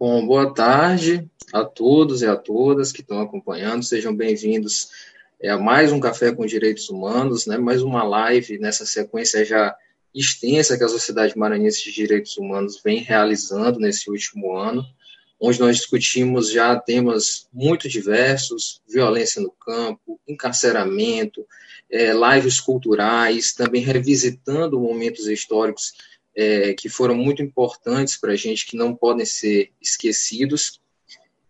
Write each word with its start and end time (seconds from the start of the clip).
Bom, 0.00 0.26
boa 0.26 0.54
tarde 0.54 1.28
a 1.52 1.62
todos 1.62 2.22
e 2.22 2.26
a 2.26 2.34
todas 2.34 2.90
que 2.90 3.02
estão 3.02 3.20
acompanhando. 3.20 3.84
Sejam 3.84 4.16
bem-vindos 4.16 4.88
é, 5.38 5.50
a 5.50 5.58
mais 5.58 5.92
um 5.92 6.00
Café 6.00 6.32
com 6.32 6.46
Direitos 6.46 6.88
Humanos, 6.88 7.44
né? 7.44 7.58
mais 7.58 7.82
uma 7.82 8.02
live 8.02 8.58
nessa 8.58 8.86
sequência 8.86 9.44
já 9.44 9.76
extensa 10.14 10.78
que 10.78 10.84
a 10.84 10.88
Sociedade 10.88 11.36
Maranhense 11.36 11.84
de 11.84 11.92
Direitos 11.92 12.38
Humanos 12.38 12.80
vem 12.82 13.00
realizando 13.00 13.78
nesse 13.78 14.10
último 14.10 14.56
ano, 14.56 14.82
onde 15.38 15.60
nós 15.60 15.76
discutimos 15.76 16.50
já 16.50 16.74
temas 16.80 17.46
muito 17.52 17.86
diversos, 17.86 18.80
violência 18.88 19.42
no 19.42 19.50
campo, 19.50 20.18
encarceramento, 20.26 21.46
é, 21.92 22.14
lives 22.14 22.58
culturais, 22.58 23.52
também 23.52 23.82
revisitando 23.82 24.80
momentos 24.80 25.28
históricos 25.28 25.92
é, 26.36 26.74
que 26.74 26.88
foram 26.88 27.14
muito 27.14 27.42
importantes 27.42 28.16
para 28.16 28.32
a 28.32 28.36
gente, 28.36 28.66
que 28.66 28.76
não 28.76 28.94
podem 28.94 29.26
ser 29.26 29.70
esquecidos. 29.80 30.80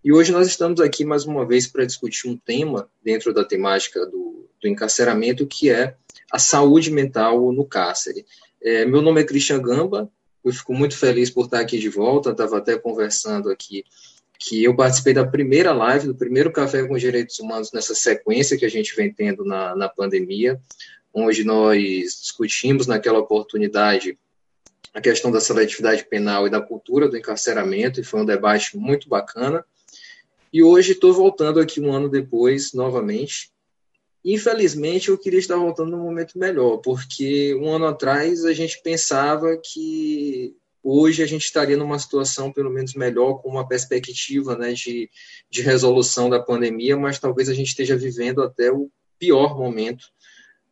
E 0.03 0.13
hoje 0.13 0.33
nós 0.33 0.47
estamos 0.47 0.81
aqui 0.81 1.05
mais 1.05 1.25
uma 1.25 1.47
vez 1.47 1.67
para 1.67 1.85
discutir 1.85 2.29
um 2.29 2.37
tema 2.37 2.91
dentro 3.03 3.35
da 3.35 3.45
temática 3.45 4.07
do, 4.07 4.49
do 4.61 4.69
encarceramento, 4.69 5.47
que 5.47 5.71
é 5.71 5.95
a 6.31 6.39
saúde 6.39 6.91
mental 6.91 7.53
no 7.53 7.65
cárcere. 7.65 8.25
É, 8.63 8.85
meu 8.85 9.03
nome 9.03 9.21
é 9.21 9.25
Christian 9.25 9.61
Gamba, 9.61 10.11
eu 10.45 10.53
fico 10.53 10.73
muito 10.73 10.97
feliz 10.97 11.31
por 11.31 11.45
estar 11.45 11.61
aqui 11.61 11.79
de 11.79 11.89
volta, 11.89 12.31
estava 12.31 12.59
até 12.59 12.79
conversando 12.79 13.51
aqui 13.51 13.85
que 14.39 14.65
eu 14.65 14.75
participei 14.75 15.13
da 15.13 15.27
primeira 15.27 15.71
live, 15.73 16.07
do 16.07 16.15
primeiro 16.15 16.51
Café 16.51 16.83
com 16.87 16.97
Direitos 16.97 17.39
Humanos 17.39 17.73
nessa 17.73 17.95
sequência 17.95 18.57
que 18.57 18.65
a 18.65 18.71
gente 18.71 18.97
vem 18.97 19.13
tendo 19.13 19.45
na, 19.45 19.77
na 19.77 19.87
pandemia, 19.87 20.59
onde 21.13 21.45
nós 21.45 21.83
discutimos 22.23 22.87
naquela 22.87 23.19
oportunidade 23.19 24.19
a 24.93 25.01
questão 25.01 25.31
da 25.31 25.41
seletividade 25.41 26.05
penal 26.05 26.47
e 26.47 26.51
da 26.51 26.61
cultura 26.61 27.09
do 27.09 27.17
encarceramento, 27.17 28.01
e 28.01 28.05
foi 28.05 28.21
um 28.21 28.25
debate 28.25 28.77
muito 28.77 29.09
bacana. 29.09 29.65
E 30.53 30.63
hoje 30.63 30.93
estou 30.93 31.13
voltando 31.13 31.61
aqui 31.61 31.81
um 31.81 31.93
ano 31.93 32.09
depois, 32.09 32.73
novamente. 32.73 33.53
Infelizmente, 34.25 35.09
eu 35.09 35.17
queria 35.17 35.39
estar 35.39 35.57
voltando 35.57 35.93
num 35.93 36.03
momento 36.03 36.39
melhor, 36.39 36.79
porque 36.79 37.55
um 37.55 37.73
ano 37.73 37.87
atrás 37.87 38.45
a 38.45 38.53
gente 38.53 38.83
pensava 38.83 39.57
que 39.57 40.55
hoje 40.83 41.23
a 41.23 41.27
gente 41.27 41.45
estaria 41.45 41.77
numa 41.77 41.99
situação 41.99 42.53
pelo 42.53 42.71
menos 42.71 42.95
melhor, 42.95 43.35
com 43.35 43.49
uma 43.49 43.67
perspectiva 43.67 44.57
né, 44.57 44.73
de, 44.73 45.09
de 45.49 45.63
resolução 45.63 46.29
da 46.29 46.41
pandemia, 46.41 46.97
mas 46.97 47.19
talvez 47.19 47.49
a 47.49 47.55
gente 47.55 47.69
esteja 47.69 47.97
vivendo 47.97 48.43
até 48.43 48.73
o 48.73 48.91
pior 49.19 49.57
momento 49.57 50.07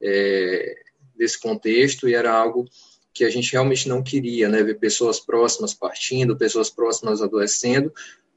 é, 0.03 0.75
desse 1.15 1.39
contexto, 1.39 2.09
e 2.09 2.15
era 2.15 2.33
algo 2.33 2.67
que 3.19 3.25
a 3.25 3.31
gente 3.31 3.51
realmente 3.51 3.89
não 3.89 4.01
queria, 4.01 4.49
né? 4.49 4.63
Ver 4.63 4.79
pessoas 4.79 5.19
próximas 5.19 5.75
partindo, 5.75 6.37
pessoas 6.37 6.71
próximas 6.71 7.21
adoecendo, 7.21 7.93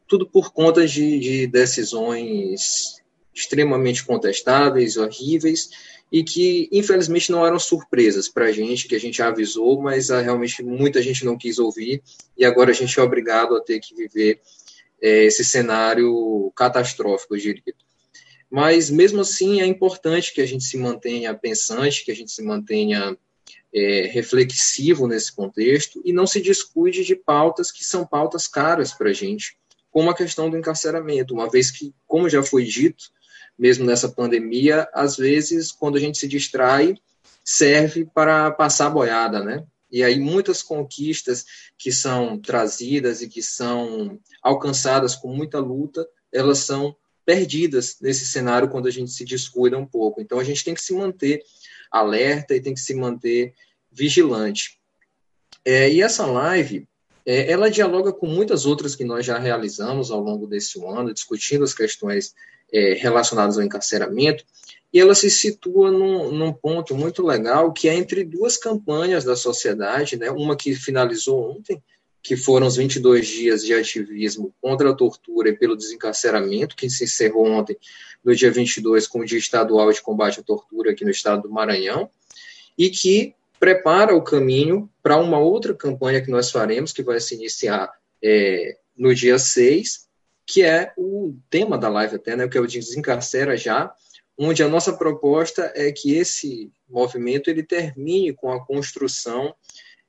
tudo 0.07 0.27
por 0.27 0.51
conta 0.51 0.87
de, 0.87 1.19
de 1.19 1.47
decisões 1.47 2.99
extremamente 3.31 4.03
contestáveis, 4.03 4.97
horríveis, 4.97 5.69
e 6.11 6.23
que 6.23 6.67
infelizmente 6.71 7.31
não 7.31 7.45
eram 7.45 7.59
surpresas 7.59 8.27
para 8.27 8.45
a 8.45 8.51
gente, 8.51 8.87
que 8.87 8.95
a 8.95 8.99
gente 8.99 9.21
avisou, 9.21 9.79
mas 9.79 10.09
ah, 10.09 10.19
realmente 10.19 10.63
muita 10.63 10.99
gente 10.99 11.23
não 11.23 11.37
quis 11.37 11.59
ouvir, 11.59 12.01
e 12.35 12.43
agora 12.43 12.71
a 12.71 12.73
gente 12.73 12.99
é 12.99 13.03
obrigado 13.03 13.55
a 13.55 13.61
ter 13.61 13.79
que 13.79 13.95
viver 13.95 14.41
é, 14.99 15.25
esse 15.25 15.45
cenário 15.45 16.51
catastrófico, 16.55 17.35
eu 17.35 17.39
diria. 17.39 17.75
Mas 18.49 18.89
mesmo 18.89 19.21
assim 19.21 19.61
é 19.61 19.65
importante 19.65 20.33
que 20.33 20.41
a 20.41 20.45
gente 20.47 20.63
se 20.63 20.75
mantenha 20.75 21.35
pensante, 21.35 22.03
que 22.03 22.11
a 22.11 22.15
gente 22.15 22.31
se 22.31 22.41
mantenha 22.41 23.15
é, 23.73 24.07
reflexivo 24.07 25.07
nesse 25.07 25.31
contexto 25.31 26.01
e 26.03 26.11
não 26.11 26.27
se 26.27 26.41
descuide 26.41 27.03
de 27.03 27.15
pautas 27.15 27.71
que 27.71 27.83
são 27.83 28.05
pautas 28.05 28.47
caras 28.47 28.91
para 28.93 29.09
a 29.09 29.13
gente, 29.13 29.57
como 29.89 30.09
a 30.09 30.15
questão 30.15 30.49
do 30.49 30.57
encarceramento, 30.57 31.33
uma 31.33 31.49
vez 31.49 31.71
que, 31.71 31.93
como 32.07 32.29
já 32.29 32.43
foi 32.43 32.63
dito, 32.63 33.05
mesmo 33.57 33.85
nessa 33.85 34.09
pandemia, 34.09 34.87
às 34.93 35.17
vezes, 35.17 35.71
quando 35.71 35.97
a 35.97 35.99
gente 35.99 36.17
se 36.17 36.27
distrai, 36.27 36.95
serve 37.43 38.05
para 38.05 38.51
passar 38.51 38.89
boiada, 38.89 39.43
né? 39.43 39.63
E 39.91 40.03
aí 40.03 40.17
muitas 40.19 40.63
conquistas 40.63 41.45
que 41.77 41.91
são 41.91 42.39
trazidas 42.39 43.21
e 43.21 43.27
que 43.27 43.43
são 43.43 44.17
alcançadas 44.41 45.15
com 45.15 45.27
muita 45.27 45.59
luta, 45.59 46.07
elas 46.31 46.59
são 46.59 46.95
perdidas 47.25 47.97
nesse 48.01 48.25
cenário 48.25 48.69
quando 48.69 48.87
a 48.87 48.91
gente 48.91 49.11
se 49.11 49.25
descuida 49.25 49.77
um 49.77 49.85
pouco. 49.85 50.21
Então 50.21 50.39
a 50.39 50.43
gente 50.43 50.63
tem 50.63 50.73
que 50.73 50.81
se 50.81 50.93
manter 50.93 51.43
alerta 51.91 52.55
e 52.55 52.61
tem 52.61 52.73
que 52.73 52.79
se 52.79 52.95
manter 52.95 53.53
vigilante. 53.91 54.79
É, 55.65 55.91
e 55.91 56.01
essa 56.01 56.25
live, 56.25 56.87
é, 57.25 57.51
ela 57.51 57.69
dialoga 57.69 58.11
com 58.11 58.25
muitas 58.25 58.65
outras 58.65 58.95
que 58.95 59.03
nós 59.03 59.25
já 59.25 59.37
realizamos 59.37 60.09
ao 60.09 60.21
longo 60.21 60.47
desse 60.47 60.83
ano, 60.83 61.13
discutindo 61.13 61.63
as 61.63 61.73
questões 61.73 62.33
é, 62.71 62.93
relacionadas 62.93 63.57
ao 63.57 63.63
encarceramento, 63.63 64.43
e 64.93 64.99
ela 64.99 65.15
se 65.15 65.29
situa 65.29 65.91
num, 65.91 66.31
num, 66.31 66.51
ponto 66.51 66.95
muito 66.95 67.25
legal, 67.25 67.71
que 67.71 67.87
é 67.87 67.95
entre 67.95 68.23
duas 68.23 68.57
campanhas 68.57 69.23
da 69.23 69.35
sociedade, 69.35 70.17
né, 70.17 70.29
uma 70.31 70.55
que 70.55 70.75
finalizou 70.75 71.51
ontem, 71.51 71.81
que 72.21 72.37
foram 72.37 72.67
os 72.67 72.75
22 72.75 73.27
dias 73.27 73.65
de 73.65 73.73
ativismo 73.73 74.53
contra 74.61 74.91
a 74.91 74.95
tortura 74.95 75.49
e 75.49 75.57
pelo 75.57 75.75
desencarceramento, 75.75 76.75
que 76.75 76.89
se 76.89 77.05
encerrou 77.05 77.47
ontem, 77.47 77.77
no 78.23 78.35
dia 78.35 78.51
22, 78.51 79.07
com 79.07 79.19
o 79.19 79.25
Dia 79.25 79.39
Estadual 79.39 79.91
de 79.91 80.01
Combate 80.01 80.39
à 80.39 80.43
Tortura 80.43 80.91
aqui 80.91 81.03
no 81.03 81.09
estado 81.09 81.43
do 81.43 81.49
Maranhão, 81.49 82.09
e 82.77 82.89
que 82.89 83.33
prepara 83.59 84.15
o 84.15 84.23
caminho 84.23 84.89
para 85.01 85.17
uma 85.17 85.39
outra 85.39 85.73
campanha 85.73 86.21
que 86.21 86.31
nós 86.31 86.51
faremos, 86.51 86.93
que 86.93 87.03
vai 87.03 87.19
se 87.19 87.35
iniciar 87.35 87.91
é, 88.23 88.77
no 88.95 89.13
dia 89.15 89.39
6, 89.39 90.07
que 90.45 90.63
é 90.63 90.91
o 90.97 91.35
tema 91.49 91.77
da 91.77 91.89
live 91.89 92.15
até, 92.15 92.35
né, 92.35 92.47
que 92.47 92.57
é 92.57 92.61
o 92.61 92.67
Desencarcera 92.67 93.57
Já, 93.57 93.93
onde 94.37 94.63
a 94.63 94.67
nossa 94.67 94.93
proposta 94.93 95.71
é 95.75 95.91
que 95.91 96.15
esse 96.15 96.71
movimento 96.89 97.49
ele 97.49 97.63
termine 97.63 98.33
com 98.33 98.51
a 98.51 98.65
construção 98.65 99.55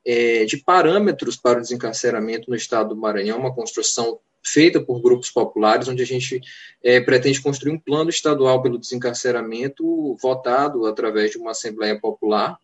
é, 0.05 0.45
de 0.45 0.57
parâmetros 0.59 1.37
para 1.37 1.59
o 1.59 1.63
desencarceramento 1.63 2.51
no 2.51 2.57
estado 2.57 2.91
do 2.91 3.01
Maranhão, 3.01 3.39
uma 3.39 3.55
construção 3.55 4.19
feita 4.45 4.81
por 4.81 5.01
grupos 5.01 5.31
populares, 5.31 5.87
onde 5.87 6.03
a 6.03 6.07
gente 6.07 6.41
é, 6.83 7.01
pretende 7.01 7.41
construir 7.41 7.73
um 7.73 7.79
plano 7.79 8.11
estadual 8.11 8.61
pelo 8.61 8.79
desencarceramento 8.79 10.17
votado 10.21 10.87
através 10.87 11.31
de 11.31 11.39
uma 11.39 11.53
Assembleia 11.53 11.99
Popular 11.99 12.59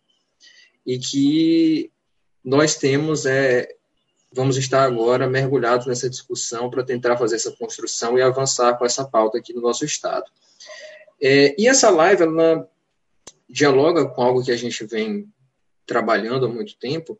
e 0.85 0.99
que 0.99 1.91
nós 2.43 2.75
temos, 2.75 3.25
é, 3.25 3.69
vamos 4.33 4.57
estar 4.57 4.83
agora 4.83 5.27
mergulhados 5.27 5.87
nessa 5.87 6.09
discussão 6.09 6.69
para 6.69 6.83
tentar 6.83 7.17
fazer 7.17 7.35
essa 7.35 7.51
construção 7.51 8.17
e 8.17 8.21
avançar 8.21 8.77
com 8.77 8.85
essa 8.85 9.05
pauta 9.05 9.37
aqui 9.37 9.53
no 9.53 9.61
nosso 9.61 9.85
Estado. 9.85 10.25
É, 11.21 11.55
e 11.61 11.67
essa 11.67 11.89
live, 11.89 12.23
ela 12.23 12.67
dialoga 13.49 14.05
com 14.05 14.21
algo 14.21 14.43
que 14.43 14.51
a 14.51 14.57
gente 14.57 14.85
vem 14.85 15.27
trabalhando 15.85 16.45
há 16.45 16.49
muito 16.49 16.77
tempo, 16.77 17.19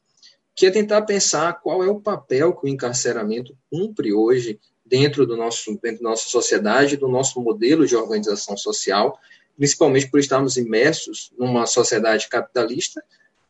que 0.59 0.65
é 0.65 0.71
tentar 0.71 1.03
pensar 1.03 1.53
qual 1.61 1.81
é 1.81 1.89
o 1.89 2.01
papel 2.01 2.53
que 2.53 2.65
o 2.65 2.69
encarceramento 2.69 3.57
cumpre 3.71 4.11
hoje 4.11 4.59
dentro 4.85 5.25
do 5.25 5.37
nosso 5.37 5.79
dentro 5.81 6.03
da 6.03 6.09
nossa 6.09 6.27
sociedade, 6.27 6.97
do 6.97 7.07
nosso 7.07 7.39
modelo 7.39 7.87
de 7.87 7.95
organização 7.95 8.57
social, 8.57 9.17
principalmente 9.55 10.11
por 10.11 10.19
estarmos 10.19 10.57
imersos 10.57 11.31
numa 11.37 11.65
sociedade 11.65 12.27
capitalista 12.27 13.01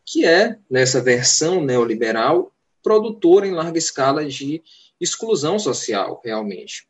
que 0.06 0.24
é 0.24 0.60
nessa 0.70 1.02
versão 1.02 1.66
neoliberal 1.66 2.52
produtora 2.84 3.48
em 3.48 3.54
larga 3.54 3.80
escala 3.80 4.24
de 4.24 4.62
exclusão 5.02 5.58
social, 5.58 6.22
realmente. 6.24 6.88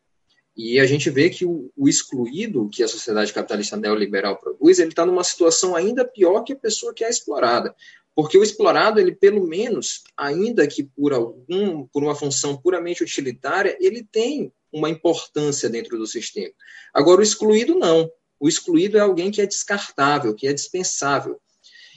E 0.62 0.78
a 0.78 0.86
gente 0.86 1.10
vê 1.10 1.30
que 1.30 1.46
o, 1.46 1.72
o 1.74 1.88
excluído 1.88 2.68
que 2.68 2.84
a 2.84 2.88
sociedade 2.90 3.32
capitalista 3.32 3.78
neoliberal 3.78 4.38
produz, 4.38 4.78
ele 4.78 4.90
está 4.90 5.06
numa 5.06 5.24
situação 5.24 5.74
ainda 5.74 6.04
pior 6.04 6.44
que 6.44 6.52
a 6.52 6.58
pessoa 6.58 6.94
que 6.94 7.02
é 7.02 7.10
explorada. 7.10 7.74
Porque 8.14 8.38
o 8.38 8.44
explorado, 8.44 9.00
ele 9.00 9.16
pelo 9.16 9.48
menos, 9.48 10.04
ainda 10.18 10.68
que 10.68 10.84
por 10.84 11.14
algum, 11.14 11.88
por 11.88 12.04
uma 12.04 12.14
função 12.14 12.58
puramente 12.58 13.02
utilitária, 13.02 13.78
ele 13.80 14.04
tem 14.04 14.52
uma 14.70 14.90
importância 14.90 15.70
dentro 15.70 15.98
do 15.98 16.06
sistema. 16.06 16.54
Agora, 16.94 17.22
o 17.22 17.24
excluído 17.24 17.76
não. 17.76 18.12
O 18.38 18.50
excluído 18.50 18.98
é 18.98 19.00
alguém 19.00 19.32
que 19.32 19.42
é 19.42 19.46
descartável, 19.46 20.36
que 20.36 20.46
é 20.46 20.52
dispensável. 20.52 21.40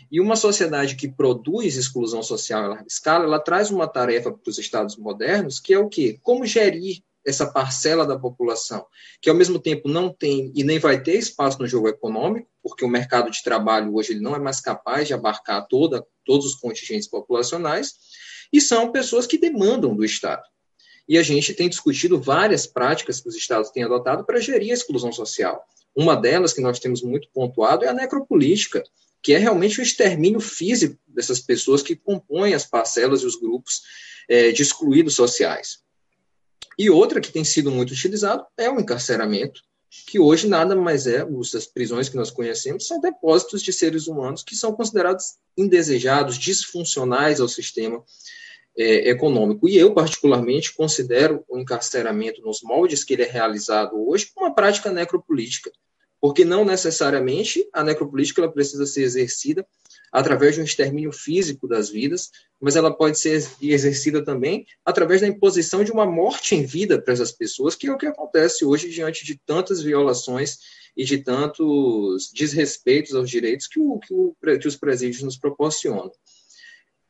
E 0.08 0.20
uma 0.20 0.36
sociedade 0.36 0.94
que 0.94 1.08
produz 1.08 1.74
exclusão 1.74 2.22
social 2.22 2.66
em 2.66 2.68
larga 2.68 2.86
escala, 2.86 3.24
ela 3.24 3.40
traz 3.40 3.72
uma 3.72 3.88
tarefa 3.88 4.30
para 4.30 4.48
os 4.48 4.58
estados 4.58 4.96
modernos, 4.96 5.58
que 5.58 5.74
é 5.74 5.78
o 5.80 5.88
quê? 5.88 6.20
Como 6.22 6.46
gerir 6.46 7.02
essa 7.26 7.46
parcela 7.46 8.06
da 8.06 8.18
população, 8.18 8.84
que 9.20 9.30
ao 9.30 9.36
mesmo 9.36 9.58
tempo 9.58 9.88
não 9.88 10.12
tem 10.12 10.52
e 10.54 10.64
nem 10.64 10.78
vai 10.78 11.02
ter 11.02 11.14
espaço 11.14 11.58
no 11.60 11.66
jogo 11.66 11.88
econômico, 11.88 12.48
porque 12.62 12.84
o 12.84 12.88
mercado 12.88 13.30
de 13.30 13.42
trabalho 13.42 13.94
hoje 13.94 14.12
ele 14.12 14.20
não 14.20 14.34
é 14.34 14.38
mais 14.38 14.60
capaz 14.60 15.06
de 15.06 15.14
abarcar 15.14 15.66
toda, 15.68 16.04
todos 16.24 16.46
os 16.46 16.54
contingentes 16.54 17.08
populacionais, 17.08 17.94
e 18.52 18.60
são 18.60 18.92
pessoas 18.92 19.26
que 19.26 19.38
demandam 19.38 19.94
do 19.94 20.04
Estado. 20.04 20.42
E 21.08 21.18
a 21.18 21.22
gente 21.22 21.54
tem 21.54 21.68
discutido 21.68 22.20
várias 22.20 22.66
práticas 22.66 23.20
que 23.20 23.28
os 23.28 23.36
Estados 23.36 23.70
têm 23.70 23.82
adotado 23.82 24.24
para 24.24 24.40
gerir 24.40 24.70
a 24.70 24.74
exclusão 24.74 25.12
social. 25.12 25.62
Uma 25.94 26.16
delas, 26.16 26.52
que 26.52 26.60
nós 26.60 26.78
temos 26.78 27.02
muito 27.02 27.28
pontuado, 27.32 27.84
é 27.84 27.88
a 27.88 27.94
necropolítica, 27.94 28.82
que 29.22 29.32
é 29.32 29.38
realmente 29.38 29.80
o 29.80 29.82
extermínio 29.82 30.40
físico 30.40 30.98
dessas 31.06 31.40
pessoas 31.40 31.82
que 31.82 31.94
compõem 31.94 32.54
as 32.54 32.64
parcelas 32.64 33.22
e 33.22 33.26
os 33.26 33.36
grupos 33.36 33.82
é, 34.28 34.50
de 34.50 34.62
excluídos 34.62 35.14
sociais. 35.14 35.81
E 36.78 36.90
outra 36.90 37.20
que 37.20 37.32
tem 37.32 37.44
sido 37.44 37.70
muito 37.70 37.92
utilizado 37.92 38.44
é 38.56 38.70
o 38.70 38.80
encarceramento, 38.80 39.62
que 40.06 40.18
hoje 40.18 40.48
nada 40.48 40.74
mais 40.74 41.06
é, 41.06 41.26
as 41.54 41.66
prisões 41.66 42.08
que 42.08 42.16
nós 42.16 42.30
conhecemos 42.30 42.86
são 42.86 43.00
depósitos 43.00 43.62
de 43.62 43.72
seres 43.72 44.06
humanos 44.06 44.42
que 44.42 44.56
são 44.56 44.72
considerados 44.72 45.36
indesejados, 45.56 46.38
disfuncionais 46.38 47.40
ao 47.40 47.48
sistema 47.48 48.02
é, 48.76 49.10
econômico. 49.10 49.68
E 49.68 49.76
eu, 49.76 49.92
particularmente, 49.92 50.72
considero 50.72 51.44
o 51.48 51.58
encarceramento 51.58 52.40
nos 52.40 52.62
moldes 52.62 53.04
que 53.04 53.12
ele 53.12 53.22
é 53.22 53.30
realizado 53.30 54.08
hoje 54.08 54.30
uma 54.36 54.54
prática 54.54 54.90
necropolítica, 54.90 55.70
porque 56.22 56.44
não 56.44 56.64
necessariamente 56.64 57.68
a 57.72 57.82
necropolítica 57.82 58.40
ela 58.40 58.52
precisa 58.52 58.86
ser 58.86 59.02
exercida 59.02 59.66
através 60.12 60.54
de 60.54 60.60
um 60.60 60.64
extermínio 60.64 61.10
físico 61.10 61.66
das 61.66 61.90
vidas, 61.90 62.30
mas 62.60 62.76
ela 62.76 62.96
pode 62.96 63.18
ser 63.18 63.44
exercida 63.60 64.24
também 64.24 64.64
através 64.84 65.20
da 65.20 65.26
imposição 65.26 65.82
de 65.82 65.90
uma 65.90 66.06
morte 66.06 66.54
em 66.54 66.64
vida 66.64 67.02
para 67.02 67.12
essas 67.12 67.32
pessoas, 67.32 67.74
que 67.74 67.88
é 67.88 67.92
o 67.92 67.98
que 67.98 68.06
acontece 68.06 68.64
hoje 68.64 68.88
diante 68.88 69.24
de 69.24 69.36
tantas 69.44 69.82
violações 69.82 70.58
e 70.96 71.04
de 71.04 71.18
tantos 71.18 72.30
desrespeitos 72.32 73.16
aos 73.16 73.28
direitos 73.28 73.66
que, 73.66 73.80
o, 73.80 73.98
que, 73.98 74.14
o, 74.14 74.36
que 74.60 74.68
os 74.68 74.76
presídios 74.76 75.24
nos 75.24 75.36
proporcionam. 75.36 76.12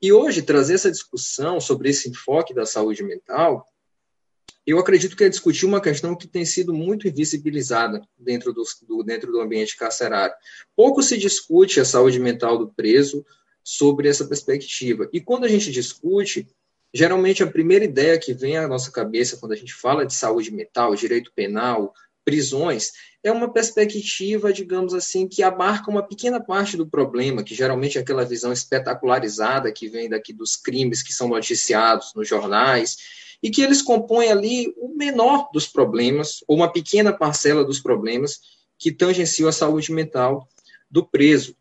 E 0.01 0.11
hoje, 0.11 0.41
trazer 0.41 0.75
essa 0.75 0.91
discussão 0.91 1.61
sobre 1.61 1.91
esse 1.91 2.09
enfoque 2.09 2.55
da 2.55 2.65
saúde 2.65 3.03
mental 3.03 3.67
eu 4.67 4.79
acredito 4.79 5.17
que 5.17 5.25
é 5.25 5.29
discutir 5.29 5.67
uma 5.67 5.81
questão 5.81 6.15
que 6.15 6.29
tem 6.29 6.45
sido 6.45 6.73
muito 6.73 7.09
invisibilizada 7.09 8.01
dentro 8.17 8.53
do, 8.53 8.63
do, 8.87 9.03
dentro 9.03 9.33
do 9.33 9.41
ambiente 9.41 9.77
carcerário. 9.77 10.35
Pouco 10.77 11.03
se 11.03 11.19
discute 11.19 11.81
a 11.81 11.85
saúde 11.85 12.21
mental 12.21 12.57
do 12.57 12.69
preso 12.69 13.25
sobre 13.65 14.09
essa 14.09 14.25
perspectiva. 14.25 15.09
E 15.13 15.21
quando 15.21 15.45
a 15.45 15.49
gente 15.49 15.71
discute, 15.73 16.47
geralmente 16.95 17.43
a 17.43 17.51
primeira 17.51 17.85
ideia 17.85 18.19
que 18.19 18.33
vem 18.33 18.57
à 18.57 18.69
nossa 18.69 18.93
cabeça 18.93 19.37
quando 19.37 19.53
a 19.53 19.57
gente 19.57 19.75
fala 19.75 20.07
de 20.07 20.15
saúde 20.15 20.53
mental, 20.53 20.95
direito 20.95 21.33
penal, 21.35 21.93
prisões, 22.25 22.93
é 23.25 23.33
uma 23.33 23.53
perspectiva, 23.53 24.53
digamos 24.53 24.95
assim, 24.95 25.27
que 25.27 25.43
abarca 25.43 25.91
uma 25.91 26.07
pequena 26.07 26.41
parte 26.41 26.77
do 26.77 26.89
problema, 26.89 27.43
que 27.43 27.55
geralmente 27.55 27.99
é 27.99 28.01
aquela 28.01 28.25
visão 28.25 28.53
espetacularizada 28.53 29.73
que 29.73 29.89
vem 29.89 30.09
daqui 30.09 30.33
dos 30.33 30.55
crimes 30.55 31.03
que 31.03 31.13
são 31.13 31.29
noticiados 31.29 32.13
nos 32.15 32.29
jornais 32.29 32.97
e 33.43 33.51
que 33.51 33.61
eles 33.61 33.83
compõem 33.83 34.31
ali 34.31 34.73
o 34.77 34.89
menor 34.95 35.51
dos 35.53 35.67
problemas, 35.67 36.45
ou 36.47 36.57
uma 36.57 36.73
pequena 36.73 37.13
parcela 37.13 37.65
dos 37.65 37.81
problemas 37.81 38.41
que 38.79 38.93
tangenciam 38.93 39.49
a 39.49 39.53
saúde 39.53 39.93
mental 39.93 40.49
do 40.91 41.05
preso. 41.05 41.57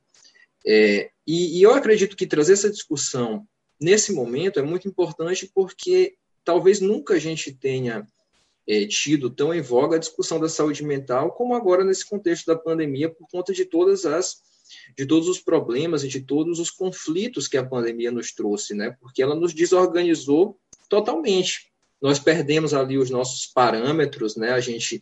É, 0.65 1.09
e, 1.25 1.57
e 1.57 1.63
eu 1.63 1.73
acredito 1.73 2.15
que 2.15 2.27
trazer 2.27 2.53
essa 2.53 2.69
discussão 2.69 3.47
nesse 3.79 4.13
momento 4.13 4.59
é 4.59 4.63
muito 4.63 4.87
importante 4.87 5.49
porque 5.53 6.15
talvez 6.43 6.79
nunca 6.79 7.15
a 7.15 7.19
gente 7.19 7.51
tenha 7.51 8.07
é, 8.67 8.85
tido 8.85 9.29
tão 9.29 9.51
em 9.51 9.61
voga 9.61 9.95
a 9.95 9.99
discussão 9.99 10.39
da 10.39 10.47
saúde 10.47 10.83
mental 10.83 11.31
como 11.31 11.55
agora 11.55 11.83
nesse 11.83 12.07
contexto 12.07 12.45
da 12.45 12.55
pandemia 12.55 13.09
por 13.09 13.27
conta 13.27 13.53
de 13.53 13.65
todas 13.65 14.05
as 14.05 14.39
de 14.95 15.05
todos 15.05 15.27
os 15.27 15.39
problemas 15.39 16.03
e 16.03 16.07
de 16.07 16.21
todos 16.21 16.59
os 16.59 16.69
conflitos 16.69 17.47
que 17.47 17.57
a 17.57 17.65
pandemia 17.65 18.11
nos 18.11 18.31
trouxe, 18.31 18.73
né? 18.73 18.95
Porque 19.01 19.21
ela 19.21 19.35
nos 19.35 19.53
desorganizou 19.53 20.57
totalmente 20.87 21.70
nós 22.01 22.19
perdemos 22.19 22.73
ali 22.73 22.97
os 22.97 23.09
nossos 23.09 23.45
parâmetros, 23.45 24.35
né? 24.35 24.51
A 24.51 24.59
gente, 24.59 24.99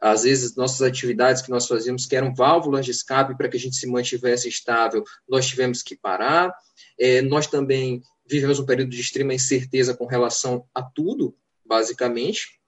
às 0.00 0.24
vezes, 0.24 0.56
nossas 0.56 0.82
atividades 0.82 1.42
que 1.42 1.50
nós 1.50 1.66
fazíamos, 1.66 2.06
que 2.06 2.16
eram 2.16 2.34
válvulas 2.34 2.84
de 2.84 2.90
escape 2.90 3.36
para 3.36 3.48
que 3.48 3.56
a 3.56 3.60
gente 3.60 3.76
se 3.76 3.86
mantivesse 3.86 4.48
estável, 4.48 5.04
nós 5.28 5.46
tivemos 5.46 5.82
que 5.82 5.96
parar. 5.96 6.52
É, 6.98 7.22
nós 7.22 7.46
também 7.46 8.02
vivemos 8.26 8.58
um 8.58 8.66
período 8.66 8.90
de 8.90 9.00
extrema 9.00 9.34
incerteza 9.34 9.94
com 9.94 10.06
relação 10.06 10.64
a 10.74 10.82
tudo, 10.82 11.36
basicamente. 11.64 12.60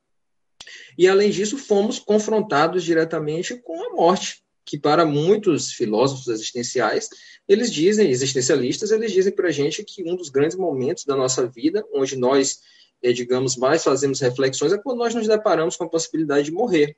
E, 0.96 1.08
além 1.08 1.30
disso, 1.30 1.58
fomos 1.58 1.98
confrontados 1.98 2.84
diretamente 2.84 3.56
com 3.56 3.82
a 3.82 3.94
morte, 3.94 4.42
que 4.64 4.78
para 4.78 5.04
muitos 5.04 5.72
filósofos 5.72 6.28
existenciais, 6.28 7.08
eles 7.48 7.72
dizem, 7.72 8.10
existencialistas, 8.10 8.92
eles 8.92 9.12
dizem 9.12 9.32
para 9.32 9.48
a 9.48 9.52
gente 9.52 9.82
que 9.82 10.04
um 10.04 10.14
dos 10.14 10.28
grandes 10.28 10.56
momentos 10.56 11.04
da 11.04 11.16
nossa 11.16 11.46
vida, 11.46 11.84
onde 11.92 12.16
nós 12.16 12.60
é, 13.02 13.12
digamos, 13.12 13.56
mais 13.56 13.82
fazemos 13.82 14.20
reflexões 14.20 14.72
é 14.72 14.78
quando 14.78 14.98
nós 14.98 15.14
nos 15.14 15.26
deparamos 15.26 15.76
com 15.76 15.84
a 15.84 15.88
possibilidade 15.88 16.46
de 16.46 16.52
morrer, 16.52 16.96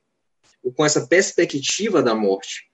ou 0.63 0.73
com 0.73 0.85
essa 0.85 1.07
perspectiva 1.07 2.03
da 2.03 2.15
morte. 2.15 2.69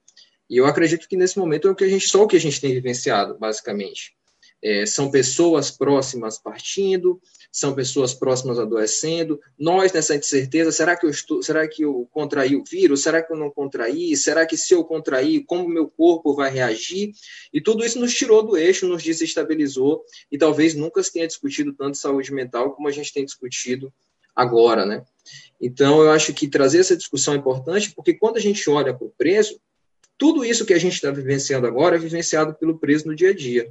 E 0.49 0.57
eu 0.57 0.67
acredito 0.67 1.09
que 1.09 1.17
nesse 1.17 1.39
momento 1.39 1.69
é 1.69 1.71
o 1.71 1.75
que 1.75 1.85
a 1.85 1.89
gente, 1.89 2.09
só 2.09 2.25
o 2.25 2.27
que 2.27 2.37
a 2.37 2.41
gente 2.41 2.61
tem 2.61 2.73
vivenciado, 2.73 3.39
basicamente. 3.39 4.17
É, 4.63 4.85
são 4.85 5.11
pessoas 5.11 5.71
próximas 5.71 6.39
partindo, 6.39 7.21
são 7.51 7.75
pessoas 7.75 8.13
próximas 8.13 8.59
adoecendo. 8.59 9.41
Nós, 9.59 9.93
nessa 9.93 10.15
incerteza, 10.15 10.71
será 10.71 10.97
que 10.97 11.07
eu 11.07 11.11
estou, 11.11 11.43
será 11.43 11.67
que 11.67 11.83
eu 11.83 12.07
contraí 12.13 12.55
o 12.55 12.65
vírus? 12.65 13.03
Será 13.03 13.23
que 13.23 13.33
eu 13.33 13.37
não 13.37 13.51
contraí? 13.51 14.15
Será 14.17 14.45
que 14.47 14.57
se 14.57 14.75
eu 14.75 14.85
contrair, 14.85 15.45
como 15.45 15.69
meu 15.69 15.89
corpo 15.89 16.35
vai 16.35 16.51
reagir? 16.51 17.13
E 17.53 17.61
tudo 17.61 17.85
isso 17.85 17.99
nos 17.99 18.15
tirou 18.15 18.43
do 18.43 18.57
eixo, 18.57 18.87
nos 18.87 19.03
desestabilizou 19.03 20.05
e 20.31 20.37
talvez 20.37 20.75
nunca 20.75 21.03
se 21.03 21.13
tenha 21.13 21.27
discutido 21.27 21.73
tanto 21.73 21.97
saúde 21.97 22.33
mental 22.33 22.73
como 22.73 22.87
a 22.87 22.93
gente 22.93 23.13
tem 23.13 23.25
discutido 23.25 23.93
agora, 24.37 24.87
né? 24.87 25.05
Então, 25.61 26.03
eu 26.03 26.11
acho 26.11 26.33
que 26.33 26.49
trazer 26.49 26.79
essa 26.79 26.97
discussão 26.97 27.35
é 27.35 27.37
importante, 27.37 27.93
porque 27.95 28.15
quando 28.15 28.37
a 28.37 28.41
gente 28.41 28.69
olha 28.71 28.95
para 28.95 29.07
o 29.07 29.11
preso, 29.11 29.61
tudo 30.17 30.45
isso 30.45 30.65
que 30.65 30.75
a 30.75 30.79
gente 30.79 30.95
está 30.95 31.11
vivenciando 31.11 31.67
agora 31.67 31.97
é 31.97 31.99
vivenciado 31.99 32.55
pelo 32.55 32.79
preso 32.79 33.07
no 33.07 33.15
dia 33.15 33.31
a 33.31 33.35
dia 33.35 33.71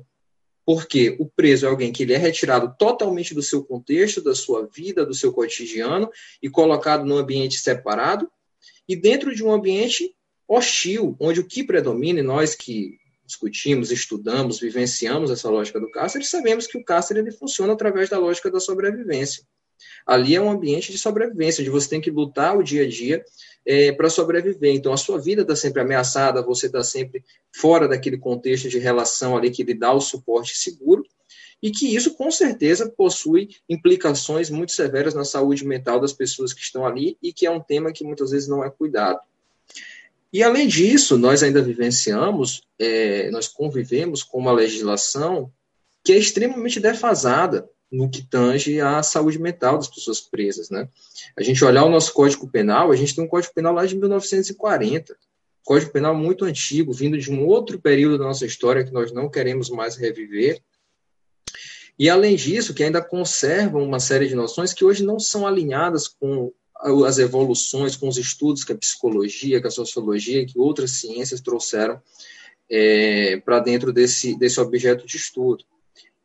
porque 0.69 1.15
o 1.17 1.25
preso 1.25 1.65
é 1.65 1.69
alguém 1.69 1.91
que 1.91 2.03
ele 2.03 2.13
é 2.13 2.17
retirado 2.17 2.75
totalmente 2.77 3.33
do 3.33 3.41
seu 3.41 3.63
contexto, 3.63 4.21
da 4.21 4.35
sua 4.35 4.67
vida, 4.67 5.03
do 5.03 5.15
seu 5.15 5.33
cotidiano 5.33 6.07
e 6.43 6.47
colocado 6.47 7.03
num 7.03 7.17
ambiente 7.17 7.57
separado 7.57 8.29
e 8.87 8.95
dentro 8.95 9.33
de 9.33 9.43
um 9.43 9.51
ambiente 9.51 10.15
hostil, 10.47 11.17
onde 11.19 11.39
o 11.39 11.43
que 11.43 11.63
predomina, 11.63 12.19
e 12.19 12.21
nós 12.21 12.53
que 12.53 12.99
discutimos, 13.25 13.89
estudamos, 13.89 14.59
vivenciamos 14.59 15.31
essa 15.31 15.49
lógica 15.49 15.79
do 15.79 15.89
cárcere, 15.89 16.23
sabemos 16.23 16.67
que 16.67 16.77
o 16.77 16.85
cárcere 16.85 17.21
ele 17.21 17.31
funciona 17.31 17.73
através 17.73 18.07
da 18.07 18.19
lógica 18.19 18.51
da 18.51 18.59
sobrevivência. 18.59 19.43
Ali 20.05 20.35
é 20.35 20.41
um 20.41 20.49
ambiente 20.49 20.91
de 20.91 20.97
sobrevivência, 20.97 21.61
onde 21.61 21.69
você 21.69 21.89
tem 21.89 22.01
que 22.01 22.11
lutar 22.11 22.57
o 22.57 22.63
dia 22.63 22.83
a 22.83 22.89
dia 22.89 23.23
é, 23.65 23.91
para 23.91 24.09
sobreviver. 24.09 24.73
Então, 24.73 24.91
a 24.91 24.97
sua 24.97 25.19
vida 25.19 25.41
está 25.43 25.55
sempre 25.55 25.81
ameaçada, 25.81 26.41
você 26.41 26.65
está 26.65 26.83
sempre 26.83 27.23
fora 27.55 27.87
daquele 27.87 28.17
contexto 28.17 28.69
de 28.69 28.79
relação 28.79 29.37
ali 29.37 29.51
que 29.51 29.63
lhe 29.63 29.73
dá 29.73 29.93
o 29.93 30.01
suporte 30.01 30.57
seguro, 30.57 31.03
e 31.61 31.71
que 31.71 31.93
isso, 31.93 32.15
com 32.15 32.31
certeza, 32.31 32.89
possui 32.89 33.49
implicações 33.67 34.49
muito 34.49 34.71
severas 34.71 35.13
na 35.13 35.25
saúde 35.25 35.65
mental 35.65 35.99
das 35.99 36.13
pessoas 36.13 36.53
que 36.53 36.61
estão 36.61 36.85
ali, 36.85 37.17
e 37.21 37.33
que 37.33 37.45
é 37.45 37.51
um 37.51 37.59
tema 37.59 37.91
que 37.91 38.03
muitas 38.03 38.31
vezes 38.31 38.47
não 38.47 38.63
é 38.63 38.69
cuidado. 38.69 39.19
E, 40.31 40.43
além 40.43 40.67
disso, 40.67 41.17
nós 41.17 41.41
ainda 41.41 41.61
vivenciamos, 41.61 42.61
é, 42.77 43.29
nós 43.31 43.47
convivemos 43.47 44.23
com 44.23 44.37
uma 44.37 44.51
legislação 44.51 45.51
que 46.03 46.13
é 46.13 46.17
extremamente 46.17 46.79
defasada 46.79 47.69
no 47.91 48.09
que 48.09 48.21
tange 48.21 48.79
à 48.79 49.01
saúde 49.01 49.39
mental 49.39 49.77
das 49.77 49.87
pessoas 49.87 50.21
presas, 50.21 50.69
né? 50.69 50.87
A 51.37 51.41
gente 51.41 51.63
olhar 51.65 51.83
o 51.83 51.89
nosso 51.89 52.13
Código 52.13 52.47
Penal, 52.47 52.91
a 52.91 52.95
gente 52.95 53.15
tem 53.15 53.23
um 53.23 53.27
Código 53.27 53.53
Penal 53.53 53.73
lá 53.73 53.85
de 53.85 53.95
1940, 53.95 55.17
Código 55.63 55.91
Penal 55.91 56.15
muito 56.15 56.45
antigo, 56.45 56.93
vindo 56.93 57.17
de 57.17 57.31
um 57.31 57.45
outro 57.45 57.79
período 57.79 58.17
da 58.17 58.23
nossa 58.23 58.45
história 58.45 58.83
que 58.83 58.91
nós 58.91 59.11
não 59.11 59.29
queremos 59.29 59.69
mais 59.69 59.95
reviver. 59.95 60.61
E 61.97 62.09
além 62.09 62.35
disso, 62.35 62.73
que 62.73 62.83
ainda 62.83 63.01
conservam 63.01 63.83
uma 63.83 63.99
série 63.99 64.27
de 64.27 64.35
noções 64.35 64.73
que 64.73 64.85
hoje 64.85 65.03
não 65.03 65.19
são 65.19 65.45
alinhadas 65.45 66.07
com 66.07 66.51
as 67.05 67.17
evoluções, 67.17 67.97
com 67.97 68.07
os 68.07 68.17
estudos 68.17 68.63
que 68.63 68.71
a 68.71 68.77
psicologia, 68.77 69.59
que 69.59 69.67
a 69.67 69.71
sociologia, 69.71 70.45
que 70.45 70.57
outras 70.57 70.91
ciências 70.91 71.41
trouxeram 71.41 72.01
é, 72.69 73.37
para 73.37 73.59
dentro 73.59 73.91
desse, 73.91 74.37
desse 74.37 74.59
objeto 74.61 75.05
de 75.05 75.17
estudo. 75.17 75.65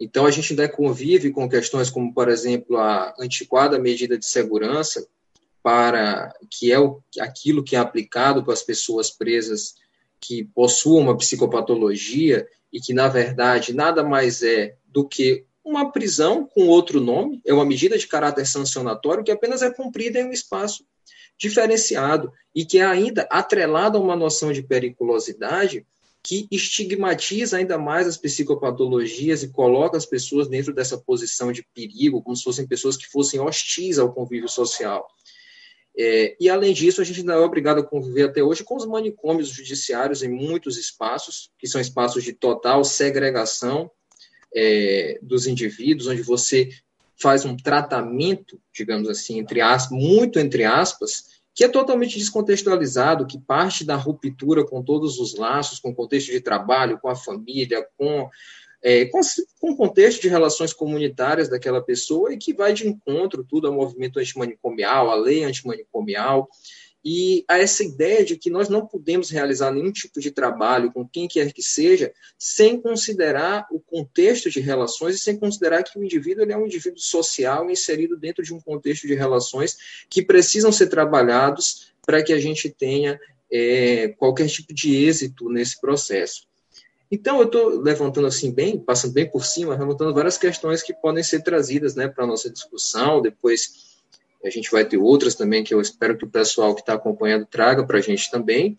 Então, 0.05 0.27
a 0.27 0.31
gente 0.31 0.53
ainda 0.53 0.69
convive 0.69 1.31
com 1.31 1.49
questões 1.49 1.89
como, 1.89 2.13
por 2.13 2.29
exemplo, 2.29 2.77
a 2.77 3.15
antiquada 3.19 3.79
medida 3.79 4.19
de 4.19 4.27
segurança, 4.27 5.09
para 5.63 6.31
que 6.51 6.71
é 6.71 6.79
o, 6.79 7.03
aquilo 7.19 7.65
que 7.65 7.75
é 7.75 7.79
aplicado 7.79 8.45
para 8.45 8.53
as 8.53 8.63
pessoas 8.63 9.11
presas 9.11 9.77
que 10.21 10.45
possuam 10.45 11.05
uma 11.05 11.17
psicopatologia 11.17 12.47
e 12.71 12.81
que, 12.81 12.93
na 12.93 13.09
verdade, 13.09 13.73
nada 13.73 14.05
mais 14.05 14.43
é 14.43 14.77
do 14.85 15.09
que 15.09 15.47
uma 15.65 15.91
prisão 15.91 16.47
com 16.47 16.69
outro 16.69 17.01
nome, 17.01 17.41
é 17.43 17.55
uma 17.55 17.65
medida 17.65 17.97
de 17.97 18.07
caráter 18.07 18.47
sancionatório 18.47 19.25
que 19.25 19.33
apenas 19.33 19.63
é 19.63 19.71
cumprida 19.71 20.21
em 20.21 20.27
um 20.27 20.33
espaço 20.33 20.85
diferenciado 21.39 22.31
e 22.55 22.67
que 22.67 22.79
é 22.79 22.85
ainda 22.85 23.27
atrelada 23.31 23.97
a 23.97 24.01
uma 24.03 24.15
noção 24.15 24.53
de 24.53 24.63
periculosidade 24.63 25.87
que 26.25 26.49
estigmatiza 26.51 27.59
ainda 27.59 27.77
mais 27.77 28.07
as 28.07 28.17
psicopatologias 28.17 29.43
e 29.43 29.53
coloca 29.53 29.99
as 29.99 30.07
pessoas 30.07 30.49
dentro 30.49 30.73
dessa 30.73 30.97
posição 30.97 31.53
de 31.53 31.63
perigo, 31.75 32.23
como 32.23 32.35
se 32.35 32.43
fossem 32.43 32.67
pessoas 32.67 32.97
que 32.97 33.07
fossem 33.07 33.39
hostis 33.39 33.99
ao 33.99 34.13
convívio 34.13 34.49
social. 34.49 35.07
É, 35.97 36.35
e, 36.41 36.49
além 36.49 36.73
disso, 36.73 37.01
a 37.03 37.05
gente 37.05 37.21
ainda 37.21 37.35
é 37.35 37.39
obrigado 37.39 37.79
a 37.79 37.87
conviver 37.87 38.25
até 38.25 38.43
hoje 38.43 38.65
com 38.65 38.75
os 38.75 38.87
manicômios 38.87 39.49
judiciários 39.49 40.23
em 40.23 40.29
muitos 40.29 40.79
espaços, 40.79 41.51
que 41.59 41.69
são 41.69 41.81
espaços 41.81 42.25
de 42.25 42.33
total 42.33 42.83
segregação 42.83 43.91
é, 44.57 45.19
dos 45.23 45.47
indivíduos, 45.47 46.09
onde 46.09 46.23
você 46.23 46.71
faz 47.21 47.45
um 47.45 47.57
tratamento, 47.57 48.59
digamos 48.73 49.09
assim, 49.11 49.39
entre 49.39 49.61
aspas, 49.61 49.97
muito 49.97 50.41
entre 50.41 50.65
aspas, 50.65 51.34
que 51.55 51.63
é 51.63 51.69
totalmente 51.69 52.19
descontextualizado, 52.19 53.27
que 53.27 53.39
parte 53.39 53.85
da 53.85 53.95
ruptura 53.95 54.67
com 54.67 54.83
todos 54.83 55.21
os 55.21 55.37
laços, 55.37 55.79
com 55.79 55.91
o 55.91 55.95
contexto 55.95 56.33
de 56.33 56.41
trabalho, 56.41 56.99
com 56.99 57.09
a 57.09 57.15
família, 57.15 57.87
com, 57.97 58.29
é, 58.83 59.05
com, 59.07 59.21
com 59.61 59.71
o 59.71 59.77
contexto 59.77 60.23
de 60.23 60.29
relações 60.29 60.73
comunitárias 60.73 61.49
daquela 61.49 61.81
pessoa 61.81 62.35
e 62.35 62.39
que 62.39 62.53
vai 62.53 62.73
de 62.73 62.89
encontro 62.89 63.45
tudo 63.45 63.69
ao 63.69 63.73
movimento 63.73 64.19
antimanicomial, 64.19 65.11
à 65.11 65.15
lei 65.15 65.45
antimanicomial, 65.45 66.49
e 67.05 67.45
a 67.47 67.59
essa 67.59 67.85
ideia 67.85 68.25
de 68.25 68.37
que 68.37 68.49
nós 68.49 68.71
não 68.71 68.87
podemos 68.87 69.29
realizar 69.29 69.71
nenhum 69.71 69.93
tipo 69.93 70.19
de 70.21 70.31
trabalho 70.31 70.91
com 70.91 71.07
quem 71.07 71.29
quer 71.29 71.53
que 71.53 71.63
seja 71.63 72.13
sem 72.39 72.81
considerar 72.81 73.67
o 73.71 73.79
contexto 73.79 74.51
de 74.51 74.59
relações 74.59 75.17
e 75.17 75.19
sem 75.19 75.37
considerar 75.37 75.83
que 75.83 75.99
o 75.99 76.03
indivíduo 76.03 76.51
é 76.51 76.57
um 76.57 76.65
indivíduo 76.65 76.99
social 76.99 77.71
inserido 77.71 78.17
dentro 78.17 78.43
de 78.43 78.55
um 78.55 78.61
contexto 78.61 79.07
de 79.07 79.15
relações 79.15 79.77
que 80.09 80.23
precisam 80.23 80.73
ser 80.73 80.87
trabalhados 80.87 81.93
para 82.07 82.23
que 82.23 82.33
a 82.33 82.41
gente 82.41 82.71
tenha 82.71 83.21
é, 83.53 84.09
qualquer 84.09 84.49
tipo 84.49 84.73
de 84.73 84.97
êxito 85.05 85.51
nesse 85.51 85.79
processo. 85.79 86.47
Então, 87.11 87.39
eu 87.39 87.45
estou 87.45 87.81
levantando 87.81 88.27
assim 88.27 88.51
bem, 88.51 88.79
passando 88.79 89.13
bem 89.13 89.31
por 89.31 89.45
cima, 89.45 89.77
levantando 89.77 90.15
várias 90.15 90.39
questões 90.39 90.83
que 90.83 90.95
podem 90.95 91.23
ser 91.23 91.43
trazidas 91.43 91.95
né, 91.95 92.09
para 92.09 92.25
a 92.25 92.27
nossa 92.27 92.51
discussão, 92.51 93.23
depois 93.23 93.94
a 94.45 94.51
gente 94.51 94.71
vai 94.71 94.85
ter 94.85 94.99
outras 94.99 95.35
também 95.35 95.65
que 95.65 95.73
eu 95.73 95.81
espero 95.81 96.17
que 96.17 96.25
o 96.25 96.31
pessoal 96.31 96.75
que 96.75 96.83
está 96.83 96.95
acompanhando 96.95 97.47
traga 97.47 97.85
para 97.85 97.99
a 97.99 98.01
gente 98.01 98.31
também. 98.31 98.77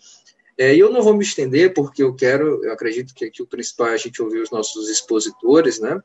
É, 0.58 0.74
eu 0.76 0.92
não 0.92 1.02
vou 1.02 1.14
me 1.14 1.24
estender, 1.24 1.74
porque 1.74 2.04
eu 2.04 2.14
quero, 2.14 2.64
eu 2.64 2.72
acredito 2.72 3.14
que 3.14 3.26
aqui 3.26 3.42
o 3.42 3.48
principal 3.48 3.88
é 3.88 3.94
a 3.94 3.98
gente 3.98 4.22
ouvir 4.22 4.40
os 4.40 4.52
nossos 4.52 4.90
expositores, 4.90 5.80
né? 5.80 6.00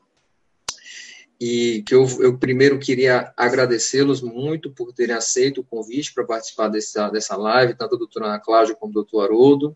E 1.39 1.83
que 1.83 1.95
eu, 1.95 2.05
eu 2.19 2.37
primeiro 2.37 2.77
queria 2.77 3.31
agradecê-los 3.37 4.21
muito 4.21 4.71
por 4.71 4.91
terem 4.91 5.15
aceito 5.15 5.61
o 5.61 5.63
convite 5.63 6.13
para 6.13 6.25
participar 6.25 6.67
dessa, 6.67 7.09
dessa 7.09 7.37
live, 7.37 7.75
tanto 7.75 7.95
a 7.95 7.97
doutora 7.97 8.25
Ana 8.25 8.39
Cláudia 8.39 8.75
como 8.75 8.91
o 8.91 8.93
doutor 8.93 9.23
Haroldo. 9.23 9.75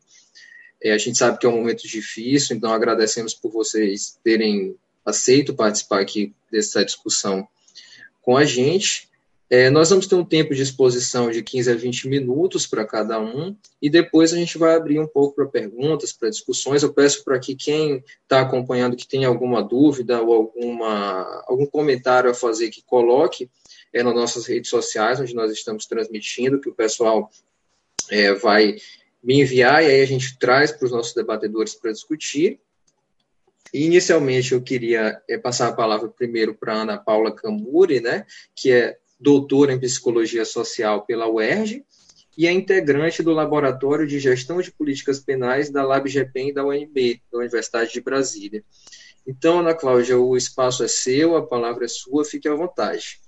É, 0.83 0.91
a 0.91 0.97
gente 0.97 1.17
sabe 1.17 1.37
que 1.37 1.45
é 1.45 1.49
um 1.49 1.57
momento 1.57 1.87
difícil, 1.87 2.55
então 2.55 2.71
agradecemos 2.71 3.33
por 3.33 3.51
vocês 3.51 4.19
terem 4.23 4.75
aceito 5.05 5.53
participar 5.53 6.01
aqui 6.01 6.33
dessa 6.51 6.83
discussão 6.83 7.47
com 8.21 8.35
a 8.35 8.43
gente. 8.43 9.07
É, 9.47 9.69
nós 9.69 9.91
vamos 9.91 10.07
ter 10.07 10.15
um 10.15 10.25
tempo 10.25 10.55
de 10.55 10.61
exposição 10.63 11.29
de 11.29 11.43
15 11.43 11.71
a 11.71 11.75
20 11.75 12.07
minutos 12.07 12.65
para 12.65 12.85
cada 12.85 13.19
um, 13.19 13.55
e 13.79 13.89
depois 13.89 14.33
a 14.33 14.37
gente 14.37 14.57
vai 14.57 14.75
abrir 14.75 14.99
um 14.99 15.05
pouco 15.05 15.35
para 15.35 15.45
perguntas, 15.45 16.11
para 16.11 16.29
discussões. 16.29 16.81
Eu 16.81 16.91
peço 16.91 17.23
para 17.23 17.37
que 17.37 17.55
quem 17.55 18.03
está 18.23 18.41
acompanhando, 18.41 18.95
que 18.95 19.07
tem 19.07 19.23
alguma 19.23 19.61
dúvida 19.61 20.19
ou 20.21 20.33
alguma, 20.33 21.43
algum 21.47 21.65
comentário 21.67 22.29
a 22.29 22.33
fazer, 22.33 22.69
que 22.69 22.81
coloque 22.81 23.49
é, 23.93 24.01
nas 24.01 24.15
nossas 24.15 24.47
redes 24.47 24.69
sociais, 24.69 25.19
onde 25.19 25.35
nós 25.35 25.51
estamos 25.51 25.85
transmitindo, 25.85 26.59
que 26.59 26.69
o 26.69 26.73
pessoal 26.73 27.29
é, 28.09 28.33
vai 28.33 28.77
me 29.23 29.41
enviar, 29.41 29.83
e 29.83 29.87
aí 29.87 30.01
a 30.01 30.07
gente 30.07 30.39
traz 30.39 30.71
para 30.71 30.85
os 30.85 30.91
nossos 30.91 31.13
debatedores 31.13 31.75
para 31.75 31.91
discutir. 31.91 32.59
Inicialmente, 33.71 34.53
eu 34.53 34.61
queria 34.61 35.21
é, 35.29 35.37
passar 35.37 35.67
a 35.67 35.73
palavra 35.73 36.09
primeiro 36.09 36.55
para 36.55 36.73
Ana 36.73 36.97
Paula 36.97 37.31
Camuri, 37.31 37.99
né, 37.99 38.25
que 38.55 38.71
é 38.71 38.97
doutora 39.19 39.73
em 39.73 39.79
psicologia 39.79 40.45
social 40.45 41.05
pela 41.05 41.27
UERJ 41.27 41.85
e 42.37 42.47
é 42.47 42.51
integrante 42.51 43.23
do 43.23 43.31
Laboratório 43.31 44.05
de 44.05 44.19
Gestão 44.19 44.61
de 44.61 44.71
Políticas 44.71 45.19
Penais 45.19 45.69
da 45.69 45.83
LabGPEM 45.83 46.53
da 46.53 46.65
UNB, 46.65 47.21
da 47.31 47.39
Universidade 47.39 47.93
de 47.93 48.01
Brasília. 48.01 48.63
Então, 49.25 49.59
Ana 49.59 49.73
Cláudia, 49.73 50.19
o 50.19 50.35
espaço 50.35 50.83
é 50.83 50.87
seu, 50.87 51.35
a 51.35 51.45
palavra 51.45 51.85
é 51.85 51.87
sua, 51.87 52.25
fique 52.25 52.47
à 52.47 52.53
vontade. 52.53 53.21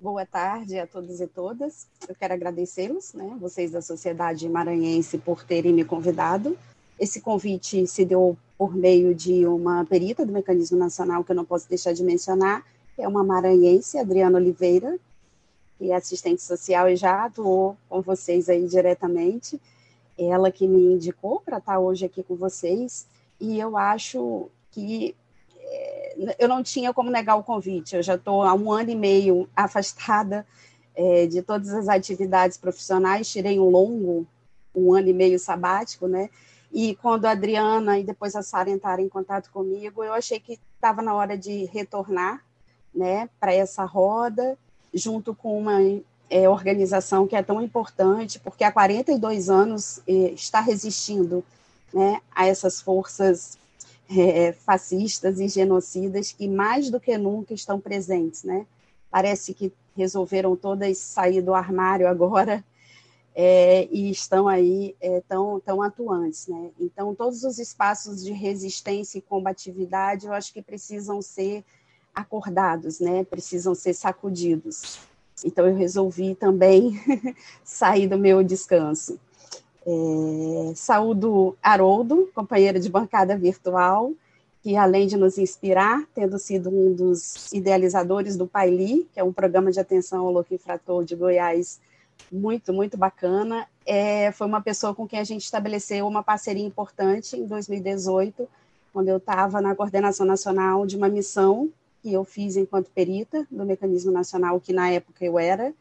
Boa 0.00 0.26
tarde 0.26 0.78
a 0.78 0.86
todos 0.86 1.20
e 1.20 1.28
todas. 1.28 1.86
Eu 2.08 2.14
quero 2.14 2.34
agradecê-los, 2.34 3.12
né, 3.12 3.36
vocês 3.38 3.70
da 3.70 3.80
Sociedade 3.80 4.48
Maranhense, 4.48 5.16
por 5.16 5.44
terem 5.44 5.72
me 5.72 5.84
convidado. 5.84 6.58
Esse 6.98 7.20
convite 7.20 7.86
se 7.86 8.04
deu 8.04 8.36
por 8.58 8.74
meio 8.74 9.14
de 9.14 9.46
uma 9.46 9.84
perita 9.84 10.26
do 10.26 10.32
Mecanismo 10.32 10.76
Nacional, 10.76 11.22
que 11.22 11.30
eu 11.30 11.36
não 11.36 11.44
posso 11.44 11.68
deixar 11.68 11.92
de 11.92 12.02
mencionar, 12.02 12.64
é 13.02 13.08
uma 13.08 13.24
maranhense, 13.24 13.98
Adriana 13.98 14.38
Oliveira, 14.38 14.96
que 15.76 15.90
é 15.90 15.96
assistente 15.96 16.40
social 16.40 16.88
e 16.88 16.94
já 16.94 17.24
atuou 17.24 17.76
com 17.88 18.00
vocês 18.00 18.48
aí 18.48 18.66
diretamente. 18.66 19.60
Ela 20.16 20.52
que 20.52 20.68
me 20.68 20.94
indicou 20.94 21.40
para 21.40 21.58
estar 21.58 21.80
hoje 21.80 22.06
aqui 22.06 22.22
com 22.22 22.36
vocês, 22.36 23.06
e 23.40 23.58
eu 23.58 23.76
acho 23.76 24.48
que 24.70 25.16
é, 25.58 26.36
eu 26.38 26.48
não 26.48 26.62
tinha 26.62 26.94
como 26.94 27.10
negar 27.10 27.34
o 27.34 27.42
convite. 27.42 27.96
Eu 27.96 28.02
já 28.02 28.14
estou 28.14 28.42
há 28.42 28.54
um 28.54 28.70
ano 28.70 28.90
e 28.90 28.94
meio 28.94 29.48
afastada 29.56 30.46
é, 30.94 31.26
de 31.26 31.42
todas 31.42 31.70
as 31.70 31.88
atividades 31.88 32.56
profissionais, 32.56 33.28
tirei 33.28 33.58
um 33.58 33.68
longo, 33.68 34.24
um 34.72 34.94
ano 34.94 35.08
e 35.08 35.12
meio 35.12 35.38
sabático, 35.40 36.06
né? 36.06 36.30
E 36.70 36.94
quando 36.96 37.26
a 37.26 37.32
Adriana 37.32 37.98
e 37.98 38.04
depois 38.04 38.36
a 38.36 38.42
Sara 38.42 38.70
entraram 38.70 39.02
em 39.02 39.08
contato 39.08 39.50
comigo, 39.50 40.04
eu 40.04 40.12
achei 40.12 40.38
que 40.38 40.58
estava 40.76 41.02
na 41.02 41.14
hora 41.14 41.36
de 41.36 41.64
retornar 41.64 42.42
né, 42.94 43.28
para 43.40 43.54
essa 43.54 43.84
roda, 43.84 44.56
junto 44.92 45.34
com 45.34 45.58
uma 45.58 45.78
é, 46.28 46.48
organização 46.48 47.26
que 47.26 47.36
é 47.36 47.42
tão 47.42 47.60
importante, 47.60 48.38
porque 48.40 48.64
há 48.64 48.72
42 48.72 49.48
anos 49.48 50.00
é, 50.06 50.12
está 50.32 50.60
resistindo 50.60 51.44
né, 51.92 52.20
a 52.34 52.46
essas 52.46 52.80
forças 52.80 53.58
é, 54.10 54.52
fascistas 54.52 55.40
e 55.40 55.48
genocidas 55.48 56.32
que 56.32 56.48
mais 56.48 56.90
do 56.90 57.00
que 57.00 57.16
nunca 57.16 57.54
estão 57.54 57.80
presentes. 57.80 58.44
Né? 58.44 58.66
Parece 59.10 59.54
que 59.54 59.72
resolveram 59.96 60.56
todas 60.56 60.98
sair 60.98 61.42
do 61.42 61.54
armário 61.54 62.08
agora 62.08 62.64
é, 63.34 63.88
e 63.90 64.10
estão 64.10 64.48
aí 64.48 64.94
é, 65.00 65.22
tão, 65.28 65.60
tão 65.60 65.82
atuantes. 65.82 66.46
Né? 66.46 66.70
Então, 66.80 67.14
todos 67.14 67.44
os 67.44 67.58
espaços 67.58 68.22
de 68.22 68.32
resistência 68.32 69.18
e 69.18 69.22
combatividade, 69.22 70.26
eu 70.26 70.32
acho 70.32 70.52
que 70.52 70.62
precisam 70.62 71.20
ser 71.20 71.64
acordados, 72.14 73.00
né? 73.00 73.24
Precisam 73.24 73.74
ser 73.74 73.94
sacudidos. 73.94 74.98
Então 75.44 75.66
eu 75.66 75.74
resolvi 75.74 76.34
também 76.34 77.00
sair 77.64 78.06
do 78.06 78.18
meu 78.18 78.42
descanso. 78.42 79.18
É, 79.84 80.72
saúdo 80.76 81.56
Haroldo, 81.62 82.30
companheiro 82.34 82.78
de 82.78 82.88
bancada 82.88 83.36
virtual, 83.36 84.12
que 84.62 84.76
além 84.76 85.08
de 85.08 85.16
nos 85.16 85.38
inspirar, 85.38 86.04
tendo 86.14 86.38
sido 86.38 86.70
um 86.70 86.94
dos 86.94 87.52
idealizadores 87.52 88.36
do 88.36 88.46
Paili, 88.46 89.08
que 89.12 89.18
é 89.18 89.24
um 89.24 89.32
programa 89.32 89.72
de 89.72 89.80
atenção 89.80 90.20
ao 90.20 90.32
louco 90.32 90.54
infrator 90.54 91.04
de 91.04 91.16
Goiás, 91.16 91.80
muito, 92.30 92.72
muito 92.72 92.96
bacana, 92.96 93.66
é, 93.84 94.30
foi 94.30 94.46
uma 94.46 94.60
pessoa 94.60 94.94
com 94.94 95.08
quem 95.08 95.18
a 95.18 95.24
gente 95.24 95.42
estabeleceu 95.42 96.06
uma 96.06 96.22
parceria 96.22 96.64
importante 96.64 97.36
em 97.36 97.44
2018, 97.44 98.48
quando 98.92 99.08
eu 99.08 99.16
estava 99.16 99.60
na 99.60 99.74
coordenação 99.74 100.24
nacional 100.24 100.86
de 100.86 100.96
uma 100.96 101.08
missão 101.08 101.68
que 102.02 102.12
eu 102.12 102.24
fiz 102.24 102.56
enquanto 102.56 102.90
perita 102.90 103.46
do 103.50 103.64
Mecanismo 103.64 104.10
Nacional, 104.10 104.60
que 104.60 104.72
na 104.72 104.90
época 104.90 105.24
eu 105.24 105.38
era, 105.38 105.72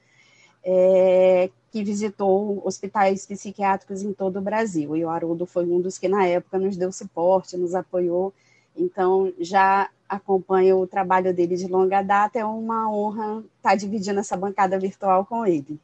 é, 0.63 1.49
que 1.71 1.83
visitou 1.83 2.61
hospitais 2.65 3.25
psiquiátricos 3.25 4.03
em 4.03 4.13
todo 4.13 4.37
o 4.37 4.41
Brasil. 4.41 4.95
E 4.95 5.03
o 5.03 5.09
Haroldo 5.09 5.45
foi 5.47 5.65
um 5.65 5.81
dos 5.81 5.97
que, 5.97 6.07
na 6.07 6.25
época, 6.25 6.59
nos 6.59 6.77
deu 6.77 6.91
suporte, 6.91 7.57
nos 7.57 7.73
apoiou. 7.73 8.31
Então, 8.77 9.33
já 9.39 9.89
acompanho 10.07 10.79
o 10.79 10.87
trabalho 10.87 11.33
dele 11.33 11.55
de 11.55 11.67
longa 11.67 12.03
data. 12.03 12.37
É 12.37 12.45
uma 12.45 12.91
honra 12.91 13.43
estar 13.57 13.75
dividindo 13.75 14.19
essa 14.19 14.37
bancada 14.37 14.77
virtual 14.77 15.25
com 15.25 15.45
ele. 15.45 15.79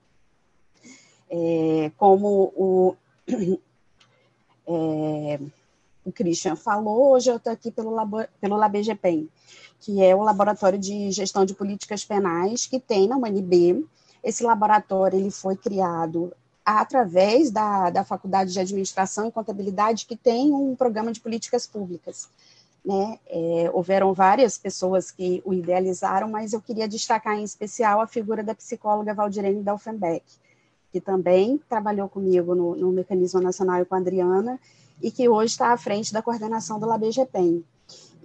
É, 1.30 1.92
como 1.98 2.54
o, 2.56 2.96
é, 4.68 5.40
o 6.10 6.12
Christian 6.12 6.56
falou, 6.56 7.12
hoje 7.12 7.30
eu 7.30 7.38
estou 7.38 7.52
aqui 7.52 7.72
pelo, 7.72 7.96
pelo 8.40 8.58
LabGPEM 8.58 9.30
que 9.80 10.04
é 10.04 10.16
o 10.16 10.24
Laboratório 10.24 10.78
de 10.78 11.12
Gestão 11.12 11.46
de 11.46 11.54
Políticas 11.54 12.04
Penais, 12.04 12.66
que 12.66 12.80
tem 12.80 13.08
na 13.08 13.18
UNB. 13.18 13.86
Esse 14.24 14.44
laboratório 14.44 15.20
ele 15.20 15.32
foi 15.32 15.56
criado 15.56 16.34
através 16.66 17.50
da, 17.52 17.90
da 17.90 18.04
Faculdade 18.04 18.52
de 18.52 18.60
Administração 18.60 19.28
e 19.28 19.32
Contabilidade, 19.32 20.06
que 20.06 20.18
tem 20.18 20.52
um 20.52 20.76
programa 20.76 21.12
de 21.12 21.20
políticas 21.20 21.66
públicas. 21.66 22.30
Né? 22.84 23.20
É, 23.28 23.70
houveram 23.74 24.14
várias 24.14 24.58
pessoas 24.58 25.12
que 25.12 25.42
o 25.46 25.54
idealizaram, 25.54 26.30
mas 26.30 26.54
eu 26.54 26.62
queria 26.62 26.88
destacar 26.88 27.38
em 27.38 27.44
especial 27.44 28.02
a 28.02 28.08
figura 28.08 28.44
da 28.44 28.56
psicóloga 28.56 29.14
Valdirene 29.14 29.64
Dalfenbeck, 29.64 30.26
que 30.92 31.00
também 31.00 31.58
trabalhou 31.70 32.10
comigo 32.10 32.56
no, 32.56 32.76
no 32.76 32.92
Mecanismo 32.92 33.40
Nacional 33.40 33.82
e 33.82 33.86
com 33.86 33.96
a 33.96 34.00
Adriana, 34.00 34.60
e 35.02 35.12
que 35.12 35.30
hoje 35.30 35.54
está 35.54 35.72
à 35.72 35.78
frente 35.78 36.12
da 36.14 36.22
coordenação 36.22 36.80
do 36.80 36.86
LabGPEM. 36.86 37.64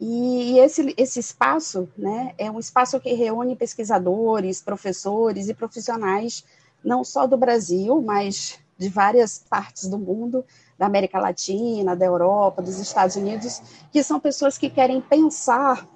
E 0.00 0.59
esse, 0.59 0.95
esse 0.97 1.21
espaço 1.21 1.88
né, 1.97 2.35
é 2.37 2.50
um 2.50 2.59
espaço 2.59 2.99
que 2.99 3.12
reúne 3.14 3.55
pesquisadores, 3.55 4.61
professores 4.61 5.49
e 5.49 5.55
profissionais, 5.55 6.45
não 6.83 7.05
só 7.05 7.26
do 7.26 7.37
Brasil, 7.37 8.02
mas 8.02 8.59
de 8.76 8.88
várias 8.88 9.38
partes 9.38 9.88
do 9.88 9.99
mundo, 9.99 10.45
da 10.76 10.87
América 10.87 11.21
Latina, 11.21 11.95
da 11.95 12.05
Europa, 12.05 12.61
dos 12.61 12.79
Estados 12.79 13.14
Unidos, 13.14 13.62
que 13.93 14.02
são 14.02 14.19
pessoas 14.19 14.59
que 14.59 14.69
querem 14.69 15.00
pensar 15.00 15.88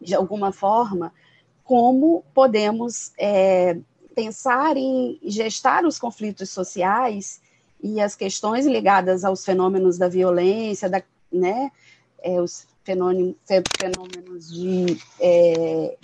de 0.00 0.14
alguma 0.14 0.52
forma, 0.52 1.12
como 1.64 2.22
podemos 2.32 3.12
é, 3.18 3.78
pensar 4.14 4.76
em 4.76 5.18
gestar 5.24 5.84
os 5.84 5.98
conflitos 5.98 6.50
sociais 6.50 7.40
e 7.82 8.00
as 8.00 8.16
questões 8.16 8.66
ligadas 8.66 9.24
aos 9.24 9.44
fenômenos 9.44 9.98
da 9.98 10.08
violência, 10.08 10.88
da, 10.88 11.02
né, 11.30 11.70
é, 12.22 12.40
os 12.40 12.66
fenômenos 12.84 14.52
de 14.52 14.98
é, 15.20 15.96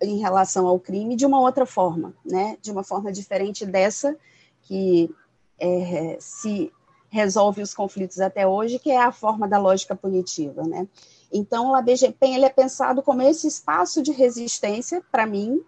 em 0.00 0.18
relação 0.18 0.66
ao 0.66 0.78
crime 0.78 1.16
de 1.16 1.24
uma 1.24 1.40
outra 1.40 1.64
forma, 1.64 2.14
né? 2.24 2.56
De 2.60 2.70
uma 2.70 2.84
forma 2.84 3.10
diferente 3.10 3.64
dessa 3.64 4.16
que 4.62 5.10
é, 5.58 6.16
se 6.20 6.70
resolve 7.08 7.62
os 7.62 7.72
conflitos 7.72 8.20
até 8.20 8.46
hoje, 8.46 8.78
que 8.78 8.90
é 8.90 9.00
a 9.00 9.12
forma 9.12 9.48
da 9.48 9.58
lógica 9.58 9.94
punitiva, 9.94 10.62
né? 10.64 10.86
Então, 11.32 11.70
o 11.70 11.74
ABGP 11.74 12.26
ele 12.26 12.44
é 12.44 12.50
pensado 12.50 13.02
como 13.02 13.22
esse 13.22 13.46
espaço 13.46 14.02
de 14.02 14.12
resistência 14.12 15.02
para 15.10 15.26
mim 15.26 15.60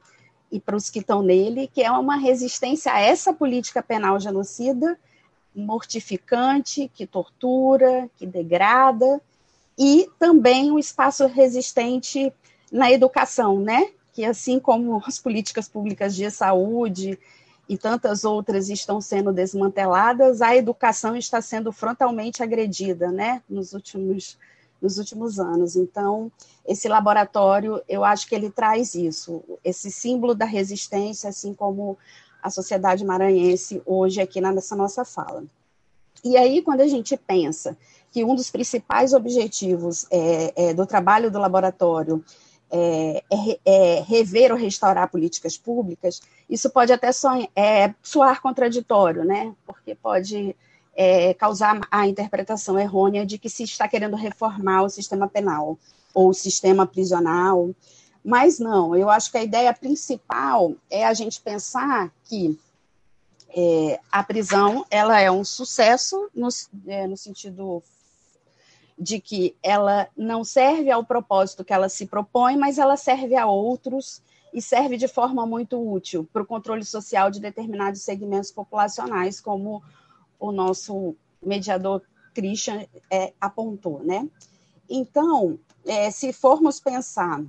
e 0.50 0.60
para 0.60 0.76
os 0.76 0.90
que 0.90 1.00
estão 1.00 1.22
nele, 1.22 1.66
que 1.66 1.82
é 1.82 1.90
uma 1.90 2.16
resistência 2.16 2.92
a 2.92 3.00
essa 3.00 3.32
política 3.32 3.82
penal 3.82 4.18
genocida, 4.20 4.98
mortificante, 5.58 6.90
que 6.94 7.06
tortura, 7.06 8.08
que 8.16 8.26
degrada, 8.26 9.20
e 9.78 10.08
também 10.18 10.70
um 10.70 10.78
espaço 10.78 11.26
resistente 11.26 12.32
na 12.70 12.90
educação, 12.90 13.60
né? 13.60 13.90
Que 14.12 14.24
assim 14.24 14.58
como 14.58 15.02
as 15.06 15.18
políticas 15.18 15.68
públicas 15.68 16.14
de 16.14 16.30
saúde 16.30 17.18
e 17.68 17.76
tantas 17.76 18.24
outras 18.24 18.68
estão 18.68 19.00
sendo 19.00 19.32
desmanteladas, 19.32 20.40
a 20.40 20.56
educação 20.56 21.16
está 21.16 21.40
sendo 21.40 21.70
frontalmente 21.70 22.42
agredida, 22.42 23.12
né? 23.12 23.42
Nos 23.48 23.72
últimos 23.72 24.38
nos 24.80 24.96
últimos 24.96 25.38
anos. 25.40 25.76
Então, 25.76 26.30
esse 26.66 26.88
laboratório, 26.88 27.82
eu 27.88 28.04
acho 28.04 28.28
que 28.28 28.34
ele 28.34 28.50
traz 28.50 28.94
isso, 28.94 29.42
esse 29.64 29.90
símbolo 29.90 30.34
da 30.34 30.44
resistência, 30.44 31.28
assim 31.28 31.52
como 31.52 31.98
a 32.42 32.50
sociedade 32.50 33.04
maranhense 33.04 33.82
hoje 33.84 34.20
aqui 34.20 34.40
nessa 34.40 34.76
nossa 34.76 35.04
fala. 35.04 35.44
E 36.24 36.36
aí, 36.36 36.62
quando 36.62 36.80
a 36.80 36.86
gente 36.86 37.16
pensa 37.16 37.76
que 38.10 38.24
um 38.24 38.34
dos 38.34 38.50
principais 38.50 39.12
objetivos 39.12 40.06
é, 40.10 40.52
é, 40.70 40.74
do 40.74 40.86
trabalho 40.86 41.30
do 41.30 41.38
laboratório 41.38 42.24
é, 42.70 43.22
é, 43.30 43.58
é, 43.64 44.00
rever 44.00 44.52
ou 44.52 44.58
restaurar 44.58 45.10
políticas 45.10 45.56
públicas, 45.56 46.20
isso 46.48 46.68
pode 46.70 46.92
até 46.92 47.10
é, 47.56 47.94
soar 48.02 48.42
contraditório, 48.42 49.24
né? 49.24 49.54
Porque 49.66 49.94
pode 49.94 50.54
é, 50.94 51.32
causar 51.34 51.80
a 51.90 52.06
interpretação 52.06 52.78
errônea 52.78 53.24
de 53.24 53.38
que 53.38 53.48
se 53.48 53.62
está 53.62 53.86
querendo 53.86 54.16
reformar 54.16 54.82
o 54.82 54.90
sistema 54.90 55.28
penal 55.28 55.78
ou 56.12 56.30
o 56.30 56.34
sistema 56.34 56.86
prisional. 56.86 57.70
Mas 58.28 58.58
não, 58.58 58.94
eu 58.94 59.08
acho 59.08 59.30
que 59.30 59.38
a 59.38 59.42
ideia 59.42 59.72
principal 59.72 60.74
é 60.90 61.06
a 61.06 61.14
gente 61.14 61.40
pensar 61.40 62.12
que 62.24 62.60
é, 63.48 63.98
a 64.12 64.22
prisão 64.22 64.84
ela 64.90 65.18
é 65.18 65.30
um 65.30 65.42
sucesso 65.42 66.28
no, 66.34 66.48
é, 66.86 67.06
no 67.06 67.16
sentido 67.16 67.82
de 68.98 69.18
que 69.18 69.56
ela 69.62 70.08
não 70.14 70.44
serve 70.44 70.90
ao 70.90 71.02
propósito 71.02 71.64
que 71.64 71.72
ela 71.72 71.88
se 71.88 72.04
propõe, 72.04 72.54
mas 72.54 72.76
ela 72.76 72.98
serve 72.98 73.34
a 73.34 73.46
outros 73.46 74.20
e 74.52 74.60
serve 74.60 74.98
de 74.98 75.08
forma 75.08 75.46
muito 75.46 75.80
útil 75.80 76.28
para 76.30 76.42
o 76.42 76.46
controle 76.46 76.84
social 76.84 77.30
de 77.30 77.40
determinados 77.40 78.02
segmentos 78.02 78.50
populacionais, 78.50 79.40
como 79.40 79.82
o 80.38 80.52
nosso 80.52 81.16
mediador 81.42 82.02
Christian 82.34 82.84
é, 83.10 83.32
apontou, 83.40 84.04
né? 84.04 84.28
Então, 84.86 85.58
é, 85.86 86.10
se 86.10 86.30
formos 86.30 86.78
pensar 86.78 87.42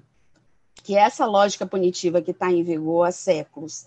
que 0.90 0.96
essa 0.96 1.28
lógica 1.28 1.68
punitiva 1.68 2.20
que 2.20 2.32
está 2.32 2.52
em 2.52 2.64
vigor 2.64 3.08
há 3.08 3.12
séculos, 3.12 3.86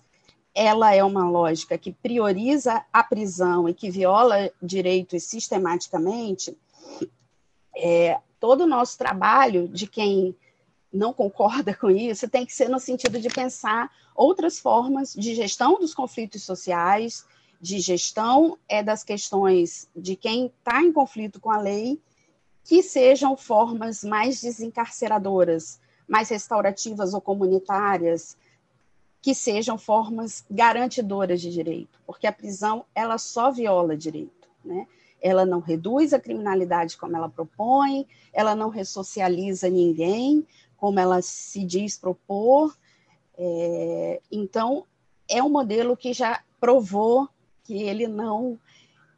ela 0.55 0.95
é 0.95 1.03
uma 1.03 1.29
lógica 1.29 1.77
que 1.77 1.91
prioriza 1.91 2.85
a 2.93 3.03
prisão 3.03 3.69
e 3.69 3.75
que 3.75 3.91
viola 3.91 4.53
direitos 4.63 5.25
sistematicamente, 5.25 6.57
é, 7.77 8.21
todo 8.39 8.61
o 8.61 8.69
nosso 8.69 8.97
trabalho 8.97 9.67
de 9.67 9.89
quem 9.89 10.33
não 10.93 11.13
concorda 11.13 11.75
com 11.75 11.91
isso 11.91 12.29
tem 12.29 12.47
que 12.47 12.55
ser 12.55 12.69
no 12.69 12.79
sentido 12.79 13.19
de 13.19 13.29
pensar 13.29 13.91
outras 14.15 14.61
formas 14.61 15.13
de 15.13 15.35
gestão 15.35 15.81
dos 15.81 15.93
conflitos 15.93 16.45
sociais, 16.45 17.27
de 17.61 17.81
gestão 17.81 18.57
é 18.69 18.81
das 18.81 19.03
questões 19.03 19.89
de 19.97 20.15
quem 20.15 20.47
está 20.47 20.81
em 20.81 20.93
conflito 20.93 21.41
com 21.41 21.51
a 21.51 21.59
lei, 21.59 22.01
que 22.63 22.81
sejam 22.81 23.37
formas 23.37 24.05
mais 24.05 24.41
desencarceradoras, 24.41 25.82
mais 26.13 26.29
restaurativas 26.29 27.15
ou 27.15 27.23
comunitárias, 27.23 28.37
que 29.23 29.35
sejam 29.35 29.79
formas 29.79 30.45
garantidoras 30.51 31.41
de 31.41 31.51
direito, 31.51 31.99
porque 32.07 32.27
a 32.27 32.33
prisão 32.33 32.85
ela 32.95 33.17
só 33.17 33.51
viola 33.51 33.97
direito, 33.97 34.47
né? 34.63 34.87
Ela 35.23 35.47
não 35.47 35.61
reduz 35.61 36.13
a 36.13 36.21
criminalidade 36.21 36.99
como 36.99 37.17
ela 37.17 37.31
propõe, 37.31 38.07
ela 38.31 38.55
não 38.55 38.69
ressocializa 38.69 39.71
ninguém 39.71 40.47
como 40.77 41.01
ela 41.01 41.23
se 41.23 41.65
diz 41.65 41.97
propor. 41.97 42.77
É, 43.39 44.21
então, 44.31 44.85
é 45.27 45.43
um 45.43 45.49
modelo 45.49 45.97
que 45.97 46.13
já 46.13 46.43
provou 46.61 47.27
que 47.65 47.83
ele 47.83 48.07
não 48.07 48.59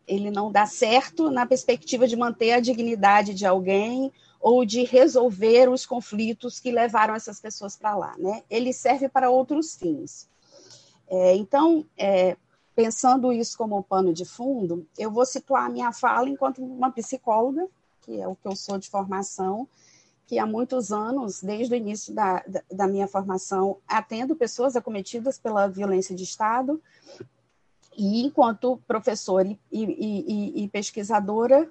ele 0.06 0.30
não 0.30 0.52
dá 0.52 0.66
certo 0.66 1.30
na 1.30 1.44
perspectiva 1.44 2.06
de 2.06 2.14
manter 2.14 2.52
a 2.52 2.60
dignidade 2.60 3.34
de 3.34 3.46
alguém 3.46 4.12
ou 4.44 4.62
de 4.62 4.84
resolver 4.84 5.70
os 5.70 5.86
conflitos 5.86 6.60
que 6.60 6.70
levaram 6.70 7.14
essas 7.14 7.40
pessoas 7.40 7.76
para 7.76 7.96
lá, 7.96 8.14
né? 8.18 8.42
Ele 8.50 8.74
serve 8.74 9.08
para 9.08 9.30
outros 9.30 9.74
fins. 9.74 10.28
É, 11.08 11.34
então, 11.34 11.86
é, 11.96 12.36
pensando 12.76 13.32
isso 13.32 13.56
como 13.56 13.82
pano 13.82 14.12
de 14.12 14.26
fundo, 14.26 14.86
eu 14.98 15.10
vou 15.10 15.24
situar 15.24 15.64
a 15.64 15.68
minha 15.70 15.90
fala 15.94 16.28
enquanto 16.28 16.62
uma 16.62 16.92
psicóloga, 16.92 17.66
que 18.02 18.20
é 18.20 18.28
o 18.28 18.36
que 18.36 18.46
eu 18.46 18.54
sou 18.54 18.76
de 18.76 18.90
formação, 18.90 19.66
que 20.26 20.38
há 20.38 20.44
muitos 20.44 20.92
anos, 20.92 21.40
desde 21.40 21.72
o 21.72 21.76
início 21.76 22.12
da, 22.12 22.44
da, 22.70 22.86
minha 22.86 23.08
formação, 23.08 23.78
atendo 23.88 24.36
pessoas 24.36 24.76
acometidas 24.76 25.38
pela 25.38 25.68
violência 25.68 26.14
de 26.14 26.22
Estado, 26.22 26.82
e 27.96 28.22
enquanto 28.22 28.78
professora 28.86 29.48
e, 29.48 29.58
e, 29.72 29.84
e, 30.60 30.64
e 30.64 30.68
pesquisadora, 30.68 31.66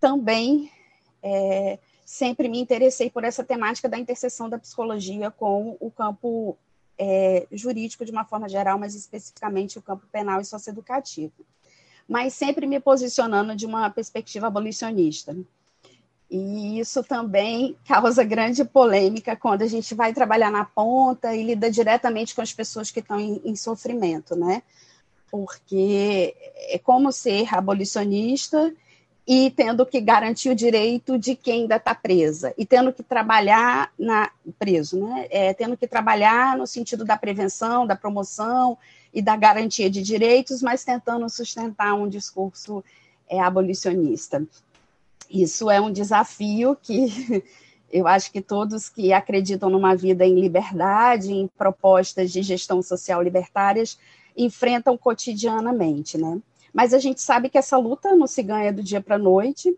também 0.00 0.72
é, 1.22 1.78
sempre 2.10 2.48
me 2.48 2.58
interessei 2.58 3.08
por 3.08 3.22
essa 3.22 3.44
temática 3.44 3.88
da 3.88 3.96
interseção 3.96 4.48
da 4.48 4.58
psicologia 4.58 5.30
com 5.30 5.76
o 5.78 5.92
campo 5.92 6.58
é, 6.98 7.46
jurídico 7.52 8.04
de 8.04 8.10
uma 8.10 8.24
forma 8.24 8.48
geral, 8.48 8.76
mas 8.80 8.96
especificamente 8.96 9.78
o 9.78 9.82
campo 9.82 10.04
penal 10.10 10.40
e 10.40 10.44
socioeducativo. 10.44 11.46
Mas 12.08 12.34
sempre 12.34 12.66
me 12.66 12.80
posicionando 12.80 13.54
de 13.54 13.64
uma 13.64 13.88
perspectiva 13.90 14.48
abolicionista. 14.48 15.36
E 16.28 16.80
isso 16.80 17.04
também 17.04 17.76
causa 17.86 18.24
grande 18.24 18.64
polêmica 18.64 19.36
quando 19.36 19.62
a 19.62 19.68
gente 19.68 19.94
vai 19.94 20.12
trabalhar 20.12 20.50
na 20.50 20.64
ponta 20.64 21.32
e 21.32 21.44
lida 21.44 21.70
diretamente 21.70 22.34
com 22.34 22.42
as 22.42 22.52
pessoas 22.52 22.90
que 22.90 22.98
estão 22.98 23.20
em, 23.20 23.40
em 23.44 23.54
sofrimento, 23.54 24.34
né? 24.34 24.64
porque 25.30 26.34
é 26.56 26.78
como 26.78 27.12
ser 27.12 27.54
abolicionista 27.54 28.74
e 29.32 29.48
tendo 29.48 29.86
que 29.86 30.00
garantir 30.00 30.50
o 30.50 30.56
direito 30.56 31.16
de 31.16 31.36
quem 31.36 31.60
ainda 31.62 31.76
está 31.76 31.94
presa 31.94 32.52
e 32.58 32.66
tendo 32.66 32.92
que 32.92 33.00
trabalhar 33.00 33.92
na 33.96 34.28
preso, 34.58 34.98
né? 34.98 35.28
É, 35.30 35.54
tendo 35.54 35.76
que 35.76 35.86
trabalhar 35.86 36.58
no 36.58 36.66
sentido 36.66 37.04
da 37.04 37.16
prevenção, 37.16 37.86
da 37.86 37.94
promoção 37.94 38.76
e 39.14 39.22
da 39.22 39.36
garantia 39.36 39.88
de 39.88 40.02
direitos, 40.02 40.60
mas 40.60 40.82
tentando 40.82 41.30
sustentar 41.30 41.94
um 41.94 42.08
discurso 42.08 42.82
é, 43.28 43.38
abolicionista. 43.38 44.44
Isso 45.30 45.70
é 45.70 45.80
um 45.80 45.92
desafio 45.92 46.76
que 46.82 47.44
eu 47.88 48.08
acho 48.08 48.32
que 48.32 48.40
todos 48.40 48.88
que 48.88 49.12
acreditam 49.12 49.70
numa 49.70 49.94
vida 49.94 50.26
em 50.26 50.40
liberdade, 50.40 51.32
em 51.32 51.46
propostas 51.46 52.32
de 52.32 52.42
gestão 52.42 52.82
social 52.82 53.22
libertárias, 53.22 53.96
enfrentam 54.36 54.98
cotidianamente, 54.98 56.18
né? 56.18 56.40
Mas 56.72 56.94
a 56.94 56.98
gente 56.98 57.20
sabe 57.20 57.48
que 57.48 57.58
essa 57.58 57.76
luta 57.76 58.14
não 58.14 58.26
se 58.26 58.42
ganha 58.42 58.72
do 58.72 58.82
dia 58.82 59.00
para 59.00 59.16
a 59.16 59.18
noite. 59.18 59.76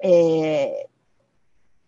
É, 0.00 0.88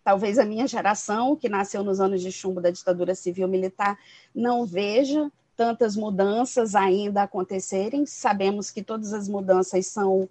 talvez 0.03 0.39
a 0.39 0.45
minha 0.45 0.65
geração, 0.65 1.35
que 1.35 1.49
nasceu 1.49 1.83
nos 1.83 1.99
anos 1.99 2.21
de 2.21 2.31
chumbo 2.31 2.61
da 2.61 2.71
ditadura 2.71 3.13
civil-militar, 3.13 3.99
não 4.33 4.65
veja 4.65 5.29
tantas 5.57 5.97
mudanças 5.97 6.75
ainda 6.75 7.23
acontecerem. 7.23 8.05
Sabemos 8.05 8.71
que 8.71 8.81
todas 8.81 9.11
as 9.11 9.27
mudanças 9.27 9.87
são, 9.87 10.29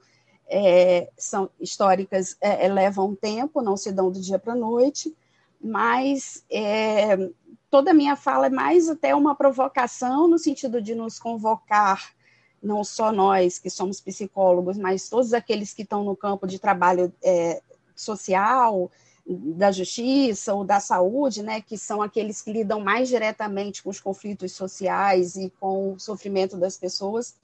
é, 0.48 1.10
são 1.18 1.50
históricas, 1.60 2.38
é, 2.40 2.64
é 2.64 2.68
levam 2.72 3.14
tempo, 3.14 3.60
não 3.60 3.76
se 3.76 3.92
dão 3.92 4.10
do 4.10 4.20
dia 4.20 4.38
para 4.38 4.54
a 4.54 4.56
noite, 4.56 5.14
mas 5.60 6.42
é, 6.48 7.28
toda 7.68 7.90
a 7.90 7.94
minha 7.94 8.16
fala 8.16 8.46
é 8.46 8.50
mais 8.50 8.88
até 8.88 9.14
uma 9.14 9.34
provocação 9.34 10.26
no 10.26 10.38
sentido 10.38 10.80
de 10.80 10.94
nos 10.94 11.18
convocar, 11.18 12.14
não 12.62 12.82
só 12.82 13.12
nós 13.12 13.58
que 13.58 13.70
somos 13.70 14.00
psicólogos, 14.00 14.76
mas 14.76 15.08
todos 15.08 15.32
aqueles 15.32 15.72
que 15.72 15.82
estão 15.82 16.04
no 16.04 16.16
campo 16.16 16.46
de 16.46 16.58
trabalho 16.58 17.12
é, 17.22 17.62
social, 17.94 18.90
da 19.28 19.72
justiça 19.72 20.54
ou 20.54 20.64
da 20.64 20.78
saúde, 20.78 21.42
né, 21.42 21.60
que 21.60 21.76
são 21.76 22.00
aqueles 22.00 22.40
que 22.40 22.52
lidam 22.52 22.80
mais 22.80 23.08
diretamente 23.08 23.82
com 23.82 23.90
os 23.90 24.00
conflitos 24.00 24.52
sociais 24.52 25.34
e 25.36 25.52
com 25.58 25.94
o 25.94 25.98
sofrimento 25.98 26.56
das 26.56 26.76
pessoas, 26.76 27.34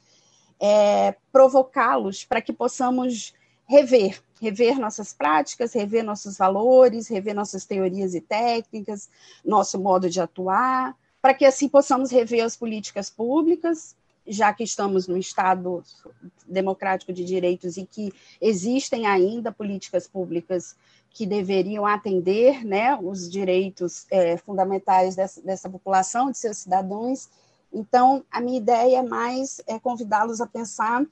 é, 0.60 1.16
provocá-los 1.32 2.24
para 2.24 2.40
que 2.40 2.52
possamos 2.52 3.34
rever, 3.66 4.22
rever 4.40 4.78
nossas 4.78 5.12
práticas, 5.12 5.72
rever 5.72 6.04
nossos 6.04 6.36
valores, 6.36 7.08
rever 7.08 7.34
nossas 7.34 7.64
teorias 7.64 8.14
e 8.14 8.20
técnicas, 8.20 9.08
nosso 9.44 9.80
modo 9.80 10.08
de 10.08 10.20
atuar, 10.20 10.96
para 11.20 11.34
que 11.34 11.44
assim 11.44 11.68
possamos 11.68 12.10
rever 12.10 12.44
as 12.44 12.56
políticas 12.56 13.10
públicas, 13.10 13.96
já 14.26 14.52
que 14.52 14.62
estamos 14.62 15.08
no 15.08 15.16
Estado 15.16 15.82
democrático 16.46 17.12
de 17.12 17.24
direitos 17.24 17.76
e 17.76 17.84
que 17.84 18.12
existem 18.40 19.06
ainda 19.06 19.50
políticas 19.50 20.06
públicas 20.06 20.76
que 21.10 21.26
deveriam 21.26 21.86
atender 21.86 22.64
né, 22.64 22.96
os 22.96 23.30
direitos 23.30 24.06
é, 24.10 24.36
fundamentais 24.36 25.14
dessa, 25.14 25.42
dessa 25.42 25.68
população, 25.68 26.30
de 26.30 26.38
seus 26.38 26.58
cidadãos. 26.58 27.28
Então, 27.72 28.24
a 28.30 28.40
minha 28.40 28.58
ideia 28.58 28.98
é 28.98 29.02
mais 29.02 29.60
é 29.66 29.78
convidá-los 29.78 30.40
a 30.40 30.46
pensar 30.46 31.04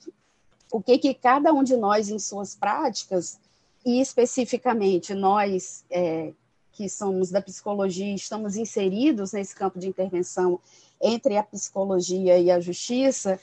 o 0.72 0.80
que, 0.80 0.98
que 0.98 1.14
cada 1.14 1.52
um 1.52 1.62
de 1.62 1.76
nós, 1.76 2.08
em 2.08 2.18
suas 2.18 2.54
práticas, 2.54 3.38
e 3.84 4.00
especificamente 4.00 5.14
nós 5.14 5.84
é, 5.90 6.32
que 6.80 6.88
somos 6.88 7.30
da 7.30 7.42
psicologia, 7.42 8.14
estamos 8.14 8.56
inseridos 8.56 9.32
nesse 9.32 9.54
campo 9.54 9.78
de 9.78 9.86
intervenção 9.86 10.58
entre 10.98 11.36
a 11.36 11.42
psicologia 11.42 12.38
e 12.38 12.50
a 12.50 12.58
justiça, 12.58 13.38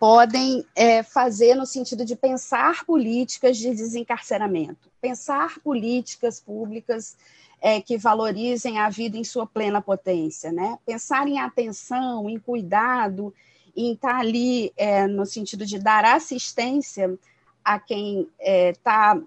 podem 0.00 0.64
é, 0.74 1.02
fazer 1.02 1.54
no 1.54 1.66
sentido 1.66 2.02
de 2.02 2.16
pensar 2.16 2.86
políticas 2.86 3.58
de 3.58 3.74
desencarceramento, 3.74 4.90
pensar 5.02 5.58
políticas 5.60 6.40
públicas 6.40 7.14
é, 7.60 7.78
que 7.78 7.98
valorizem 7.98 8.78
a 8.78 8.88
vida 8.88 9.18
em 9.18 9.24
sua 9.24 9.46
plena 9.46 9.82
potência, 9.82 10.50
né? 10.50 10.78
Pensar 10.86 11.28
em 11.28 11.38
atenção, 11.38 12.30
em 12.30 12.38
cuidado, 12.38 13.34
em 13.76 13.92
estar 13.92 14.16
ali 14.16 14.72
é, 14.78 15.06
no 15.06 15.26
sentido 15.26 15.66
de 15.66 15.78
dar 15.78 16.06
assistência 16.06 17.18
a 17.62 17.78
quem 17.78 18.26
está 18.40 19.14
é, 19.14 19.20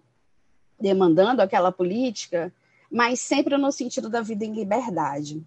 demandando 0.81 1.43
aquela 1.43 1.71
política, 1.71 2.51
mas 2.91 3.21
sempre 3.21 3.57
no 3.57 3.71
sentido 3.71 4.09
da 4.09 4.21
vida 4.21 4.43
em 4.43 4.53
liberdade. 4.53 5.41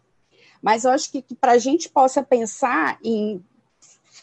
Mas 0.63 0.85
eu 0.85 0.91
acho 0.91 1.13
que, 1.13 1.21
que 1.21 1.35
para 1.35 1.53
a 1.53 1.59
gente 1.59 1.91
possa 1.91 2.23
pensar 2.23 2.99
em 3.05 3.45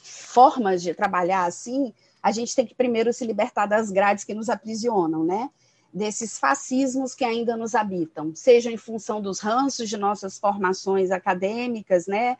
formas 0.01 0.81
de 0.81 0.93
trabalhar 0.93 1.45
assim, 1.45 1.93
a 2.23 2.31
gente 2.31 2.55
tem 2.55 2.65
que 2.65 2.73
primeiro 2.73 3.13
se 3.13 3.25
libertar 3.25 3.67
das 3.67 3.91
grades 3.91 4.23
que 4.23 4.33
nos 4.33 4.49
aprisionam, 4.49 5.23
né? 5.23 5.51
Desses 5.93 6.39
fascismos 6.39 7.13
que 7.13 7.25
ainda 7.25 7.55
nos 7.57 7.75
habitam, 7.75 8.33
seja 8.33 8.71
em 8.71 8.77
função 8.77 9.21
dos 9.21 9.39
ranços 9.39 9.89
de 9.89 9.97
nossas 9.97 10.39
formações 10.39 11.11
acadêmicas, 11.11 12.07
né? 12.07 12.37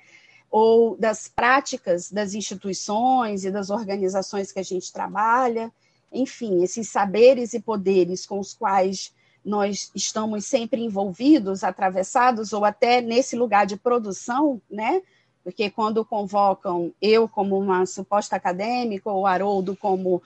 Ou 0.49 0.97
das 0.97 1.27
práticas 1.27 2.11
das 2.11 2.33
instituições 2.33 3.45
e 3.45 3.51
das 3.51 3.69
organizações 3.69 4.51
que 4.51 4.59
a 4.59 4.63
gente 4.63 4.91
trabalha, 4.91 5.71
enfim, 6.11 6.63
esses 6.63 6.89
saberes 6.89 7.53
e 7.53 7.59
poderes 7.59 8.25
com 8.25 8.39
os 8.39 8.53
quais 8.53 9.13
nós 9.43 9.91
estamos 9.95 10.45
sempre 10.45 10.81
envolvidos, 10.81 11.63
atravessados, 11.63 12.53
ou 12.53 12.63
até 12.63 13.01
nesse 13.01 13.35
lugar 13.35 13.65
de 13.65 13.77
produção, 13.77 14.61
né? 14.69 15.01
porque 15.43 15.69
quando 15.69 16.05
convocam 16.05 16.93
eu 17.01 17.27
como 17.27 17.57
uma 17.57 17.85
suposta 17.85 18.35
acadêmica, 18.35 19.09
ou 19.09 19.25
Haroldo 19.25 19.75
como 19.75 20.21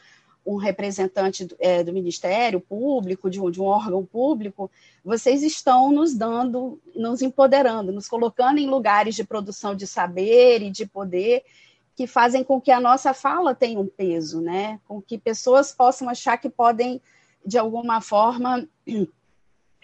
um 0.45 0.57
representante 0.57 1.45
do, 1.45 1.55
é, 1.59 1.83
do 1.83 1.91
Ministério 1.91 2.59
Público, 2.59 3.29
de 3.29 3.41
um, 3.41 3.49
de 3.49 3.59
um, 3.59 3.65
órgão 3.65 4.05
público, 4.05 4.69
vocês 5.03 5.41
estão 5.41 5.91
nos 5.91 6.13
dando, 6.13 6.79
nos 6.95 7.21
empoderando, 7.21 7.91
nos 7.91 8.07
colocando 8.07 8.59
em 8.59 8.67
lugares 8.67 9.15
de 9.15 9.23
produção 9.23 9.75
de 9.75 9.87
saber 9.87 10.61
e 10.61 10.69
de 10.69 10.85
poder 10.85 11.43
que 11.95 12.05
fazem 12.05 12.43
com 12.43 12.59
que 12.59 12.71
a 12.71 12.79
nossa 12.79 13.13
fala 13.13 13.55
tenha 13.55 13.79
um 13.79 13.87
peso, 13.87 14.41
né? 14.41 14.79
Com 14.85 15.01
que 15.01 15.17
pessoas 15.17 15.71
possam 15.71 16.09
achar 16.09 16.37
que 16.37 16.49
podem, 16.49 17.01
de 17.45 17.57
alguma 17.57 18.01
forma, 18.01 18.67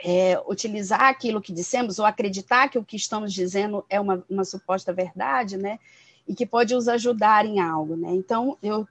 é, 0.04 0.42
utilizar 0.48 1.04
aquilo 1.04 1.42
que 1.42 1.54
dissemos 1.54 2.00
ou 2.00 2.06
acreditar 2.06 2.70
que 2.70 2.80
o 2.80 2.84
que 2.84 2.96
estamos 2.96 3.32
dizendo 3.32 3.86
é 3.90 4.00
uma, 4.00 4.24
uma 4.30 4.44
suposta 4.44 4.92
verdade, 4.92 5.58
né? 5.58 5.80
E 6.28 6.34
que 6.34 6.46
pode 6.46 6.74
os 6.74 6.88
ajudar 6.88 7.46
em 7.46 7.60
algo, 7.60 7.96
né? 7.96 8.10
Então, 8.12 8.58
eu 8.64 8.88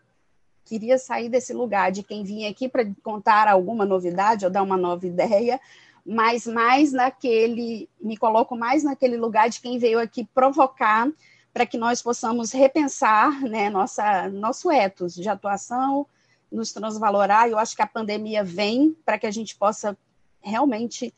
queria 0.65 0.99
sair 0.99 1.29
desse 1.29 1.53
lugar 1.53 1.91
de 1.91 2.03
quem 2.03 2.23
vinha 2.23 2.49
aqui 2.49 2.69
para 2.69 2.89
contar 3.03 3.49
alguma 3.49 3.85
novidade 3.85 4.45
ou 4.45 4.51
dar 4.51 4.63
uma 4.63 4.77
nova 4.77 5.05
ideia, 5.05 5.61
mas 6.07 6.47
mais 6.47 6.93
naquele, 6.93 7.89
me 8.01 8.17
coloco 8.17 8.57
mais 8.57 8.85
naquele 8.85 9.17
lugar 9.17 9.49
de 9.49 9.61
quem 9.61 9.79
veio 9.79 9.99
aqui 9.99 10.25
provocar 10.33 11.11
para 11.53 11.67
que 11.67 11.77
nós 11.77 12.01
possamos 12.01 12.53
repensar 12.53 13.41
né, 13.43 13.69
nossa, 13.69 14.29
nosso 14.29 14.71
ethos 14.71 15.15
de 15.15 15.29
atuação, 15.29 16.07
nos 16.51 16.73
transvalorar. 16.73 17.49
Eu 17.49 17.59
acho 17.59 17.77
que 17.77 17.83
a 17.83 17.87
pandemia 17.87 18.43
vem 18.43 18.97
para 19.05 19.19
que 19.19 19.27
a 19.27 19.31
gente 19.31 19.57
possa 19.57 19.97
realmente 20.41 21.15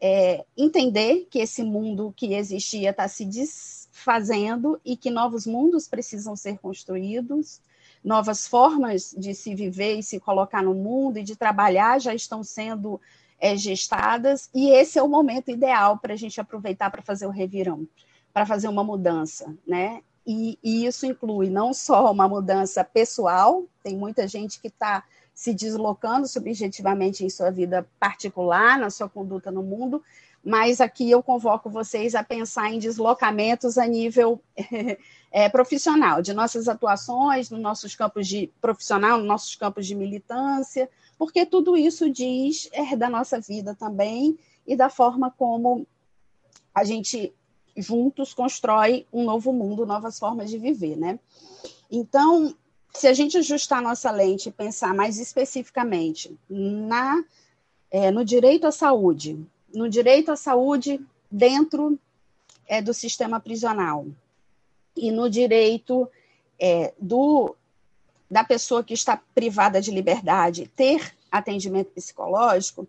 é, 0.00 0.44
entender 0.56 1.26
que 1.30 1.38
esse 1.38 1.62
mundo 1.62 2.12
que 2.16 2.34
existia 2.34 2.90
está 2.90 3.08
se 3.08 3.24
desfazendo 3.24 4.80
e 4.84 4.96
que 4.96 5.10
novos 5.10 5.46
mundos 5.46 5.88
precisam 5.88 6.36
ser 6.36 6.58
construídos, 6.58 7.60
novas 8.02 8.46
formas 8.46 9.14
de 9.16 9.34
se 9.34 9.54
viver 9.54 9.98
e 9.98 10.02
se 10.02 10.20
colocar 10.20 10.62
no 10.62 10.74
mundo 10.74 11.18
e 11.18 11.22
de 11.22 11.36
trabalhar 11.36 12.00
já 12.00 12.14
estão 12.14 12.42
sendo 12.42 13.00
é, 13.40 13.56
gestadas, 13.56 14.48
e 14.54 14.70
esse 14.70 14.98
é 14.98 15.02
o 15.02 15.08
momento 15.08 15.50
ideal 15.50 15.98
para 15.98 16.14
a 16.14 16.16
gente 16.16 16.40
aproveitar 16.40 16.90
para 16.90 17.02
fazer 17.02 17.26
o 17.26 17.30
revirão, 17.30 17.86
para 18.32 18.46
fazer 18.46 18.68
uma 18.68 18.84
mudança, 18.84 19.54
né? 19.66 20.02
E, 20.26 20.58
e, 20.62 20.86
isso 20.86 21.04
inclui 21.04 21.50
não 21.50 21.74
só 21.74 22.10
uma 22.10 22.26
mudança 22.26 22.82
pessoal, 22.82 23.64
tem 23.82 23.96
muita 23.96 24.26
gente 24.26 24.58
que 24.60 24.68
está 24.68 25.04
se 25.34 25.52
deslocando 25.52 26.26
subjetivamente 26.26 27.24
em 27.24 27.28
sua 27.28 27.50
vida 27.50 27.86
particular, 28.00 28.78
na 28.78 28.88
sua 28.88 29.08
conduta 29.08 29.50
no 29.50 29.62
mundo, 29.62 30.02
mas 30.42 30.80
aqui 30.80 31.10
eu 31.10 31.22
convoco 31.22 31.68
vocês 31.68 32.14
a 32.14 32.22
pensar 32.22 32.70
em 32.72 32.78
deslocamentos 32.78 33.76
a 33.76 33.86
nível 33.86 34.40
é, 35.32 35.48
profissional, 35.50 36.22
de 36.22 36.32
nossas 36.32 36.68
atuações, 36.68 37.50
nos 37.50 37.60
nossos 37.60 37.94
campos 37.94 38.28
de 38.28 38.50
profissional, 38.60 39.18
nos 39.18 39.26
nossos 39.26 39.56
campos 39.56 39.86
de 39.86 39.94
militância, 39.94 40.88
porque 41.18 41.46
tudo 41.46 41.76
isso 41.76 42.10
diz 42.10 42.68
é, 42.72 42.94
da 42.94 43.08
nossa 43.08 43.40
vida 43.40 43.74
também 43.74 44.38
e 44.66 44.76
da 44.76 44.88
forma 44.88 45.30
como 45.30 45.86
a 46.74 46.84
gente 46.84 47.32
juntos 47.76 48.32
constrói 48.32 49.06
um 49.12 49.24
novo 49.24 49.52
mundo, 49.52 49.86
novas 49.86 50.18
formas 50.18 50.50
de 50.50 50.58
viver, 50.58 50.96
né? 50.96 51.18
Então, 51.90 52.54
se 52.92 53.06
a 53.06 53.12
gente 53.12 53.36
ajustar 53.36 53.82
nossa 53.82 54.10
lente 54.10 54.48
e 54.48 54.52
pensar 54.52 54.94
mais 54.94 55.18
especificamente 55.18 56.36
na, 56.48 57.24
é, 57.90 58.10
no 58.10 58.24
direito 58.24 58.66
à 58.66 58.72
saúde, 58.72 59.38
no 59.74 59.88
direito 59.88 60.30
à 60.30 60.36
saúde 60.36 61.00
dentro 61.30 61.98
é, 62.66 62.80
do 62.80 62.94
sistema 62.94 63.40
prisional 63.40 64.06
e 64.96 65.10
no 65.10 65.28
direito 65.28 66.08
é, 66.58 66.94
do, 67.00 67.56
da 68.30 68.44
pessoa 68.44 68.84
que 68.84 68.94
está 68.94 69.20
privada 69.34 69.80
de 69.80 69.90
liberdade 69.90 70.70
ter 70.76 71.14
atendimento 71.30 71.90
psicológico, 71.90 72.86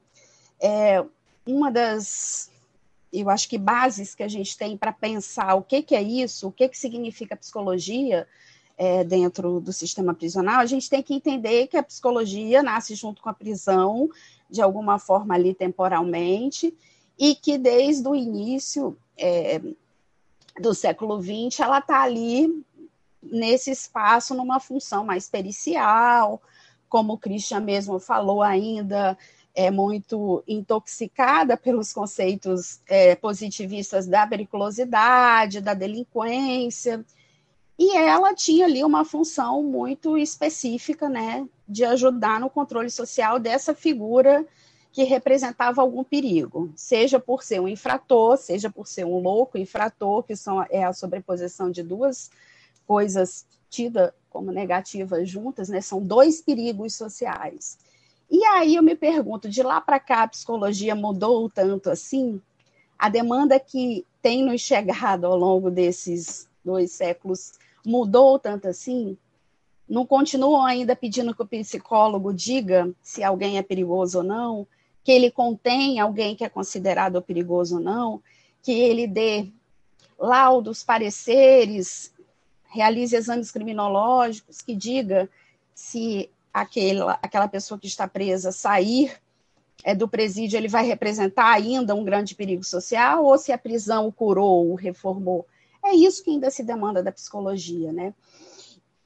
é, 0.60 1.04
uma 1.46 1.72
das, 1.72 2.52
eu 3.22 3.30
acho 3.30 3.48
que 3.48 3.58
bases 3.58 4.14
que 4.14 4.24
a 4.24 4.28
gente 4.28 4.58
tem 4.58 4.78
para 4.78 4.92
pensar 4.92 5.56
o 5.56 5.62
que, 5.62 5.82
que 5.82 5.96
é 5.96 6.02
isso, 6.02 6.48
o 6.48 6.52
que, 6.52 6.68
que 6.68 6.78
significa 6.78 7.36
psicologia, 7.36 8.28
é, 8.78 9.04
dentro 9.04 9.60
do 9.60 9.72
sistema 9.72 10.14
prisional, 10.14 10.60
a 10.60 10.66
gente 10.66 10.90
tem 10.90 11.02
que 11.02 11.14
entender 11.14 11.68
que 11.68 11.78
a 11.78 11.84
psicologia 11.84 12.62
nasce 12.62 12.96
junto 12.96 13.22
com 13.22 13.30
a 13.30 13.34
prisão, 13.34 14.10
de 14.50 14.62
alguma 14.62 15.00
forma 15.00 15.34
ali 15.34 15.54
temporalmente, 15.54 16.76
e 17.18 17.36
que 17.36 17.58
desde 17.58 18.08
o 18.08 18.16
início 18.16 18.98
é, 19.18 19.62
do 20.60 20.74
século 20.74 21.22
XX 21.22 21.60
ela 21.62 21.80
está 21.80 22.02
ali 22.02 22.64
nesse 23.24 23.72
espaço 23.72 24.36
numa 24.36 24.60
função 24.60 25.06
mais 25.06 25.30
pericial, 25.30 26.42
como 26.90 27.14
o 27.14 27.18
Christian 27.18 27.62
mesmo 27.62 28.00
falou 28.00 28.42
ainda, 28.42 29.18
é 29.56 29.72
muito 29.72 30.44
intoxicada 30.46 31.56
pelos 31.56 31.94
conceitos 31.94 32.82
é, 32.88 33.16
positivistas 33.16 34.06
da 34.06 34.28
periculosidade, 34.28 35.62
da 35.62 35.74
delinquência, 35.74 37.04
e 37.78 37.96
ela 37.96 38.34
tinha 38.34 38.66
ali 38.66 38.84
uma 38.84 39.04
função 39.04 39.64
muito 39.64 40.18
específica, 40.18 41.10
né, 41.10 41.48
de 41.68 41.84
ajudar 41.84 42.40
no 42.40 42.50
controle 42.50 42.90
social 42.90 43.40
dessa 43.40 43.74
figura 43.74 44.46
que 44.92 45.04
representava 45.04 45.82
algum 45.82 46.06
perigo, 46.06 46.72
seja 46.74 47.20
por 47.20 47.44
ser 47.44 47.60
um 47.60 47.68
infrator, 47.68 48.38
seja 48.38 48.70
por 48.70 48.88
ser 48.88 49.06
um 49.06 49.20
louco 49.20 49.58
infrator, 49.58 50.24
que 50.24 50.38
são, 50.38 50.66
é 50.70 50.86
a 50.86 50.94
sobreposição 50.94 51.70
de 51.70 51.84
duas 51.84 52.32
coisas 52.88 53.46
tidas 53.70 54.12
como 54.30 54.52
negativas 54.52 55.30
juntas, 55.30 55.68
né, 55.68 55.82
são 55.82 56.02
dois 56.02 56.42
perigos 56.42 56.96
sociais. 56.96 57.78
E 58.30 58.44
aí 58.46 58.76
eu 58.76 58.84
me 58.84 58.96
pergunto, 58.96 59.50
de 59.50 59.62
lá 59.62 59.80
para 59.80 60.00
cá 60.00 60.24
a 60.24 60.28
psicologia 60.28 60.96
mudou 60.96 61.50
tanto 61.50 61.90
assim? 61.90 62.42
A 62.98 63.10
demanda 63.10 63.60
que 63.60 64.06
tem 64.22 64.44
nos 64.44 64.62
chegado 64.62 65.26
ao 65.26 65.38
longo 65.38 65.70
desses 65.70 66.50
dois 66.64 66.92
séculos 66.92 67.54
mudou 67.86 68.40
tanto 68.40 68.68
assim? 68.68 69.18
Não 69.88 70.06
continuam 70.06 70.66
ainda 70.66 70.96
pedindo 70.96 71.36
que 71.36 71.44
o 71.44 71.48
psicólogo 71.48 72.34
diga 72.34 72.92
se 73.02 73.24
alguém 73.24 73.58
é 73.58 73.62
perigoso 73.62 74.20
ou 74.20 74.24
não, 74.24 74.68
que 75.04 75.12
ele 75.12 75.30
contém 75.30 76.00
alguém 76.00 76.36
que 76.36 76.44
é 76.44 76.50
considerado 76.50 77.22
perigoso 77.22 77.76
ou 77.76 77.82
não, 77.82 78.22
que 78.64 78.72
ele 78.72 79.06
dê 79.06 79.48
laudos, 80.18 80.84
pareceres, 80.84 82.12
realize 82.68 83.16
exames 83.16 83.52
criminológicos, 83.52 84.62
que 84.62 84.76
diga 84.76 85.30
se 85.76 86.30
aquela, 86.56 87.20
aquela 87.22 87.50
pessoa 87.50 87.78
que 87.78 87.86
está 87.86 88.08
presa 88.08 88.50
sair 88.50 89.12
é, 89.84 89.94
do 89.94 90.08
presídio, 90.08 90.56
ele 90.56 90.70
vai 90.70 90.86
representar 90.86 91.52
ainda 91.52 91.94
um 91.94 92.06
grande 92.06 92.34
perigo 92.34 92.64
social, 92.64 93.26
ou 93.26 93.38
se 93.38 93.52
a 93.52 93.58
prisão 93.58 94.08
o 94.08 94.12
curou, 94.12 94.72
o 94.72 94.76
reformou. 94.76 95.46
É 95.84 95.94
isso 95.94 96.24
que 96.24 96.32
ainda 96.32 96.50
se 96.50 96.64
demanda 96.64 97.04
da 97.04 97.12
psicologia, 97.12 97.92
né? 97.92 98.14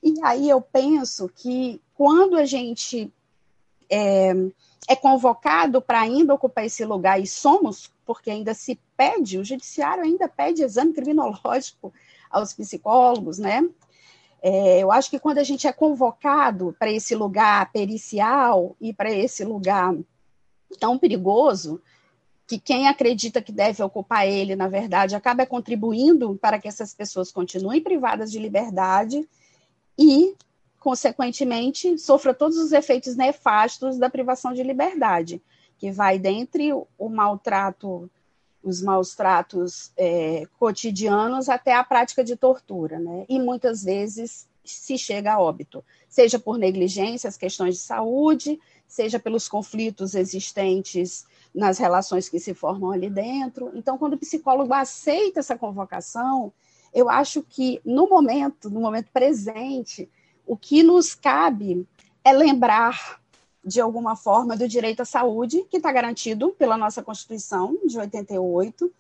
E 0.02 0.14
aí 0.24 0.48
eu 0.48 0.62
penso 0.62 1.28
que 1.28 1.82
quando 1.96 2.38
a 2.38 2.46
gente 2.46 3.12
é, 3.90 4.32
é 4.88 4.96
convocado 4.96 5.82
para 5.82 6.02
ainda 6.02 6.36
ocupar 6.36 6.66
esse 6.66 6.86
lugar, 6.86 7.20
e 7.20 7.26
somos, 7.26 7.92
porque 8.06 8.30
ainda 8.30 8.54
se 8.54 8.80
pede, 8.96 9.40
o 9.40 9.44
judiciário 9.44 10.04
ainda 10.04 10.30
pede 10.30 10.62
exame 10.62 10.94
criminológico 10.94 11.92
aos 12.30 12.54
psicólogos, 12.54 13.40
né? 13.40 13.68
É, 14.42 14.80
eu 14.80 14.92
acho 14.92 15.10
que 15.10 15.20
quando 15.20 15.40
a 15.40 15.44
gente 15.44 15.68
é 15.68 15.74
convocado 15.74 16.76
para 16.80 16.92
esse 16.92 17.14
lugar 17.14 17.72
pericial 17.72 18.76
e 18.80 18.94
para 18.94 19.12
esse 19.12 19.44
lugar 19.44 19.96
tão 20.80 20.98
perigoso, 20.98 21.82
que 22.48 22.58
quem 22.58 22.88
acredita 22.88 23.42
que 23.42 23.52
deve 23.52 23.84
ocupar 23.84 24.28
ele, 24.28 24.56
na 24.56 24.68
verdade, 24.68 25.16
acaba 25.16 25.46
contribuindo 25.46 26.36
para 26.42 26.58
que 26.58 26.68
essas 26.68 26.96
pessoas 26.96 27.32
continuem 27.32 27.82
privadas 27.82 28.32
de 28.32 28.40
liberdade 28.40 29.28
e, 29.98 30.36
consequentemente, 30.80 31.98
sofra 31.98 32.34
todos 32.34 32.58
os 32.58 32.72
efeitos 32.72 33.16
nefastos 33.16 34.00
da 34.00 34.10
privação 34.10 34.52
de 34.54 34.64
liberdade, 34.64 35.42
que 35.78 35.92
vai 35.92 36.18
dentre 36.18 36.74
o 36.74 37.10
maltrato 37.10 38.10
os 38.64 38.82
maus 38.82 39.16
tratos 39.16 39.92
é, 39.98 40.48
cotidianos 40.60 41.50
até 41.50 41.74
a 41.74 41.84
prática 41.84 42.24
de 42.24 42.36
tortura, 42.36 43.00
né? 43.00 43.26
E 43.30 43.40
muitas 43.40 43.84
vezes 43.84 44.48
se 44.64 44.98
chega 44.98 45.34
a 45.34 45.40
óbito, 45.40 45.84
seja 46.08 46.38
por 46.38 46.58
negligência, 46.58 47.28
as 47.28 47.38
questões 47.38 47.76
de 47.76 47.82
saúde, 47.82 48.60
seja 48.88 49.20
pelos 49.20 49.48
conflitos 49.48 50.16
existentes 50.16 51.26
nas 51.54 51.78
relações 51.78 52.30
que 52.30 52.40
se 52.40 52.54
formam 52.54 52.92
ali 52.92 53.10
dentro. 53.10 53.72
Então, 53.74 53.98
quando 53.98 54.14
o 54.14 54.18
psicólogo 54.18 54.74
aceita 54.74 55.40
essa 55.40 55.58
convocação, 55.58 56.52
eu 56.94 57.10
acho 57.10 57.44
que 57.44 57.82
no 57.86 58.08
momento, 58.08 58.70
no 58.70 58.82
momento 58.82 59.10
presente, 59.12 60.10
o 60.46 60.58
que 60.58 60.84
nos 60.84 61.16
cabe 61.16 61.88
é 62.24 62.34
lembrar 62.34 63.22
de 63.64 63.82
alguma 63.82 64.16
forma, 64.16 64.56
do 64.56 64.68
direito 64.68 65.02
à 65.02 65.06
saúde, 65.06 65.66
que 65.70 65.78
está 65.78 65.92
garantido 65.92 66.50
pela 66.58 66.78
nossa 66.78 67.04
Constituição 67.04 67.78
de 67.86 67.98
88, 67.98 68.92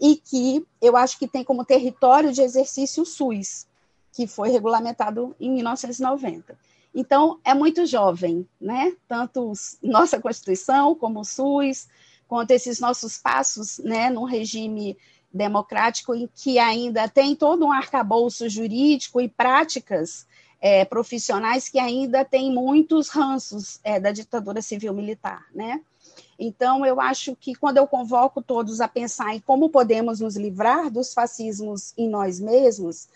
e 0.00 0.16
que 0.16 0.66
eu 0.80 0.96
acho 0.96 1.18
que 1.18 1.28
tem 1.28 1.44
como 1.44 1.64
território 1.64 2.32
de 2.32 2.40
exercício 2.40 3.02
o 3.02 3.06
SUS, 3.06 3.66
que 4.12 4.26
foi 4.26 4.48
regulamentado 4.48 5.36
em 5.38 5.50
1990. 5.50 6.58
Então, 6.94 7.38
é 7.44 7.54
muito 7.54 7.86
jovem, 7.86 8.48
né? 8.60 8.96
Tanto 9.06 9.52
nossa 9.82 10.20
Constituição, 10.20 10.94
como 10.94 11.20
o 11.20 11.24
SUS, 11.24 11.86
quanto 12.26 12.50
esses 12.50 12.80
nossos 12.80 13.18
passos, 13.18 13.78
né, 13.78 14.10
num 14.10 14.24
regime 14.24 14.96
democrático 15.32 16.14
em 16.14 16.28
que 16.34 16.58
ainda 16.58 17.08
tem 17.08 17.36
todo 17.36 17.64
um 17.64 17.72
arcabouço 17.72 18.48
jurídico 18.48 19.20
e 19.20 19.28
práticas 19.28 20.26
é, 20.60 20.84
profissionais 20.84 21.68
que 21.68 21.78
ainda 21.78 22.24
têm 22.24 22.52
muitos 22.52 23.08
ranços 23.08 23.80
é, 23.82 23.98
da 23.98 24.12
ditadura 24.12 24.60
civil-militar, 24.60 25.46
né? 25.54 25.80
Então, 26.38 26.86
eu 26.86 27.00
acho 27.00 27.36
que 27.36 27.54
quando 27.54 27.76
eu 27.76 27.86
convoco 27.86 28.40
todos 28.40 28.80
a 28.80 28.88
pensar 28.88 29.34
em 29.34 29.40
como 29.40 29.68
podemos 29.68 30.20
nos 30.20 30.36
livrar 30.36 30.90
dos 30.90 31.12
fascismos 31.12 31.92
em 31.96 32.08
nós 32.08 32.40
mesmos, 32.40 33.08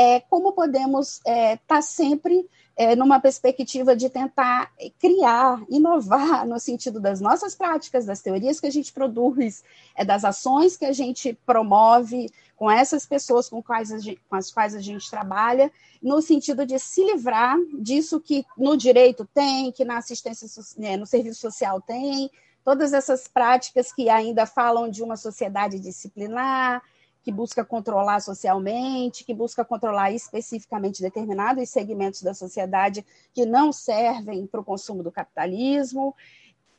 é, 0.00 0.20
como 0.20 0.54
podemos 0.54 1.18
estar 1.18 1.30
é, 1.30 1.56
tá 1.66 1.82
sempre 1.82 2.48
é, 2.74 2.96
numa 2.96 3.20
perspectiva 3.20 3.94
de 3.94 4.08
tentar 4.08 4.72
criar, 4.98 5.62
inovar 5.68 6.46
no 6.46 6.58
sentido 6.58 6.98
das 6.98 7.20
nossas 7.20 7.54
práticas, 7.54 8.06
das 8.06 8.22
teorias 8.22 8.58
que 8.58 8.66
a 8.66 8.70
gente 8.72 8.94
produz, 8.94 9.62
é, 9.94 10.02
das 10.02 10.24
ações 10.24 10.74
que 10.78 10.86
a 10.86 10.92
gente 10.92 11.38
promove 11.44 12.30
com 12.56 12.70
essas 12.70 13.04
pessoas 13.04 13.50
com, 13.50 13.62
quais 13.62 13.90
gente, 13.90 14.18
com 14.26 14.36
as 14.36 14.50
quais 14.50 14.74
a 14.74 14.80
gente 14.80 15.10
trabalha, 15.10 15.70
no 16.02 16.22
sentido 16.22 16.64
de 16.64 16.78
se 16.78 17.04
livrar 17.04 17.58
disso 17.78 18.18
que 18.20 18.46
no 18.56 18.78
direito 18.78 19.28
tem, 19.34 19.70
que 19.70 19.84
na 19.84 19.98
assistência, 19.98 20.48
né, 20.78 20.96
no 20.96 21.04
serviço 21.04 21.40
social 21.40 21.78
tem, 21.78 22.30
todas 22.64 22.94
essas 22.94 23.28
práticas 23.28 23.92
que 23.92 24.08
ainda 24.08 24.46
falam 24.46 24.90
de 24.90 25.02
uma 25.02 25.18
sociedade 25.18 25.78
disciplinar, 25.78 26.82
que 27.22 27.30
busca 27.30 27.64
controlar 27.64 28.20
socialmente, 28.20 29.24
que 29.24 29.34
busca 29.34 29.64
controlar 29.64 30.12
especificamente 30.12 31.02
determinados 31.02 31.68
segmentos 31.68 32.22
da 32.22 32.32
sociedade 32.32 33.04
que 33.32 33.44
não 33.44 33.72
servem 33.72 34.46
para 34.46 34.60
o 34.60 34.64
consumo 34.64 35.02
do 35.02 35.12
capitalismo, 35.12 36.14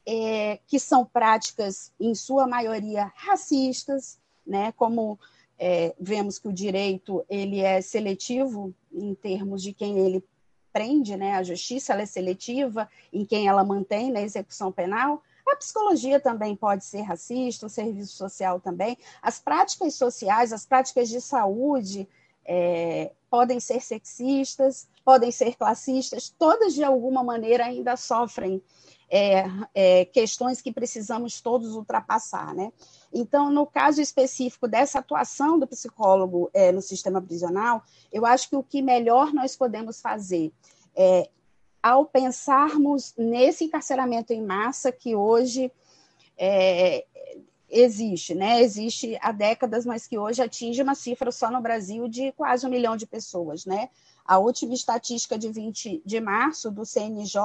é, 0.06 0.60
que 0.68 0.80
são 0.80 1.06
práticas, 1.06 1.92
em 2.00 2.16
sua 2.16 2.48
maioria, 2.48 3.12
racistas, 3.16 4.20
né, 4.46 4.72
como 4.72 5.20
é, 5.60 5.94
vemos 6.00 6.40
que 6.40 6.48
o 6.48 6.54
direito 6.54 7.24
ele 7.30 7.60
é 7.60 7.82
seletivo 7.82 8.74
em 8.92 9.14
termos 9.14 9.62
de 9.62 9.74
quem 9.74 10.00
ele 10.00 10.24
prende, 10.74 11.16
né, 11.16 11.36
a 11.36 11.44
justiça 11.44 11.94
é 11.94 12.06
seletiva 12.06 12.90
em 13.14 13.24
quem 13.26 13.48
ela 13.48 13.64
mantém 13.64 14.12
na 14.12 14.22
execução 14.22 14.72
penal, 14.72 15.22
a 15.50 15.56
psicologia 15.56 16.20
também 16.20 16.56
pode 16.56 16.86
ser 16.86 17.02
racista, 17.02 17.66
o 17.66 17.70
serviço 17.70 18.16
social 18.16 18.60
também. 18.60 18.98
As 19.22 19.40
práticas 19.40 19.96
sociais, 19.96 20.54
as 20.54 20.66
práticas 20.66 21.10
de 21.10 21.20
saúde 21.20 22.08
é, 22.46 23.12
podem 23.30 23.60
ser 23.60 23.82
sexistas, 23.82 24.88
podem 25.04 25.32
ser 25.32 25.56
classistas, 25.56 26.34
todas 26.38 26.74
de 26.74 26.84
alguma 26.84 27.24
maneira 27.24 27.66
ainda 27.66 27.96
sofrem 27.96 28.62
é, 29.10 29.44
é, 29.76 30.06
questões 30.06 30.62
que 30.62 30.72
precisamos 30.72 31.42
todos 31.42 31.76
ultrapassar, 31.76 32.56
né? 32.56 32.72
Então, 33.14 33.52
no 33.52 33.68
caso 33.68 34.02
específico 34.02 34.70
dessa 34.70 35.00
atuação 35.00 35.60
do 35.60 35.68
psicólogo 35.68 36.50
é, 36.54 36.72
no 36.72 36.82
sistema 36.82 37.22
prisional, 37.22 37.84
eu 38.12 38.26
acho 38.26 38.50
que 38.50 38.56
o 38.56 38.64
que 38.64 38.82
melhor 38.82 39.34
nós 39.34 39.56
podemos 39.56 40.00
fazer 40.00 40.54
é 40.96 41.30
ao 41.82 42.06
pensarmos 42.06 43.14
nesse 43.18 43.64
encarceramento 43.64 44.34
em 44.34 44.42
massa 44.42 44.92
que 44.92 45.16
hoje 45.16 45.72
é, 46.38 47.06
existe, 47.70 48.36
né? 48.36 48.62
Existe 48.62 49.18
há 49.22 49.32
décadas, 49.32 49.86
mas 49.86 50.06
que 50.06 50.18
hoje 50.18 50.42
atinge 50.42 50.82
uma 50.82 50.94
cifra 50.94 51.32
só 51.32 51.50
no 51.50 51.62
Brasil 51.62 52.08
de 52.08 52.32
quase 52.34 52.66
um 52.66 52.70
milhão 52.70 52.96
de 52.96 53.08
pessoas, 53.08 53.66
né? 53.66 53.90
A 54.26 54.38
última 54.38 54.74
estatística 54.74 55.38
de 55.38 55.52
20 55.52 56.02
de 56.06 56.20
março 56.20 56.70
do 56.70 56.86
CNJ 56.86 57.42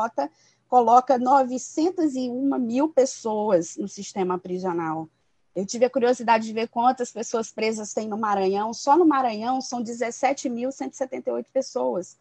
coloca 0.68 1.18
901 1.18 2.58
mil 2.58 2.88
pessoas 2.88 3.76
no 3.76 3.88
sistema 3.88 4.38
prisional. 4.38 5.08
Eu 5.54 5.64
tive 5.64 5.86
a 5.86 5.90
curiosidade 5.90 6.46
de 6.46 6.52
ver 6.52 6.68
quantas 6.68 7.10
pessoas 7.10 7.50
presas 7.50 7.94
tem 7.94 8.06
no 8.06 8.18
Maranhão. 8.18 8.74
Só 8.74 8.94
no 8.94 9.06
Maranhão 9.06 9.60
são 9.62 9.82
17.178 9.82 11.46
pessoas 11.50 12.18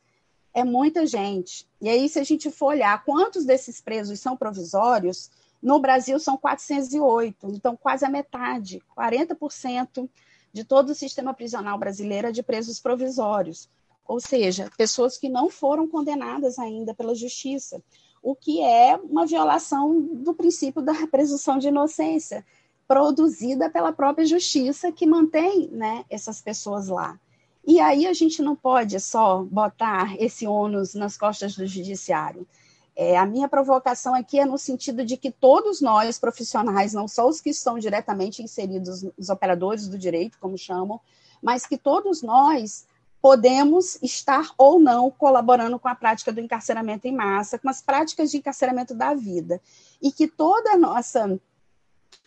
é 0.55 0.63
muita 0.63 1.05
gente. 1.05 1.67
E 1.81 1.89
aí, 1.89 2.07
se 2.07 2.17
a 2.17 2.23
gente 2.23 2.49
for 2.49 2.67
olhar 2.67 3.03
quantos 3.03 3.43
desses 3.43 3.81
presos 3.81 4.21
são 4.21 4.37
provisórios, 4.37 5.29
no 5.61 5.79
Brasil 5.79 6.17
são 6.17 6.37
408, 6.37 7.49
então 7.49 7.75
quase 7.75 8.05
a 8.05 8.09
metade, 8.09 8.81
40% 8.97 10.09
de 10.53 10.63
todo 10.63 10.91
o 10.91 10.95
sistema 10.95 11.33
prisional 11.33 11.77
brasileiro 11.77 12.29
é 12.29 12.31
de 12.31 12.41
presos 12.41 12.79
provisórios, 12.79 13.69
ou 14.07 14.21
seja, 14.21 14.71
pessoas 14.77 15.17
que 15.17 15.27
não 15.27 15.49
foram 15.49 15.89
condenadas 15.89 16.57
ainda 16.57 16.93
pela 16.93 17.13
justiça, 17.13 17.83
o 18.23 18.33
que 18.33 18.63
é 18.63 18.95
uma 18.95 19.25
violação 19.25 19.99
do 20.01 20.33
princípio 20.33 20.81
da 20.81 21.05
presunção 21.11 21.57
de 21.57 21.67
inocência, 21.67 22.45
produzida 22.87 23.69
pela 23.69 23.91
própria 23.91 24.25
justiça 24.25 24.89
que 24.91 25.05
mantém 25.05 25.67
né, 25.67 26.05
essas 26.09 26.41
pessoas 26.41 26.87
lá. 26.87 27.19
E 27.67 27.79
aí 27.79 28.05
a 28.05 28.13
gente 28.13 28.41
não 28.41 28.55
pode 28.55 28.99
só 28.99 29.43
botar 29.43 30.15
esse 30.21 30.45
ônus 30.45 30.93
nas 30.93 31.17
costas 31.17 31.55
do 31.55 31.65
judiciário. 31.65 32.47
É, 32.95 33.17
a 33.17 33.25
minha 33.25 33.49
provocação 33.49 34.13
aqui 34.13 34.39
é 34.39 34.45
no 34.45 34.57
sentido 34.57 35.03
de 35.03 35.17
que 35.17 35.29
todos 35.29 35.81
nós, 35.81 36.17
profissionais, 36.17 36.93
não 36.93 37.07
só 37.07 37.27
os 37.27 37.41
que 37.41 37.49
estão 37.49 37.77
diretamente 37.77 38.41
inseridos, 38.41 39.05
os 39.17 39.29
operadores 39.29 39.87
do 39.87 39.97
direito, 39.97 40.37
como 40.39 40.57
chamam, 40.57 41.01
mas 41.41 41.65
que 41.65 41.77
todos 41.77 42.21
nós 42.21 42.85
podemos 43.21 43.97
estar 44.03 44.53
ou 44.57 44.79
não 44.79 45.09
colaborando 45.09 45.79
com 45.79 45.87
a 45.87 45.95
prática 45.95 46.31
do 46.31 46.39
encarceramento 46.39 47.07
em 47.07 47.11
massa, 47.11 47.57
com 47.57 47.67
as 47.67 47.81
práticas 47.81 48.29
de 48.29 48.37
encarceramento 48.37 48.93
da 48.93 49.13
vida, 49.15 49.59
e 50.01 50.11
que 50.11 50.27
toda 50.27 50.73
a 50.73 50.77
nossa 50.77 51.37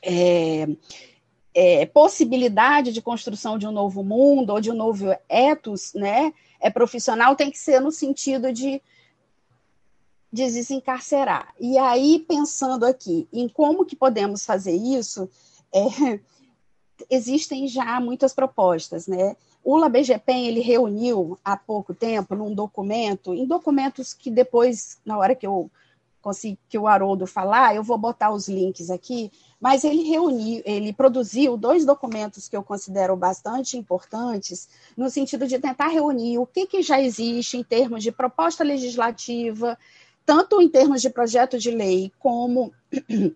é, 0.02 0.68
é, 1.54 1.86
possibilidade 1.86 2.92
de 2.92 3.02
construção 3.02 3.58
de 3.58 3.66
um 3.66 3.72
novo 3.72 4.02
mundo 4.02 4.50
ou 4.50 4.60
de 4.60 4.70
um 4.70 4.74
novo 4.74 5.06
ethos 5.28 5.92
né, 5.94 6.32
é 6.60 6.70
profissional 6.70 7.34
tem 7.34 7.50
que 7.50 7.58
ser 7.58 7.80
no 7.80 7.90
sentido 7.90 8.52
de, 8.52 8.82
de 10.32 10.44
desencarcerar. 10.44 11.54
E 11.58 11.78
aí, 11.78 12.24
pensando 12.28 12.84
aqui 12.84 13.28
em 13.32 13.48
como 13.48 13.84
que 13.84 13.96
podemos 13.96 14.44
fazer 14.44 14.74
isso, 14.74 15.28
é, 15.72 16.20
existem 17.10 17.68
já 17.68 18.00
muitas 18.00 18.34
propostas, 18.34 19.06
né? 19.06 19.36
O 19.62 19.76
LabGPEM, 19.76 20.46
ele 20.46 20.60
reuniu 20.60 21.38
há 21.44 21.56
pouco 21.56 21.92
tempo 21.92 22.34
num 22.34 22.54
documento, 22.54 23.34
em 23.34 23.44
documentos 23.44 24.14
que 24.14 24.30
depois, 24.30 24.98
na 25.04 25.18
hora 25.18 25.34
que 25.34 25.46
eu 25.46 25.70
que 26.68 26.78
o 26.78 26.86
Haroldo 26.86 27.26
falar, 27.26 27.74
eu 27.74 27.82
vou 27.82 27.98
botar 27.98 28.30
os 28.30 28.48
links 28.48 28.90
aqui, 28.90 29.30
mas 29.60 29.84
ele 29.84 30.02
reuniu, 30.02 30.62
ele 30.64 30.92
produziu 30.92 31.56
dois 31.56 31.84
documentos 31.84 32.48
que 32.48 32.56
eu 32.56 32.62
considero 32.62 33.16
bastante 33.16 33.76
importantes, 33.76 34.68
no 34.96 35.10
sentido 35.10 35.46
de 35.46 35.58
tentar 35.58 35.88
reunir 35.88 36.38
o 36.38 36.46
que, 36.46 36.66
que 36.66 36.82
já 36.82 37.00
existe 37.00 37.56
em 37.56 37.64
termos 37.64 38.02
de 38.02 38.12
proposta 38.12 38.62
legislativa, 38.62 39.78
tanto 40.24 40.60
em 40.60 40.68
termos 40.68 41.02
de 41.02 41.10
projeto 41.10 41.58
de 41.58 41.70
lei, 41.70 42.12
como 42.18 42.72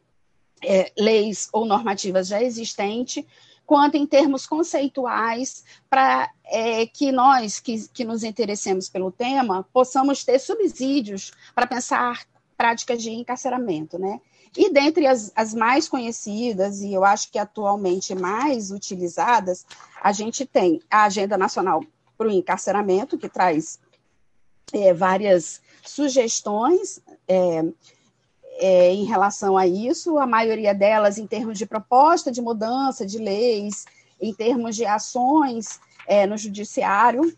é, 0.63 0.93
leis 0.99 1.49
ou 1.53 1.65
normativas 1.65 2.29
já 2.29 2.43
existentes, 2.43 3.25
quanto 3.67 3.97
em 3.97 4.07
termos 4.07 4.47
conceituais, 4.47 5.65
para 5.89 6.31
é, 6.45 6.87
que 6.87 7.11
nós 7.11 7.59
que, 7.59 7.89
que 7.89 8.05
nos 8.05 8.23
interessemos 8.23 8.89
pelo 8.89 9.11
tema 9.11 9.67
possamos 9.73 10.25
ter 10.25 10.39
subsídios 10.39 11.33
para 11.55 11.67
pensar 11.67 12.27
práticas 12.63 13.03
de 13.03 13.11
encarceramento, 13.11 13.99
né? 13.99 14.21
E 14.57 14.71
dentre 14.71 15.05
as, 15.05 15.33
as, 15.35 15.53
mais 15.53 15.89
conhecidas, 15.89 16.81
e 16.81 16.93
eu 16.93 17.05
acho 17.05 17.29
que 17.33 17.37
atualmente 17.37 18.15
mais 18.15 18.71
utilizadas, 18.71 19.67
a 20.01 20.13
gente 20.13 20.47
tem 20.47 20.81
a 20.89 21.03
Agenda 21.03 21.37
Nacional 21.37 21.83
para 22.17 22.29
o 22.29 22.31
Encarceramento, 22.31 23.19
que 23.19 23.29
traz 23.29 23.81
é, 24.73 24.95
várias 24.95 25.61
sugestões 25.85 27.01
é, 27.27 27.65
é, 28.59 28.95
em 28.95 29.07
relação 29.07 29.59
a 29.59 29.67
isso, 29.67 30.17
a 30.17 30.27
maioria 30.27 30.73
delas 30.73 31.19
em 31.19 31.27
termos 31.27 31.59
de 31.59 31.67
proposta 31.67 32.31
de 32.31 32.41
mudança 32.41 33.05
de 33.05 33.19
leis, 33.19 33.87
em 34.21 34.33
termos 34.33 34.77
de 34.77 34.87
ações 34.87 35.81
é, 36.07 36.29
no 36.29 36.39
judiciário, 36.39 37.37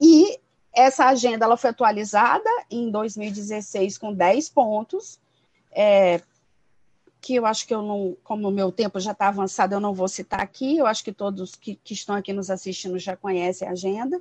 e 0.00 0.40
essa 0.76 1.06
agenda 1.06 1.46
ela 1.46 1.56
foi 1.56 1.70
atualizada 1.70 2.50
em 2.70 2.90
2016 2.90 3.96
com 3.96 4.12
10 4.12 4.50
pontos, 4.50 5.18
é, 5.72 6.20
que 7.18 7.34
eu 7.34 7.46
acho 7.46 7.66
que 7.66 7.74
eu 7.74 7.80
não, 7.80 8.14
como 8.22 8.48
o 8.48 8.52
meu 8.52 8.70
tempo 8.70 9.00
já 9.00 9.12
está 9.12 9.28
avançado, 9.28 9.74
eu 9.74 9.80
não 9.80 9.94
vou 9.94 10.06
citar 10.06 10.40
aqui, 10.40 10.76
eu 10.76 10.86
acho 10.86 11.02
que 11.02 11.12
todos 11.12 11.56
que, 11.56 11.76
que 11.82 11.94
estão 11.94 12.14
aqui 12.14 12.30
nos 12.34 12.50
assistindo 12.50 12.98
já 12.98 13.16
conhecem 13.16 13.66
a 13.66 13.70
agenda, 13.70 14.20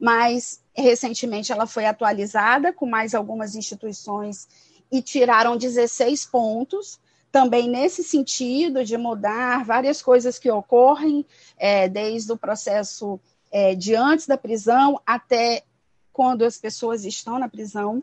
mas 0.00 0.62
recentemente 0.74 1.52
ela 1.52 1.66
foi 1.66 1.84
atualizada 1.84 2.72
com 2.72 2.86
mais 2.86 3.14
algumas 3.14 3.54
instituições 3.54 4.48
e 4.90 5.02
tiraram 5.02 5.54
16 5.54 6.24
pontos, 6.26 6.98
também 7.30 7.68
nesse 7.68 8.02
sentido 8.02 8.82
de 8.84 8.96
mudar 8.96 9.66
várias 9.66 10.00
coisas 10.00 10.38
que 10.38 10.50
ocorrem, 10.50 11.26
é, 11.58 11.88
desde 11.90 12.32
o 12.32 12.38
processo 12.38 13.20
é, 13.52 13.74
de 13.74 13.94
antes 13.94 14.26
da 14.26 14.38
prisão 14.38 14.98
até 15.06 15.62
quando 16.12 16.44
as 16.44 16.58
pessoas 16.58 17.04
estão 17.04 17.38
na 17.38 17.48
prisão, 17.48 18.02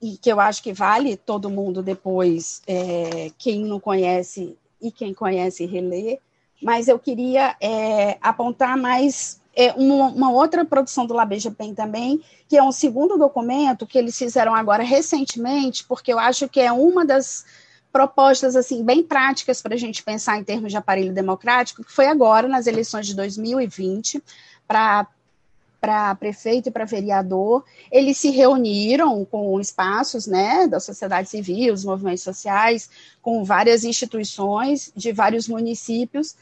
e 0.00 0.18
que 0.18 0.30
eu 0.30 0.38
acho 0.38 0.62
que 0.62 0.72
vale 0.72 1.16
todo 1.16 1.48
mundo 1.48 1.82
depois, 1.82 2.60
é, 2.66 3.30
quem 3.38 3.64
não 3.64 3.80
conhece 3.80 4.56
e 4.80 4.90
quem 4.90 5.14
conhece 5.14 5.64
reler, 5.64 6.20
mas 6.62 6.88
eu 6.88 6.98
queria 6.98 7.56
é, 7.60 8.18
apontar 8.20 8.76
mais 8.76 9.40
é, 9.56 9.72
uma, 9.72 10.08
uma, 10.08 10.30
outra 10.30 10.64
produção 10.64 11.06
do 11.06 11.14
Labeja 11.14 11.50
Pen 11.50 11.74
também, 11.74 12.22
que 12.48 12.56
é 12.56 12.62
um 12.62 12.72
segundo 12.72 13.16
documento 13.16 13.86
que 13.86 13.96
eles 13.96 14.16
fizeram 14.18 14.54
agora 14.54 14.82
recentemente, 14.82 15.84
porque 15.84 16.12
eu 16.12 16.18
acho 16.18 16.48
que 16.48 16.60
é 16.60 16.70
uma 16.70 17.04
das 17.04 17.44
propostas 17.92 18.56
assim 18.56 18.84
bem 18.84 19.02
práticas 19.02 19.62
para 19.62 19.74
a 19.74 19.78
gente 19.78 20.02
pensar 20.02 20.36
em 20.36 20.44
termos 20.44 20.72
de 20.72 20.76
aparelho 20.76 21.14
democrático, 21.14 21.84
que 21.84 21.92
foi 21.92 22.08
agora 22.08 22.48
nas 22.48 22.66
eleições 22.66 23.06
de 23.06 23.14
2020 23.14 24.22
para 24.66 25.06
para 25.84 26.14
prefeito 26.14 26.70
e 26.70 26.72
para 26.72 26.86
vereador, 26.86 27.62
eles 27.92 28.16
se 28.16 28.30
reuniram 28.30 29.22
com 29.22 29.60
espaços 29.60 30.26
né, 30.26 30.66
da 30.66 30.80
sociedade 30.80 31.28
civil, 31.28 31.74
os 31.74 31.84
movimentos 31.84 32.22
sociais, 32.22 32.88
com 33.20 33.44
várias 33.44 33.84
instituições 33.84 34.90
de 34.96 35.12
vários 35.12 35.46
municípios, 35.46 36.36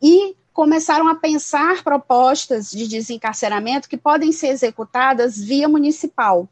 e 0.00 0.36
começaram 0.52 1.08
a 1.08 1.16
pensar 1.16 1.82
propostas 1.82 2.70
de 2.70 2.86
desencarceramento 2.86 3.88
que 3.88 3.96
podem 3.96 4.30
ser 4.30 4.48
executadas 4.48 5.42
via 5.42 5.68
municipal. 5.68 6.48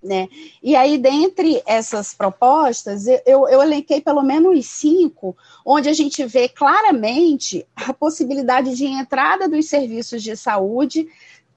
Né? 0.00 0.28
E 0.62 0.76
aí, 0.76 0.96
dentre 0.98 1.60
essas 1.66 2.14
propostas, 2.14 3.06
eu, 3.26 3.48
eu 3.48 3.60
elenquei 3.60 4.00
pelo 4.00 4.22
menos 4.22 4.66
cinco, 4.66 5.36
onde 5.64 5.88
a 5.88 5.92
gente 5.92 6.24
vê 6.24 6.48
claramente 6.48 7.66
a 7.74 7.92
possibilidade 7.92 8.76
de 8.76 8.86
entrada 8.86 9.48
dos 9.48 9.66
serviços 9.66 10.22
de 10.22 10.36
saúde 10.36 11.08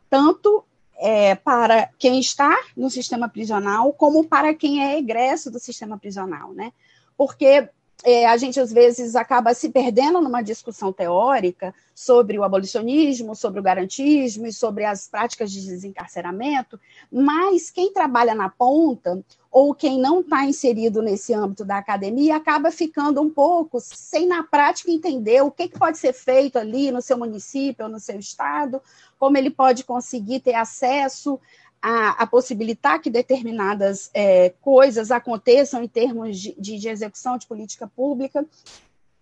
tanto 0.10 0.66
é, 0.98 1.36
para 1.36 1.90
quem 1.98 2.20
está 2.20 2.58
no 2.76 2.90
sistema 2.90 3.30
prisional, 3.30 3.94
como 3.94 4.26
para 4.26 4.54
quem 4.54 4.84
é 4.84 4.98
egresso 4.98 5.50
do 5.50 5.60
sistema 5.60 5.98
prisional, 5.98 6.52
né? 6.54 6.74
Porque 7.18 7.70
é, 8.04 8.26
a 8.26 8.38
gente 8.38 8.60
às 8.60 8.72
vezes 8.72 9.16
acaba 9.16 9.54
se 9.54 9.70
perdendo 9.70 10.22
numa 10.22 10.42
discussão 10.42 10.92
teórica 10.94 11.74
sobre 11.94 12.40
o 12.40 12.44
abolicionismo, 12.44 13.36
sobre 13.36 13.60
o 13.60 13.64
garantismo 13.64 14.48
e 14.48 14.54
sobre 14.54 14.86
as 14.86 15.08
práticas 15.08 15.52
de 15.52 15.66
desencarceramento, 15.66 16.80
mas 17.12 17.70
quem 17.70 17.92
trabalha 17.92 18.34
na 18.34 18.50
ponta 18.50 19.22
ou 19.52 19.74
quem 19.74 20.00
não 20.00 20.22
está 20.22 20.46
inserido 20.46 21.02
nesse 21.02 21.34
âmbito 21.34 21.66
da 21.66 21.78
academia 21.78 22.38
acaba 22.38 22.72
ficando 22.72 23.20
um 23.20 23.30
pouco 23.30 23.80
sem 23.82 24.28
na 24.28 24.44
prática 24.44 24.92
entender 24.92 25.42
o 25.42 25.52
que, 25.52 25.68
que 25.68 25.78
pode 25.78 25.98
ser 25.98 26.14
feito 26.14 26.58
ali 26.58 26.92
no 26.92 27.02
seu 27.02 27.18
município 27.18 27.86
ou 27.86 27.92
no 27.92 28.00
seu 28.00 28.18
estado, 28.18 28.82
como 29.18 29.38
ele 29.38 29.50
pode 29.50 29.84
conseguir 29.84 30.40
ter 30.40 30.54
acesso 30.54 31.40
a, 31.82 32.24
a 32.24 32.28
possibilitar 32.28 33.02
que 33.02 33.10
determinadas 33.10 34.10
é, 34.14 34.50
coisas 34.62 35.12
aconteçam 35.12 35.84
em 35.84 35.88
termos 35.88 36.40
de, 36.40 36.54
de, 36.58 36.90
execução 36.90 37.38
de 37.38 37.48
política 37.48 37.88
pública. 37.88 38.46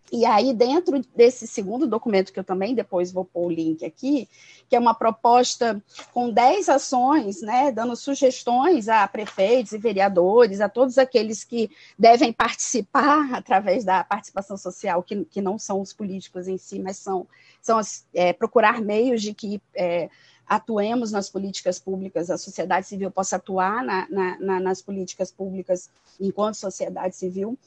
E 0.09 0.25
aí, 0.25 0.53
dentro 0.53 1.01
desse 1.15 1.45
segundo 1.45 1.85
documento, 1.85 2.31
que 2.31 2.39
eu 2.39 2.43
também 2.43 2.73
depois 2.73 3.11
vou 3.11 3.25
pôr 3.25 3.47
o 3.47 3.51
link 3.51 3.83
aqui, 3.83 4.27
que 4.69 4.75
é 4.75 4.79
uma 4.79 4.93
proposta 4.93 5.83
com 6.13 6.31
10 6.31 6.69
ações, 6.69 7.41
né, 7.41 7.73
dando 7.73 7.93
sugestões 7.93 8.87
a 8.87 9.05
prefeitos 9.05 9.73
e 9.73 9.77
vereadores, 9.77 10.61
a 10.61 10.69
todos 10.69 10.97
aqueles 10.97 11.43
que 11.43 11.69
devem 11.99 12.31
participar 12.31 13.33
através 13.35 13.83
da 13.83 14.01
participação 14.01 14.55
social, 14.55 15.03
que, 15.03 15.25
que 15.25 15.41
não 15.41 15.59
são 15.59 15.81
os 15.81 15.91
políticos 15.91 16.47
em 16.47 16.57
si, 16.57 16.79
mas 16.79 16.95
são, 16.97 17.27
são 17.61 17.79
é, 18.13 18.31
procurar 18.31 18.81
meios 18.81 19.21
de 19.21 19.33
que 19.33 19.61
é, 19.75 20.09
atuemos 20.47 21.11
nas 21.11 21.29
políticas 21.29 21.77
públicas, 21.77 22.29
a 22.29 22.37
sociedade 22.37 22.87
civil 22.87 23.11
possa 23.11 23.35
atuar 23.35 23.83
na, 23.83 24.07
na, 24.09 24.39
na, 24.39 24.59
nas 24.59 24.81
políticas 24.81 25.31
públicas 25.31 25.89
enquanto 26.19 26.55
sociedade 26.55 27.15
civil. 27.15 27.57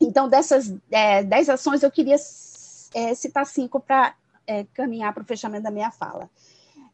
Então, 0.00 0.28
dessas 0.28 0.74
é, 0.90 1.22
dez 1.22 1.48
ações, 1.48 1.82
eu 1.82 1.90
queria 1.90 2.16
é, 2.94 3.14
citar 3.14 3.46
cinco 3.46 3.78
para 3.78 4.14
é, 4.46 4.64
caminhar 4.74 5.12
para 5.12 5.22
o 5.22 5.26
fechamento 5.26 5.64
da 5.64 5.70
minha 5.70 5.90
fala. 5.90 6.28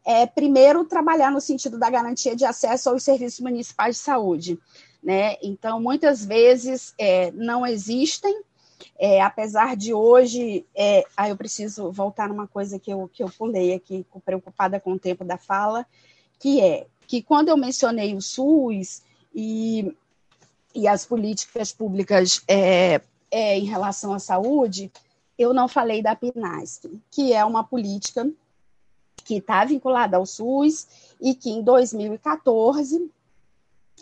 É, 0.03 0.25
primeiro, 0.25 0.83
trabalhar 0.83 1.31
no 1.31 1.39
sentido 1.39 1.77
da 1.77 1.89
garantia 1.89 2.35
de 2.35 2.43
acesso 2.43 2.89
aos 2.89 3.03
serviços 3.03 3.39
municipais 3.39 3.97
de 3.97 4.01
saúde. 4.01 4.59
Né? 5.01 5.37
Então, 5.41 5.79
muitas 5.79 6.25
vezes 6.25 6.93
é, 6.97 7.31
não 7.31 7.65
existem 7.65 8.43
é, 8.97 9.21
apesar 9.21 9.75
de 9.75 9.93
hoje, 9.93 10.65
é, 10.75 11.03
ah, 11.15 11.29
eu 11.29 11.37
preciso 11.37 11.91
voltar 11.91 12.27
numa 12.29 12.47
coisa 12.47 12.79
que 12.79 12.91
eu, 12.91 13.09
que 13.11 13.23
eu 13.23 13.29
pulei 13.29 13.73
aqui, 13.73 14.05
preocupada 14.25 14.79
com 14.79 14.93
o 14.93 14.99
tempo 14.99 15.23
da 15.23 15.37
fala, 15.37 15.85
que 16.39 16.61
é 16.61 16.87
que 17.07 17.21
quando 17.21 17.49
eu 17.49 17.57
mencionei 17.57 18.15
o 18.15 18.21
SUS 18.21 19.01
e, 19.35 19.93
e 20.73 20.87
as 20.87 21.05
políticas 21.05 21.73
públicas 21.73 22.41
é, 22.47 23.01
é, 23.29 23.57
em 23.57 23.65
relação 23.65 24.13
à 24.13 24.19
saúde, 24.19 24.91
eu 25.37 25.53
não 25.53 25.67
falei 25.67 26.01
da 26.01 26.15
PNASP, 26.15 27.01
que 27.11 27.33
é 27.33 27.43
uma 27.43 27.63
política 27.63 28.29
que 29.25 29.35
está 29.35 29.65
vinculada 29.65 30.17
ao 30.17 30.25
SUS 30.25 30.87
e 31.19 31.35
que 31.35 31.49
em 31.49 31.61
2014 31.61 33.11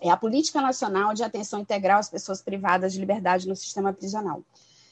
é 0.01 0.09
a 0.09 0.17
Política 0.17 0.61
Nacional 0.61 1.13
de 1.13 1.23
Atenção 1.23 1.59
Integral 1.59 1.99
às 1.99 2.09
Pessoas 2.09 2.41
Privadas 2.41 2.93
de 2.93 2.99
Liberdade 2.99 3.47
no 3.47 3.55
Sistema 3.55 3.91
Prisional. 3.91 4.43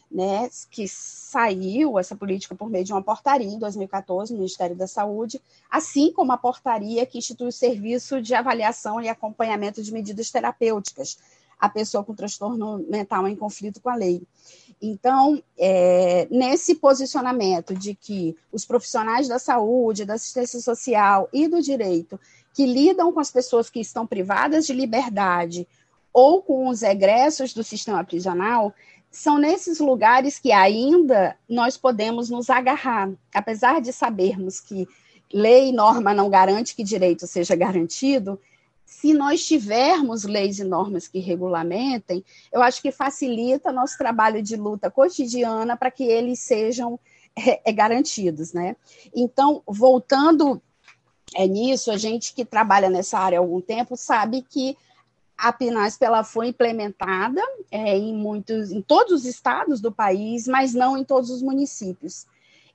Né, 0.10 0.50
que 0.72 0.88
saiu 0.88 2.00
essa 2.00 2.16
política 2.16 2.56
por 2.56 2.70
meio 2.70 2.86
de 2.86 2.94
uma 2.94 3.02
portaria 3.02 3.48
em 3.48 3.60
2014 3.60 4.32
no 4.32 4.40
Ministério 4.40 4.76
da 4.76 4.88
Saúde, 4.88 5.42
assim 5.70 6.12
como 6.12 6.32
a 6.32 6.38
portaria 6.38 7.06
que 7.06 7.18
institui 7.18 7.48
o 7.48 7.52
serviço 7.52 8.22
de 8.22 8.34
avaliação 8.34 9.02
e 9.02 9.10
acompanhamento 9.10 9.84
de 9.84 9.92
medidas 9.92 10.32
terapêuticas 10.32 11.18
a 11.60 11.68
pessoa 11.68 12.04
com 12.04 12.14
transtorno 12.14 12.86
mental 12.88 13.28
em 13.28 13.36
conflito 13.36 13.82
com 13.82 13.90
a 13.90 13.96
lei. 13.96 14.22
Então, 14.82 15.42
é, 15.58 16.28
nesse 16.30 16.76
posicionamento 16.76 17.74
de 17.74 17.96
que 17.96 18.36
os 18.52 18.64
profissionais 18.64 19.28
da 19.28 19.40
saúde, 19.40 20.06
da 20.06 20.14
assistência 20.14 20.60
social 20.60 21.28
e 21.34 21.48
do 21.48 21.62
direito 21.62 22.20
que 22.54 22.66
lidam 22.66 23.12
com 23.12 23.20
as 23.20 23.32
pessoas 23.32 23.70
que 23.70 23.80
estão 23.80 24.06
privadas 24.06 24.66
de 24.68 24.74
liberdade 24.74 25.68
ou 26.14 26.42
com 26.42 26.68
os 26.68 26.82
egressos 26.82 27.54
do 27.54 27.64
sistema 27.64 28.04
prisional, 28.04 28.74
são 29.18 29.40
nesses 29.40 29.80
lugares 29.80 30.38
que 30.38 30.52
ainda 30.52 31.36
nós 31.50 31.76
podemos 31.76 32.30
nos 32.30 32.52
agarrar, 32.52 33.10
apesar 33.34 33.82
de 33.82 33.92
sabermos 33.92 34.60
que 34.60 34.88
lei 35.34 35.70
e 35.70 35.72
norma 35.72 36.14
não 36.14 36.30
garante 36.30 36.76
que 36.76 36.84
direito 36.84 37.26
seja 37.26 37.56
garantido, 37.56 38.40
se 38.86 39.16
nós 39.16 39.46
tivermos 39.46 40.24
leis 40.24 40.60
e 40.60 40.64
normas 40.64 41.08
que 41.08 41.18
regulamentem, 41.18 42.24
eu 42.54 42.62
acho 42.62 42.80
que 42.80 42.92
facilita 42.92 43.72
nosso 43.72 43.98
trabalho 43.98 44.42
de 44.42 44.56
luta 44.56 44.92
cotidiana 44.92 45.76
para 45.76 45.90
que 45.90 46.04
eles 46.04 46.40
sejam 46.40 47.00
é, 47.36 47.70
é, 47.70 47.74
garantidos, 47.74 48.54
né? 48.54 48.76
Então, 49.16 49.64
voltando 49.66 50.62
é, 51.36 51.48
nisso, 51.48 51.90
a 51.90 51.98
gente 51.98 52.36
que 52.36 52.46
trabalha 52.46 52.88
nessa 52.88 53.18
área 53.18 53.40
há 53.40 53.42
algum 53.42 53.62
tempo 53.62 53.98
sabe 53.98 54.44
que 54.48 54.78
a 55.38 55.54
PNASP 55.54 56.04
ela 56.04 56.24
foi 56.24 56.48
implementada 56.48 57.42
é, 57.70 57.96
em 57.96 58.14
muitos, 58.14 58.72
em 58.72 58.82
todos 58.82 59.14
os 59.14 59.26
estados 59.26 59.80
do 59.80 59.92
país, 59.92 60.48
mas 60.48 60.74
não 60.74 60.98
em 60.98 61.04
todos 61.04 61.30
os 61.30 61.42
municípios. 61.42 62.26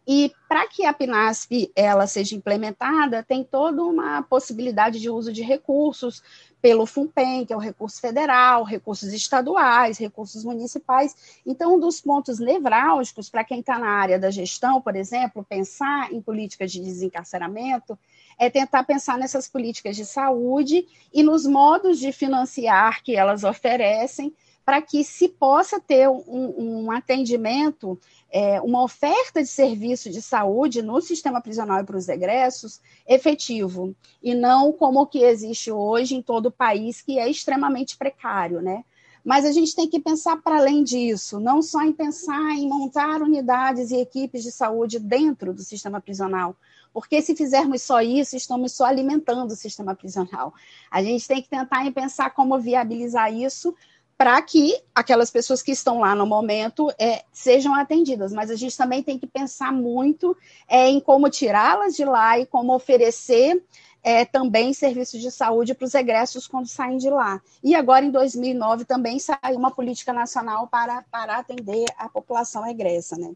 E 0.07 0.33
para 0.49 0.67
que 0.69 0.85
a 0.85 0.93
PNASP 0.93 1.71
ela 1.77 2.07
seja 2.07 2.35
implementada, 2.35 3.23
tem 3.23 3.45
toda 3.45 3.83
uma 3.83 4.23
possibilidade 4.23 5.01
de 5.01 5.09
uso 5.09 5.33
de 5.33 5.43
recursos 5.43 6.23
pelo 6.61 6.87
FUNPEN, 6.87 7.45
que 7.45 7.53
é 7.53 7.57
o 7.57 7.61
recurso 7.61 8.01
federal, 8.01 8.65
recursos 8.65 9.13
estaduais, 9.13 9.99
recursos 9.99 10.45
municipais. 10.45 11.41
Então, 11.47 11.77
um 11.77 11.81
dos 11.81 12.01
pontos 12.01 12.39
nevrálgicos 12.41 13.31
para 13.31 13.45
quem 13.45 13.61
está 13.61 13.79
na 13.79 13.89
área 13.89 14.19
da 14.19 14.31
gestão, 14.31 14.81
por 14.81 14.97
exemplo, 14.97 15.45
pensar 15.49 16.13
em 16.13 16.21
políticas 16.21 16.71
de 16.73 16.81
desencarceramento, 16.81 17.99
é 18.43 18.51
tentar 18.51 18.83
pensar 18.83 19.17
nessas 19.17 19.47
políticas 19.49 19.95
de 19.95 20.05
saúde 20.05 20.85
e 21.15 21.23
nos 21.23 21.47
modos 21.47 22.01
de 22.01 22.11
financiar 22.11 23.01
que 23.01 23.15
elas 23.15 23.45
oferecem 23.45 24.35
para 24.65 24.83
que 24.83 25.05
se 25.05 25.29
possa 25.29 25.79
ter 25.79 26.09
um, 26.09 26.85
um 26.85 26.91
atendimento, 26.91 27.97
é, 28.31 28.61
uma 28.61 28.83
oferta 28.83 29.41
de 29.41 29.49
serviço 29.49 30.11
de 30.11 30.21
saúde 30.21 30.83
no 30.83 31.01
sistema 31.01 31.41
prisional 31.41 31.81
e 31.81 31.85
para 31.85 31.97
os 31.97 32.09
egressos 32.09 32.81
efetivo, 33.07 33.95
e 34.21 34.35
não 34.35 34.73
como 34.73 35.03
o 35.03 35.07
que 35.07 35.23
existe 35.23 35.71
hoje 35.71 36.17
em 36.17 36.23
todo 36.23 36.47
o 36.47 36.53
país, 36.53 37.01
que 37.01 37.21
é 37.21 37.31
extremamente 37.31 37.97
precário, 37.97 38.61
né? 38.61 38.85
Mas 39.25 39.45
a 39.45 39.53
gente 39.53 39.75
tem 39.75 39.89
que 39.89 40.01
pensar 40.01 40.43
para 40.43 40.57
além 40.57 40.83
disso, 40.83 41.39
não 41.39 41.63
só 41.63 41.83
em 41.83 41.93
pensar 41.93 42.57
em 42.57 42.69
montar 42.69 43.23
unidades 43.23 43.93
e 43.93 44.01
equipes 44.01 44.43
de 44.43 44.51
saúde 44.51 44.99
dentro 44.99 45.55
do 45.55 45.63
sistema 45.63 46.01
prisional, 46.01 46.57
porque 46.93 47.23
se 47.23 47.35
fizermos 47.35 47.83
só 47.83 48.01
isso, 48.01 48.37
estamos 48.37 48.73
só 48.73 48.85
alimentando 48.85 49.53
o 49.53 49.57
sistema 49.57 49.95
prisional. 49.95 50.53
A 50.91 51.03
gente 51.03 51.27
tem 51.27 51.43
que 51.43 51.49
tentar 51.49 51.87
em 51.87 51.93
pensar 51.93 52.31
como 52.31 52.59
viabilizar 52.59 53.33
isso 53.33 53.75
para 54.17 54.41
que 54.41 54.81
aquelas 54.95 55.31
pessoas 55.31 55.63
que 55.63 55.73
estão 55.73 55.99
lá 55.99 56.15
no 56.15 56.25
momento 56.27 56.93
é, 56.99 57.25
sejam 57.33 57.75
atendidas. 57.75 58.33
Mas 58.33 58.51
a 58.51 58.55
gente 58.55 58.77
também 58.77 59.03
tem 59.03 59.19
que 59.19 59.27
pensar 59.27 59.73
muito 59.73 60.37
é, 60.69 60.89
em 60.89 61.01
como 61.01 61.29
tirá-las 61.29 61.97
de 61.97 62.05
lá 62.05 62.39
e 62.39 62.47
como 62.47 62.73
oferecer 62.75 63.61
é, 64.03 64.25
também 64.25 64.73
serviços 64.73 65.21
de 65.21 65.31
saúde 65.31 65.75
para 65.75 65.87
os 65.87 65.95
egressos 65.95 66.47
quando 66.47 66.67
saem 66.67 66.99
de 66.99 67.09
lá. 67.09 67.41
E 67.63 67.75
agora, 67.75 68.05
em 68.05 68.11
2009, 68.11 68.85
também 68.85 69.19
saiu 69.19 69.57
uma 69.57 69.71
política 69.71 70.13
nacional 70.13 70.67
para, 70.67 71.03
para 71.11 71.39
atender 71.39 71.87
a 71.97 72.09
população 72.09 72.67
egressa. 72.67 73.17
Né? 73.17 73.33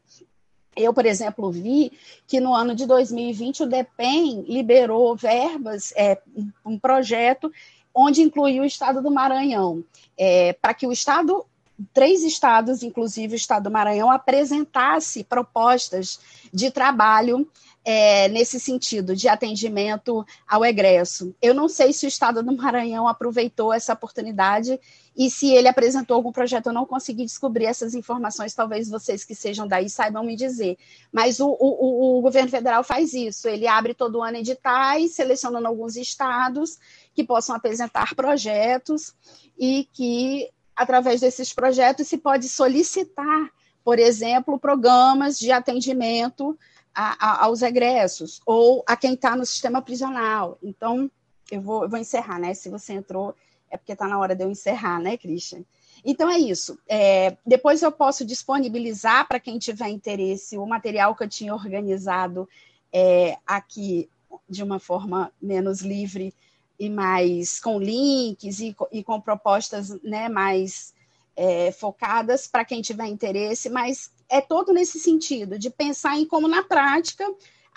Eu, 0.76 0.92
por 0.92 1.06
exemplo, 1.06 1.50
vi 1.50 1.90
que 2.26 2.38
no 2.38 2.54
ano 2.54 2.74
de 2.74 2.86
2020 2.86 3.62
o 3.62 3.66
DEPEN 3.66 4.44
liberou 4.46 5.16
verbas, 5.16 5.92
é, 5.96 6.20
um 6.64 6.78
projeto 6.78 7.50
onde 7.94 8.20
incluiu 8.20 8.62
o 8.62 8.66
estado 8.66 9.00
do 9.00 9.10
Maranhão, 9.10 9.82
é, 10.18 10.52
para 10.52 10.74
que 10.74 10.86
o 10.86 10.92
estado, 10.92 11.46
três 11.94 12.22
estados, 12.22 12.82
inclusive 12.82 13.34
o 13.34 13.36
estado 13.36 13.64
do 13.64 13.70
Maranhão, 13.70 14.10
apresentasse 14.10 15.24
propostas 15.24 16.20
de 16.52 16.70
trabalho 16.70 17.48
é, 17.88 18.26
nesse 18.26 18.58
sentido, 18.58 19.14
de 19.14 19.28
atendimento 19.28 20.26
ao 20.44 20.64
egresso. 20.64 21.32
Eu 21.40 21.54
não 21.54 21.68
sei 21.68 21.92
se 21.92 22.04
o 22.04 22.08
Estado 22.08 22.42
do 22.42 22.56
Maranhão 22.56 23.06
aproveitou 23.06 23.72
essa 23.72 23.92
oportunidade 23.92 24.80
e 25.16 25.30
se 25.30 25.52
ele 25.52 25.68
apresentou 25.68 26.16
algum 26.16 26.32
projeto, 26.32 26.66
eu 26.66 26.72
não 26.72 26.84
consegui 26.84 27.24
descobrir 27.24 27.66
essas 27.66 27.94
informações, 27.94 28.54
talvez 28.54 28.90
vocês 28.90 29.24
que 29.24 29.36
sejam 29.36 29.68
daí 29.68 29.88
saibam 29.88 30.24
me 30.24 30.34
dizer. 30.34 30.76
Mas 31.12 31.38
o, 31.38 31.46
o, 31.46 32.18
o 32.18 32.20
governo 32.22 32.50
federal 32.50 32.82
faz 32.82 33.14
isso, 33.14 33.46
ele 33.46 33.68
abre 33.68 33.94
todo 33.94 34.20
ano 34.20 34.38
editais, 34.38 35.14
selecionando 35.14 35.68
alguns 35.68 35.94
estados 35.94 36.80
que 37.14 37.22
possam 37.22 37.54
apresentar 37.54 38.16
projetos 38.16 39.14
e 39.56 39.88
que, 39.92 40.50
através 40.74 41.20
desses 41.20 41.52
projetos, 41.52 42.08
se 42.08 42.18
pode 42.18 42.48
solicitar, 42.48 43.48
por 43.84 44.00
exemplo, 44.00 44.58
programas 44.58 45.38
de 45.38 45.52
atendimento 45.52 46.58
a, 46.96 47.26
a, 47.26 47.44
aos 47.44 47.60
egressos 47.60 48.40
ou 48.46 48.82
a 48.86 48.96
quem 48.96 49.12
está 49.12 49.36
no 49.36 49.44
sistema 49.44 49.82
prisional. 49.82 50.58
Então, 50.62 51.10
eu 51.50 51.60
vou, 51.60 51.82
eu 51.82 51.90
vou 51.90 51.98
encerrar, 51.98 52.38
né? 52.38 52.54
Se 52.54 52.70
você 52.70 52.94
entrou, 52.94 53.34
é 53.70 53.76
porque 53.76 53.92
está 53.92 54.08
na 54.08 54.18
hora 54.18 54.34
de 54.34 54.42
eu 54.42 54.50
encerrar, 54.50 54.98
né, 54.98 55.18
Christian? 55.18 55.62
Então 56.04 56.30
é 56.30 56.38
isso. 56.38 56.78
É, 56.88 57.36
depois 57.44 57.82
eu 57.82 57.92
posso 57.92 58.24
disponibilizar 58.24 59.28
para 59.28 59.40
quem 59.40 59.58
tiver 59.58 59.88
interesse 59.88 60.56
o 60.56 60.64
material 60.64 61.14
que 61.14 61.24
eu 61.24 61.28
tinha 61.28 61.54
organizado 61.54 62.48
é, 62.92 63.36
aqui 63.46 64.08
de 64.48 64.62
uma 64.62 64.78
forma 64.78 65.32
menos 65.40 65.80
livre 65.80 66.32
e 66.78 66.88
mais 66.88 67.58
com 67.60 67.78
links 67.78 68.60
e, 68.60 68.74
e 68.92 69.02
com 69.02 69.20
propostas 69.20 69.90
né, 70.02 70.28
mais 70.28 70.94
é, 71.34 71.72
focadas 71.72 72.46
para 72.46 72.64
quem 72.64 72.80
tiver 72.80 73.06
interesse, 73.06 73.68
mas 73.68 74.10
é 74.28 74.40
todo 74.40 74.72
nesse 74.72 74.98
sentido, 74.98 75.58
de 75.58 75.70
pensar 75.70 76.16
em 76.16 76.26
como 76.26 76.48
na 76.48 76.62
prática 76.62 77.24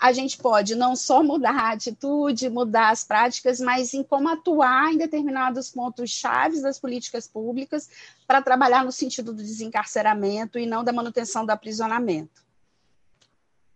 a 0.00 0.12
gente 0.12 0.38
pode 0.38 0.74
não 0.74 0.96
só 0.96 1.22
mudar 1.22 1.54
a 1.54 1.72
atitude, 1.72 2.48
mudar 2.48 2.88
as 2.88 3.04
práticas, 3.04 3.60
mas 3.60 3.92
em 3.92 4.02
como 4.02 4.30
atuar 4.30 4.94
em 4.94 4.96
determinados 4.96 5.68
pontos 5.68 6.10
chaves 6.10 6.62
das 6.62 6.80
políticas 6.80 7.28
públicas 7.28 7.90
para 8.26 8.40
trabalhar 8.40 8.82
no 8.82 8.90
sentido 8.90 9.30
do 9.30 9.42
desencarceramento 9.42 10.58
e 10.58 10.64
não 10.64 10.82
da 10.82 10.90
manutenção 10.90 11.44
do 11.44 11.50
aprisionamento. 11.50 12.42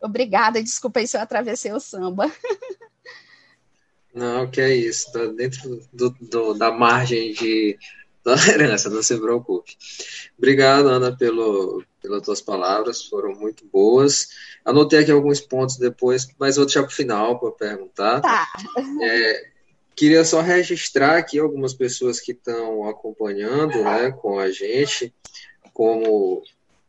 Obrigada, 0.01 0.63
desculpa 0.63 1.01
aí 1.01 1.07
se 1.07 1.17
eu 1.17 1.21
atravessei 1.21 1.73
o 1.73 1.81
samba. 1.81 2.33
Não, 4.15 4.51
que 4.51 4.61
é 4.61 4.75
isso, 4.75 5.09
está 5.09 5.27
dentro 5.27 5.83
do, 5.93 6.11
do, 6.21 6.55
da 6.55 6.71
margem 6.71 7.33
de 7.35 7.77
tolerância, 8.25 8.91
não 8.91 9.03
se 9.03 9.17
preocupe. 9.19 9.77
Obrigado, 10.37 10.89
Ana, 10.89 11.17
pelo, 11.17 11.85
pelas 12.03 12.23
tuas 12.23 12.41
palavras, 12.41 13.05
foram 13.05 13.35
muito 13.35 13.65
boas. 13.67 14.29
Anotei 14.65 15.01
aqui 15.01 15.11
alguns 15.11 15.41
pontos 15.41 15.77
depois, 15.77 16.27
mas 16.39 16.57
vou 16.57 16.65
deixar 16.65 16.83
para 16.83 16.91
o 16.91 16.95
final 16.95 17.39
para 17.39 17.53
perguntar. 17.53 18.21
Tá. 18.21 18.49
É, 19.03 19.49
queria 19.95 20.25
só 20.25 20.41
registrar 20.41 21.19
aqui 21.19 21.39
algumas 21.39 21.75
pessoas 21.75 22.19
que 22.19 22.33
estão 22.33 22.89
acompanhando 22.89 23.83
né, 23.85 24.11
com 24.11 24.39
a 24.39 24.51
gente, 24.51 25.15
como 25.73 26.43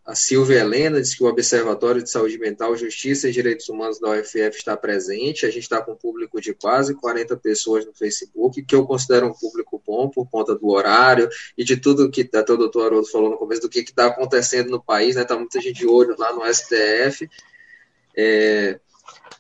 a 0.05 0.13
Silvia 0.13 0.59
Helena 0.59 1.01
diz 1.01 1.15
que 1.15 1.23
o 1.23 1.27
Observatório 1.27 2.03
de 2.03 2.11
Saúde 2.11 2.37
Mental, 2.37 2.77
Justiça 2.77 3.27
e 3.27 3.31
Direitos 3.31 3.67
Humanos 3.67 3.99
da 3.99 4.11
UFF 4.11 4.55
está 4.55 4.77
presente. 4.77 5.47
A 5.47 5.49
gente 5.49 5.63
está 5.63 5.81
com 5.81 5.93
um 5.93 5.97
público 5.97 6.39
de 6.39 6.53
quase 6.53 6.93
40 6.93 7.35
pessoas 7.37 7.87
no 7.87 7.93
Facebook, 7.93 8.61
que 8.61 8.75
eu 8.75 8.85
considero 8.85 9.25
um 9.25 9.33
público 9.33 9.81
bom 9.83 10.07
por 10.07 10.29
conta 10.29 10.53
do 10.53 10.69
horário 10.69 11.27
e 11.57 11.63
de 11.63 11.75
tudo 11.75 12.11
que 12.11 12.21
até 12.21 12.53
o 12.53 12.57
doutor 12.57 12.85
Haroldo 12.85 13.07
falou 13.07 13.31
no 13.31 13.37
começo, 13.37 13.63
do 13.63 13.69
que 13.69 13.79
está 13.79 14.05
acontecendo 14.05 14.69
no 14.69 14.79
país, 14.79 15.15
né? 15.15 15.23
Está 15.23 15.35
muita 15.35 15.59
gente 15.59 15.79
de 15.79 15.87
olho 15.87 16.15
lá 16.19 16.31
no 16.31 16.45
STF. 16.53 17.27
É, 18.15 18.79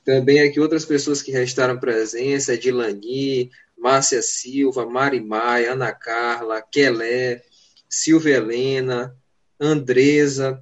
também 0.03 0.39
aqui 0.41 0.59
outras 0.59 0.83
pessoas 0.83 1.21
que 1.21 1.31
restaram 1.31 1.79
presença, 1.79 2.57
Dilani, 2.57 3.51
Márcia 3.77 4.23
Silva, 4.23 4.83
Mari 4.83 5.21
Maia, 5.21 5.73
Ana 5.73 5.91
Carla, 5.93 6.59
Kelé, 6.59 7.43
Silvia 7.87 8.37
Helena, 8.37 9.15
Andresa, 9.59 10.61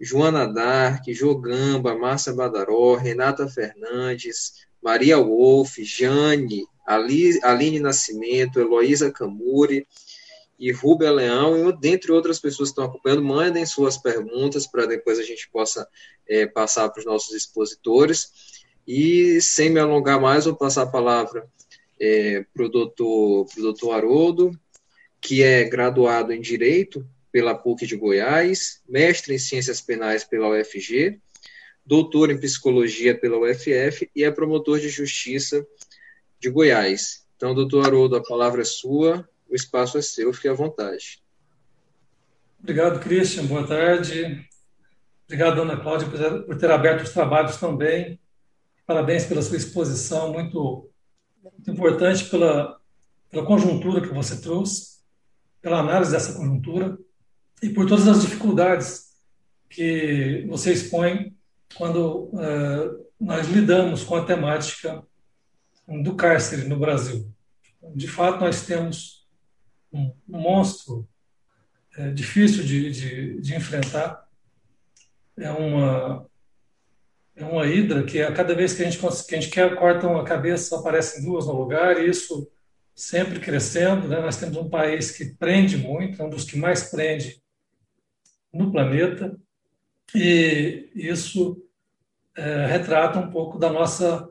Joana 0.00 0.46
Dark, 0.46 1.04
Jogamba, 1.08 1.94
Márcia 1.94 2.32
Badaró, 2.32 2.94
Renata 2.94 3.46
Fernandes, 3.48 4.66
Maria 4.82 5.18
Wolf, 5.18 5.76
Jane, 5.78 6.66
Aline 6.86 7.80
Nascimento, 7.80 8.58
Heloísa 8.58 9.10
Camuri 9.10 9.86
e 10.58 10.72
Rubia 10.72 11.10
Leão, 11.10 11.68
e 11.68 11.72
dentre 11.78 12.12
outras 12.12 12.38
pessoas 12.38 12.70
que 12.70 12.72
estão 12.72 12.84
acompanhando, 12.84 13.22
mandem 13.22 13.64
suas 13.66 13.98
perguntas 13.98 14.66
para 14.66 14.86
depois 14.86 15.18
a 15.18 15.22
gente 15.22 15.48
possa 15.50 15.86
é, 16.26 16.46
passar 16.46 16.88
para 16.88 17.00
os 17.00 17.06
nossos 17.06 17.34
expositores. 17.34 18.60
E 18.86 19.40
sem 19.40 19.70
me 19.70 19.80
alongar 19.80 20.20
mais, 20.20 20.46
vou 20.46 20.56
passar 20.56 20.82
a 20.82 20.90
palavra 20.90 21.46
é, 22.00 22.44
para 22.54 22.64
o 22.64 22.68
doutor, 22.68 23.46
doutor 23.56 23.92
Haroldo, 23.92 24.58
que 25.20 25.42
é 25.42 25.64
graduado 25.64 26.32
em 26.32 26.40
Direito 26.40 27.06
pela 27.32 27.54
PUC 27.54 27.86
de 27.86 27.96
Goiás, 27.96 28.82
mestre 28.88 29.34
em 29.34 29.38
Ciências 29.38 29.80
Penais 29.80 30.24
pela 30.24 30.48
UFG, 30.48 31.20
doutor 31.84 32.30
em 32.30 32.38
Psicologia 32.38 33.18
pela 33.18 33.38
UFF 33.38 34.10
e 34.14 34.24
é 34.24 34.30
promotor 34.30 34.78
de 34.78 34.88
Justiça 34.88 35.66
de 36.38 36.50
Goiás. 36.50 37.26
Então, 37.36 37.54
doutor 37.54 37.86
Haroldo, 37.86 38.16
a 38.16 38.22
palavra 38.22 38.62
é 38.62 38.64
sua, 38.64 39.28
o 39.48 39.54
espaço 39.54 39.98
é 39.98 40.02
seu, 40.02 40.32
fique 40.32 40.48
à 40.48 40.52
vontade. 40.52 41.22
Obrigado, 42.60 43.00
Christian, 43.00 43.46
boa 43.46 43.66
tarde. 43.66 44.46
Obrigado, 45.26 45.62
Ana 45.62 45.76
Cláudia, 45.76 46.08
por 46.42 46.58
ter 46.58 46.70
aberto 46.70 47.04
os 47.04 47.12
trabalhos 47.12 47.56
também. 47.56 48.20
Parabéns 48.86 49.24
pela 49.24 49.40
sua 49.40 49.56
exposição, 49.56 50.32
muito, 50.32 50.90
muito 51.42 51.70
importante 51.70 52.24
pela, 52.24 52.78
pela 53.30 53.46
conjuntura 53.46 54.00
que 54.00 54.12
você 54.12 54.40
trouxe, 54.40 54.98
pela 55.62 55.78
análise 55.78 56.10
dessa 56.10 56.34
conjuntura 56.34 56.98
e 57.62 57.70
por 57.70 57.86
todas 57.86 58.08
as 58.08 58.22
dificuldades 58.22 59.10
que 59.68 60.44
você 60.48 60.72
expõe 60.72 61.36
quando 61.76 62.30
uh, 62.32 63.06
nós 63.20 63.48
lidamos 63.48 64.02
com 64.02 64.16
a 64.16 64.24
temática 64.24 65.02
do 66.02 66.14
cárcere 66.14 66.66
no 66.66 66.78
Brasil. 66.78 67.30
De 67.94 68.08
fato, 68.08 68.40
nós 68.40 68.64
temos 68.66 69.26
um, 69.92 70.12
monstro 70.26 71.08
é, 71.96 72.10
difícil 72.10 72.62
de, 72.62 72.90
de, 72.90 73.40
de, 73.40 73.54
enfrentar. 73.54 74.28
É 75.36 75.50
uma, 75.50 76.26
é 77.34 77.44
uma 77.44 77.66
hidra 77.66 78.04
que 78.04 78.22
a 78.22 78.32
cada 78.32 78.54
vez 78.54 78.74
que 78.74 78.82
a 78.82 78.90
gente, 78.90 78.98
que 78.98 79.34
a 79.34 79.40
gente 79.40 79.50
quer 79.50 79.74
corta 79.76 80.06
uma 80.06 80.24
cabeça, 80.24 80.78
aparecem 80.78 81.24
duas 81.24 81.46
no 81.46 81.52
lugar, 81.52 81.98
e 81.98 82.08
isso 82.08 82.48
sempre 82.94 83.40
crescendo. 83.40 84.06
Né? 84.06 84.20
Nós 84.20 84.36
temos 84.36 84.56
um 84.56 84.68
país 84.68 85.10
que 85.10 85.34
prende 85.34 85.76
muito, 85.76 86.20
é 86.20 86.24
um 86.24 86.30
dos 86.30 86.44
que 86.44 86.56
mais 86.56 86.84
prende 86.84 87.40
no 88.52 88.70
planeta, 88.70 89.38
e 90.14 90.90
isso 90.94 91.62
é, 92.36 92.66
retrata 92.66 93.18
um 93.18 93.30
pouco 93.30 93.58
da 93.58 93.70
nossa 93.70 94.30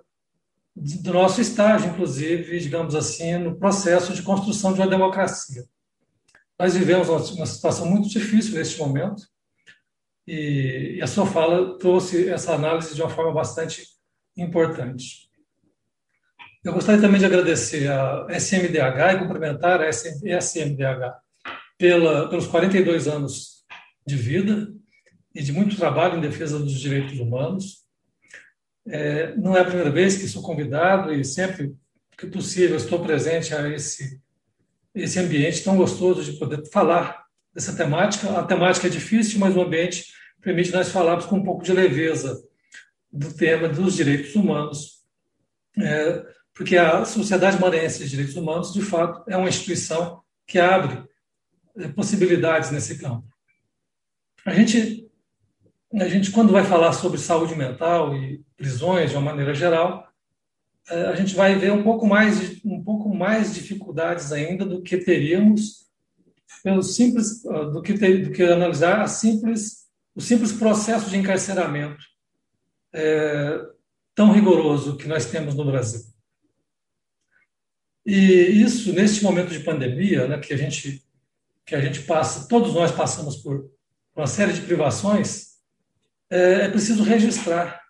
do 0.76 1.12
nosso 1.12 1.42
estágio, 1.42 1.90
inclusive, 1.90 2.58
digamos 2.58 2.96
assim, 2.96 3.38
no 3.38 3.58
processo 3.58 4.14
de 4.14 4.22
construção 4.22 4.72
de 4.72 4.80
uma 4.80 4.88
democracia. 4.88 5.66
Nós 6.58 6.74
vivemos 6.74 7.10
uma 7.10 7.46
situação 7.46 7.86
muito 7.86 8.08
difícil 8.08 8.56
neste 8.56 8.80
momento 8.80 9.24
e 10.26 11.00
a 11.02 11.08
sua 11.08 11.26
fala 11.26 11.78
trouxe 11.78 12.30
essa 12.30 12.54
análise 12.54 12.96
de 12.96 13.02
uma 13.02 13.10
forma 13.10 13.34
bastante 13.34 13.84
importante. 14.38 15.30
Eu 16.64 16.74
gostaria 16.74 17.02
também 17.02 17.20
de 17.20 17.26
agradecer 17.26 17.90
a 17.90 18.28
SMDH 18.30 19.14
e 19.14 19.20
cumprimentar 19.20 19.82
a 19.82 19.90
SMDH 19.90 21.18
pela, 21.78 22.30
pelos 22.30 22.48
42 22.48 23.08
anos 23.08 23.59
de 24.06 24.16
vida 24.16 24.74
e 25.34 25.42
de 25.42 25.52
muito 25.52 25.76
trabalho 25.76 26.18
em 26.18 26.22
defesa 26.22 26.60
dos 26.60 26.80
direitos 26.80 27.20
humanos. 27.20 27.86
É, 28.88 29.36
não 29.36 29.56
é 29.56 29.62
a 29.62 29.66
primeira 29.66 29.92
vez 29.92 30.18
que 30.18 30.28
sou 30.28 30.42
convidado 30.42 31.14
e 31.14 31.24
sempre 31.24 31.76
que 32.18 32.28
possível 32.28 32.76
estou 32.76 33.00
presente 33.00 33.54
a 33.54 33.70
esse, 33.70 34.20
esse 34.94 35.20
ambiente 35.20 35.64
tão 35.64 35.78
gostoso 35.78 36.24
de 36.24 36.38
poder 36.38 36.66
falar 36.70 37.26
dessa 37.54 37.76
temática. 37.76 38.38
A 38.38 38.44
temática 38.44 38.88
é 38.88 38.90
difícil, 38.90 39.40
mas 39.40 39.56
o 39.56 39.62
ambiente 39.62 40.12
permite 40.42 40.72
nós 40.72 40.90
falarmos 40.90 41.26
com 41.26 41.38
um 41.38 41.44
pouco 41.44 41.64
de 41.64 41.74
leveza 41.74 42.42
do 43.12 43.34
tema 43.34 43.68
dos 43.68 43.96
direitos 43.96 44.36
humanos, 44.36 45.04
é, 45.78 46.24
porque 46.54 46.78
a 46.78 47.06
Sociedade 47.06 47.60
Maranhense 47.60 48.04
de 48.04 48.10
Direitos 48.10 48.36
Humanos, 48.36 48.74
de 48.74 48.82
fato, 48.82 49.24
é 49.30 49.36
uma 49.36 49.50
instituição 49.50 50.22
que 50.46 50.60
abre 50.60 51.04
é, 51.78 51.88
possibilidades 51.88 52.72
nesse 52.72 53.00
campo. 53.00 53.28
A 54.46 54.54
gente 54.54 55.10
a 55.98 56.08
gente, 56.08 56.32
quando 56.32 56.54
vai 56.54 56.64
falar 56.64 56.94
sobre 56.94 57.18
saúde 57.18 57.56
mental 57.56 58.16
e 58.16 58.44
prisões 58.56 59.10
de 59.10 59.16
uma 59.16 59.26
maneira 59.26 59.56
geral, 59.56 60.08
é, 60.88 61.06
a 61.06 61.16
gente 61.16 61.36
vai 61.36 61.56
ver 61.56 61.72
um 61.72 61.82
pouco 61.82 62.06
mais, 62.06 62.64
um 62.64 62.84
pouco 62.84 63.14
mais 63.14 63.56
dificuldades 63.56 64.32
ainda 64.32 64.66
do 64.66 64.84
que 64.84 64.98
teríamos 64.98 65.90
pelo 66.64 66.84
simples, 66.84 67.44
ah, 67.46 67.64
do 67.66 67.82
que, 67.82 67.94
ter, 67.96 68.24
do 68.24 68.32
que 68.32 68.44
analisar 68.44 69.02
a 69.02 69.08
simples, 69.08 69.88
o 70.14 70.22
simples 70.22 70.52
processo 70.52 71.10
de 71.10 71.18
encarceramento 71.18 72.04
é, 72.94 73.60
tão 74.14 74.32
rigoroso 74.32 74.96
que 74.96 75.08
nós 75.08 75.26
temos 75.26 75.56
no 75.56 75.66
Brasil. 75.66 76.02
E 78.06 78.14
isso, 78.62 78.94
neste 78.94 79.24
momento 79.24 79.52
de 79.52 79.60
pandemia, 79.62 80.28
né, 80.28 80.38
que 80.38 80.54
a 80.54 80.58
gente 80.58 81.04
que 81.66 81.76
a 81.76 81.82
gente 81.82 82.02
passa, 82.02 82.48
todos 82.48 82.74
nós 82.74 82.92
passamos 82.92 83.38
por 83.38 83.70
uma 84.20 84.28
série 84.28 84.52
de 84.52 84.62
privações, 84.62 85.60
é, 86.30 86.66
é 86.66 86.70
preciso 86.70 87.04
registrar 87.04 87.82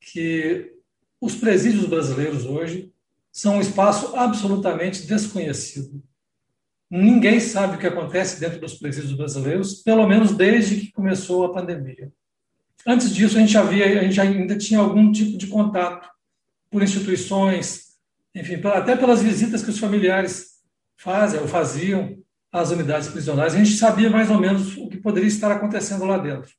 que 0.00 0.72
os 1.20 1.34
presídios 1.34 1.86
brasileiros 1.86 2.44
hoje 2.44 2.92
são 3.32 3.56
um 3.56 3.60
espaço 3.60 4.14
absolutamente 4.14 5.06
desconhecido. 5.06 6.02
Ninguém 6.88 7.40
sabe 7.40 7.74
o 7.74 7.78
que 7.78 7.86
acontece 7.86 8.38
dentro 8.38 8.60
dos 8.60 8.74
presídios 8.74 9.14
brasileiros, 9.14 9.82
pelo 9.82 10.06
menos 10.06 10.36
desde 10.36 10.76
que 10.76 10.92
começou 10.92 11.44
a 11.44 11.52
pandemia. 11.52 12.12
Antes 12.86 13.12
disso, 13.12 13.36
a 13.36 13.40
gente, 13.40 13.56
havia, 13.56 14.00
a 14.00 14.04
gente 14.04 14.20
ainda 14.20 14.56
tinha 14.56 14.78
algum 14.78 15.10
tipo 15.10 15.36
de 15.36 15.46
contato 15.48 16.08
por 16.70 16.82
instituições, 16.82 17.96
enfim, 18.34 18.60
até 18.66 18.94
pelas 18.94 19.22
visitas 19.22 19.62
que 19.62 19.70
os 19.70 19.78
familiares 19.78 20.60
fazem 20.96 21.40
ou 21.40 21.48
faziam 21.48 22.21
às 22.52 22.70
unidades 22.70 23.08
prisionais, 23.08 23.54
a 23.54 23.58
gente 23.58 23.76
sabia 23.76 24.10
mais 24.10 24.30
ou 24.30 24.38
menos 24.38 24.76
o 24.76 24.88
que 24.88 24.98
poderia 24.98 25.28
estar 25.28 25.50
acontecendo 25.50 26.04
lá 26.04 26.18
dentro. 26.18 26.52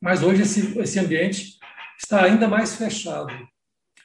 Mas 0.00 0.22
hoje 0.22 0.42
esse, 0.42 0.78
esse 0.80 0.98
ambiente 0.98 1.58
está 1.98 2.24
ainda 2.24 2.48
mais 2.48 2.74
fechado, 2.74 3.32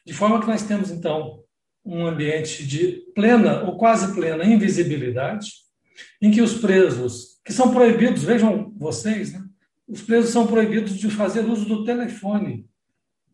de 0.06 0.14
forma 0.14 0.40
que 0.40 0.48
nós 0.48 0.64
temos, 0.64 0.92
então, 0.92 1.44
um 1.84 2.06
ambiente 2.06 2.66
de 2.66 3.04
plena 3.16 3.64
ou 3.64 3.78
quase 3.78 4.14
plena 4.14 4.46
invisibilidade, 4.46 5.50
em 6.22 6.32
que 6.32 6.42
os 6.42 6.54
presos, 6.56 7.40
que 7.44 7.52
são 7.52 7.74
proibidos, 7.74 8.24
vejam 8.24 8.72
vocês, 8.78 9.34
né? 9.34 9.44
os 9.88 10.02
presos 10.02 10.32
são 10.32 10.48
proibidos 10.48 10.98
de 10.98 11.10
fazer 11.10 11.44
uso 11.46 11.66
do 11.66 11.84
telefone. 11.84 12.66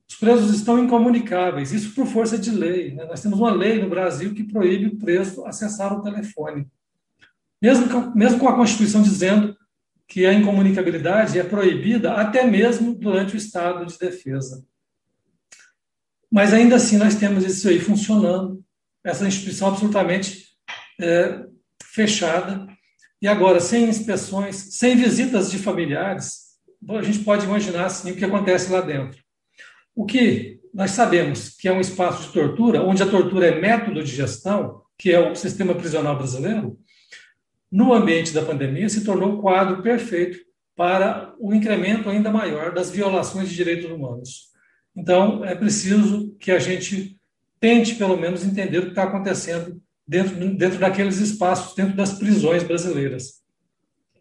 Os 0.09 0.15
presos 0.15 0.55
estão 0.55 0.81
incomunicáveis, 0.81 1.73
isso 1.73 1.93
por 1.93 2.07
força 2.07 2.37
de 2.37 2.49
lei. 2.49 2.95
Né? 2.95 3.05
Nós 3.05 3.21
temos 3.21 3.37
uma 3.37 3.51
lei 3.51 3.81
no 3.81 3.89
Brasil 3.89 4.33
que 4.33 4.43
proíbe 4.43 4.87
o 4.87 4.97
preso 4.97 5.45
acessar 5.45 5.93
o 5.93 6.01
telefone. 6.01 6.65
Mesmo 7.61 7.89
com, 7.89 8.11
mesmo 8.17 8.39
com 8.39 8.47
a 8.47 8.55
Constituição 8.55 9.01
dizendo 9.01 9.55
que 10.07 10.25
a 10.25 10.33
incomunicabilidade 10.33 11.37
é 11.37 11.43
proibida 11.43 12.13
até 12.13 12.45
mesmo 12.45 12.95
durante 12.95 13.35
o 13.35 13.37
estado 13.37 13.85
de 13.85 13.97
defesa. 13.97 14.63
Mas 16.31 16.53
ainda 16.53 16.75
assim 16.75 16.97
nós 16.97 17.15
temos 17.15 17.43
isso 17.43 17.67
aí 17.67 17.79
funcionando, 17.79 18.63
essa 19.03 19.27
instituição 19.27 19.69
absolutamente 19.69 20.47
é, 20.99 21.43
fechada. 21.83 22.67
E 23.21 23.27
agora, 23.27 23.59
sem 23.59 23.89
inspeções, 23.89 24.55
sem 24.77 24.95
visitas 24.95 25.49
de 25.49 25.57
familiares, 25.57 26.47
a 26.89 27.01
gente 27.01 27.19
pode 27.19 27.45
imaginar 27.45 27.85
assim, 27.85 28.11
o 28.11 28.15
que 28.15 28.25
acontece 28.25 28.71
lá 28.71 28.81
dentro. 28.81 29.19
O 29.95 30.05
que 30.05 30.59
nós 30.73 30.91
sabemos 30.91 31.49
que 31.57 31.67
é 31.67 31.71
um 31.71 31.81
espaço 31.81 32.27
de 32.27 32.33
tortura, 32.33 32.83
onde 32.83 33.01
a 33.01 33.09
tortura 33.09 33.47
é 33.47 33.59
método 33.59 34.03
de 34.03 34.15
gestão, 34.15 34.83
que 34.97 35.11
é 35.11 35.19
o 35.19 35.35
sistema 35.35 35.73
prisional 35.73 36.15
brasileiro, 36.15 36.77
no 37.71 37.93
ambiente 37.93 38.33
da 38.33 38.43
pandemia, 38.43 38.89
se 38.89 39.03
tornou 39.03 39.33
o 39.33 39.41
quadro 39.41 39.81
perfeito 39.81 40.39
para 40.75 41.33
o 41.39 41.53
incremento 41.53 42.09
ainda 42.09 42.31
maior 42.31 42.73
das 42.73 42.91
violações 42.91 43.49
de 43.49 43.55
direitos 43.55 43.89
humanos. 43.89 44.47
Então, 44.95 45.43
é 45.43 45.55
preciso 45.55 46.35
que 46.39 46.51
a 46.51 46.59
gente 46.59 47.19
tente, 47.59 47.95
pelo 47.95 48.17
menos, 48.17 48.43
entender 48.43 48.79
o 48.79 48.83
que 48.83 48.89
está 48.89 49.03
acontecendo 49.03 49.81
dentro, 50.07 50.35
dentro 50.55 50.79
daqueles 50.79 51.17
espaços, 51.17 51.75
dentro 51.75 51.95
das 51.95 52.13
prisões 52.13 52.63
brasileiras. 52.63 53.41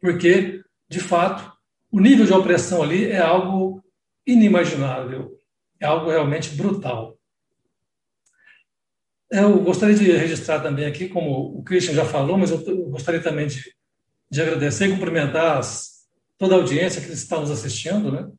Porque, 0.01 0.63
de 0.89 1.01
fato, 1.01 1.53
o 1.91 2.01
nível 2.01 2.27
de 2.27 2.33
opressão 2.33 2.83
ali 2.83 3.07
é 3.07 3.19
algo 3.19 3.83
inimaginável, 4.27 5.37
é 5.81 5.87
algo 5.87 6.11
realmente 6.11 6.51
brutal. 6.57 7.17
Eu 9.31 9.61
gostaria 9.63 9.95
de 9.95 10.11
registrar 10.13 10.61
também 10.61 10.87
aqui, 10.87 11.09
como 11.09 11.59
o 11.59 11.63
Christian 11.63 11.95
já 11.95 12.05
falou, 12.05 12.39
mas 12.39 12.51
eu 12.51 12.87
gostaria 12.89 13.21
também 13.21 13.47
de, 13.47 13.61
de 14.31 14.41
agradecer 14.41 14.87
e 14.87 14.93
cumprimentar 14.93 15.59
as, 15.59 16.07
toda 16.39 16.55
a 16.55 16.59
audiência 16.59 17.01
que 17.01 17.11
está 17.11 17.41
nos 17.41 17.51
assistindo, 17.51 18.13
né? 18.13 18.31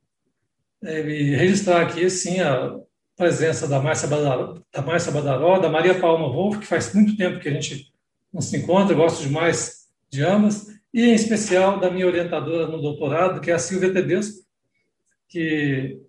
É, 0.84 1.02
e 1.02 1.36
registrar 1.36 1.82
aqui, 1.82 2.10
sim, 2.10 2.40
a 2.40 2.80
presença 3.16 3.68
da 3.68 3.82
Márcia 3.82 4.08
Badaró, 4.08 4.62
da, 4.72 4.82
Márcia 4.82 5.12
Badaró, 5.12 5.60
da 5.60 5.70
Maria 5.70 6.00
Palma 6.00 6.30
Wolff, 6.30 6.60
que 6.60 6.68
faz 6.68 6.94
muito 6.94 7.18
tempo 7.18 7.40
que 7.40 7.50
a 7.50 7.52
gente 7.52 7.92
não 8.32 8.42
se 8.42 8.56
encontra, 8.56 8.96
gosto 8.96 9.24
demais 9.24 9.88
de 10.10 10.24
ambas, 10.24 10.68
e 10.94 11.04
em 11.04 11.14
especial 11.14 11.80
da 11.80 11.90
minha 11.90 12.06
orientadora 12.06 12.68
no 12.68 12.82
doutorado, 12.82 13.42
que 13.42 13.52
é 13.52 13.56
a 13.56 13.60
Silvia 13.60 13.92
Tedesco, 13.92 14.46
que 15.28 16.00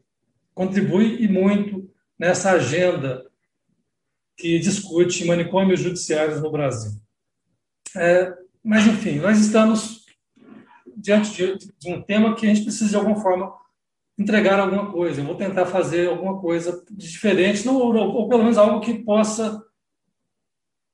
contribui 0.54 1.22
e 1.22 1.28
muito 1.28 1.90
nessa 2.18 2.52
agenda 2.52 3.27
que 4.38 4.58
discute 4.60 5.24
manicômios 5.24 5.80
judiciários 5.80 6.40
no 6.40 6.50
Brasil. 6.50 6.92
É, 7.96 8.32
mas, 8.62 8.86
enfim, 8.86 9.18
nós 9.18 9.38
estamos 9.38 10.06
diante 10.96 11.32
de, 11.32 11.70
de, 11.78 11.92
um 11.92 12.00
tema 12.00 12.34
que 12.34 12.46
a 12.46 12.48
gente 12.48 12.62
precisa, 12.64 12.90
de 12.90 12.96
alguma 12.96 13.20
forma, 13.20 13.52
entregar 14.16 14.60
alguma 14.60 14.90
coisa. 14.90 15.20
Eu 15.20 15.24
vou 15.24 15.34
tentar 15.34 15.66
fazer 15.66 16.08
alguma 16.08 16.40
coisa 16.40 16.84
diferente, 16.90 17.68
ou, 17.68 17.94
ou 17.94 18.28
pelo 18.28 18.42
menos 18.42 18.58
algo 18.58 18.80
que 18.80 19.02
possa 19.02 19.62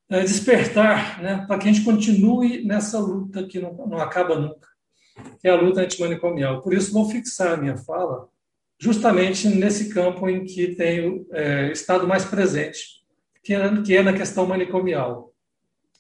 é, 0.09 0.21
despertar, 0.21 1.23
né, 1.23 1.45
para 1.47 1.59
que 1.59 1.69
a 1.69 1.73
gente 1.73 1.85
continue 1.85 2.65
nessa 2.65 2.99
luta 2.99 3.47
que 3.47 3.59
não, 3.59 3.75
não 3.87 3.99
acaba 3.99 4.39
nunca, 4.39 4.69
que 5.41 5.49
é 5.49 5.51
a 5.51 5.61
luta 5.61 5.83
antimanicomial. 5.83 6.63
Por 6.63 6.73
isso, 6.73 6.93
vou 6.93 7.11
fixar 7.11 7.55
a 7.55 7.57
minha 7.57 7.77
fala 7.77 8.29
justamente 8.79 9.49
nesse 9.49 9.93
campo 9.93 10.29
em 10.29 10.45
que 10.45 10.75
tenho 10.75 11.27
é, 11.33 11.73
estado 11.73 12.07
mais 12.07 12.25
presente, 12.25 13.04
que 13.45 13.95
é, 13.95 14.03
na 14.03 14.13
questão 14.15 14.47
manicomial. 14.47 15.33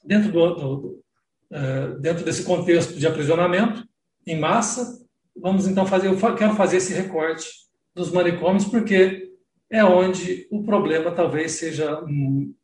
Dentro, 0.02 0.32
do, 0.32 0.54
do, 0.54 1.04
é, 1.50 1.88
dentro 2.00 2.24
desse 2.24 2.42
contexto 2.42 2.94
de 2.94 3.06
aprisionamento 3.06 3.86
em 4.26 4.38
massa, 4.38 5.06
vamos 5.36 5.68
então 5.68 5.86
fazer, 5.86 6.08
eu 6.08 6.36
quero 6.36 6.54
fazer 6.54 6.78
esse 6.78 6.94
recorte 6.94 7.46
dos 7.94 8.10
manicômios, 8.10 8.64
porque 8.64 9.30
é 9.70 9.84
onde 9.84 10.48
o 10.50 10.62
problema 10.62 11.10
talvez 11.10 11.52
seja 11.52 12.02
hum, 12.04 12.54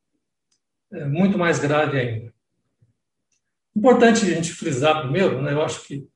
é, 0.92 1.04
muito 1.04 1.38
mais 1.38 1.58
grave 1.58 1.98
ainda. 1.98 2.34
Importante 3.76 4.24
a 4.24 4.28
gente 4.28 4.52
frisar 4.52 5.02
primeiro, 5.02 5.42
né, 5.42 5.52
eu 5.52 5.62
acho 5.62 5.86
que, 5.86 6.06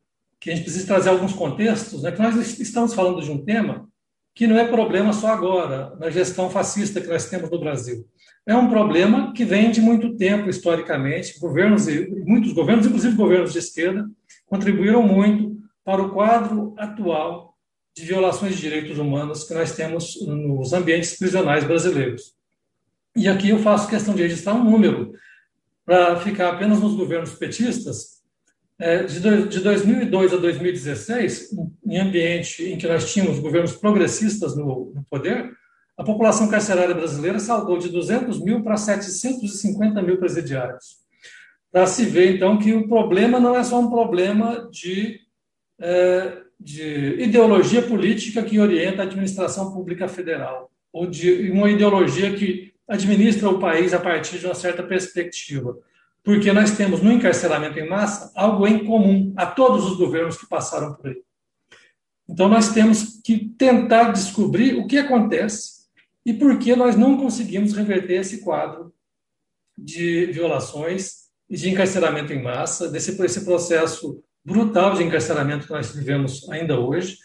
que 0.41 0.51
a 0.51 0.55
gente 0.55 0.65
precisa 0.65 0.87
trazer 0.87 1.11
alguns 1.11 1.33
contextos, 1.33 2.03
né, 2.03 2.13
que 2.13 2.21
nós 2.21 2.59
estamos 2.59 2.95
falando 2.95 3.23
de 3.23 3.31
um 3.31 3.45
tema 3.45 3.89
que 4.35 4.47
não 4.47 4.59
é 4.59 4.67
problema 4.67 5.13
só 5.13 5.29
agora, 5.29 5.95
na 5.97 6.11
gestão 6.11 6.51
fascista 6.51 7.01
que 7.01 7.07
nós 7.07 7.29
temos 7.29 7.49
no 7.49 7.61
Brasil. 7.61 8.05
É 8.47 8.55
um 8.55 8.69
problema 8.69 9.33
que 9.33 9.45
vem 9.45 9.71
de 9.71 9.81
muito 9.81 10.17
tempo, 10.17 10.51
historicamente. 10.51 11.39
Governos, 11.39 11.87
muitos 12.27 12.53
governos, 12.53 12.87
inclusive 12.87 13.17
governos 13.17 13.53
de 13.53 13.59
esquerda, 13.59 14.07
contribuíram 14.47 15.03
muito 15.03 15.57
para 15.83 16.03
o 16.03 16.11
quadro 16.11 16.75
atual 16.77 17.57
de 17.97 18.05
violações 18.05 18.57
de 18.57 18.61
direitos 18.61 18.99
humanos 18.99 19.45
que 19.45 19.55
nós 19.55 19.73
temos 19.73 20.21
nos 20.27 20.73
ambientes 20.73 21.17
prisionais 21.17 21.65
brasileiros. 21.65 22.35
E 23.17 23.29
aqui 23.29 23.51
eu 23.51 23.61
faço 23.61 23.89
questão 23.89 24.15
de 24.15 24.23
registrar 24.23 24.55
um 24.55 24.65
número 24.65 25.13
para 25.87 26.19
ficar 26.21 26.51
apenas 26.51 26.81
nos 26.81 26.95
governos 26.95 27.35
petistas. 27.35 28.15
É, 28.79 29.05
de, 29.05 29.21
de 29.49 29.61
2002 29.61 30.35
a 30.35 30.37
2016, 30.37 31.51
em 31.87 31.99
ambiente 31.99 32.65
em 32.65 32.77
que 32.77 32.89
nós 32.89 33.13
tínhamos 33.13 33.39
governos 33.39 33.73
progressistas 33.73 34.57
no 34.57 34.93
poder, 35.09 35.53
a 35.97 36.03
população 36.03 36.49
carcerária 36.49 36.95
brasileira 36.95 37.39
saltou 37.39 37.79
de 37.79 37.89
200 37.89 38.43
mil 38.43 38.63
para 38.63 38.77
750 38.77 40.03
mil 40.03 40.19
presidiários. 40.19 41.05
Para 41.71 41.87
se 41.87 42.05
ver, 42.05 42.35
então, 42.35 42.59
que 42.59 42.73
o 42.73 42.89
problema 42.89 43.39
não 43.39 43.57
é 43.57 43.63
só 43.63 43.81
um 43.81 43.91
problema 43.91 44.69
de, 44.71 45.21
é, 45.81 46.39
de 46.59 47.17
ideologia 47.21 47.83
política 47.83 48.43
que 48.43 48.59
orienta 48.59 49.03
a 49.03 49.05
administração 49.05 49.73
pública 49.73 50.09
federal, 50.09 50.71
ou 50.93 51.07
de 51.07 51.51
uma 51.51 51.71
ideologia 51.71 52.35
que 52.35 52.73
administra 52.89 53.49
o 53.49 53.59
país 53.59 53.95
a 53.95 54.01
partir 54.01 54.39
de 54.39 54.47
uma 54.47 54.55
certa 54.55 54.83
perspectiva. 54.83 55.77
Porque 56.23 56.53
nós 56.53 56.77
temos 56.77 57.03
no 57.03 57.13
encarceramento 57.13 57.79
em 57.79 57.89
massa 57.89 58.33
algo 58.35 58.67
em 58.67 58.85
comum 58.85 59.33
a 59.37 59.47
todos 59.47 59.85
os 59.91 59.97
governos 59.97 60.39
que 60.39 60.49
passaram 60.49 60.95
por 60.95 61.09
aí. 61.09 61.23
Então 62.29 62.49
nós 62.49 62.73
temos 62.73 63.21
que 63.23 63.49
tentar 63.59 64.13
descobrir 64.13 64.75
o 64.77 64.87
que 64.87 64.99
acontece 64.99 65.74
e 66.25 66.33
por 66.33 66.59
que 66.59 66.75
nós 66.75 66.97
não 66.97 67.17
conseguimos 67.17 67.75
reverter 67.75 68.21
esse 68.21 68.39
quadro 68.43 68.95
de 69.77 70.27
violações 70.27 71.25
e 71.49 71.57
de 71.57 71.69
encarceramento 71.69 72.33
em 72.33 72.43
massa, 72.43 72.91
desse 72.91 73.21
esse 73.23 73.45
processo 73.45 74.23
brutal 74.45 74.95
de 74.95 75.03
encarceramento 75.03 75.67
que 75.67 75.73
nós 75.73 75.95
vivemos 75.95 76.49
ainda 76.51 76.79
hoje, 76.79 77.19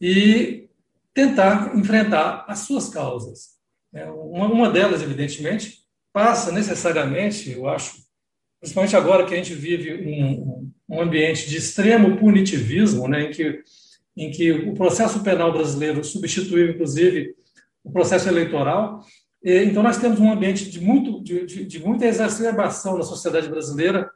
e 0.00 0.68
tentar 1.12 1.76
enfrentar 1.76 2.44
as 2.48 2.60
suas 2.60 2.88
causas. 2.88 3.58
É, 3.92 4.04
uma, 4.10 4.46
uma 4.46 4.70
delas, 4.70 5.02
evidentemente, 5.02 5.78
passa 6.12 6.52
necessariamente, 6.52 7.50
eu 7.50 7.68
acho, 7.68 7.96
principalmente 8.60 8.96
agora 8.96 9.26
que 9.26 9.34
a 9.34 9.36
gente 9.36 9.54
vive 9.54 9.94
um, 9.94 10.70
um 10.88 11.00
ambiente 11.00 11.48
de 11.48 11.56
extremo 11.56 12.16
punitivismo, 12.16 13.08
né, 13.08 13.24
em, 13.24 13.30
que, 13.30 13.62
em 14.16 14.30
que 14.30 14.52
o 14.52 14.74
processo 14.74 15.22
penal 15.22 15.52
brasileiro 15.52 16.04
substituiu, 16.04 16.70
inclusive, 16.70 17.34
o 17.84 17.90
processo 17.90 18.28
eleitoral. 18.28 19.04
Então, 19.42 19.82
nós 19.82 19.98
temos 19.98 20.18
um 20.18 20.32
ambiente 20.32 20.68
de, 20.70 20.80
muito, 20.80 21.22
de, 21.22 21.46
de, 21.46 21.64
de 21.64 21.78
muita 21.78 22.06
exacerbação 22.06 22.98
na 22.98 23.04
sociedade 23.04 23.48
brasileira 23.48 24.10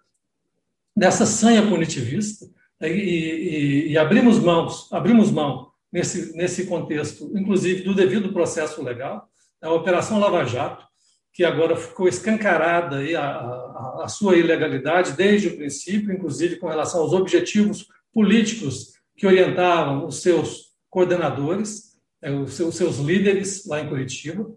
dessa 0.96 1.24
sanha 1.24 1.66
punitivista 1.66 2.46
e, 2.80 2.86
e, 2.86 3.92
e, 3.92 3.98
abrimos 3.98 4.38
mãos, 4.38 4.92
abrimos 4.92 5.30
mão 5.30 5.70
nesse, 5.90 6.36
nesse 6.36 6.66
contexto, 6.66 7.30
inclusive 7.36 7.82
do 7.82 7.94
devido 7.94 8.32
processo 8.32 8.82
legal, 8.82 9.28
a 9.62 9.72
Operação 9.72 10.18
Lava 10.18 10.44
Jato, 10.44 10.84
que 11.32 11.44
agora 11.44 11.76
ficou 11.76 12.08
escancarada 12.08 12.98
aí 12.98 13.14
a, 13.14 13.24
a, 13.24 14.00
a, 14.04 14.08
sua 14.08 14.36
ilegalidade 14.36 15.12
desde 15.12 15.48
o 15.48 15.56
princípio, 15.56 16.12
inclusive 16.12 16.56
com 16.56 16.66
relação 16.66 17.00
aos 17.00 17.12
objetivos 17.12 17.86
políticos 18.12 18.92
que 19.16 19.26
orientavam 19.26 20.06
os 20.06 20.20
seus 20.20 20.72
coordenadores, 20.90 21.91
os 22.30 22.54
seus, 22.54 22.76
seus 22.76 22.98
líderes 22.98 23.66
lá 23.66 23.80
em 23.80 23.88
Curitiba. 23.88 24.50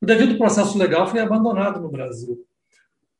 O 0.00 0.06
devido 0.06 0.38
processo 0.38 0.76
legal 0.78 1.06
foi 1.06 1.20
abandonado 1.20 1.80
no 1.80 1.90
Brasil. 1.90 2.44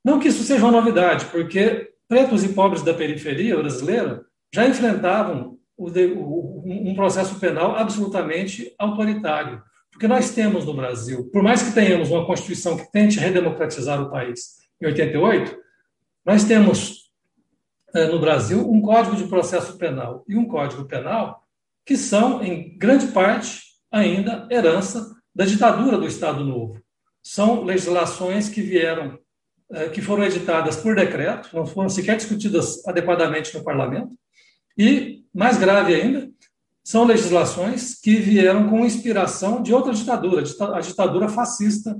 Não 0.05 0.18
que 0.18 0.28
isso 0.28 0.43
seja 0.43 0.64
uma 0.64 0.72
novidade, 0.72 1.26
porque 1.26 1.93
pretos 2.09 2.43
e 2.43 2.51
pobres 2.51 2.82
da 2.82 2.95
periferia 2.95 3.57
brasileira 3.57 4.24
já 4.53 4.66
enfrentavam 4.66 5.59
um 5.78 6.95
processo 6.95 7.38
penal 7.38 7.76
absolutamente 7.76 8.74
autoritário. 8.78 9.62
Porque 9.91 10.09
nós 10.09 10.30
temos 10.30 10.64
no 10.64 10.74
Brasil, 10.74 11.30
por 11.30 11.43
mais 11.43 11.62
que 11.62 11.72
tenhamos 11.72 12.11
uma 12.11 12.26
Constituição 12.26 12.76
que 12.76 12.91
tente 12.91 13.18
redemocratizar 13.18 14.01
o 14.03 14.11
país 14.11 14.59
em 14.80 14.86
88, 14.86 15.57
nós 16.24 16.45
temos 16.45 17.11
eh, 17.95 18.07
no 18.07 18.18
Brasil 18.18 18.70
um 18.70 18.80
Código 18.80 19.16
de 19.16 19.24
Processo 19.24 19.76
Penal 19.76 20.24
e 20.28 20.36
um 20.36 20.47
Código 20.47 20.84
Penal 20.84 21.43
que 21.85 21.97
são, 21.97 22.43
em 22.43 22.76
grande 22.76 23.09
parte, 23.09 23.62
ainda 23.91 24.47
herança 24.51 25.14
da 25.35 25.45
ditadura 25.45 25.99
do 25.99 26.07
Estado 26.07 26.45
Novo. 26.45 26.81
São 27.22 27.64
legislações 27.64 28.49
que 28.49 28.61
vieram, 28.61 29.18
eh, 29.72 29.89
que 29.89 30.01
foram 30.01 30.24
editadas 30.24 30.76
por 30.76 30.95
decreto, 30.95 31.55
não 31.55 31.66
foram 31.66 31.89
sequer 31.89 32.16
discutidas 32.16 32.87
adequadamente 32.87 33.57
no 33.57 33.64
parlamento, 33.64 34.12
e, 34.78 35.24
mais 35.35 35.59
grave 35.59 35.95
ainda, 35.95 36.31
são 36.83 37.05
legislações 37.05 37.95
que 38.01 38.16
vieram 38.16 38.68
com 38.68 38.85
inspiração 38.85 39.62
de 39.62 39.72
outra 39.72 39.93
ditadura, 39.93 40.43
a 40.74 40.81
ditadura 40.81 41.28
fascista 41.28 41.97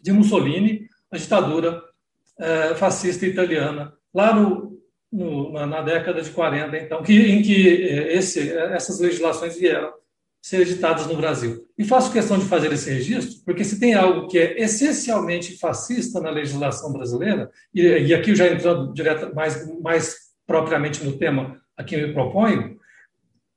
de 0.00 0.12
Mussolini, 0.12 0.88
a 1.10 1.16
ditadura 1.16 1.82
é, 2.38 2.74
fascista 2.74 3.26
italiana, 3.26 3.92
lá 4.12 4.34
no, 4.34 4.81
no, 5.12 5.52
na 5.66 5.82
década 5.82 6.22
de 6.22 6.30
40, 6.30 6.76
então, 6.78 7.02
que, 7.02 7.12
em 7.12 7.42
que 7.42 7.86
é, 7.86 8.16
esse, 8.16 8.50
essas 8.50 8.98
legislações 8.98 9.58
vieram 9.58 9.92
ser 10.40 10.62
editadas 10.62 11.06
no 11.06 11.16
Brasil. 11.16 11.64
E 11.78 11.84
faço 11.84 12.12
questão 12.12 12.38
de 12.38 12.46
fazer 12.46 12.72
esse 12.72 12.90
registro, 12.90 13.44
porque 13.44 13.62
se 13.62 13.78
tem 13.78 13.94
algo 13.94 14.26
que 14.26 14.38
é 14.38 14.60
essencialmente 14.60 15.56
fascista 15.58 16.20
na 16.20 16.30
legislação 16.30 16.92
brasileira, 16.92 17.50
e, 17.72 17.82
e 17.82 18.14
aqui 18.14 18.34
já 18.34 18.48
entrando 18.48 18.92
direto, 18.92 19.32
mais, 19.34 19.68
mais 19.80 20.16
propriamente 20.46 21.04
no 21.04 21.16
tema 21.16 21.60
a 21.76 21.84
que 21.84 21.96
me 21.96 22.12
proponho, 22.12 22.76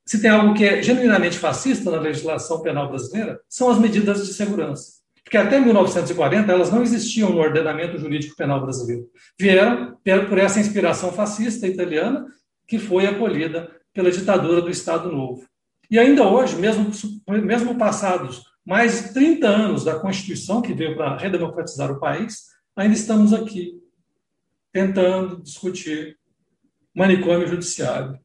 se 0.06 0.22
tem 0.22 0.30
algo 0.30 0.54
que 0.54 0.64
é 0.64 0.80
genuinamente 0.80 1.36
fascista 1.36 1.90
na 1.90 1.98
legislação 1.98 2.62
penal 2.62 2.88
brasileira, 2.88 3.40
são 3.48 3.68
as 3.68 3.78
medidas 3.78 4.24
de 4.24 4.32
segurança. 4.32 4.95
Porque 5.26 5.36
até 5.36 5.58
1940 5.58 6.52
elas 6.52 6.70
não 6.70 6.84
existiam 6.84 7.30
no 7.30 7.40
ordenamento 7.40 7.98
jurídico 7.98 8.36
penal 8.36 8.60
brasileiro. 8.60 9.10
Vieram 9.36 9.98
por 10.28 10.38
essa 10.38 10.60
inspiração 10.60 11.10
fascista 11.10 11.66
italiana 11.66 12.24
que 12.64 12.78
foi 12.78 13.08
acolhida 13.08 13.68
pela 13.92 14.08
ditadura 14.08 14.62
do 14.62 14.70
Estado 14.70 15.10
Novo. 15.10 15.44
E 15.90 15.98
ainda 15.98 16.28
hoje, 16.28 16.54
mesmo, 16.54 16.92
mesmo 17.42 17.76
passados 17.76 18.44
mais 18.64 19.02
de 19.02 19.14
30 19.14 19.48
anos 19.48 19.82
da 19.82 19.98
Constituição 19.98 20.62
que 20.62 20.72
veio 20.72 20.94
para 20.94 21.16
redemocratizar 21.16 21.90
o 21.90 21.98
país, 21.98 22.44
ainda 22.76 22.94
estamos 22.94 23.32
aqui 23.32 23.80
tentando 24.72 25.42
discutir 25.42 26.16
manicômio 26.94 27.48
judiciário 27.48 28.16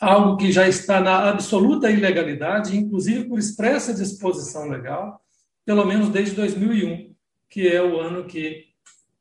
algo 0.00 0.38
que 0.38 0.50
já 0.50 0.66
está 0.66 0.98
na 0.98 1.28
absoluta 1.28 1.90
ilegalidade, 1.90 2.74
inclusive 2.74 3.28
por 3.28 3.38
expressa 3.38 3.92
disposição 3.92 4.66
legal, 4.66 5.20
pelo 5.64 5.84
menos 5.84 6.08
desde 6.08 6.34
2001, 6.34 7.14
que 7.48 7.68
é 7.68 7.82
o 7.82 7.98
ano 7.98 8.24
que 8.24 8.66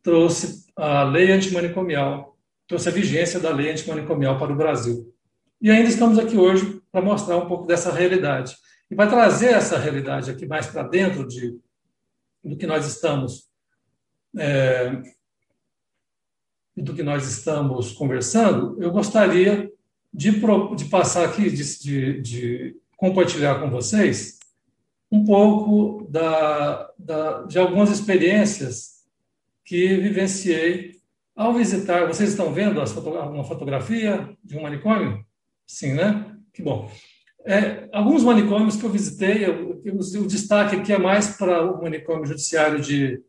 trouxe 0.02 0.66
a 0.76 1.04
lei 1.04 1.32
antimanicomial, 1.32 2.38
trouxe 2.68 2.90
a 2.90 2.92
vigência 2.92 3.40
da 3.40 3.52
lei 3.52 3.72
antimanicomial 3.72 4.38
para 4.38 4.54
o 4.54 4.56
Brasil. 4.56 5.14
E 5.62 5.70
ainda 5.70 5.90
estamos 5.90 6.18
aqui 6.18 6.38
hoje 6.38 6.82
para 6.92 7.02
mostrar 7.02 7.38
um 7.38 7.48
pouco 7.48 7.66
dessa 7.66 7.92
realidade. 7.92 8.56
E 8.90 8.96
para 8.96 9.10
trazer 9.10 9.50
essa 9.50 9.78
realidade 9.78 10.32
aqui 10.32 10.46
mais 10.46 10.68
para 10.68 10.84
dentro 10.84 11.28
de, 11.28 11.60
do 12.44 12.56
que 12.56 12.66
nós 12.66 12.88
estamos 12.88 13.50
é, 14.38 15.02
do 16.76 16.94
que 16.94 17.04
nós 17.04 17.28
estamos 17.28 17.92
conversando, 17.92 18.82
eu 18.82 18.92
gostaria 18.92 19.72
de, 20.14 20.32
de 20.76 20.86
passar 20.86 21.26
aqui, 21.26 21.50
de, 21.50 21.80
de, 21.80 22.22
de, 22.22 22.76
compartilhar 22.96 23.60
com 23.60 23.70
vocês 23.70 24.39
um 25.12 25.26
pouco 25.26 26.08
da, 26.10 26.90
da, 26.98 27.44
de 27.44 27.58
algumas 27.58 27.90
experiências 27.90 29.00
que 29.66 29.98
vivenciei 29.98 31.00
ao 31.36 31.54
visitar. 31.54 32.08
Vocês 32.08 32.30
estão 32.30 32.54
vendo 32.54 32.80
uma 32.80 33.44
fotografia 33.44 34.30
de 34.44 34.58
um 34.58 34.62
manicômio? 34.62 35.24
Sim, 35.66 35.94
né? 35.94 36.36
Que 36.54 36.62
bom. 36.62 36.90
É, 37.46 37.88
alguns 37.94 38.24
manicômios 38.24 38.76
que 38.76 38.84
eu 38.84 38.90
visitei, 38.90 39.46
eu, 39.46 39.82
eu, 39.84 39.96
o 39.96 40.28
destaque 40.28 40.76
aqui 40.76 40.92
é 40.92 40.98
mais 40.98 41.38
para 41.38 41.64
o 41.64 41.82
manicômio 41.82 42.26
judiciário 42.26 42.82
de, 42.82 43.24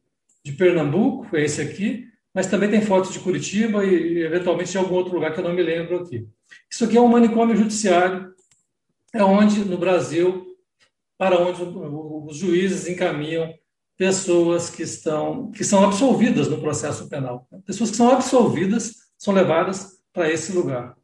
de 0.45 0.53
Pernambuco, 0.53 1.37
é 1.37 1.45
esse 1.45 1.61
aqui, 1.61 2.07
mas 2.35 2.47
também 2.47 2.71
tem 2.71 2.83
fotos 2.83 3.13
de 3.13 3.21
Curitiba 3.21 3.85
e, 3.85 4.23
eventualmente, 4.23 4.73
de 4.73 4.79
algum 4.79 4.95
outro 4.95 5.15
lugar 5.15 5.33
que 5.33 5.41
eu 5.41 5.45
não 5.45 5.55
me 5.55 5.63
lembro 5.63 6.01
aqui. 6.01 6.27
Isso 6.69 6.85
aqui 6.85 6.97
é 6.97 7.01
um 7.01 7.09
manicômio 7.09 7.57
judiciário, 7.57 8.33
é 9.15 9.23
onde, 9.23 9.65
no 9.65 9.79
Brasil, 9.79 10.50
para 11.21 11.39
onde 11.39 11.63
os 11.63 12.39
juízes 12.39 12.89
encaminham 12.89 13.53
pessoas 13.95 14.71
que 14.71 14.83
estão 14.83 15.51
que 15.51 15.63
são 15.63 15.85
absolvidas 15.85 16.49
no 16.49 16.59
processo 16.63 17.11
penal. 17.11 17.47
Pessoas 17.67 17.91
que 17.91 17.99
são 17.99 18.09
absolvidas 18.11 18.95
são 19.19 19.35
levadas 19.35 20.01
para 20.15 20.33
esse 20.33 20.51
lugar. 20.51 20.97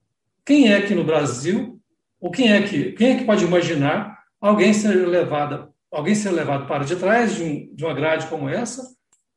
Quem 0.42 0.72
é 0.72 0.80
que 0.80 0.94
no 0.94 1.04
Brasil, 1.04 1.78
ou 2.18 2.30
quem 2.30 2.50
é 2.50 2.62
que 2.62 2.92
quem 2.92 3.10
é 3.10 3.18
que 3.18 3.24
pode 3.26 3.44
imaginar 3.44 4.18
alguém 4.40 4.72
ser 4.72 5.06
levado 5.06 5.70
alguém 5.92 6.14
ser 6.14 6.30
levado 6.30 6.66
para 6.66 6.84
de 6.84 6.96
trás 6.96 7.34
de, 7.34 7.42
um, 7.42 7.74
de 7.74 7.84
uma 7.84 7.92
grade 7.92 8.26
como 8.28 8.48
essa 8.48 8.82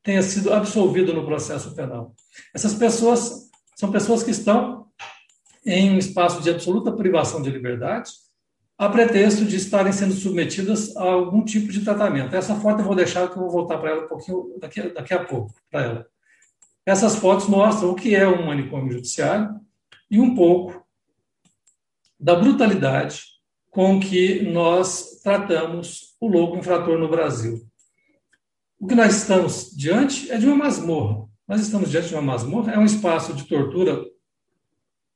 tenha 0.02 0.24
sido 0.24 0.54
absolvido 0.54 1.14
no 1.14 1.26
processo 1.26 1.76
penal. 1.76 2.16
Essas 2.56 2.74
pessoas 2.74 3.50
são 3.76 3.92
pessoas 3.92 4.24
que 4.24 4.32
estão 4.32 4.88
em 5.66 5.92
um 5.92 5.98
espaço 5.98 6.42
de 6.42 6.50
absoluta 6.50 6.90
privação 6.94 7.42
de 7.42 7.50
liberdade, 7.50 8.12
a 8.80 8.88
pretexto 8.88 9.44
de 9.44 9.58
estarem 9.58 9.92
sendo 9.92 10.14
submetidas 10.14 10.96
a 10.96 11.04
algum 11.04 11.44
tipo 11.44 11.70
de 11.70 11.84
tratamento. 11.84 12.34
Essa 12.34 12.56
foto 12.56 12.80
eu 12.80 12.86
vou 12.86 12.96
deixar, 12.96 13.28
que 13.28 13.38
eu 13.38 13.42
vou 13.42 13.52
voltar 13.52 13.78
para 13.78 13.90
ela 13.90 14.06
um 14.06 14.08
pouquinho 14.08 14.58
daqui, 14.58 14.82
daqui 14.94 15.14
a 15.14 15.26
pouco, 15.26 15.54
para 15.70 15.84
ela. 15.84 16.08
Essas 16.86 17.18
fotos 17.18 17.50
mostram 17.50 17.92
o 17.92 17.96
que 17.96 18.16
é 18.16 18.26
um 18.26 18.46
manicômio 18.46 18.94
judiciário 18.94 19.60
e 20.10 20.18
um 20.18 20.34
pouco 20.34 20.82
da 22.18 22.36
brutalidade 22.36 23.24
com 23.70 24.00
que 24.00 24.44
nós 24.44 25.20
tratamos 25.22 26.16
o 26.22 26.30
louco 26.30 26.56
infrator 26.56 26.98
no 26.98 27.10
Brasil. 27.10 27.62
O 28.80 28.88
que 28.88 28.96
nós 28.96 29.14
estamos 29.14 29.76
diante 29.76 30.32
é 30.32 30.38
de 30.38 30.48
uma 30.48 30.56
masmorra. 30.56 31.28
Nós 31.46 31.60
estamos 31.60 31.92
diante 31.92 32.08
de 32.08 32.14
uma 32.16 32.22
masmorra, 32.22 32.72
é 32.72 32.80
um 32.80 32.86
espaço 32.86 33.34
de 33.34 33.44
tortura 33.44 34.06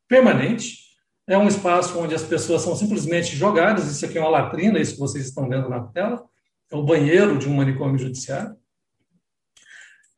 permanente, 0.05 0.82
é 1.28 1.38
um 1.38 1.47
espaço 1.47 1.97
onde 1.99 2.13
as 2.13 2.24
pessoas 2.24 2.61
são 2.61 2.76
simplesmente 2.76 3.36
jogadas. 3.36 3.89
Isso 3.89 4.05
aqui 4.05 4.17
é 4.17 4.21
uma 4.21 4.30
latrina, 4.30 4.80
isso 4.80 4.93
que 4.93 4.99
vocês 4.99 5.26
estão 5.26 5.47
vendo 5.47 5.69
na 5.69 5.82
tela, 5.82 6.24
é 6.71 6.76
o 6.76 6.84
banheiro 6.84 7.38
de 7.38 7.47
um 7.47 7.55
manicômio 7.55 7.97
judiciário. 7.97 8.55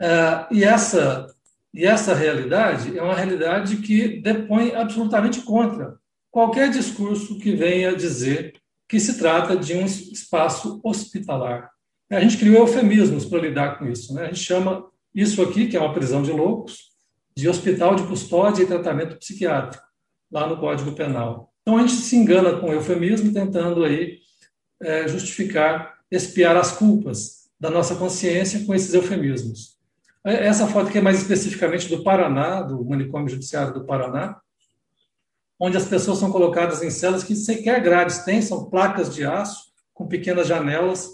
É, 0.02 0.48
e, 0.52 0.64
essa, 0.64 1.28
e 1.74 1.86
essa 1.86 2.14
realidade 2.14 2.98
é 2.98 3.02
uma 3.02 3.16
realidade 3.16 3.78
que 3.78 4.20
depõe 4.22 4.74
absolutamente 4.76 5.42
contra 5.42 5.98
qualquer 6.32 6.70
discurso 6.70 7.40
que 7.40 7.56
venha 7.56 7.96
dizer 7.96 8.54
que 8.88 9.00
se 9.00 9.18
trata 9.18 9.56
de 9.56 9.74
um 9.74 9.86
espaço 9.86 10.80
hospitalar. 10.84 11.72
A 12.12 12.20
gente 12.20 12.38
criou 12.38 12.58
eufemismos 12.58 13.26
para 13.26 13.40
lidar 13.40 13.80
com 13.80 13.88
isso. 13.88 14.14
Né? 14.14 14.24
A 14.24 14.26
gente 14.28 14.44
chama 14.44 14.86
isso 15.14 15.42
aqui, 15.42 15.68
que 15.68 15.78
é 15.78 15.80
uma 15.80 15.94
prisão 15.94 16.22
de 16.22 16.32
loucos, 16.32 16.92
de 17.36 17.50
hospital 17.50 17.96
de 17.96 18.04
custódia 18.04 18.64
e 18.64 18.68
tratamento 18.68 19.18
psiquiátrico, 19.18 19.85
lá 20.36 20.46
no 20.46 20.58
Código 20.58 20.92
Penal. 20.92 21.50
Então 21.62 21.78
a 21.78 21.82
gente 21.82 21.94
se 21.94 22.14
engana 22.18 22.60
com 22.60 22.74
eufemismo, 22.74 23.32
tentando 23.32 23.86
aí 23.86 24.20
é, 24.82 25.08
justificar, 25.08 25.96
espiar 26.12 26.58
as 26.58 26.74
culpas 26.74 27.46
da 27.58 27.70
nossa 27.70 27.96
consciência 27.96 28.66
com 28.66 28.76
esses 28.76 28.94
eufemismos. 28.94 29.78
Essa 30.26 30.68
foto 30.68 30.90
aqui 30.90 30.98
é 30.98 31.02
mais 31.02 31.22
especificamente 31.22 31.88
do 31.88 32.04
Paraná, 32.04 32.62
do 32.62 32.84
manicômio 32.84 33.30
judiciário 33.30 33.74
do 33.74 33.86
Paraná, 33.86 34.38
onde 35.58 35.78
as 35.78 35.86
pessoas 35.86 36.18
são 36.18 36.30
colocadas 36.30 36.84
em 36.84 36.90
celas 36.90 37.24
que 37.24 37.34
sequer 37.34 37.82
grades 37.82 38.20
têm, 38.20 38.42
são 38.42 38.70
placas 38.70 39.14
de 39.14 39.24
aço 39.24 39.72
com 39.94 40.06
pequenas 40.06 40.48
janelas 40.48 41.10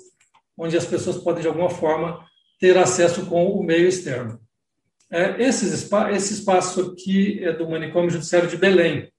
onde 0.58 0.76
as 0.76 0.86
pessoas 0.86 1.18
podem, 1.18 1.44
de 1.44 1.48
alguma 1.48 1.70
forma, 1.70 2.26
ter 2.60 2.76
acesso 2.76 3.28
com 3.28 3.52
o 3.52 3.64
meio 3.64 3.88
externo. 3.88 4.40
É, 5.12 5.44
esses, 5.44 5.92
esse 6.14 6.34
espaço 6.34 6.94
aqui 6.94 7.44
é 7.44 7.52
do 7.52 7.70
manicômio 7.70 8.10
judiciário 8.10 8.50
de 8.50 8.58
Belém. 8.58 9.11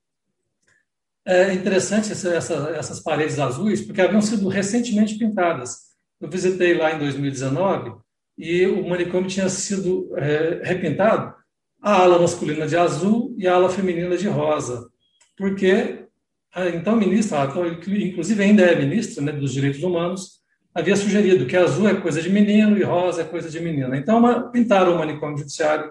É 1.25 1.53
interessante 1.53 2.11
essa, 2.11 2.35
essa, 2.35 2.55
essas 2.77 3.01
paredes 3.01 3.39
azuis, 3.39 3.81
porque 3.81 4.01
haviam 4.01 4.21
sido 4.21 4.49
recentemente 4.49 5.17
pintadas. 5.17 5.93
Eu 6.21 6.29
visitei 6.29 6.75
lá 6.75 6.93
em 6.93 6.99
2019 6.99 7.95
e 8.37 8.67
o 8.67 8.89
manicômio 8.89 9.29
tinha 9.29 9.49
sido 9.49 10.13
é, 10.17 10.61
repintado, 10.65 11.35
a 11.81 11.95
ala 11.95 12.19
masculina 12.19 12.67
de 12.67 12.77
azul 12.77 13.35
e 13.37 13.47
a 13.47 13.55
ala 13.55 13.69
feminina 13.69 14.17
de 14.17 14.29
rosa, 14.29 14.89
porque 15.37 16.07
a 16.55 16.69
então 16.69 16.97
ministra, 16.97 17.51
inclusive 17.89 18.43
ainda 18.43 18.63
é 18.63 18.77
ministra 18.77 19.23
né, 19.23 19.33
dos 19.33 19.53
Direitos 19.53 19.83
Humanos, 19.83 20.43
havia 20.75 20.97
sugerido 20.97 21.47
que 21.47 21.57
azul 21.57 21.89
é 21.89 21.95
coisa 21.95 22.21
de 22.21 22.31
menino 22.31 22.77
e 22.77 22.83
rosa 22.83 23.23
é 23.23 23.25
coisa 23.25 23.49
de 23.49 23.61
menina. 23.61 23.97
Então, 23.97 24.19
uma, 24.19 24.51
pintaram 24.51 24.95
o 24.95 24.99
manicômio 24.99 25.39
judiciário 25.39 25.91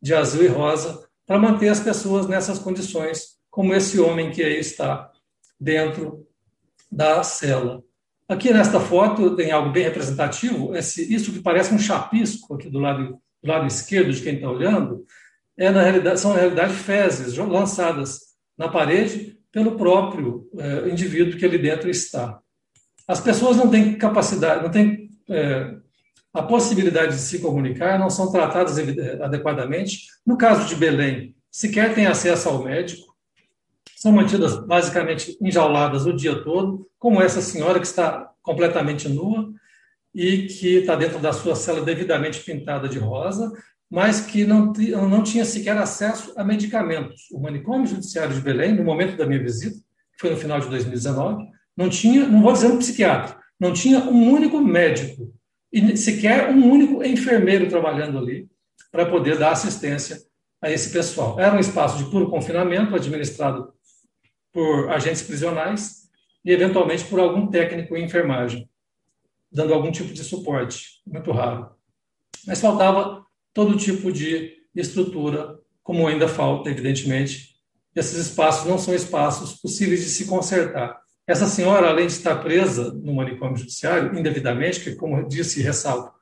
de 0.00 0.14
azul 0.14 0.44
e 0.44 0.48
rosa 0.48 1.06
para 1.26 1.38
manter 1.38 1.68
as 1.68 1.80
pessoas 1.80 2.26
nessas 2.26 2.58
condições, 2.58 3.38
como 3.52 3.74
esse 3.74 4.00
homem 4.00 4.30
que 4.30 4.42
aí 4.42 4.58
está 4.58 5.12
dentro 5.60 6.26
da 6.90 7.22
cela. 7.22 7.84
Aqui 8.26 8.50
nesta 8.50 8.80
foto 8.80 9.36
tem 9.36 9.52
algo 9.52 9.70
bem 9.70 9.84
representativo. 9.84 10.74
Esse, 10.74 11.14
isso 11.14 11.30
que 11.30 11.42
parece 11.42 11.72
um 11.72 11.78
chapisco 11.78 12.54
aqui 12.54 12.70
do 12.70 12.78
lado, 12.78 13.18
do 13.42 13.48
lado 13.48 13.66
esquerdo 13.66 14.10
de 14.10 14.22
quem 14.22 14.36
está 14.36 14.50
olhando, 14.50 15.04
é 15.54 15.68
na 15.70 15.82
realidade, 15.82 16.18
são 16.18 16.32
na 16.32 16.40
realidade 16.40 16.72
fezes 16.72 17.36
lançadas 17.36 18.20
na 18.56 18.68
parede 18.68 19.38
pelo 19.52 19.76
próprio 19.76 20.48
é, 20.56 20.88
indivíduo 20.88 21.38
que 21.38 21.44
ali 21.44 21.58
dentro 21.58 21.90
está. 21.90 22.40
As 23.06 23.20
pessoas 23.20 23.58
não 23.58 23.68
têm 23.68 23.98
capacidade, 23.98 24.62
não 24.62 24.70
têm 24.70 25.10
é, 25.28 25.74
a 26.32 26.42
possibilidade 26.42 27.16
de 27.16 27.20
se 27.20 27.38
comunicar, 27.40 27.98
não 27.98 28.08
são 28.08 28.32
tratadas 28.32 28.78
adequadamente. 29.20 30.06
No 30.26 30.38
caso 30.38 30.66
de 30.66 30.74
Belém, 30.74 31.36
sequer 31.50 31.94
têm 31.94 32.06
acesso 32.06 32.48
ao 32.48 32.64
médico, 32.64 33.11
são 34.02 34.10
mantidas 34.10 34.56
basicamente 34.66 35.38
enjauladas 35.40 36.06
o 36.06 36.12
dia 36.12 36.42
todo, 36.42 36.90
como 36.98 37.22
essa 37.22 37.40
senhora 37.40 37.78
que 37.78 37.86
está 37.86 38.32
completamente 38.42 39.08
nua 39.08 39.48
e 40.12 40.48
que 40.48 40.78
está 40.78 40.96
dentro 40.96 41.20
da 41.20 41.32
sua 41.32 41.54
cela 41.54 41.80
devidamente 41.82 42.40
pintada 42.40 42.88
de 42.88 42.98
rosa, 42.98 43.52
mas 43.88 44.20
que 44.20 44.44
não, 44.44 44.72
não 45.08 45.22
tinha 45.22 45.44
sequer 45.44 45.76
acesso 45.76 46.32
a 46.36 46.42
medicamentos. 46.42 47.30
O 47.30 47.38
manicômio 47.38 47.86
judiciário 47.86 48.34
de 48.34 48.40
Belém, 48.40 48.74
no 48.74 48.82
momento 48.82 49.16
da 49.16 49.24
minha 49.24 49.40
visita, 49.40 49.76
que 49.76 50.20
foi 50.20 50.30
no 50.30 50.36
final 50.36 50.58
de 50.58 50.68
2019, 50.68 51.44
não 51.76 51.88
tinha, 51.88 52.26
não 52.26 52.42
vou 52.42 52.52
dizer 52.52 52.72
um 52.72 52.78
psiquiatra, 52.78 53.36
não 53.60 53.72
tinha 53.72 54.00
um 54.00 54.32
único 54.32 54.60
médico 54.60 55.32
e 55.72 55.96
sequer 55.96 56.50
um 56.50 56.68
único 56.68 57.04
enfermeiro 57.04 57.68
trabalhando 57.68 58.18
ali 58.18 58.48
para 58.90 59.06
poder 59.06 59.38
dar 59.38 59.52
assistência 59.52 60.18
a 60.60 60.72
esse 60.72 60.90
pessoal. 60.90 61.38
Era 61.38 61.54
um 61.54 61.60
espaço 61.60 61.98
de 61.98 62.10
puro 62.10 62.28
confinamento 62.28 62.96
administrado 62.96 63.72
por 64.52 64.90
agentes 64.90 65.22
prisionais 65.22 66.08
e 66.44 66.50
eventualmente 66.50 67.04
por 67.04 67.20
algum 67.20 67.46
técnico 67.46 67.96
em 67.96 68.04
enfermagem, 68.04 68.68
dando 69.50 69.72
algum 69.72 69.90
tipo 69.90 70.12
de 70.12 70.22
suporte, 70.22 71.00
muito 71.06 71.30
raro. 71.32 71.70
Mas 72.46 72.60
faltava 72.60 73.24
todo 73.54 73.76
tipo 73.76 74.10
de 74.10 74.58
estrutura, 74.74 75.58
como 75.82 76.06
ainda 76.06 76.28
falta, 76.28 76.70
evidentemente. 76.70 77.52
Esses 77.94 78.26
espaços 78.26 78.66
não 78.66 78.78
são 78.78 78.94
espaços 78.94 79.54
possíveis 79.60 80.00
de 80.00 80.08
se 80.08 80.26
consertar. 80.26 81.00
Essa 81.26 81.46
senhora, 81.46 81.88
além 81.88 82.06
de 82.06 82.14
estar 82.14 82.36
presa 82.42 82.92
no 82.92 83.14
manicômio 83.14 83.56
judiciário, 83.56 84.18
indevidamente, 84.18 84.80
que, 84.80 84.94
como 84.94 85.28
disse 85.28 85.60
e 85.60 85.62
ressalto, 85.62 86.12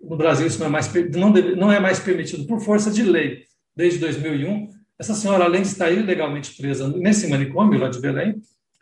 no 0.00 0.16
Brasil 0.16 0.46
isso 0.46 0.58
não 0.58 0.66
é, 0.66 0.70
mais, 0.70 0.92
não, 1.14 1.32
deve, 1.32 1.54
não 1.54 1.72
é 1.72 1.78
mais 1.78 1.98
permitido 1.98 2.46
por 2.46 2.60
força 2.60 2.90
de 2.90 3.02
lei, 3.02 3.44
desde 3.74 3.98
2001, 3.98 4.70
essa 4.98 5.14
senhora, 5.14 5.44
além 5.44 5.62
de 5.62 5.68
estar 5.68 5.90
ilegalmente 5.90 6.54
presa 6.56 6.88
nesse 6.88 7.28
manicômio 7.28 7.78
lá 7.78 7.88
de 7.88 8.00
Belém, 8.00 8.40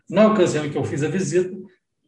na 0.09 0.27
ocasião 0.27 0.65
em 0.65 0.71
que 0.71 0.79
eu 0.79 0.85
fiz 0.85 1.03
a 1.03 1.09
visita, 1.09 1.55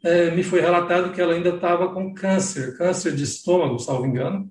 é, 0.02 0.30
me 0.30 0.42
foi 0.42 0.60
relatado 0.60 1.12
que 1.12 1.20
ela 1.20 1.34
ainda 1.34 1.50
estava 1.50 1.92
com 1.92 2.14
câncer, 2.14 2.76
câncer 2.76 3.14
de 3.14 3.24
estômago, 3.24 3.78
salvo 3.78 4.06
engano, 4.06 4.50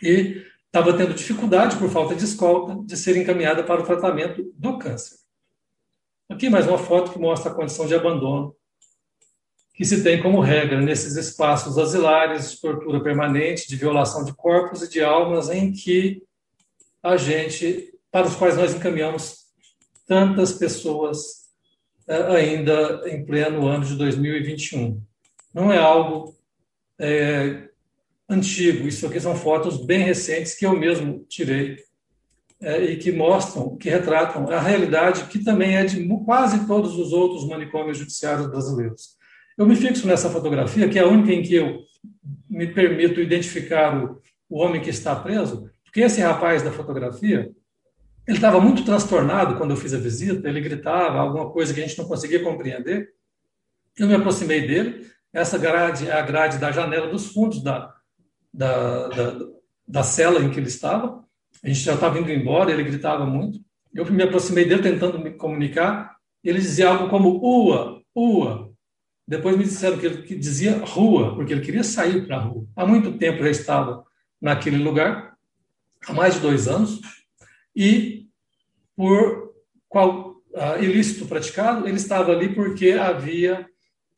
e 0.00 0.42
estava 0.66 0.96
tendo 0.96 1.12
dificuldade, 1.12 1.76
por 1.76 1.90
falta 1.90 2.14
de 2.14 2.24
escolta, 2.24 2.82
de 2.84 2.96
ser 2.96 3.16
encaminhada 3.16 3.62
para 3.62 3.82
o 3.82 3.84
tratamento 3.84 4.52
do 4.56 4.78
câncer. 4.78 5.16
Aqui 6.30 6.48
mais 6.48 6.66
uma 6.66 6.78
foto 6.78 7.12
que 7.12 7.18
mostra 7.18 7.50
a 7.50 7.54
condição 7.54 7.86
de 7.86 7.94
abandono 7.94 8.56
que 9.74 9.84
se 9.84 10.02
tem 10.02 10.22
como 10.22 10.40
regra 10.40 10.80
nesses 10.80 11.16
espaços 11.16 11.78
asilares 11.78 12.52
de 12.52 12.60
tortura 12.60 13.02
permanente, 13.02 13.68
de 13.68 13.76
violação 13.76 14.24
de 14.24 14.34
corpos 14.34 14.82
e 14.82 14.88
de 14.88 15.02
almas, 15.02 15.50
em 15.50 15.72
que 15.72 16.22
a 17.02 17.16
gente, 17.16 17.91
para 18.12 18.26
os 18.26 18.36
quais 18.36 18.56
nós 18.56 18.74
encaminhamos 18.74 19.46
tantas 20.06 20.52
pessoas 20.52 21.42
eh, 22.06 22.36
ainda 22.36 23.02
em 23.06 23.24
pleno 23.24 23.66
ano 23.66 23.84
de 23.84 23.96
2021. 23.96 25.02
Não 25.54 25.72
é 25.72 25.78
algo 25.78 26.36
é, 26.98 27.68
antigo. 28.28 28.86
Isso 28.86 29.06
aqui 29.06 29.18
são 29.18 29.34
fotos 29.34 29.84
bem 29.84 30.00
recentes 30.00 30.54
que 30.54 30.66
eu 30.66 30.78
mesmo 30.78 31.24
tirei 31.28 31.78
é, 32.60 32.82
e 32.84 32.96
que 32.96 33.10
mostram, 33.10 33.76
que 33.76 33.88
retratam 33.88 34.48
a 34.50 34.60
realidade 34.60 35.24
que 35.24 35.42
também 35.42 35.76
é 35.76 35.84
de 35.84 36.06
quase 36.24 36.66
todos 36.66 36.96
os 36.98 37.12
outros 37.12 37.48
manicômios 37.48 37.98
judiciários 37.98 38.46
brasileiros. 38.46 39.16
Eu 39.56 39.66
me 39.66 39.74
fixo 39.74 40.06
nessa 40.06 40.30
fotografia, 40.30 40.88
que 40.88 40.98
é 40.98 41.02
a 41.02 41.08
única 41.08 41.32
em 41.32 41.42
que 41.42 41.54
eu 41.54 41.80
me 42.48 42.66
permito 42.66 43.20
identificar 43.20 44.02
o, 44.02 44.20
o 44.48 44.58
homem 44.58 44.80
que 44.80 44.90
está 44.90 45.16
preso, 45.16 45.70
porque 45.82 46.00
esse 46.00 46.20
rapaz 46.20 46.62
da 46.62 46.70
fotografia, 46.70 47.50
ele 48.26 48.36
estava 48.36 48.60
muito 48.60 48.84
transtornado 48.84 49.56
quando 49.56 49.70
eu 49.70 49.76
fiz 49.76 49.92
a 49.92 49.98
visita, 49.98 50.48
ele 50.48 50.60
gritava 50.60 51.18
alguma 51.18 51.50
coisa 51.50 51.74
que 51.74 51.80
a 51.80 51.86
gente 51.86 51.98
não 51.98 52.06
conseguia 52.06 52.42
compreender. 52.42 53.10
Eu 53.98 54.06
me 54.06 54.14
aproximei 54.14 54.66
dele, 54.66 55.06
essa 55.32 55.58
grade 55.58 56.08
é 56.08 56.12
a 56.12 56.22
grade 56.22 56.58
da 56.58 56.70
janela 56.70 57.08
dos 57.08 57.32
fundos 57.32 57.62
da, 57.62 57.92
da, 58.52 59.08
da, 59.08 59.38
da 59.86 60.02
cela 60.02 60.40
em 60.40 60.50
que 60.50 60.60
ele 60.60 60.68
estava. 60.68 61.24
A 61.62 61.68
gente 61.68 61.80
já 61.80 61.94
estava 61.94 62.18
indo 62.18 62.30
embora, 62.30 62.70
ele 62.70 62.84
gritava 62.84 63.26
muito. 63.26 63.58
Eu 63.94 64.10
me 64.10 64.22
aproximei 64.22 64.64
dele 64.64 64.82
tentando 64.82 65.18
me 65.18 65.32
comunicar. 65.32 66.16
Ele 66.42 66.58
dizia 66.58 66.88
algo 66.88 67.08
como 67.08 67.40
ua, 67.42 68.02
ua. 68.14 68.72
Depois 69.26 69.56
me 69.56 69.64
disseram 69.64 69.98
que 69.98 70.06
ele 70.06 70.22
dizia 70.36 70.84
rua, 70.84 71.34
porque 71.34 71.52
ele 71.52 71.64
queria 71.64 71.84
sair 71.84 72.26
para 72.26 72.36
a 72.36 72.40
rua. 72.40 72.66
Há 72.76 72.86
muito 72.86 73.16
tempo 73.18 73.42
já 73.42 73.50
estava 73.50 74.04
naquele 74.40 74.78
lugar, 74.78 75.34
há 76.06 76.12
mais 76.12 76.34
de 76.34 76.40
dois 76.40 76.66
anos, 76.66 77.00
e 77.74 78.26
por 78.96 79.52
qual 79.88 80.36
uh, 80.52 80.82
ilícito 80.82 81.26
praticado, 81.26 81.86
ele 81.86 81.96
estava 81.96 82.32
ali 82.32 82.54
porque 82.54 82.92
havia 82.92 83.66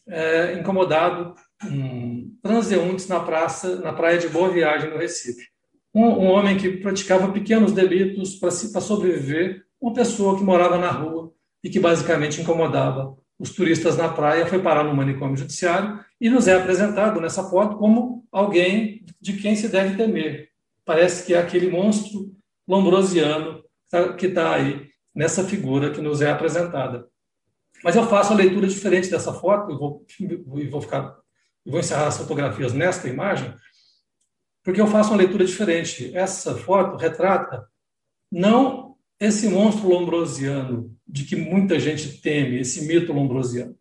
é, 0.07 0.55
incomodado 0.59 1.35
um, 1.65 2.37
transeuntes 2.43 3.09
na 3.09 3.21
praça, 3.21 3.77
na 3.77 3.93
praia 3.93 4.19
de 4.19 4.29
Boa 4.29 4.51
Viagem, 4.51 4.91
no 4.91 4.99
Recife. 4.99 5.49
Um, 5.95 6.05
um 6.05 6.27
homem 6.27 6.57
que 6.57 6.77
praticava 6.79 7.33
pequenos 7.33 7.73
delitos 7.73 8.35
para 8.35 8.51
sobreviver, 8.51 9.65
uma 9.81 9.95
pessoa 9.95 10.37
que 10.37 10.45
morava 10.45 10.79
na 10.79 10.91
rua 10.91 11.33
e 11.63 11.71
que 11.71 11.81
basicamente 11.81 12.41
incomodava 12.41 13.17
os 13.39 13.51
turistas 13.51 13.97
na 13.97 14.09
praia, 14.09 14.47
foi 14.47 14.61
parar 14.61 14.85
no 14.85 14.95
manicômio 14.95 15.37
judiciário 15.37 16.01
e 16.21 16.31
nos 16.31 16.47
é 16.47 16.55
apresentado 16.55 17.21
nessa 17.21 17.45
foto 17.45 17.77
como 17.77 18.25
alguém 18.31 19.05
de 19.21 19.35
quem 19.35 19.57
se 19.57 19.69
deve 19.69 19.97
temer. 19.97 20.51
Parece 20.85 21.27
que 21.27 21.35
é 21.35 21.39
aquele 21.39 21.71
monstro 21.71 22.31
lombrosiano 22.67 23.63
que 24.19 24.27
está 24.27 24.43
tá 24.43 24.55
aí 24.55 24.89
nessa 25.15 25.45
figura 25.45 25.91
que 25.91 26.01
nos 26.01 26.21
é 26.21 26.31
apresentada. 26.31 27.07
Mas 27.83 27.97
eu 27.97 28.07
faço 28.07 28.33
a 28.33 28.37
leitura 28.37 28.67
diferente 28.67 29.11
dessa 29.11 29.33
foto 29.33 29.73
e 29.73 29.77
vou, 29.77 30.05
vou 30.71 30.81
ficar 30.81 31.17
vou 31.65 31.81
encerrar 31.81 32.09
as 32.09 32.19
fotografias 32.19 32.73
nesta 32.73 33.09
imagem, 33.09 33.55
porque 34.63 34.81
eu 34.81 34.87
faço 34.87 35.11
uma 35.11 35.19
leitura 35.19 35.45
diferente. 35.45 36.15
Essa 36.15 36.55
foto 36.55 36.97
retrata 36.97 37.67
não 38.31 38.97
esse 39.19 39.49
monstro 39.49 39.89
lombrosiano 39.89 40.95
de 41.07 41.25
que 41.25 41.37
muita 41.37 41.79
gente 41.79 42.21
teme, 42.21 42.61
esse 42.61 42.87
mito 42.87 43.13
lombrosiano, 43.13 43.77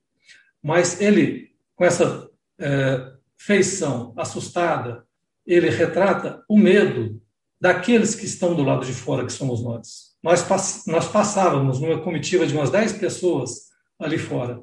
mas 0.61 1.01
ele, 1.01 1.51
com 1.75 1.83
essa 1.83 2.29
é, 2.59 3.11
feição 3.37 4.13
assustada, 4.15 5.05
ele 5.45 5.69
retrata 5.69 6.43
o 6.47 6.57
medo 6.57 7.21
daqueles 7.63 8.13
que 8.13 8.25
estão 8.25 8.53
do 8.53 8.61
lado 8.61 8.85
de 8.85 8.91
fora, 8.91 9.25
que 9.25 9.31
somos 9.31 9.63
nós. 9.63 10.17
Nós, 10.21 10.85
nós 10.85 11.07
passávamos 11.07 11.79
numa 11.79 12.01
comitiva 12.01 12.45
de 12.45 12.53
umas 12.53 12.69
10 12.69 12.91
pessoas 12.97 13.69
ali 13.97 14.17
fora. 14.17 14.61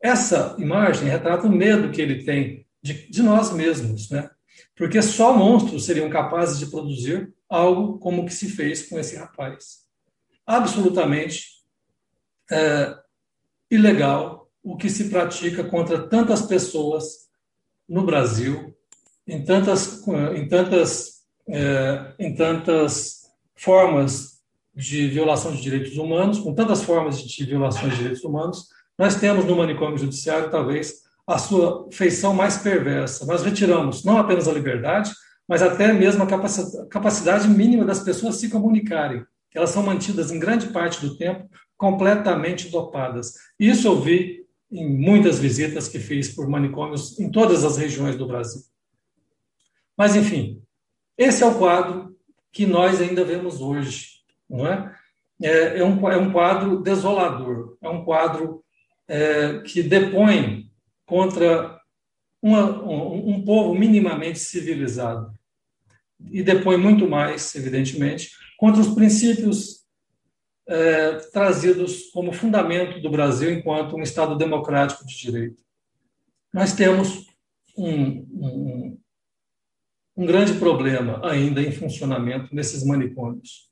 Essa 0.00 0.54
imagem 0.56 1.08
retrata 1.08 1.48
o 1.48 1.50
medo 1.50 1.90
que 1.90 2.00
ele 2.00 2.22
tem 2.22 2.64
de, 2.80 3.10
de 3.10 3.20
nós 3.20 3.52
mesmos, 3.52 4.10
né? 4.10 4.30
Porque 4.76 5.02
só 5.02 5.36
monstros 5.36 5.86
seriam 5.86 6.08
capazes 6.08 6.60
de 6.60 6.66
produzir 6.66 7.34
algo 7.48 7.98
como 7.98 8.22
o 8.22 8.26
que 8.26 8.32
se 8.32 8.48
fez 8.48 8.88
com 8.88 8.96
esse 8.96 9.16
rapaz. 9.16 9.78
Absolutamente 10.46 11.64
é, 12.48 12.96
ilegal 13.68 14.48
o 14.62 14.76
que 14.76 14.88
se 14.88 15.10
pratica 15.10 15.64
contra 15.64 16.06
tantas 16.06 16.42
pessoas 16.42 17.28
no 17.88 18.06
Brasil, 18.06 18.72
em 19.26 19.44
tantas, 19.44 20.06
em 20.36 20.46
tantas, 20.46 21.15
é, 21.48 22.12
em 22.18 22.34
tantas 22.34 23.30
formas 23.54 24.36
de 24.74 25.08
violação 25.08 25.52
de 25.52 25.62
direitos 25.62 25.96
humanos, 25.96 26.38
com 26.38 26.54
tantas 26.54 26.82
formas 26.82 27.20
de 27.20 27.44
violações 27.44 27.92
de 27.92 27.98
direitos 27.98 28.24
humanos, 28.24 28.68
nós 28.98 29.14
temos 29.16 29.44
no 29.44 29.56
manicômio 29.56 29.98
judiciário, 29.98 30.50
talvez, 30.50 31.06
a 31.26 31.38
sua 31.38 31.88
feição 31.90 32.32
mais 32.34 32.58
perversa. 32.58 33.26
Nós 33.26 33.42
retiramos 33.42 34.04
não 34.04 34.18
apenas 34.18 34.46
a 34.46 34.52
liberdade, 34.52 35.10
mas 35.48 35.62
até 35.62 35.92
mesmo 35.92 36.22
a 36.22 36.86
capacidade 36.88 37.48
mínima 37.48 37.84
das 37.84 38.00
pessoas 38.00 38.36
se 38.36 38.48
comunicarem. 38.48 39.24
Elas 39.54 39.70
são 39.70 39.82
mantidas, 39.82 40.30
em 40.30 40.38
grande 40.38 40.68
parte 40.68 41.00
do 41.00 41.16
tempo, 41.16 41.48
completamente 41.76 42.68
dopadas. 42.68 43.34
Isso 43.58 43.88
eu 43.88 44.00
vi 44.00 44.44
em 44.70 44.86
muitas 44.86 45.38
visitas 45.38 45.88
que 45.88 45.98
fiz 45.98 46.28
por 46.34 46.48
manicômios 46.48 47.18
em 47.18 47.30
todas 47.30 47.64
as 47.64 47.76
regiões 47.76 48.16
do 48.16 48.26
Brasil. 48.26 48.60
Mas, 49.96 50.14
enfim, 50.14 50.62
esse 51.16 51.42
é 51.42 51.46
o 51.46 51.58
quadro 51.58 52.16
que 52.52 52.66
nós 52.66 53.00
ainda 53.00 53.24
vemos 53.24 53.60
hoje, 53.60 54.20
não 54.48 54.66
é? 54.66 54.94
É, 55.42 55.78
é 55.78 55.84
um, 55.84 56.10
é 56.10 56.16
um 56.16 56.32
quadro 56.32 56.80
desolador, 56.82 57.76
é 57.82 57.88
um 57.88 58.04
quadro 58.04 58.64
é, 59.06 59.58
que 59.60 59.82
depõe 59.82 60.70
contra 61.04 61.78
uma, 62.40 62.82
um, 62.82 63.30
um 63.30 63.44
povo 63.44 63.74
minimamente 63.74 64.38
civilizado. 64.38 65.34
E 66.30 66.42
depõe 66.42 66.78
muito 66.78 67.06
mais, 67.06 67.54
evidentemente, 67.54 68.30
contra 68.56 68.80
os 68.80 68.94
princípios 68.94 69.84
é, 70.68 71.12
trazidos 71.32 72.10
como 72.10 72.32
fundamento 72.32 73.00
do 73.00 73.10
Brasil 73.10 73.52
enquanto 73.52 73.96
um 73.96 74.02
Estado 74.02 74.36
democrático 74.36 75.06
de 75.06 75.16
direito. 75.16 75.62
Nós 76.52 76.72
temos 76.72 77.26
um, 77.76 78.26
um, 78.32 78.98
um 80.16 80.24
grande 80.24 80.54
problema 80.54 81.20
ainda 81.28 81.60
em 81.60 81.70
funcionamento 81.70 82.54
nesses 82.54 82.84
manicômios. 82.84 83.68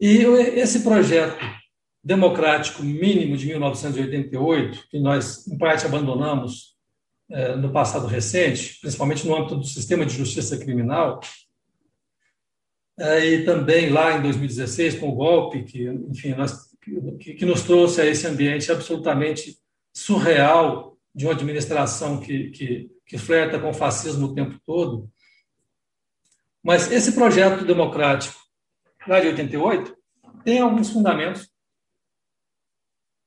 E 0.00 0.18
esse 0.18 0.80
projeto 0.80 1.38
democrático 2.02 2.82
mínimo 2.82 3.36
de 3.36 3.46
1988, 3.46 4.88
que 4.90 5.00
nós, 5.00 5.46
em 5.48 5.56
parte, 5.56 5.86
abandonamos 5.86 6.76
é, 7.30 7.56
no 7.56 7.72
passado 7.72 8.06
recente, 8.06 8.78
principalmente 8.80 9.26
no 9.26 9.34
âmbito 9.34 9.56
do 9.56 9.64
sistema 9.64 10.04
de 10.04 10.14
justiça 10.14 10.58
criminal, 10.58 11.20
é, 12.98 13.26
e 13.26 13.44
também 13.44 13.88
lá 13.88 14.16
em 14.16 14.22
2016, 14.22 14.98
com 14.98 15.08
o 15.08 15.14
golpe, 15.14 15.64
que, 15.64 15.88
enfim, 15.88 16.34
nós, 16.34 16.70
que, 17.18 17.34
que 17.34 17.44
nos 17.44 17.62
trouxe 17.62 18.00
a 18.00 18.06
esse 18.06 18.26
ambiente 18.26 18.70
absolutamente 18.70 19.56
surreal 19.92 20.96
de 21.14 21.24
uma 21.24 21.32
administração 21.32 22.20
que, 22.20 22.50
que, 22.50 22.90
que 23.06 23.18
flerta 23.18 23.58
com 23.58 23.70
o 23.70 23.74
fascismo 23.74 24.26
o 24.26 24.34
tempo 24.34 24.58
todo. 24.64 25.10
Mas 26.62 26.90
esse 26.90 27.12
projeto 27.12 27.64
democrático, 27.64 28.38
lá 29.06 29.20
de 29.20 29.26
88, 29.28 29.96
tem 30.44 30.60
alguns 30.60 30.90
fundamentos 30.90 31.50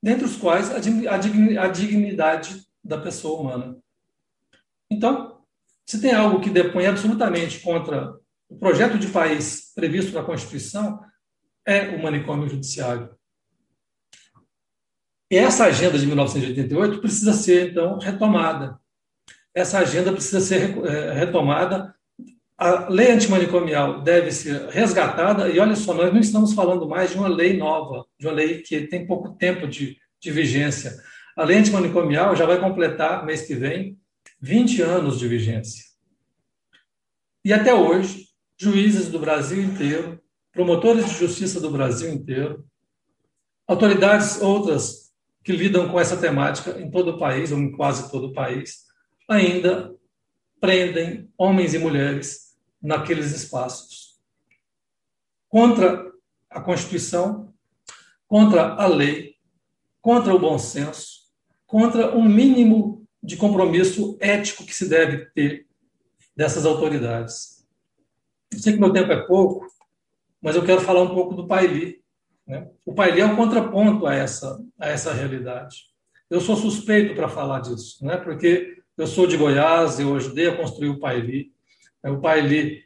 dentre 0.01 0.25
os 0.25 0.35
quais 0.35 0.71
a 0.71 1.67
dignidade 1.67 2.65
da 2.83 2.97
pessoa 2.99 3.41
humana. 3.41 3.77
Então, 4.89 5.43
se 5.85 6.01
tem 6.01 6.13
algo 6.13 6.39
que 6.39 6.49
depõe 6.49 6.85
absolutamente 6.85 7.59
contra 7.59 8.17
o 8.49 8.57
projeto 8.57 8.97
de 8.97 9.07
país 9.07 9.73
previsto 9.75 10.13
na 10.13 10.23
Constituição, 10.23 10.99
é 11.65 11.89
o 11.89 12.01
manicômio 12.01 12.47
judiciário. 12.47 13.15
E 15.29 15.35
essa 15.35 15.65
agenda 15.65 15.99
de 15.99 16.05
1988 16.07 17.01
precisa 17.01 17.33
ser, 17.33 17.71
então, 17.71 17.97
retomada. 17.99 18.79
Essa 19.57 19.79
agenda 19.79 20.11
precisa 20.13 20.39
ser 20.39 20.77
é, 20.85 21.13
retomada 21.13 21.95
a 22.57 22.89
lei 22.89 23.11
antimanicomial 23.11 24.01
deve 24.01 24.31
ser 24.31 24.67
resgatada, 24.69 25.47
e 25.47 25.59
olha 25.59 25.75
só, 25.75 25.93
nós 25.93 26.11
não 26.11 26.19
estamos 26.19 26.53
falando 26.53 26.87
mais 26.87 27.11
de 27.11 27.17
uma 27.17 27.27
lei 27.27 27.55
nova, 27.55 28.03
de 28.19 28.25
uma 28.25 28.33
lei 28.33 28.63
que 28.63 28.87
tem 28.87 29.05
pouco 29.05 29.35
tempo 29.35 29.67
de, 29.67 29.95
de 30.19 30.31
vigência. 30.31 30.97
A 31.35 31.43
lei 31.43 31.57
antimanicomial 31.57 32.35
já 32.35 32.47
vai 32.47 32.59
completar, 32.59 33.23
mês 33.23 33.43
que 33.43 33.53
vem, 33.53 33.99
20 34.41 34.81
anos 34.81 35.19
de 35.19 35.27
vigência. 35.27 35.83
E 37.45 37.53
até 37.53 37.75
hoje, 37.75 38.25
juízes 38.59 39.07
do 39.09 39.19
Brasil 39.19 39.61
inteiro, 39.61 40.19
promotores 40.51 41.05
de 41.05 41.13
justiça 41.13 41.61
do 41.61 41.69
Brasil 41.69 42.11
inteiro, 42.11 42.65
autoridades 43.67 44.41
outras 44.41 45.11
que 45.43 45.51
lidam 45.51 45.89
com 45.89 45.99
essa 45.99 46.17
temática 46.17 46.81
em 46.81 46.89
todo 46.89 47.11
o 47.11 47.19
país, 47.19 47.51
ou 47.51 47.59
em 47.59 47.71
quase 47.71 48.09
todo 48.09 48.29
o 48.29 48.33
país, 48.33 48.86
ainda 49.27 49.95
prendem 50.59 51.31
homens 51.37 51.73
e 51.73 51.79
mulheres 51.79 52.57
naqueles 52.81 53.31
espaços. 53.31 54.17
Contra 55.49 56.11
a 56.49 56.61
Constituição, 56.61 57.53
contra 58.27 58.73
a 58.75 58.87
lei, 58.87 59.35
contra 60.01 60.33
o 60.33 60.39
bom 60.39 60.57
senso, 60.57 61.27
contra 61.65 62.15
um 62.15 62.23
mínimo 62.23 63.05
de 63.21 63.35
compromisso 63.35 64.17
ético 64.19 64.65
que 64.65 64.73
se 64.73 64.87
deve 64.87 65.25
ter 65.31 65.67
dessas 66.35 66.65
autoridades. 66.65 67.67
Eu 68.51 68.59
sei 68.59 68.73
que 68.73 68.79
meu 68.79 68.93
tempo 68.93 69.11
é 69.11 69.25
pouco, 69.25 69.67
mas 70.41 70.55
eu 70.55 70.63
quero 70.63 70.81
falar 70.81 71.01
um 71.01 71.13
pouco 71.13 71.35
do 71.35 71.47
Paili. 71.47 72.01
Né? 72.45 72.69
O 72.85 72.93
Paili 72.93 73.21
é 73.21 73.25
um 73.25 73.35
contraponto 73.35 74.05
a 74.07 74.13
essa, 74.13 74.63
a 74.79 74.87
essa 74.87 75.13
realidade. 75.13 75.87
Eu 76.29 76.39
sou 76.39 76.55
suspeito 76.55 77.15
para 77.15 77.27
falar 77.27 77.61
disso, 77.61 78.05
né? 78.05 78.17
porque 78.17 78.76
eu 78.97 79.05
sou 79.05 79.27
de 79.27 79.37
Goiás, 79.37 79.99
eu 79.99 80.15
ajudei 80.15 80.47
a 80.47 80.57
construir 80.57 80.89
o 80.89 80.99
Paili. 80.99 81.51
O 82.03 82.17
Paili 82.17 82.83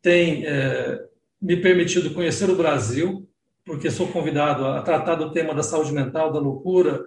tem 0.00 0.46
é, 0.46 1.04
me 1.40 1.56
permitido 1.56 2.14
conhecer 2.14 2.48
o 2.48 2.56
Brasil, 2.56 3.28
porque 3.64 3.90
sou 3.90 4.08
convidado 4.08 4.66
a 4.66 4.82
tratar 4.82 5.16
do 5.16 5.30
tema 5.30 5.54
da 5.54 5.62
saúde 5.62 5.92
mental, 5.92 6.32
da 6.32 6.40
loucura, 6.40 7.04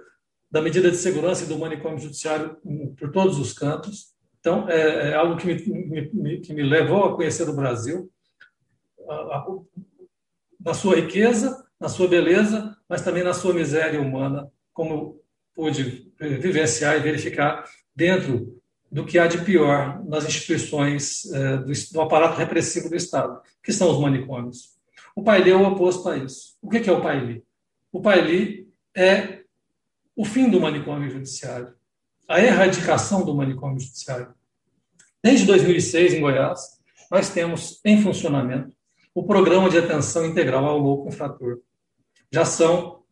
da 0.49 0.61
medida 0.61 0.91
de 0.91 0.97
segurança 0.97 1.43
e 1.43 1.47
do 1.47 1.57
manicômio 1.57 1.99
judiciário 1.99 2.55
por 2.97 3.11
todos 3.11 3.39
os 3.39 3.51
cantos. 3.51 4.13
Então, 4.39 4.69
é, 4.69 5.09
é 5.09 5.13
algo 5.15 5.37
que 5.37 5.47
me, 5.47 6.09
me, 6.13 6.39
que 6.39 6.53
me, 6.53 6.61
levou 6.61 7.03
a 7.03 7.15
conhecer 7.15 7.49
o 7.49 7.55
Brasil, 7.55 8.11
na 10.59 10.73
sua 10.73 10.95
riqueza, 10.95 11.65
na 11.79 11.89
sua 11.89 12.07
beleza, 12.07 12.77
mas 12.87 13.01
também 13.01 13.23
na 13.23 13.33
sua 13.33 13.53
miséria 13.53 13.99
humana, 13.99 14.49
como 14.71 15.19
pude 15.53 16.11
vivenciar 16.19 16.95
e 16.95 16.99
verificar 16.99 17.65
dentro 17.95 18.61
do 18.91 19.05
que 19.05 19.17
há 19.17 19.27
de 19.27 19.39
pior 19.39 20.03
nas 20.05 20.25
instituições 20.25 21.31
é, 21.31 21.57
do, 21.57 22.01
aparato 22.01 22.37
repressivo 22.37 22.89
do 22.89 22.95
Estado, 22.95 23.41
que 23.63 23.73
são 23.73 23.91
os 23.91 23.99
manicômios. 23.99 24.75
O 25.15 25.23
Paili 25.23 25.51
é 25.51 25.55
o 25.55 25.67
oposto 25.67 26.09
a 26.09 26.17
isso. 26.17 26.57
O 26.61 26.69
que 26.69 26.89
é 26.89 26.91
o 26.91 27.01
Paili? 27.01 27.43
O 27.91 28.01
Paili 28.01 28.67
é 28.95 29.43
o 30.15 30.23
fim 30.23 30.49
do 30.49 30.59
manicômio 30.59 31.09
judiciário, 31.09 31.73
a 32.27 32.39
erradicação 32.41 33.25
do 33.25 33.35
manicômio 33.35 33.79
judiciário. 33.79 34.33
Desde 35.23 35.45
2006, 35.45 36.13
em 36.13 36.21
Goiás, 36.21 36.79
nós 37.09 37.29
temos 37.29 37.81
em 37.83 38.01
funcionamento 38.01 38.75
o 39.13 39.23
programa 39.23 39.69
de 39.69 39.77
atenção 39.77 40.25
integral 40.25 40.65
ao 40.65 40.77
louco 40.77 41.09
infrator. 41.09 41.59
Já 42.31 42.45
são 42.45 43.03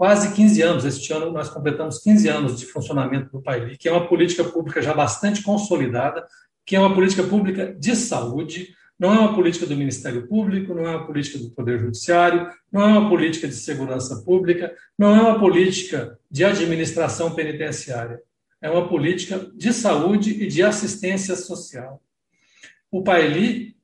quase 0.00 0.32
15 0.32 0.62
anos, 0.62 0.84
este 0.86 1.12
ano 1.12 1.30
nós 1.30 1.50
completamos 1.50 1.98
15 1.98 2.26
anos 2.26 2.58
de 2.58 2.64
funcionamento 2.64 3.30
do 3.30 3.42
PAILI, 3.42 3.76
que 3.76 3.86
é 3.86 3.92
uma 3.92 4.08
política 4.08 4.42
pública 4.42 4.80
já 4.80 4.94
bastante 4.94 5.42
consolidada, 5.42 6.26
que 6.64 6.74
é 6.74 6.80
uma 6.80 6.94
política 6.94 7.22
pública 7.22 7.74
de 7.74 7.94
saúde, 7.94 8.68
não 8.98 9.12
é 9.12 9.18
uma 9.18 9.34
política 9.34 9.66
do 9.66 9.76
Ministério 9.76 10.26
Público, 10.26 10.72
não 10.72 10.86
é 10.86 10.96
uma 10.96 11.06
política 11.06 11.38
do 11.38 11.50
Poder 11.50 11.78
Judiciário, 11.78 12.48
não 12.72 12.80
é 12.80 12.86
uma 12.86 13.10
política 13.10 13.46
de 13.46 13.54
segurança 13.54 14.24
pública, 14.24 14.74
não 14.98 15.14
é 15.14 15.20
uma 15.20 15.38
política 15.38 16.18
de 16.30 16.46
administração 16.46 17.34
penitenciária. 17.34 18.22
É 18.62 18.70
uma 18.70 18.88
política 18.88 19.50
de 19.54 19.70
saúde 19.70 20.30
e 20.30 20.46
de 20.46 20.62
assistência 20.62 21.36
social. 21.36 22.00
O 22.90 23.02
Paeli 23.02 23.76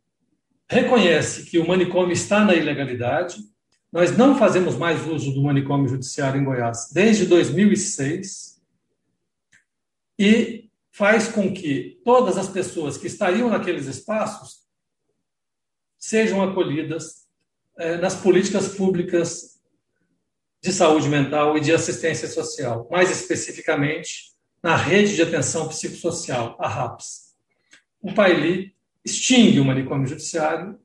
reconhece 0.66 1.44
que 1.44 1.58
o 1.58 1.68
manicômio 1.68 2.14
está 2.14 2.42
na 2.42 2.54
ilegalidade. 2.54 3.36
Nós 3.96 4.14
não 4.14 4.38
fazemos 4.38 4.76
mais 4.76 5.06
uso 5.06 5.32
do 5.32 5.42
manicômio 5.42 5.88
judiciário 5.88 6.38
em 6.38 6.44
Goiás 6.44 6.90
desde 6.92 7.24
2006 7.24 8.62
e 10.18 10.68
faz 10.92 11.28
com 11.28 11.50
que 11.50 11.98
todas 12.04 12.36
as 12.36 12.46
pessoas 12.46 12.98
que 12.98 13.06
estariam 13.06 13.48
naqueles 13.48 13.86
espaços 13.86 14.66
sejam 15.98 16.42
acolhidas 16.42 17.26
eh, 17.78 17.96
nas 17.96 18.14
políticas 18.14 18.68
públicas 18.68 19.62
de 20.60 20.74
saúde 20.74 21.08
mental 21.08 21.56
e 21.56 21.62
de 21.62 21.72
assistência 21.72 22.28
social, 22.28 22.86
mais 22.90 23.10
especificamente 23.10 24.34
na 24.62 24.76
rede 24.76 25.14
de 25.14 25.22
atenção 25.22 25.68
psicossocial, 25.68 26.54
a 26.60 26.68
RAPS. 26.68 27.34
O 28.02 28.12
Paili 28.12 28.74
extingue 29.02 29.58
o 29.58 29.64
manicômio 29.64 30.06
judiciário, 30.06 30.78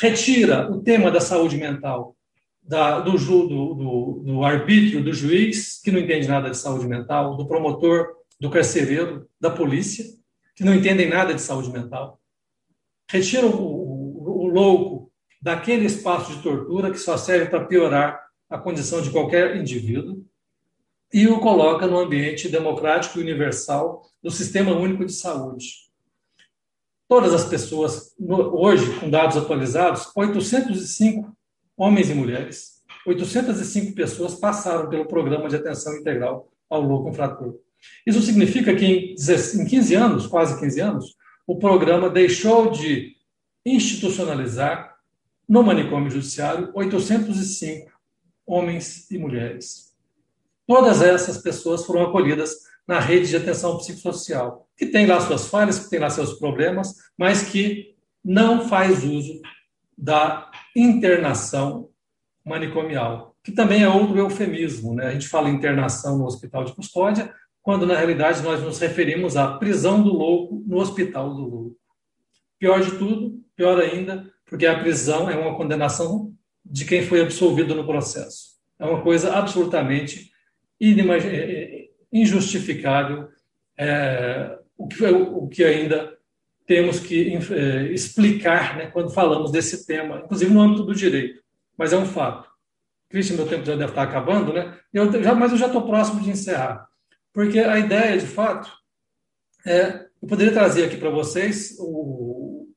retira 0.00 0.70
o 0.70 0.82
tema 0.82 1.10
da 1.10 1.20
saúde 1.20 1.56
mental 1.56 2.16
da, 2.62 3.00
do, 3.00 3.12
do, 3.18 3.46
do, 3.74 4.22
do, 4.24 4.44
arbítrio 4.44 5.02
do 5.02 5.12
juiz, 5.12 5.80
que 5.82 5.90
não 5.90 5.98
entende 5.98 6.28
nada 6.28 6.50
de 6.50 6.56
saúde 6.56 6.86
mental, 6.86 7.36
do 7.36 7.46
promotor, 7.46 8.06
do 8.40 8.48
carcereiro, 8.48 9.28
da 9.40 9.50
polícia, 9.50 10.04
que 10.54 10.64
não 10.64 10.74
entendem 10.74 11.08
nada 11.08 11.34
de 11.34 11.40
saúde 11.40 11.70
mental 11.70 12.20
retira 13.10 13.44
o, 13.44 13.50
o, 13.50 14.44
o 14.44 14.46
louco 14.46 15.10
daquele 15.42 15.86
espaço 15.86 16.32
de 16.32 16.42
tortura 16.42 16.90
que 16.90 16.98
só 16.98 17.16
serve 17.16 17.46
para 17.46 17.64
piorar 17.64 18.24
a 18.48 18.56
condição 18.56 19.02
de 19.02 19.10
qualquer 19.10 19.56
indivíduo 19.56 20.24
e 21.12 21.26
o 21.26 21.40
coloca 21.40 21.86
no 21.86 21.98
ambiente 21.98 22.48
democrático 22.48 23.18
e 23.18 23.22
universal 23.22 24.02
do 24.22 24.30
Sistema 24.30 24.72
Único 24.72 25.04
de 25.04 25.12
Saúde. 25.12 25.89
Todas 27.10 27.34
as 27.34 27.44
pessoas, 27.44 28.14
hoje, 28.20 29.00
com 29.00 29.10
dados 29.10 29.36
atualizados, 29.36 30.12
805 30.14 31.36
homens 31.76 32.08
e 32.08 32.14
mulheres, 32.14 32.84
805 33.04 33.96
pessoas 33.96 34.36
passaram 34.36 34.88
pelo 34.88 35.04
programa 35.04 35.48
de 35.48 35.56
atenção 35.56 35.96
integral 35.96 36.52
ao 36.68 36.80
louco 36.80 37.08
infrator. 37.08 37.56
Isso 38.06 38.22
significa 38.22 38.76
que 38.76 38.86
em 38.86 39.66
15 39.66 39.94
anos, 39.96 40.28
quase 40.28 40.60
15 40.60 40.80
anos, 40.80 41.16
o 41.48 41.58
programa 41.58 42.08
deixou 42.08 42.70
de 42.70 43.16
institucionalizar 43.66 44.96
no 45.48 45.64
manicômio 45.64 46.12
judiciário 46.12 46.70
805 46.72 47.90
homens 48.46 49.10
e 49.10 49.18
mulheres. 49.18 49.96
Todas 50.64 51.02
essas 51.02 51.38
pessoas 51.38 51.84
foram 51.84 52.04
acolhidas 52.04 52.54
na 52.86 53.00
rede 53.00 53.30
de 53.30 53.36
atenção 53.36 53.78
psicossocial, 53.78 54.69
que 54.80 54.86
tem 54.86 55.04
lá 55.04 55.20
suas 55.20 55.46
falhas, 55.46 55.78
que 55.78 55.90
tem 55.90 55.98
lá 55.98 56.08
seus 56.08 56.38
problemas, 56.38 56.94
mas 57.14 57.42
que 57.42 57.94
não 58.24 58.66
faz 58.66 59.04
uso 59.04 59.42
da 59.96 60.50
internação 60.74 61.90
manicomial, 62.42 63.36
que 63.44 63.52
também 63.52 63.82
é 63.82 63.88
outro 63.90 64.16
eufemismo. 64.16 64.94
Né? 64.94 65.08
A 65.08 65.12
gente 65.12 65.28
fala 65.28 65.50
internação 65.50 66.16
no 66.16 66.24
hospital 66.24 66.64
de 66.64 66.72
custódia, 66.72 67.30
quando 67.60 67.86
na 67.86 67.94
realidade 67.94 68.42
nós 68.42 68.62
nos 68.62 68.78
referimos 68.78 69.36
à 69.36 69.58
prisão 69.58 70.02
do 70.02 70.14
louco 70.14 70.64
no 70.66 70.78
hospital 70.78 71.34
do 71.34 71.42
louco. 71.42 71.76
Pior 72.58 72.80
de 72.80 72.92
tudo, 72.92 73.38
pior 73.54 73.78
ainda, 73.78 74.32
porque 74.46 74.64
a 74.64 74.80
prisão 74.80 75.28
é 75.28 75.36
uma 75.36 75.58
condenação 75.58 76.32
de 76.64 76.86
quem 76.86 77.02
foi 77.02 77.20
absolvido 77.20 77.74
no 77.74 77.84
processo. 77.86 78.52
É 78.78 78.86
uma 78.86 79.02
coisa 79.02 79.34
absolutamente 79.34 80.30
injustificável, 82.10 83.28
é, 83.78 84.58
o, 84.80 84.88
que, 84.88 85.04
o 85.04 85.48
que 85.48 85.62
ainda 85.62 86.16
temos 86.66 87.00
que 87.00 87.36
é, 87.52 87.92
explicar 87.92 88.76
né, 88.76 88.86
quando 88.86 89.12
falamos 89.12 89.50
desse 89.50 89.86
tema, 89.86 90.22
inclusive 90.24 90.52
no 90.52 90.60
âmbito 90.60 90.84
do 90.84 90.94
direito. 90.94 91.42
Mas 91.76 91.92
é 91.92 91.98
um 91.98 92.06
fato. 92.06 92.48
Cristian, 93.08 93.36
meu 93.36 93.48
tempo 93.48 93.64
já 93.64 93.74
deve 93.74 93.90
estar 93.90 94.02
acabando, 94.02 94.52
né? 94.52 94.78
Eu 94.92 95.10
já, 95.22 95.34
mas 95.34 95.52
eu 95.52 95.58
já 95.58 95.66
estou 95.66 95.82
próximo 95.82 96.20
de 96.20 96.30
encerrar. 96.30 96.88
Porque 97.32 97.58
a 97.58 97.78
ideia, 97.78 98.16
de 98.16 98.26
fato, 98.26 98.70
é. 99.66 100.08
Eu 100.22 100.28
poderia 100.28 100.52
trazer 100.52 100.84
aqui 100.84 100.98
para 100.98 101.08
vocês 101.08 101.76
o, 101.78 102.68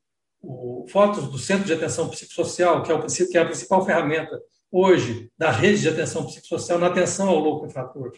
o, 0.41 0.86
fotos 0.89 1.28
do 1.28 1.38
Centro 1.38 1.66
de 1.66 1.74
Atenção 1.74 2.10
Psicossocial, 2.10 2.82
que 2.82 2.91
é, 2.91 2.95
o, 2.95 3.06
que 3.06 3.38
é 3.38 3.41
a 3.41 3.45
principal 3.45 3.86
ferramenta 3.86 4.41
hoje 4.72 5.30
da 5.38 5.51
rede 5.51 5.82
de 5.82 5.89
atenção 5.89 6.26
psicossocial 6.26 6.80
na 6.80 6.88
atenção 6.88 7.28
ao 7.28 7.38
louco 7.38 7.66
infrator. 7.66 8.14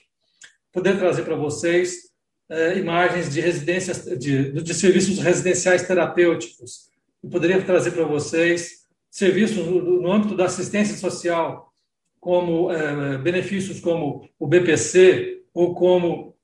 Poderia 0.72 1.00
trazer 1.00 1.24
para 1.24 1.36
vocês 1.36 2.15
é, 2.50 2.78
imagens 2.78 3.34
de 3.34 3.42
residências, 3.42 4.06
de, 4.20 4.52
de 4.52 4.74
serviços 4.74 5.20
residenciais 5.20 5.88
terapêuticos. 5.88 6.90
Eu 7.24 7.30
poderia 7.30 7.62
trazer 7.62 7.92
para 7.92 8.06
vocês 8.06 8.86
serviços 9.10 9.66
no, 9.66 10.12
âmbito 10.12 10.36
da 10.36 10.46
assistência 10.46 10.98
social, 10.98 11.74
como 12.20 12.72
é, 12.72 13.18
benefícios 13.18 13.80
como 13.80 14.28
o 14.40 14.48
BPC, 14.48 15.36
ou 15.54 15.74
como 15.74 16.36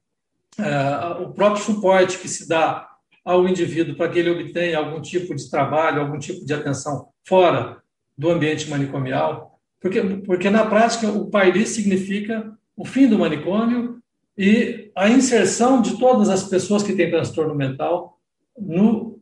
uh, 0.57 1.21
o 1.23 1.33
próprio 1.33 1.63
suporte 1.63 2.17
que 2.17 2.29
se 2.29 2.47
dá 2.47 2.89
ao 3.25 3.47
indivíduo 3.47 3.95
para 3.95 4.09
que 4.09 4.19
ele 4.19 4.29
obtenha 4.29 4.77
algum 4.77 5.01
tipo 5.01 5.35
de 5.35 5.49
trabalho, 5.49 6.01
algum 6.01 6.17
tipo 6.17 6.45
de 6.45 6.53
atenção 6.53 7.09
fora 7.27 7.81
do 8.17 8.29
ambiente 8.29 8.69
manicomial, 8.69 9.59
porque, 9.79 10.01
porque 10.01 10.49
na 10.49 10.65
prática 10.65 11.09
o 11.09 11.29
PAIRI 11.29 11.67
significa 11.67 12.51
o 12.75 12.85
fim 12.85 13.07
do 13.07 13.19
manicômio 13.19 14.00
e 14.43 14.91
a 14.95 15.07
inserção 15.07 15.83
de 15.83 15.99
todas 15.99 16.27
as 16.27 16.41
pessoas 16.45 16.81
que 16.81 16.95
têm 16.95 17.11
transtorno 17.11 17.53
mental 17.53 18.19
no 18.57 19.21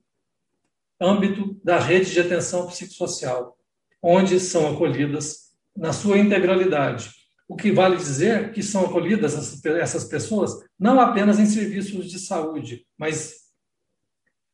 âmbito 0.97 1.59
da 1.61 1.77
rede 1.77 2.09
de 2.09 2.21
atenção 2.21 2.67
psicossocial, 2.67 3.57
onde 4.01 4.39
são 4.39 4.71
acolhidas 4.71 5.49
na 5.75 5.91
sua 5.91 6.17
integralidade. 6.17 7.11
O 7.49 7.57
que 7.57 7.69
vale 7.69 7.97
dizer 7.97 8.53
que 8.53 8.63
são 8.63 8.85
acolhidas 8.85 9.61
essas 9.65 10.05
pessoas 10.05 10.53
não 10.79 10.97
apenas 11.01 11.37
em 11.37 11.45
serviços 11.45 12.09
de 12.09 12.17
saúde, 12.17 12.87
mas 12.97 13.39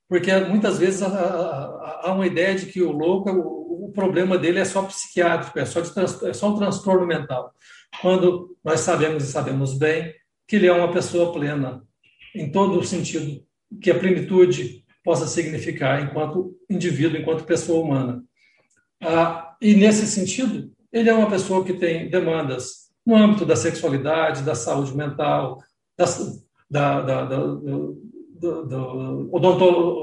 porque 0.10 0.36
muitas 0.36 0.80
vezes 0.80 1.04
há 1.04 2.12
uma 2.12 2.26
ideia 2.26 2.56
de 2.56 2.66
que 2.66 2.82
o 2.82 2.92
louco, 2.92 3.30
o 3.30 3.92
problema 3.92 4.36
dele 4.36 4.58
é 4.58 4.66
só 4.66 4.82
psiquiátrico, 4.82 5.60
é 5.60 5.66
só, 5.66 5.82
de, 5.82 5.92
é 6.28 6.34
só 6.34 6.50
um 6.50 6.58
transtorno 6.58 7.06
mental. 7.06 7.54
Quando 8.02 8.58
nós 8.64 8.80
sabemos 8.80 9.26
e 9.26 9.32
sabemos 9.32 9.78
bem 9.78 10.12
que 10.48 10.56
ele 10.56 10.68
é 10.68 10.74
uma 10.74 10.92
pessoa 10.92 11.34
plena, 11.34 11.84
em 12.34 12.52
todo 12.52 12.80
o 12.80 12.84
sentido 12.84 13.44
que 13.82 13.92
a 13.92 13.98
plenitude 13.98 14.84
possa 15.04 15.28
significar 15.28 16.04
enquanto 16.04 16.56
indivíduo, 16.70 17.20
enquanto 17.20 17.46
pessoa 17.46 17.84
humana. 17.84 18.24
Ah, 19.02 19.56
e 19.62 19.76
nesse 19.76 20.08
sentido, 20.08 20.72
ele 20.92 21.10
é 21.10 21.14
uma 21.14 21.30
pessoa 21.30 21.64
que 21.64 21.74
tem 21.74 22.10
demandas 22.10 22.86
no 23.06 23.16
âmbito 23.16 23.46
da 23.46 23.56
sexualidade, 23.56 24.44
da 24.44 24.56
saúde 24.56 24.96
mental, 24.96 25.62
da, 25.98 26.06
da, 26.70 27.02
da, 27.02 27.26
da, 27.26 27.46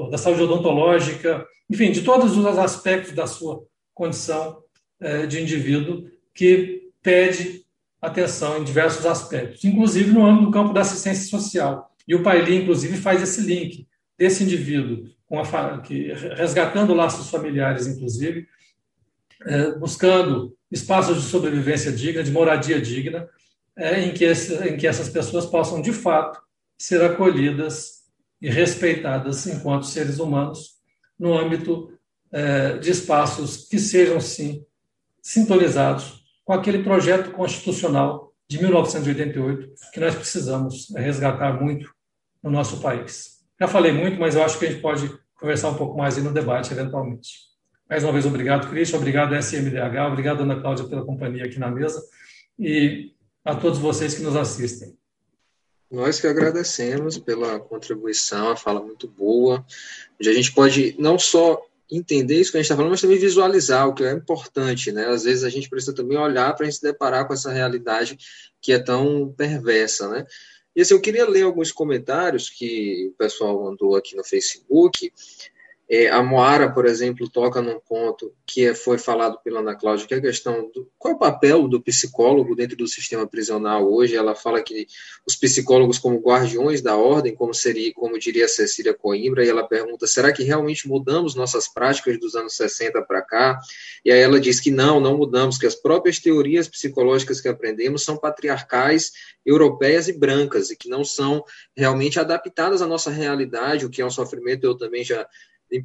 da 0.09 0.17
saúde 0.17 0.43
odontológica, 0.43 1.45
enfim, 1.69 1.91
de 1.91 2.01
todos 2.01 2.37
os 2.37 2.45
aspectos 2.45 3.13
da 3.13 3.27
sua 3.27 3.63
condição 3.93 4.61
eh, 5.01 5.25
de 5.25 5.41
indivíduo 5.41 6.09
que 6.33 6.89
pede 7.01 7.62
atenção 8.03 8.57
em 8.57 8.65
diversos 8.65 9.05
aspectos, 9.05 9.63
inclusive 9.63 10.11
no 10.11 10.25
âmbito 10.25 10.45
do 10.45 10.51
campo 10.51 10.73
da 10.73 10.81
assistência 10.81 11.25
social. 11.29 11.89
E 12.05 12.13
o 12.13 12.21
Paili, 12.21 12.57
inclusive, 12.57 12.97
faz 12.97 13.21
esse 13.21 13.41
link 13.41 13.87
desse 14.17 14.43
indivíduo, 14.43 15.05
a, 15.31 15.77
que, 15.79 16.11
resgatando 16.35 16.93
laços 16.93 17.29
familiares, 17.29 17.87
inclusive, 17.87 18.45
é, 19.45 19.71
buscando 19.71 20.55
espaços 20.69 21.23
de 21.23 21.29
sobrevivência 21.29 21.91
digna, 21.91 22.21
de 22.21 22.31
moradia 22.31 22.79
digna, 22.79 23.27
é, 23.75 24.01
em, 24.01 24.13
que 24.13 24.25
esse, 24.25 24.53
em 24.67 24.77
que 24.77 24.85
essas 24.85 25.09
pessoas 25.09 25.45
possam, 25.45 25.81
de 25.81 25.93
fato, 25.93 26.41
ser 26.77 27.01
acolhidas 27.01 28.03
e 28.41 28.49
respeitadas 28.49 29.47
enquanto 29.47 29.85
seres 29.85 30.19
humanos 30.19 30.73
no 31.17 31.33
âmbito 31.37 31.97
é, 32.31 32.77
de 32.77 32.91
espaços 32.91 33.65
que 33.67 33.79
sejam, 33.79 34.19
sim, 34.19 34.65
sintonizados 35.21 36.22
com 36.45 36.53
aquele 36.53 36.83
projeto 36.83 37.31
constitucional 37.31 38.33
de 38.49 38.61
1988 38.61 39.73
que 39.93 39.99
nós 39.99 40.15
precisamos 40.15 40.89
resgatar 40.95 41.59
muito 41.61 41.91
no 42.41 42.51
nosso 42.51 42.81
país. 42.81 43.39
Já 43.59 43.67
falei 43.67 43.91
muito, 43.91 44.19
mas 44.19 44.35
eu 44.35 44.43
acho 44.43 44.59
que 44.59 44.65
a 44.65 44.69
gente 44.71 44.81
pode 44.81 45.09
conversar 45.35 45.69
um 45.69 45.75
pouco 45.75 45.97
mais 45.97 46.17
aí 46.17 46.23
no 46.23 46.33
debate, 46.33 46.73
eventualmente. 46.73 47.29
Mais 47.89 48.03
uma 48.03 48.11
vez, 48.11 48.25
obrigado, 48.25 48.69
Cristian, 48.69 48.97
obrigado, 48.97 49.35
SMDH, 49.35 50.07
obrigado, 50.07 50.41
Ana 50.43 50.59
Cláudia, 50.59 50.85
pela 50.85 51.05
companhia 51.05 51.45
aqui 51.45 51.59
na 51.59 51.69
mesa 51.69 52.01
e 52.57 53.11
a 53.43 53.55
todos 53.55 53.79
vocês 53.79 54.13
que 54.13 54.21
nos 54.21 54.35
assistem. 54.35 54.97
Nós 55.91 56.19
que 56.19 56.25
agradecemos 56.25 57.19
pela 57.19 57.59
contribuição, 57.59 58.49
a 58.49 58.55
fala 58.55 58.81
muito 58.81 59.07
boa, 59.07 59.63
onde 60.19 60.29
a 60.29 60.33
gente 60.33 60.51
pode 60.51 60.95
não 60.97 61.19
só 61.19 61.61
entender 61.97 62.39
isso 62.39 62.51
que 62.51 62.57
a 62.57 62.59
gente 62.59 62.65
está 62.65 62.75
falando, 62.75 62.91
mas 62.91 63.01
também 63.01 63.19
visualizar 63.19 63.87
o 63.87 63.93
que 63.93 64.03
é 64.03 64.11
importante, 64.11 64.91
né? 64.91 65.05
Às 65.07 65.23
vezes 65.23 65.43
a 65.43 65.49
gente 65.49 65.69
precisa 65.69 65.93
também 65.93 66.17
olhar 66.17 66.53
para 66.55 66.65
a 66.65 66.69
gente 66.69 66.79
se 66.79 66.83
deparar 66.83 67.27
com 67.27 67.33
essa 67.33 67.51
realidade 67.51 68.17
que 68.61 68.73
é 68.73 68.79
tão 68.79 69.33
perversa, 69.37 70.07
né? 70.09 70.25
E 70.75 70.81
assim, 70.81 70.93
eu 70.95 71.01
queria 71.01 71.29
ler 71.29 71.43
alguns 71.43 71.71
comentários 71.71 72.49
que 72.49 73.11
o 73.13 73.17
pessoal 73.17 73.63
mandou 73.63 73.95
aqui 73.95 74.15
no 74.15 74.23
Facebook. 74.23 75.13
É, 75.89 76.09
a 76.09 76.23
Moara, 76.23 76.71
por 76.71 76.85
exemplo, 76.85 77.29
toca 77.29 77.61
num 77.61 77.79
ponto 77.79 78.33
que 78.47 78.65
é, 78.65 78.73
foi 78.73 78.97
falado 78.97 79.37
pela 79.43 79.59
Ana 79.59 79.75
Cláudia, 79.75 80.07
que 80.07 80.13
é 80.13 80.17
a 80.17 80.21
questão 80.21 80.71
do 80.73 80.89
qual 80.97 81.13
é 81.13 81.15
o 81.15 81.19
papel 81.19 81.67
do 81.67 81.81
psicólogo 81.81 82.55
dentro 82.55 82.77
do 82.77 82.87
sistema 82.87 83.27
prisional 83.27 83.91
hoje. 83.91 84.15
Ela 84.15 84.33
fala 84.33 84.61
que 84.61 84.87
os 85.27 85.35
psicólogos 85.35 85.99
como 85.99 86.21
guardiões 86.21 86.81
da 86.81 86.95
ordem, 86.95 87.35
como 87.35 87.53
seria, 87.53 87.93
como 87.93 88.17
diria 88.17 88.47
Cecília 88.47 88.93
Coimbra, 88.93 89.45
e 89.45 89.49
ela 89.49 89.67
pergunta: 89.67 90.07
será 90.07 90.31
que 90.31 90.43
realmente 90.43 90.87
mudamos 90.87 91.35
nossas 91.35 91.67
práticas 91.67 92.17
dos 92.17 92.33
anos 92.33 92.55
60 92.55 93.01
para 93.01 93.21
cá? 93.21 93.59
E 94.05 94.11
aí 94.11 94.21
ela 94.21 94.39
diz 94.39 94.61
que 94.61 94.71
não, 94.71 95.01
não 95.01 95.17
mudamos, 95.17 95.57
que 95.57 95.67
as 95.67 95.75
próprias 95.75 96.17
teorias 96.17 96.67
psicológicas 96.67 97.41
que 97.41 97.49
aprendemos 97.49 98.03
são 98.03 98.17
patriarcais, 98.17 99.11
europeias 99.45 100.07
e 100.07 100.13
brancas, 100.13 100.71
e 100.71 100.77
que 100.77 100.87
não 100.87 101.03
são 101.03 101.43
realmente 101.75 102.19
adaptadas 102.19 102.81
à 102.81 102.87
nossa 102.87 103.11
realidade, 103.11 103.85
o 103.85 103.89
que 103.89 104.01
é 104.01 104.05
um 104.05 104.09
sofrimento, 104.09 104.63
eu 104.63 104.77
também 104.77 105.03
já 105.03 105.27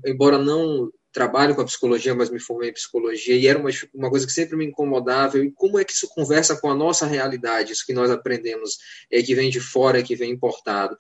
embora 0.05 0.39
não 0.39 0.91
trabalhe 1.13 1.55
com 1.55 1.63
a 1.63 1.65
psicologia, 1.65 2.15
mas 2.15 2.31
me 2.31 2.39
formei 2.39 2.71
em 2.71 2.75
psicologia, 2.75 3.35
e 3.35 3.47
era 3.47 3.59
uma, 3.59 3.71
uma 3.95 4.11
coisa 4.11 4.27
que 4.27 4.33
sempre 4.33 4.57
me 4.57 4.67
incomodava, 4.67 5.39
e 5.39 5.51
como 5.53 5.79
é 5.79 5.85
que 5.85 5.93
isso 5.93 6.09
conversa 6.09 6.57
com 6.61 6.71
a 6.71 6.75
nossa 6.75 7.07
realidade, 7.07 7.73
isso 7.73 7.87
que 7.87 7.93
nós 7.93 8.11
aprendemos, 8.11 8.79
é, 9.11 9.23
que 9.23 9.35
vem 9.35 9.51
de 9.51 9.61
fora, 9.61 10.03
que 10.03 10.15
vem 10.15 10.33
importado. 10.33 10.97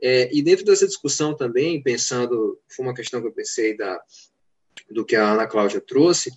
É, 0.00 0.28
e 0.32 0.42
dentro 0.42 0.64
dessa 0.64 0.86
discussão 0.86 1.34
também, 1.34 1.82
pensando, 1.82 2.58
foi 2.68 2.84
uma 2.84 2.94
questão 2.94 3.20
que 3.20 3.28
eu 3.28 3.32
pensei 3.32 3.76
da, 3.76 4.00
do 4.90 5.04
que 5.04 5.14
a 5.14 5.32
Ana 5.32 5.46
Cláudia 5.46 5.80
trouxe, 5.80 6.32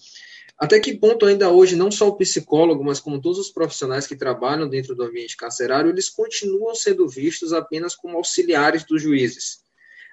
até 0.58 0.80
que 0.80 0.98
ponto 0.98 1.26
ainda 1.26 1.52
hoje, 1.52 1.76
não 1.76 1.92
só 1.92 2.08
o 2.08 2.16
psicólogo, 2.16 2.84
mas 2.84 3.00
como 3.00 3.20
todos 3.20 3.40
os 3.40 3.50
profissionais 3.50 4.08
que 4.08 4.16
trabalham 4.16 4.70
dentro 4.70 4.96
do 4.96 5.04
ambiente 5.04 5.36
carcerário, 5.36 5.90
eles 5.90 6.10
continuam 6.10 6.74
sendo 6.74 7.08
vistos 7.10 7.52
apenas 7.52 7.94
como 7.94 8.16
auxiliares 8.16 8.86
dos 8.86 9.02
juízes. 9.02 9.65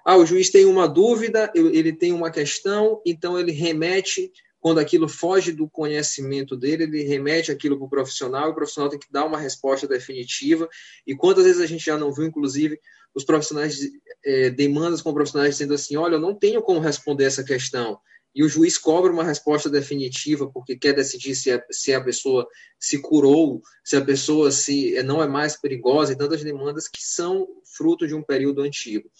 Ah, 0.04 0.16
o 0.16 0.26
juiz 0.26 0.50
tem 0.50 0.64
uma 0.64 0.88
dúvida, 0.88 1.50
ele 1.54 1.92
tem 1.92 2.12
uma 2.12 2.30
questão, 2.30 3.00
então 3.06 3.38
ele 3.38 3.52
remete, 3.52 4.32
quando 4.60 4.78
aquilo 4.78 5.08
foge 5.08 5.52
do 5.52 5.68
conhecimento 5.68 6.56
dele, 6.56 6.84
ele 6.84 7.02
remete 7.02 7.50
aquilo 7.50 7.76
para 7.76 7.86
o 7.86 7.90
profissional, 7.90 8.50
o 8.50 8.54
profissional 8.54 8.90
tem 8.90 8.98
que 8.98 9.10
dar 9.12 9.24
uma 9.24 9.38
resposta 9.38 9.86
definitiva. 9.86 10.68
E 11.06 11.14
quantas 11.14 11.44
vezes 11.44 11.60
a 11.60 11.66
gente 11.66 11.84
já 11.84 11.96
não 11.96 12.12
viu, 12.12 12.24
inclusive, 12.24 12.78
os 13.14 13.24
profissionais, 13.24 13.78
é, 14.24 14.50
demandas 14.50 15.02
com 15.02 15.12
profissionais 15.12 15.54
dizendo 15.54 15.74
assim: 15.74 15.96
olha, 15.96 16.14
eu 16.14 16.20
não 16.20 16.34
tenho 16.34 16.62
como 16.62 16.80
responder 16.80 17.24
essa 17.24 17.44
questão. 17.44 17.98
E 18.34 18.42
o 18.42 18.48
juiz 18.48 18.78
cobra 18.78 19.12
uma 19.12 19.24
resposta 19.24 19.68
definitiva 19.68 20.50
porque 20.50 20.76
quer 20.76 20.94
decidir 20.94 21.34
se 21.34 21.50
a, 21.50 21.62
se 21.70 21.92
a 21.92 22.00
pessoa 22.00 22.48
se 22.80 23.00
curou, 23.00 23.60
se 23.84 23.94
a 23.94 24.00
pessoa 24.02 24.50
se 24.50 25.00
não 25.02 25.22
é 25.22 25.28
mais 25.28 25.60
perigosa, 25.60 26.12
e 26.12 26.16
tantas 26.16 26.42
demandas 26.42 26.88
que 26.88 27.02
são 27.02 27.46
fruto 27.76 28.06
de 28.06 28.14
um 28.14 28.22
período 28.22 28.62
antigo. 28.62 29.10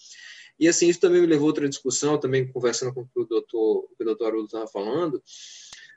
E 0.59 0.67
assim, 0.67 0.87
isso 0.87 0.99
também 0.99 1.21
me 1.21 1.27
levou 1.27 1.45
a 1.45 1.49
outra 1.49 1.69
discussão, 1.69 2.19
também 2.19 2.47
conversando 2.47 2.93
com 2.93 3.01
o 3.01 3.05
que 3.05 3.19
o 3.19 3.25
doutor, 3.25 3.87
o 3.99 4.03
doutor 4.03 4.35
estava 4.43 4.67
falando, 4.67 5.21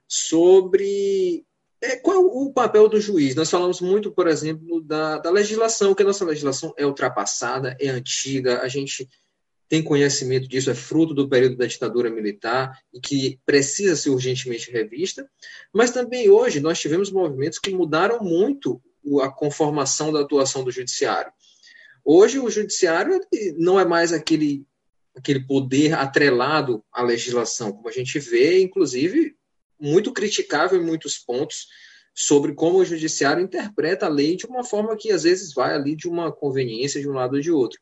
sobre 0.09 1.45
é, 1.81 1.97
qual 1.97 2.17
é 2.17 2.19
o 2.19 2.53
papel 2.53 2.89
do 2.89 3.01
juiz. 3.01 3.35
Nós 3.35 3.51
falamos 3.51 3.81
muito, 3.81 4.11
por 4.11 4.27
exemplo, 4.27 4.81
da, 4.81 5.19
da 5.19 5.31
legislação, 5.31 5.95
que 5.95 6.03
a 6.03 6.07
nossa 6.07 6.25
legislação 6.25 6.75
é 6.77 6.87
ultrapassada, 6.87 7.77
é 7.81 7.89
antiga, 7.89 8.61
a 8.61 8.69
gente 8.69 9.09
tem 9.69 9.83
conhecimento 9.83 10.49
disso, 10.49 10.71
é 10.71 10.75
fruto 10.75 11.13
do 11.13 11.29
período 11.29 11.57
da 11.57 11.67
ditadura 11.67 12.09
militar 12.09 12.79
e 12.95 13.01
que 13.01 13.41
precisa 13.45 13.97
ser 13.97 14.11
urgentemente 14.11 14.71
revista, 14.71 15.29
mas 15.73 15.91
também 15.91 16.31
hoje 16.31 16.61
nós 16.61 16.79
tivemos 16.79 17.11
movimentos 17.11 17.59
que 17.59 17.71
mudaram 17.71 18.21
muito 18.23 18.81
a 19.23 19.29
conformação 19.29 20.13
da 20.13 20.21
atuação 20.21 20.65
do 20.65 20.71
judiciário. 20.71 21.33
Hoje 22.09 22.39
o 22.39 22.49
judiciário 22.49 23.21
não 23.57 23.81
é 23.81 23.85
mais 23.85 24.13
aquele, 24.13 24.65
aquele 25.13 25.45
poder 25.45 25.93
atrelado 25.95 26.85
à 26.93 27.03
legislação, 27.03 27.73
como 27.73 27.89
a 27.89 27.93
gente 27.93 28.21
vê, 28.21 28.63
inclusive, 28.63 29.35
muito 29.77 30.13
criticável 30.13 30.81
em 30.81 30.87
muitos 30.87 31.19
pontos 31.19 31.67
sobre 32.15 32.55
como 32.55 32.79
o 32.79 32.85
judiciário 32.85 33.43
interpreta 33.43 34.07
a 34.07 34.09
lei 34.09 34.37
de 34.37 34.47
uma 34.47 34.63
forma 34.63 34.97
que 34.97 35.11
às 35.11 35.25
vezes 35.25 35.53
vai 35.53 35.75
ali 35.75 35.97
de 35.97 36.07
uma 36.09 36.31
conveniência 36.31 37.01
de 37.01 37.09
um 37.09 37.13
lado 37.13 37.35
ou 37.35 37.41
de 37.41 37.51
outro. 37.51 37.77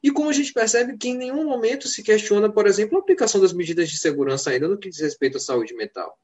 E 0.00 0.10
como 0.12 0.30
a 0.30 0.32
gente 0.32 0.52
percebe 0.52 0.96
que 0.96 1.08
em 1.08 1.18
nenhum 1.18 1.44
momento 1.44 1.88
se 1.88 2.00
questiona, 2.00 2.48
por 2.48 2.68
exemplo, 2.68 2.96
a 2.96 3.00
aplicação 3.00 3.40
das 3.40 3.52
medidas 3.52 3.90
de 3.90 3.98
segurança 3.98 4.50
ainda 4.50 4.68
no 4.68 4.78
que 4.78 4.88
diz 4.88 5.00
respeito 5.00 5.38
à 5.38 5.40
saúde 5.40 5.74
mental. 5.74 6.16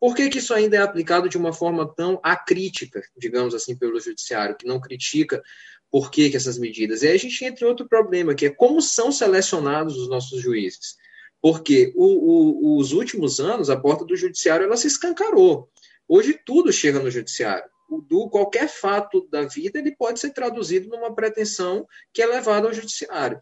Por 0.00 0.16
que, 0.16 0.28
que 0.28 0.38
isso 0.38 0.52
ainda 0.52 0.76
é 0.76 0.80
aplicado 0.80 1.28
de 1.28 1.36
uma 1.36 1.52
forma 1.52 1.86
tão 1.94 2.18
acrítica, 2.22 3.00
digamos 3.16 3.54
assim, 3.54 3.76
pelo 3.76 4.00
judiciário, 4.00 4.56
que 4.56 4.66
não 4.66 4.80
critica 4.80 5.40
por 5.90 6.10
que, 6.10 6.30
que 6.30 6.36
essas 6.36 6.58
medidas? 6.58 7.02
E 7.02 7.08
aí 7.08 7.14
a 7.14 7.18
gente 7.18 7.44
entra 7.44 7.64
em 7.64 7.68
outro 7.68 7.88
problema, 7.88 8.34
que 8.34 8.46
é 8.46 8.50
como 8.50 8.80
são 8.80 9.10
selecionados 9.10 9.96
os 9.96 10.08
nossos 10.08 10.40
juízes. 10.40 10.96
Porque 11.42 11.92
o, 11.96 12.74
o, 12.74 12.78
os 12.78 12.92
últimos 12.92 13.40
anos, 13.40 13.70
a 13.70 13.76
porta 13.76 14.04
do 14.04 14.16
judiciário 14.16 14.64
ela 14.64 14.76
se 14.76 14.86
escancarou. 14.86 15.68
Hoje 16.06 16.38
tudo 16.44 16.72
chega 16.72 17.00
no 17.00 17.10
judiciário. 17.10 17.68
Do, 18.08 18.28
qualquer 18.28 18.68
fato 18.68 19.26
da 19.30 19.42
vida 19.42 19.78
ele 19.78 19.96
pode 19.96 20.20
ser 20.20 20.30
traduzido 20.30 20.88
numa 20.88 21.14
pretensão 21.14 21.86
que 22.12 22.22
é 22.22 22.26
levada 22.26 22.68
ao 22.68 22.74
judiciário. 22.74 23.38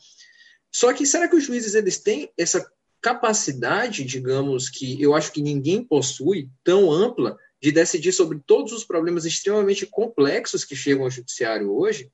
Só 0.73 0.93
que 0.93 1.05
será 1.05 1.29
que 1.29 1.37
os 1.37 1.45
juízes 1.45 1.75
eles 1.75 1.99
têm 1.99 2.31
essa 2.39 2.67
capacidade, 3.01 4.05
digamos, 4.05 4.69
que 4.69 5.01
eu 5.03 5.15
acho 5.15 5.33
que 5.33 5.43
ninguém 5.43 5.85
possui, 5.85 6.49
tão 6.65 6.91
ampla, 6.91 7.37
de 7.61 7.73
decidir 7.73 8.13
sobre 8.13 8.41
todos 8.47 8.73
os 8.73 8.85
problemas 8.85 9.25
extremamente 9.25 9.87
complexos 9.87 10.65
que 10.65 10.77
chegam 10.77 11.05
ao 11.05 11.11
judiciário 11.11 11.73
hoje? 11.75 12.11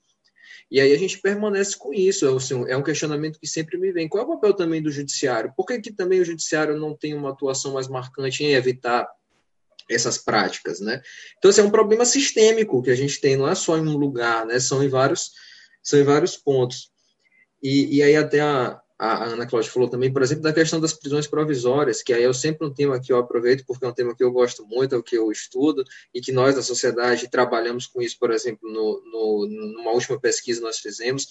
E 0.70 0.80
aí 0.80 0.92
a 0.92 0.98
gente 0.98 1.20
permanece 1.20 1.76
com 1.76 1.92
isso. 1.92 2.28
Assim, 2.36 2.64
é 2.68 2.76
um 2.76 2.82
questionamento 2.82 3.38
que 3.38 3.46
sempre 3.46 3.78
me 3.78 3.92
vem. 3.92 4.08
Qual 4.08 4.22
é 4.22 4.26
o 4.26 4.30
papel 4.30 4.54
também 4.54 4.82
do 4.82 4.90
judiciário? 4.90 5.52
Por 5.56 5.66
que, 5.66 5.80
que 5.80 5.92
também 5.92 6.20
o 6.20 6.24
judiciário 6.24 6.78
não 6.78 6.96
tem 6.96 7.14
uma 7.14 7.30
atuação 7.30 7.74
mais 7.74 7.88
marcante 7.88 8.44
em 8.44 8.52
evitar 8.52 9.08
essas 9.90 10.18
práticas, 10.18 10.80
né? 10.80 11.02
Então, 11.38 11.50
assim, 11.50 11.60
é 11.60 11.64
um 11.64 11.70
problema 11.70 12.04
sistêmico 12.04 12.82
que 12.82 12.90
a 12.90 12.94
gente 12.94 13.20
tem, 13.20 13.36
não 13.36 13.48
é 13.48 13.54
só 13.54 13.76
em 13.76 13.86
um 13.86 13.96
lugar, 13.96 14.46
né? 14.46 14.58
São 14.58 14.82
em 14.82 14.88
vários, 14.88 15.30
são 15.82 15.98
em 15.98 16.04
vários 16.04 16.36
pontos. 16.36 16.90
E, 17.62 17.96
e 17.96 18.02
aí 18.02 18.16
até 18.16 18.40
a, 18.40 18.80
a 18.98 19.24
Ana 19.24 19.46
Cláudia 19.46 19.70
falou 19.70 19.88
também, 19.88 20.12
por 20.12 20.22
exemplo, 20.22 20.44
da 20.44 20.52
questão 20.52 20.80
das 20.80 20.92
prisões 20.92 21.26
provisórias, 21.26 22.02
que 22.02 22.12
aí 22.12 22.22
eu 22.22 22.32
sempre 22.32 22.66
um 22.66 22.72
tema 22.72 23.00
que 23.00 23.12
eu 23.12 23.18
aproveito, 23.18 23.64
porque 23.66 23.84
é 23.84 23.88
um 23.88 23.92
tema 23.92 24.14
que 24.14 24.22
eu 24.22 24.30
gosto 24.30 24.64
muito, 24.66 24.94
é 24.94 24.98
o 24.98 25.02
que 25.02 25.16
eu 25.16 25.32
estudo, 25.32 25.84
e 26.14 26.20
que 26.20 26.30
nós 26.30 26.54
da 26.54 26.62
sociedade 26.62 27.28
trabalhamos 27.28 27.86
com 27.86 28.00
isso, 28.00 28.16
por 28.18 28.30
exemplo, 28.30 28.70
no, 28.70 29.02
no, 29.04 29.48
numa 29.48 29.90
última 29.90 30.18
pesquisa 30.18 30.60
nós 30.60 30.78
fizemos, 30.78 31.26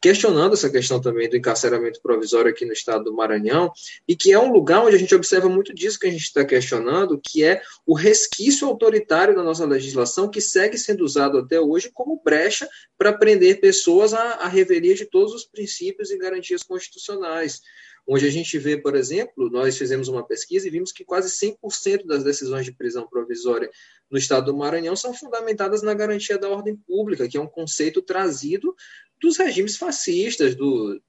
questionando 0.00 0.54
essa 0.54 0.70
questão 0.70 1.00
também 1.00 1.28
do 1.28 1.36
encarceramento 1.36 2.00
provisório 2.00 2.50
aqui 2.50 2.64
no 2.64 2.72
estado 2.72 3.04
do 3.04 3.14
Maranhão, 3.14 3.70
e 4.08 4.16
que 4.16 4.32
é 4.32 4.38
um 4.38 4.50
lugar 4.50 4.82
onde 4.84 4.96
a 4.96 4.98
gente 4.98 5.14
observa 5.14 5.48
muito 5.48 5.74
disso 5.74 5.98
que 5.98 6.06
a 6.06 6.10
gente 6.10 6.22
está 6.22 6.44
questionando, 6.44 7.20
que 7.22 7.44
é 7.44 7.60
o 7.86 7.94
resquício 7.94 8.66
autoritário 8.66 9.34
da 9.34 9.42
nossa 9.42 9.66
legislação, 9.66 10.30
que 10.30 10.40
segue 10.40 10.78
sendo 10.78 11.04
usado 11.04 11.38
até 11.38 11.60
hoje 11.60 11.90
como 11.92 12.20
brecha 12.24 12.68
para 12.96 13.12
prender 13.12 13.60
pessoas 13.60 14.14
à, 14.14 14.34
à 14.34 14.48
revelia 14.48 14.94
de 14.94 15.04
todos 15.04 15.34
os 15.34 15.44
princípios 15.44 16.10
e 16.10 16.18
garantias 16.18 16.62
constitucionais 16.62 17.60
onde 18.06 18.26
a 18.26 18.30
gente 18.30 18.58
vê, 18.58 18.76
por 18.76 18.96
exemplo, 18.96 19.50
nós 19.50 19.76
fizemos 19.76 20.08
uma 20.08 20.26
pesquisa 20.26 20.66
e 20.66 20.70
vimos 20.70 20.92
que 20.92 21.04
quase 21.04 21.28
100% 21.28 22.06
das 22.06 22.24
decisões 22.24 22.64
de 22.64 22.72
prisão 22.72 23.06
provisória 23.06 23.70
no 24.10 24.18
estado 24.18 24.46
do 24.46 24.56
Maranhão 24.56 24.96
são 24.96 25.14
fundamentadas 25.14 25.82
na 25.82 25.94
garantia 25.94 26.38
da 26.38 26.48
ordem 26.48 26.76
pública, 26.76 27.28
que 27.28 27.36
é 27.36 27.40
um 27.40 27.46
conceito 27.46 28.02
trazido 28.02 28.74
dos 29.20 29.36
regimes 29.36 29.76
fascistas, 29.76 30.54
do 30.54 31.00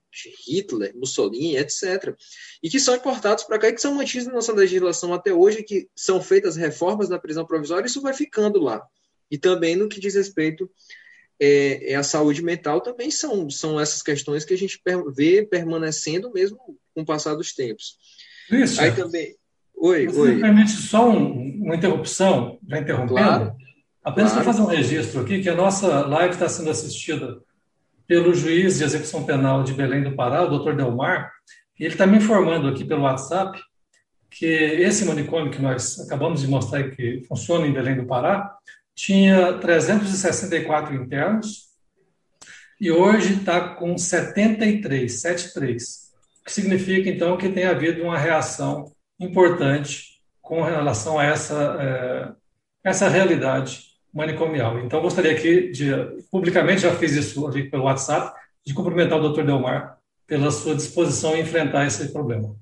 Hitler, 0.45 0.95
Mussolini, 0.95 1.57
etc. 1.57 2.15
E 2.61 2.69
que 2.69 2.79
são 2.79 2.95
importados 2.95 3.45
para 3.45 3.57
cá 3.57 3.69
e 3.69 3.73
que 3.73 3.81
são 3.81 3.95
mantidos 3.95 4.27
na 4.27 4.33
nossa 4.33 4.53
legislação 4.53 5.13
até 5.13 5.33
hoje, 5.33 5.63
que 5.63 5.89
são 5.95 6.21
feitas 6.21 6.55
reformas 6.55 7.09
na 7.09 7.17
prisão 7.17 7.45
provisória, 7.45 7.87
isso 7.87 8.01
vai 8.01 8.13
ficando 8.13 8.59
lá. 8.59 8.85
E 9.29 9.37
também 9.37 9.75
no 9.75 9.87
que 9.87 9.99
diz 9.99 10.15
respeito 10.15 10.69
é, 11.41 11.93
é 11.93 11.95
a 11.95 12.03
saúde 12.03 12.43
mental, 12.43 12.81
também 12.81 13.09
são, 13.09 13.49
são 13.49 13.79
essas 13.79 14.03
questões 14.03 14.45
que 14.45 14.53
a 14.53 14.57
gente 14.57 14.79
vê 15.15 15.43
permanecendo 15.43 16.31
mesmo 16.31 16.59
com 16.93 17.01
o 17.01 17.05
passar 17.05 17.33
dos 17.33 17.53
tempos. 17.53 17.97
Isso. 18.51 18.79
Aí 18.79 18.91
também. 18.91 19.35
Oi, 19.75 20.05
Você 20.05 20.19
oi. 20.19 20.35
me 20.35 20.41
permite 20.41 20.71
só 20.71 21.09
um, 21.09 21.63
uma 21.63 21.75
interrupção, 21.75 22.59
já 22.69 22.77
interrompendo? 22.77 23.17
Claro. 23.17 23.55
Apenas 24.03 24.31
claro. 24.31 24.45
para 24.45 24.53
fazer 24.53 24.63
um 24.63 24.69
registro 24.71 25.21
aqui, 25.21 25.41
que 25.41 25.49
a 25.49 25.55
nossa 25.55 26.05
live 26.05 26.33
está 26.35 26.47
sendo 26.47 26.69
assistida 26.69 27.41
pelo 28.05 28.35
juiz 28.35 28.77
de 28.77 28.83
execução 28.83 29.23
penal 29.23 29.63
de 29.63 29.73
Belém 29.73 30.03
do 30.03 30.15
Pará, 30.15 30.43
o 30.43 30.49
doutor 30.49 30.75
Delmar, 30.75 31.31
e 31.79 31.85
ele 31.85 31.93
está 31.93 32.05
me 32.05 32.17
informando 32.17 32.67
aqui 32.67 32.85
pelo 32.85 33.03
WhatsApp 33.03 33.59
que 34.29 34.45
esse 34.45 35.05
manicômio 35.05 35.51
que 35.51 35.61
nós 35.61 35.99
acabamos 35.99 36.41
de 36.41 36.47
mostrar 36.47 36.89
que 36.91 37.23
funciona 37.27 37.65
em 37.65 37.73
Belém 37.73 37.95
do 37.95 38.05
Pará 38.05 38.55
tinha 38.95 39.53
364 39.59 40.95
internos 40.95 41.69
e 42.79 42.91
hoje 42.91 43.35
está 43.35 43.75
com 43.75 43.97
73, 43.97 45.21
73, 45.21 46.11
o 46.41 46.45
que 46.45 46.51
significa 46.51 47.09
então 47.09 47.37
que 47.37 47.49
tem 47.49 47.65
havido 47.65 48.03
uma 48.03 48.17
reação 48.17 48.91
importante 49.19 50.19
com 50.41 50.61
relação 50.63 51.19
a 51.19 51.23
essa, 51.23 51.77
é, 51.79 52.89
essa 52.89 53.07
realidade 53.07 53.91
manicomial. 54.13 54.79
Então, 54.79 55.01
gostaria 55.01 55.31
aqui 55.31 55.71
de, 55.71 55.91
publicamente, 56.29 56.81
já 56.81 56.93
fiz 56.95 57.13
isso 57.13 57.47
ali 57.47 57.69
pelo 57.69 57.83
WhatsApp, 57.83 58.37
de 58.65 58.73
cumprimentar 58.73 59.19
o 59.19 59.29
Dr. 59.29 59.43
Delmar 59.43 59.97
pela 60.27 60.51
sua 60.51 60.75
disposição 60.75 61.35
em 61.35 61.41
enfrentar 61.41 61.85
esse 61.85 62.11
problema. 62.11 62.55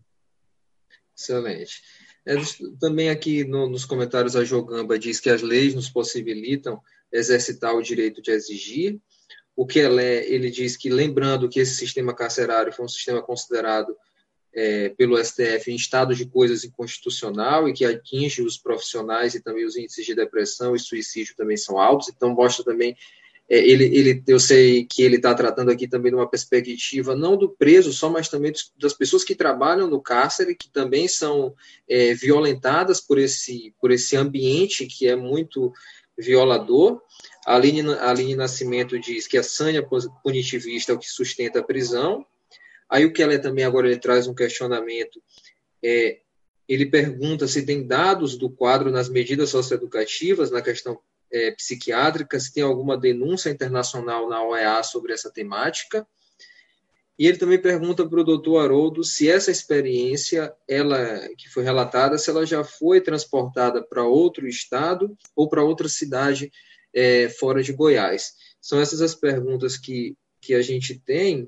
Excelente. 1.18 1.82
É, 2.26 2.36
também 2.80 3.10
aqui 3.10 3.44
no, 3.44 3.68
nos 3.68 3.86
comentários 3.86 4.36
a 4.36 4.44
Jogamba 4.44 5.00
diz 5.00 5.20
que 5.20 5.30
as 5.30 5.42
leis 5.42 5.74
nos 5.74 5.90
possibilitam 5.90 6.82
exercitar 7.12 7.76
o 7.76 7.82
direito 7.82 8.22
de 8.22 8.32
exigir. 8.32 9.00
O 9.56 9.66
que 9.66 9.80
ele, 9.80 10.04
ele 10.04 10.50
diz 10.50 10.78
que, 10.78 10.90
lembrando 10.90 11.50
que 11.50 11.60
esse 11.60 11.76
sistema 11.76 12.14
carcerário 12.14 12.72
foi 12.72 12.86
um 12.86 12.90
sistema 12.90 13.22
considerado 13.22 13.96
é, 14.54 14.90
pelo 14.90 15.18
STF 15.24 15.72
em 15.72 15.76
estado 15.76 16.16
de 16.16 16.26
coisas 16.26 16.64
inconstitucional 16.64 17.68
e 17.68 17.74
que 17.74 17.86
atinge 17.86 18.42
os 18.42 18.58
profissionais 18.58 19.36
e 19.36 19.42
também 19.42 19.66
os 19.66 19.76
índices 19.76 20.06
de 20.06 20.16
depressão 20.16 20.76
e 20.76 20.80
suicídio 20.80 21.36
também 21.36 21.58
são 21.58 21.80
altos. 21.80 22.10
Então, 22.10 22.34
mostra 22.34 22.64
também, 22.64 22.96
ele, 23.50 23.86
ele, 23.86 24.24
eu 24.28 24.40
sei 24.40 24.86
que 24.86 25.02
ele 25.02 25.16
está 25.16 25.34
tratando 25.34 25.72
aqui 25.72 25.88
também 25.88 26.12
de 26.12 26.16
uma 26.18 26.30
perspectiva 26.30 27.16
não 27.16 27.36
do 27.36 27.50
preso 27.50 27.92
só, 27.92 28.10
mas 28.10 28.30
também 28.30 28.54
das 28.80 28.94
pessoas 28.94 29.24
que 29.24 29.34
trabalham 29.34 29.88
no 29.88 30.02
cárcere, 30.02 30.56
que 30.56 30.70
também 30.72 31.08
são 31.08 31.56
é, 31.88 32.14
violentadas 32.14 33.02
por 33.02 33.18
esse, 33.18 33.74
por 33.82 33.92
esse 33.92 34.16
ambiente 34.16 34.86
que 34.86 35.08
é 35.08 35.16
muito 35.16 35.74
violador. 36.18 37.02
A 37.46 37.56
Aline, 37.56 37.82
Aline 37.96 38.36
Nascimento 38.36 39.00
diz 39.00 39.26
que 39.26 39.38
a 39.38 39.44
sanha 39.44 39.84
punitivista 40.24 40.92
é 40.92 40.96
o 40.96 41.00
que 41.00 41.10
sustenta 41.10 41.60
a 41.60 41.64
prisão, 41.64 42.26
Aí 42.90 43.06
o 43.06 43.14
Keller 43.14 43.40
também 43.40 43.64
agora 43.64 43.88
ele 43.88 44.00
traz 44.00 44.28
um 44.28 44.34
questionamento. 44.34 45.22
É, 45.84 46.20
ele 46.68 46.88
pergunta 46.88 47.48
se 47.48 47.64
tem 47.64 47.86
dados 47.86 48.36
do 48.36 48.50
quadro 48.50 48.90
nas 48.90 49.08
medidas 49.08 49.52
socioeducativas, 49.52 50.50
na 50.50 50.62
questão 50.62 51.00
é, 51.32 51.52
psiquiátrica, 51.52 52.40
se 52.40 52.54
tem 52.54 52.64
alguma 52.64 52.98
denúncia 52.98 53.50
internacional 53.50 54.28
na 54.28 54.44
OEA 54.44 54.84
sobre 54.84 55.14
essa 55.14 55.32
temática. 55.32 56.06
E 57.18 57.28
ele 57.28 57.38
também 57.38 57.62
pergunta 57.62 58.08
para 58.08 58.22
o 58.22 58.24
doutor 58.24 58.60
Haroldo 58.60 59.04
se 59.04 59.30
essa 59.30 59.52
experiência, 59.52 60.54
ela 60.68 61.20
que 61.38 61.50
foi 61.50 61.64
relatada, 61.64 62.18
se 62.18 62.30
ela 62.30 62.46
já 62.46 62.64
foi 62.64 63.02
transportada 63.02 63.84
para 63.84 64.06
outro 64.06 64.48
estado 64.48 65.18
ou 65.36 65.50
para 65.50 65.64
outra 65.64 65.90
cidade 65.90 66.52
é, 66.94 67.28
fora 67.30 67.62
de 67.62 67.74
Goiás. 67.74 68.34
São 68.62 68.80
essas 68.80 69.02
as 69.02 69.14
perguntas 69.14 69.78
que, 69.78 70.16
que 70.40 70.54
a 70.54 70.62
gente 70.62 70.98
tem 70.98 71.48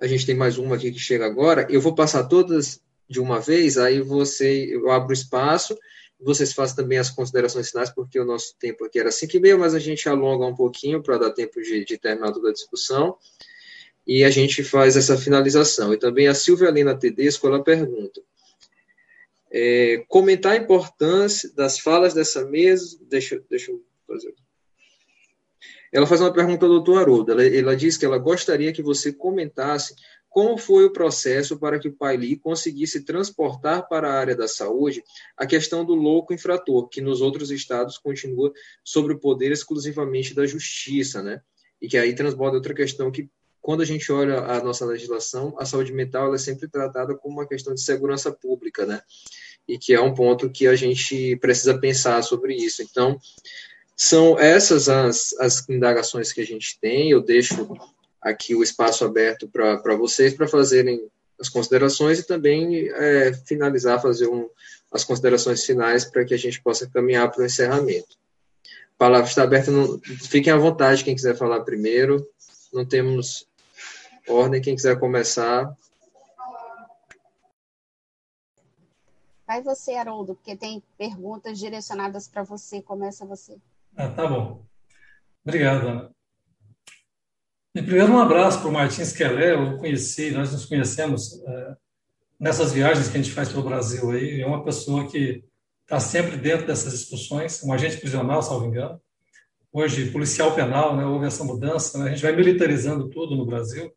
a 0.00 0.06
gente 0.06 0.24
tem 0.24 0.34
mais 0.34 0.58
uma 0.58 0.76
aqui 0.76 0.92
que 0.92 0.98
chega 0.98 1.26
agora. 1.26 1.66
Eu 1.68 1.80
vou 1.80 1.94
passar 1.94 2.24
todas 2.24 2.80
de 3.08 3.20
uma 3.20 3.40
vez, 3.40 3.76
aí 3.78 4.00
você, 4.00 4.66
eu 4.72 4.90
abro 4.90 5.12
espaço, 5.12 5.76
vocês 6.20 6.52
fazem 6.52 6.76
também 6.76 6.98
as 6.98 7.10
considerações 7.10 7.70
finais, 7.70 7.90
porque 7.90 8.18
o 8.18 8.24
nosso 8.24 8.56
tempo 8.58 8.84
aqui 8.84 8.98
era 8.98 9.10
5 9.10 9.36
e 9.36 9.40
meia, 9.40 9.56
mas 9.56 9.74
a 9.74 9.78
gente 9.78 10.08
alonga 10.08 10.46
um 10.46 10.54
pouquinho 10.54 11.02
para 11.02 11.18
dar 11.18 11.30
tempo 11.30 11.60
de, 11.60 11.84
de 11.84 11.98
terminar 11.98 12.32
toda 12.32 12.50
a 12.50 12.52
discussão, 12.52 13.16
e 14.06 14.24
a 14.24 14.30
gente 14.30 14.64
faz 14.64 14.96
essa 14.96 15.16
finalização. 15.16 15.92
E 15.92 15.98
também 15.98 16.28
a 16.28 16.34
Silvia 16.34 16.68
Helena 16.68 16.98
Tedesco, 16.98 17.46
ela 17.46 17.62
pergunta, 17.62 18.20
é, 19.50 20.04
comentar 20.08 20.52
a 20.52 20.56
importância 20.56 21.52
das 21.54 21.78
falas 21.78 22.14
dessa 22.14 22.44
mesa, 22.44 22.98
deixa, 23.08 23.42
deixa 23.48 23.70
eu 23.70 23.82
fazer 24.06 24.34
ela 25.92 26.06
faz 26.06 26.20
uma 26.20 26.32
pergunta 26.32 26.66
ao 26.66 26.70
doutor 26.70 27.00
Haroldo. 27.00 27.32
Ela, 27.32 27.46
ela 27.46 27.76
diz 27.76 27.96
que 27.96 28.04
ela 28.04 28.18
gostaria 28.18 28.72
que 28.72 28.82
você 28.82 29.12
comentasse 29.12 29.94
como 30.38 30.56
foi 30.56 30.84
o 30.84 30.92
processo 30.92 31.58
para 31.58 31.80
que 31.80 31.88
o 31.88 31.92
Paili 31.92 32.36
conseguisse 32.36 33.04
transportar 33.04 33.88
para 33.88 34.08
a 34.08 34.16
área 34.16 34.36
da 34.36 34.46
saúde 34.46 35.02
a 35.36 35.44
questão 35.44 35.84
do 35.84 35.96
louco 35.96 36.32
infrator, 36.32 36.88
que 36.88 37.00
nos 37.00 37.20
outros 37.20 37.50
estados 37.50 37.98
continua 37.98 38.52
sobre 38.84 39.14
o 39.14 39.18
poder 39.18 39.50
exclusivamente 39.50 40.34
da 40.34 40.46
justiça, 40.46 41.20
né? 41.24 41.40
E 41.82 41.88
que 41.88 41.98
aí 41.98 42.14
transborda 42.14 42.56
outra 42.56 42.72
questão 42.72 43.10
que, 43.10 43.28
quando 43.60 43.80
a 43.80 43.84
gente 43.84 44.12
olha 44.12 44.38
a 44.38 44.62
nossa 44.62 44.86
legislação, 44.86 45.56
a 45.58 45.66
saúde 45.66 45.92
mental 45.92 46.32
é 46.32 46.38
sempre 46.38 46.68
tratada 46.68 47.16
como 47.16 47.40
uma 47.40 47.48
questão 47.48 47.74
de 47.74 47.80
segurança 47.80 48.30
pública, 48.30 48.86
né? 48.86 49.02
E 49.66 49.76
que 49.76 49.92
é 49.92 50.00
um 50.00 50.14
ponto 50.14 50.48
que 50.48 50.68
a 50.68 50.76
gente 50.76 51.34
precisa 51.38 51.76
pensar 51.76 52.22
sobre 52.22 52.54
isso. 52.54 52.80
Então, 52.80 53.18
são 53.96 54.38
essas 54.38 54.88
as, 54.88 55.32
as 55.40 55.68
indagações 55.68 56.32
que 56.32 56.40
a 56.40 56.46
gente 56.46 56.78
tem. 56.80 57.10
Eu 57.10 57.20
deixo 57.20 57.76
aqui 58.28 58.54
o 58.54 58.62
espaço 58.62 59.04
aberto 59.04 59.48
para 59.48 59.96
vocês 59.96 60.34
para 60.34 60.48
fazerem 60.48 61.08
as 61.40 61.48
considerações 61.48 62.18
e 62.18 62.26
também 62.26 62.88
é, 62.88 63.32
finalizar, 63.32 64.02
fazer 64.02 64.26
um, 64.26 64.48
as 64.92 65.04
considerações 65.04 65.64
finais 65.64 66.04
para 66.04 66.24
que 66.24 66.34
a 66.34 66.38
gente 66.38 66.60
possa 66.60 66.88
caminhar 66.88 67.30
para 67.30 67.42
o 67.42 67.46
encerramento. 67.46 68.16
A 68.94 68.98
palavra 68.98 69.28
está 69.28 69.44
aberta, 69.44 69.70
não, 69.70 69.98
fiquem 70.00 70.52
à 70.52 70.56
vontade 70.56 71.04
quem 71.04 71.14
quiser 71.14 71.36
falar 71.36 71.60
primeiro, 71.60 72.26
não 72.72 72.84
temos 72.84 73.46
ordem, 74.28 74.60
quem 74.60 74.74
quiser 74.74 74.98
começar. 74.98 75.72
Vai 79.46 79.62
você, 79.62 79.94
Haroldo, 79.94 80.34
porque 80.34 80.56
tem 80.56 80.82
perguntas 80.98 81.58
direcionadas 81.58 82.28
para 82.28 82.42
você, 82.42 82.82
começa 82.82 83.24
você. 83.24 83.56
Ah, 83.96 84.08
tá 84.08 84.26
bom. 84.26 84.62
Obrigado, 85.44 85.88
Ana. 85.88 86.17
Primeiro, 87.82 88.12
um 88.12 88.18
abraço 88.18 88.60
para 88.60 88.68
o 88.68 88.72
Martins 88.72 89.12
Kelé, 89.12 89.54
eu 89.54 89.76
conheci, 89.76 90.30
nós 90.30 90.52
nos 90.52 90.64
conhecemos 90.64 91.40
é, 91.46 91.76
nessas 92.38 92.72
viagens 92.72 93.08
que 93.08 93.16
a 93.16 93.22
gente 93.22 93.32
faz 93.32 93.50
pelo 93.50 93.62
Brasil 93.62 94.10
aí, 94.10 94.40
é 94.40 94.46
uma 94.46 94.64
pessoa 94.64 95.06
que 95.06 95.44
está 95.82 96.00
sempre 96.00 96.36
dentro 96.36 96.66
dessas 96.66 96.92
discussões, 96.92 97.62
um 97.62 97.72
agente 97.72 97.98
prisional, 97.98 98.42
salvo 98.42 98.66
engano, 98.66 99.00
hoje 99.72 100.10
policial 100.10 100.54
penal, 100.54 100.96
né? 100.96 101.04
houve 101.04 101.26
essa 101.26 101.44
mudança, 101.44 101.98
né? 101.98 102.06
a 102.06 102.08
gente 102.10 102.22
vai 102.22 102.34
militarizando 102.34 103.08
tudo 103.10 103.36
no 103.36 103.46
Brasil, 103.46 103.92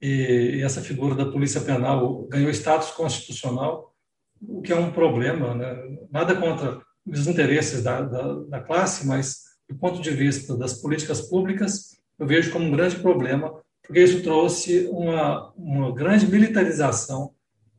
e, 0.00 0.56
e 0.58 0.62
essa 0.62 0.80
figura 0.80 1.14
da 1.14 1.26
polícia 1.26 1.60
penal 1.60 2.22
ganhou 2.28 2.50
status 2.50 2.90
constitucional, 2.90 3.94
o 4.40 4.62
que 4.62 4.72
é 4.72 4.76
um 4.76 4.92
problema, 4.92 5.54
né? 5.54 5.76
nada 6.10 6.36
contra 6.36 6.80
os 7.06 7.26
interesses 7.26 7.82
da, 7.82 8.02
da, 8.02 8.34
da 8.44 8.60
classe, 8.60 9.06
mas 9.06 9.50
do 9.68 9.76
ponto 9.76 10.00
de 10.00 10.10
vista 10.10 10.56
das 10.56 10.74
políticas 10.74 11.22
públicas, 11.22 11.99
eu 12.20 12.26
vejo 12.26 12.52
como 12.52 12.66
um 12.66 12.70
grande 12.70 12.96
problema, 12.96 13.60
porque 13.82 14.02
isso 14.02 14.22
trouxe 14.22 14.86
uma, 14.92 15.50
uma 15.56 15.90
grande 15.90 16.26
militarização 16.26 17.34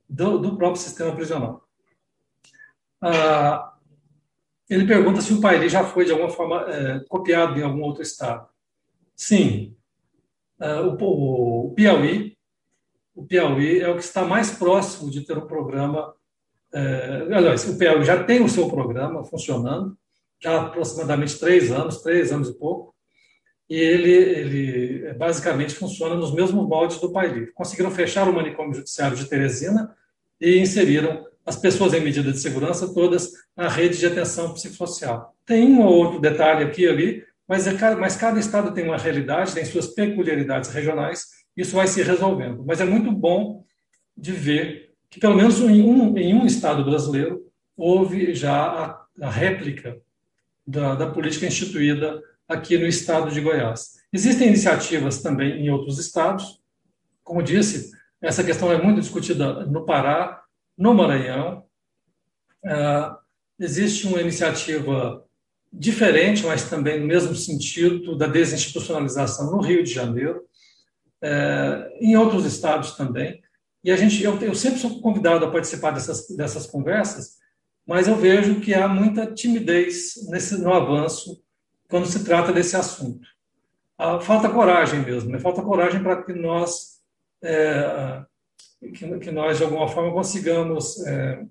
do, 0.09 0.39
do 0.39 0.57
próprio 0.57 0.81
sistema 0.81 1.15
prisional. 1.15 1.63
Ah, 2.99 3.73
ele 4.67 4.87
pergunta 4.87 5.21
se 5.21 5.31
o 5.31 5.39
Pairi 5.39 5.69
já 5.69 5.83
foi, 5.83 6.05
de 6.05 6.11
alguma 6.11 6.29
forma, 6.29 6.65
é, 6.69 6.99
copiado 7.07 7.59
em 7.59 7.63
algum 7.63 7.83
outro 7.83 8.01
estado. 8.01 8.47
Sim. 9.15 9.75
Ah, 10.59 10.81
o, 10.81 11.67
o, 11.67 11.73
Piauí, 11.75 12.35
o 13.13 13.23
Piauí 13.23 13.79
é 13.79 13.89
o 13.89 13.95
que 13.95 14.03
está 14.03 14.25
mais 14.25 14.49
próximo 14.49 15.11
de 15.11 15.21
ter 15.21 15.37
um 15.37 15.45
programa. 15.45 16.15
É, 16.73 17.27
aliás, 17.31 17.67
o 17.69 17.77
Piauí 17.77 18.03
já 18.03 18.23
tem 18.23 18.43
o 18.43 18.49
seu 18.49 18.67
programa 18.67 19.23
funcionando, 19.23 19.95
já 20.41 20.57
há 20.57 20.61
aproximadamente 20.63 21.37
três 21.37 21.71
anos, 21.71 22.01
três 22.01 22.31
anos 22.31 22.49
e 22.49 22.57
pouco, 22.57 22.90
e 23.71 23.75
ele, 23.79 24.11
ele 24.11 25.05
é, 25.05 25.13
basicamente 25.13 25.73
funciona 25.73 26.13
nos 26.13 26.33
mesmos 26.33 26.67
moldes 26.67 26.99
do 26.99 27.09
Pairi. 27.09 27.53
Conseguiram 27.53 27.89
fechar 27.89 28.27
o 28.27 28.33
manicômio 28.33 28.73
judiciário 28.73 29.15
de 29.15 29.23
Teresina 29.23 29.95
e 30.41 30.59
inseriram 30.59 31.25
as 31.45 31.55
pessoas 31.55 31.93
em 31.93 32.01
medida 32.01 32.33
de 32.33 32.37
segurança 32.37 32.93
todas 32.93 33.31
na 33.55 33.69
rede 33.69 33.97
de 33.97 34.05
atenção 34.05 34.53
psicossocial. 34.53 35.33
Tem 35.45 35.63
um 35.63 35.85
ou 35.85 35.93
outro 35.93 36.19
detalhe 36.19 36.65
aqui 36.65 36.81
e 36.81 36.89
ali, 36.89 37.23
mas, 37.47 37.65
é, 37.65 37.95
mas 37.95 38.17
cada 38.17 38.41
estado 38.41 38.73
tem 38.73 38.83
uma 38.83 38.97
realidade, 38.97 39.53
tem 39.53 39.63
suas 39.63 39.87
peculiaridades 39.87 40.69
regionais, 40.69 41.27
isso 41.55 41.73
vai 41.73 41.87
se 41.87 42.03
resolvendo. 42.03 42.65
Mas 42.67 42.81
é 42.81 42.85
muito 42.85 43.09
bom 43.09 43.63
de 44.17 44.33
ver 44.33 44.91
que, 45.09 45.17
pelo 45.17 45.37
menos 45.37 45.61
em 45.61 45.81
um, 45.81 46.17
em 46.17 46.33
um 46.33 46.45
estado 46.45 46.83
brasileiro, 46.83 47.49
houve 47.77 48.35
já 48.35 48.65
a, 48.65 49.01
a 49.21 49.29
réplica 49.29 49.97
da, 50.67 50.93
da 50.93 51.07
política 51.07 51.45
instituída 51.45 52.21
aqui 52.51 52.77
no 52.77 52.85
estado 52.85 53.31
de 53.31 53.39
Goiás. 53.39 53.93
Existem 54.11 54.49
iniciativas 54.49 55.21
também 55.21 55.61
em 55.61 55.69
outros 55.69 55.97
estados, 55.97 56.61
como 57.23 57.41
disse, 57.41 57.91
essa 58.21 58.43
questão 58.43 58.71
é 58.71 58.81
muito 58.81 58.99
discutida 58.99 59.65
no 59.65 59.85
Pará, 59.85 60.43
no 60.77 60.93
Maranhão. 60.93 61.63
Uh, 62.63 63.15
existe 63.57 64.05
uma 64.05 64.19
iniciativa 64.19 65.25
diferente, 65.71 66.45
mas 66.45 66.69
também 66.69 66.99
no 66.99 67.07
mesmo 67.07 67.33
sentido 67.33 68.17
da 68.17 68.27
desinstitucionalização 68.27 69.49
no 69.49 69.61
Rio 69.61 69.83
de 69.83 69.93
Janeiro, 69.93 70.43
uh, 71.23 71.89
em 72.01 72.17
outros 72.17 72.45
estados 72.45 72.91
também. 72.91 73.41
E 73.83 73.91
a 73.91 73.95
gente, 73.95 74.21
eu, 74.21 74.37
eu, 74.41 74.53
sempre 74.53 74.79
sou 74.79 75.01
convidado 75.01 75.45
a 75.45 75.51
participar 75.51 75.91
dessas, 75.91 76.27
dessas 76.35 76.67
conversas, 76.67 77.37
mas 77.87 78.07
eu 78.07 78.15
vejo 78.15 78.59
que 78.59 78.73
há 78.73 78.87
muita 78.87 79.25
timidez 79.25 80.13
nesse, 80.29 80.59
no 80.61 80.73
avanço 80.73 81.40
quando 81.91 82.07
se 82.07 82.23
trata 82.23 82.51
desse 82.51 82.75
assunto. 82.75 83.27
Ah, 83.97 84.19
falta 84.19 84.49
coragem 84.49 85.01
mesmo, 85.01 85.29
né? 85.29 85.37
falta 85.37 85.61
coragem 85.61 86.01
para 86.01 86.23
que 86.23 86.33
nós 86.33 86.99
é, 87.43 88.23
que, 88.89 89.19
que, 89.19 89.31
nós, 89.31 89.57
de 89.57 89.63
alguma 89.63 89.87
forma, 89.87 90.11
consigamos, 90.11 91.05
é, 91.05 91.45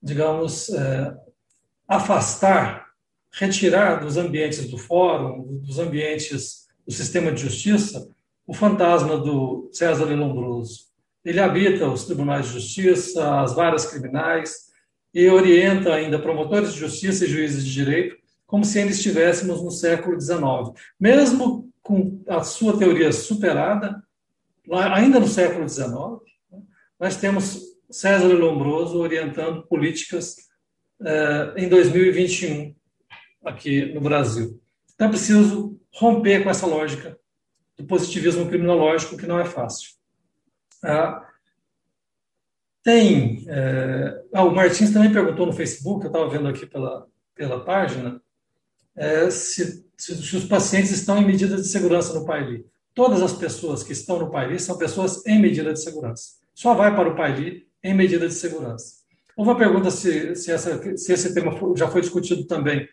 digamos, 0.00 0.68
é, 0.70 1.16
afastar, 1.88 2.88
retirar 3.32 3.96
dos 3.96 4.16
ambientes 4.16 4.70
do 4.70 4.78
fórum, 4.78 5.58
dos 5.58 5.78
ambientes 5.78 6.68
do 6.86 6.92
sistema 6.92 7.32
de 7.32 7.42
justiça, 7.42 8.08
o 8.46 8.54
fantasma 8.54 9.16
do 9.16 9.68
César 9.72 10.04
Lombroso. 10.04 10.88
Ele 11.24 11.40
habita 11.40 11.88
os 11.88 12.04
tribunais 12.04 12.46
de 12.46 12.52
justiça, 12.52 13.40
as 13.40 13.54
varas 13.54 13.86
criminais, 13.86 14.69
e 15.12 15.28
orienta 15.28 15.94
ainda 15.94 16.18
promotores 16.18 16.72
de 16.72 16.80
justiça 16.80 17.24
e 17.24 17.28
juízes 17.28 17.64
de 17.64 17.72
direito, 17.72 18.16
como 18.46 18.64
se 18.64 18.78
ainda 18.78 18.92
estivéssemos 18.92 19.62
no 19.62 19.70
século 19.70 20.20
XIX. 20.20 20.40
Mesmo 20.98 21.70
com 21.82 22.22
a 22.28 22.42
sua 22.42 22.78
teoria 22.78 23.12
superada, 23.12 24.02
ainda 24.70 25.18
no 25.18 25.26
século 25.26 25.68
XIX, 25.68 25.90
nós 26.98 27.16
temos 27.16 27.60
César 27.90 28.28
Lombroso 28.28 28.98
orientando 28.98 29.66
políticas 29.66 30.36
eh, 31.02 31.54
em 31.56 31.68
2021 31.68 32.74
aqui 33.44 33.92
no 33.92 34.00
Brasil. 34.00 34.60
Então 34.94 35.08
é 35.08 35.10
preciso 35.10 35.80
romper 35.94 36.44
com 36.44 36.50
essa 36.50 36.66
lógica 36.66 37.18
do 37.76 37.84
positivismo 37.84 38.46
criminológico, 38.46 39.16
que 39.16 39.26
não 39.26 39.40
é 39.40 39.44
fácil. 39.44 39.90
Ah, 40.84 41.26
tem. 42.82 43.44
Eh, 43.48 44.22
ah, 44.32 44.44
o 44.44 44.54
Martins 44.54 44.92
também 44.92 45.12
perguntou 45.12 45.46
no 45.46 45.52
Facebook, 45.52 46.04
eu 46.04 46.08
estava 46.10 46.28
vendo 46.28 46.48
aqui 46.48 46.66
pela, 46.66 47.06
pela 47.34 47.64
página, 47.64 48.20
é, 48.96 49.30
se, 49.30 49.84
se, 49.96 50.36
os 50.36 50.44
pacientes 50.44 50.90
estão 50.90 51.18
em 51.18 51.24
medida 51.24 51.56
de 51.56 51.66
segurança 51.66 52.12
no 52.12 52.24
Paili. 52.24 52.66
Todas 52.94 53.22
as 53.22 53.32
pessoas 53.32 53.82
que 53.82 53.92
estão 53.92 54.18
no 54.18 54.30
Paili 54.30 54.58
são 54.58 54.76
pessoas 54.76 55.24
em 55.26 55.40
medida 55.40 55.72
de 55.72 55.80
segurança. 55.80 56.32
Só 56.54 56.74
vai 56.74 56.94
para 56.94 57.08
o 57.08 57.16
Paili 57.16 57.66
em 57.82 57.94
medida 57.94 58.28
de 58.28 58.34
segurança. 58.34 59.00
Houve 59.36 59.50
uma 59.50 59.58
pergunta 59.58 59.90
se, 59.90 60.34
se, 60.34 60.50
essa, 60.52 60.96
se 60.96 61.12
esse 61.12 61.32
tema 61.32 61.52
já 61.76 61.88
foi 61.88 62.02
discutido 62.02 62.44
também 62.44 62.86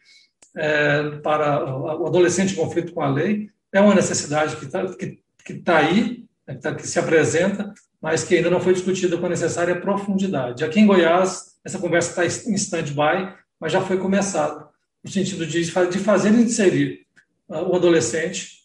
é, 0.55 1.18
para 1.22 1.76
o 1.76 2.07
adolescente 2.07 2.53
em 2.53 2.55
conflito 2.55 2.93
com 2.93 3.01
a 3.01 3.09
lei. 3.09 3.49
É 3.73 3.81
uma 3.81 3.95
necessidade 3.95 4.55
que 4.55 4.65
está 4.65 4.85
que, 4.95 5.19
que 5.43 5.53
tá 5.55 5.77
aí, 5.77 6.26
né, 6.47 6.55
que, 6.55 6.61
tá, 6.61 6.73
que 6.73 6.88
se 6.88 6.99
apresenta, 6.99 7.73
mas 8.02 8.24
que 8.24 8.36
ainda 8.36 8.49
não 8.49 8.60
foi 8.60 8.74
discutida 8.74 9.18
com 9.18 9.26
a 9.26 9.30
necessária 9.30 9.80
profundidade. 9.80 10.64
Aqui 10.64 10.80
em 10.80 10.86
Goiás, 10.86 11.57
essa 11.65 11.80
conversa 11.80 12.24
está 12.24 12.49
em 12.49 12.53
stand-by, 12.56 13.34
mas 13.60 13.72
já 13.72 13.82
foi 13.82 13.98
começado 13.98 14.68
no 15.03 15.10
sentido 15.10 15.45
de, 15.45 15.65
fazer 15.72 16.30
inserir 16.30 17.06
uh, 17.49 17.64
o 17.64 17.76
adolescente 17.76 18.64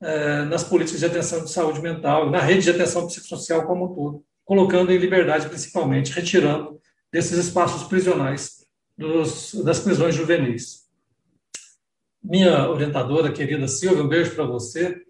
uh, 0.00 0.44
nas 0.46 0.64
políticas 0.64 1.00
de 1.00 1.06
atenção 1.06 1.44
de 1.44 1.50
saúde 1.50 1.80
mental, 1.80 2.30
na 2.30 2.40
rede 2.40 2.62
de 2.62 2.70
atenção 2.70 3.06
psicossocial 3.06 3.66
como 3.66 3.86
um 3.86 3.94
todo, 3.94 4.24
colocando 4.44 4.92
em 4.92 4.98
liberdade 4.98 5.48
principalmente, 5.48 6.12
retirando 6.12 6.80
desses 7.12 7.38
espaços 7.38 7.82
prisionais 7.84 8.64
dos, 8.96 9.54
das 9.64 9.80
prisões 9.80 10.14
juvenis. 10.14 10.88
Minha 12.22 12.68
orientadora, 12.68 13.32
querida 13.32 13.66
Silvia, 13.66 14.04
um 14.04 14.08
beijo 14.08 14.34
para 14.34 14.44
você. 14.44 15.02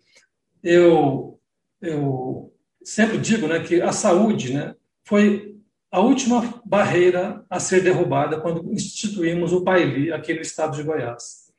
Eu, 0.62 1.40
eu 1.82 2.52
sempre 2.90 3.18
digo 3.18 3.46
né, 3.46 3.60
que 3.60 3.80
a 3.80 3.92
saúde 3.92 4.52
né, 4.52 4.74
foi 5.04 5.56
a 5.92 6.00
última 6.00 6.60
barreira 6.64 7.44
a 7.48 7.60
ser 7.60 7.84
derrubada 7.84 8.40
quando 8.40 8.72
instituímos 8.72 9.52
o 9.52 9.62
PAILI 9.62 10.12
aqui 10.12 10.34
no 10.34 10.40
estado 10.40 10.76
de 10.76 10.82
Goiás. 10.82 11.52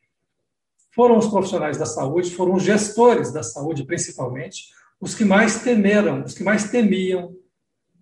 Foram 0.94 1.16
os 1.16 1.26
profissionais 1.26 1.78
da 1.78 1.86
saúde, 1.86 2.34
foram 2.34 2.54
os 2.54 2.62
gestores 2.62 3.32
da 3.32 3.42
saúde, 3.42 3.84
principalmente, 3.84 4.74
os 5.00 5.14
que 5.14 5.24
mais 5.24 5.62
temeram, 5.62 6.22
os 6.22 6.34
que 6.34 6.44
mais 6.44 6.70
temiam 6.70 7.34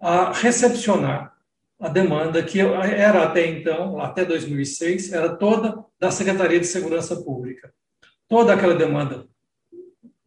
a 0.01 0.33
recepcionar 0.33 1.33
a 1.79 1.89
demanda 1.89 2.43
que 2.43 2.59
era 2.59 3.23
até 3.23 3.47
então, 3.47 4.01
até 4.01 4.25
2006, 4.25 5.13
era 5.13 5.37
toda 5.37 5.85
da 6.01 6.11
Secretaria 6.11 6.59
de 6.59 6.67
Segurança 6.67 7.15
Pública. 7.23 7.73
Toda 8.29 8.53
aquela 8.53 8.75
demanda 8.75 9.25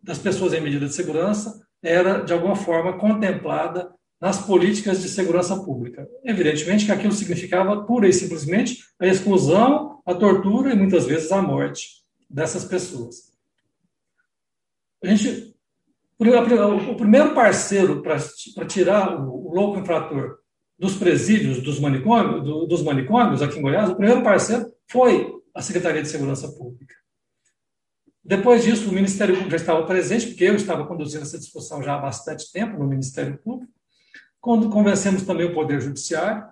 das 0.01 0.17
pessoas 0.17 0.53
em 0.53 0.61
medida 0.61 0.85
de 0.85 0.93
segurança 0.93 1.62
era, 1.83 2.21
de 2.21 2.31
alguma 2.31 2.55
forma, 2.55 2.97
contemplada 2.97 3.93
nas 4.19 4.41
políticas 4.41 5.01
de 5.01 5.09
segurança 5.09 5.61
pública. 5.63 6.07
Evidentemente 6.23 6.85
que 6.85 6.91
aquilo 6.93 7.11
significava 7.11 7.83
pura 7.83 8.07
e 8.07 8.13
simplesmente 8.13 8.77
a 8.97 9.05
exclusão, 9.05 10.01
a 10.05 10.15
tortura 10.15 10.71
e 10.71 10.77
muitas 10.77 11.05
vezes 11.05 11.29
a 11.31 11.41
morte 11.41 12.01
dessas 12.29 12.63
pessoas. 12.63 13.33
A 15.03 15.07
gente, 15.07 15.53
o 16.17 16.95
primeiro 16.95 17.35
parceiro 17.35 18.01
para 18.01 18.65
tirar 18.65 19.19
o 19.19 19.53
louco 19.53 19.79
infrator 19.79 20.37
dos 20.79 20.95
presídios, 20.95 21.61
dos 21.61 21.79
manicômios, 21.79 22.43
dos 22.67 22.81
manicômios 22.81 23.41
aqui 23.41 23.59
em 23.59 23.61
Goiás, 23.61 23.89
o 23.89 23.95
primeiro 23.95 24.23
parceiro 24.23 24.71
foi 24.87 25.33
a 25.53 25.61
Secretaria 25.61 26.01
de 26.01 26.07
Segurança 26.07 26.47
Pública. 26.53 26.95
Depois 28.23 28.63
disso, 28.63 28.89
o 28.89 28.93
Ministério 28.93 29.33
Público 29.33 29.51
já 29.51 29.57
estava 29.57 29.85
presente, 29.85 30.27
porque 30.27 30.45
eu 30.45 30.55
estava 30.55 30.87
conduzindo 30.87 31.23
essa 31.23 31.37
discussão 31.37 31.83
já 31.83 31.95
há 31.95 31.97
bastante 31.97 32.51
tempo 32.51 32.77
no 32.77 32.87
Ministério 32.87 33.37
Público. 33.37 33.73
Quando 34.39 34.69
convencemos 34.69 35.23
também 35.23 35.45
o 35.45 35.53
Poder 35.53 35.81
Judiciário 35.81 36.45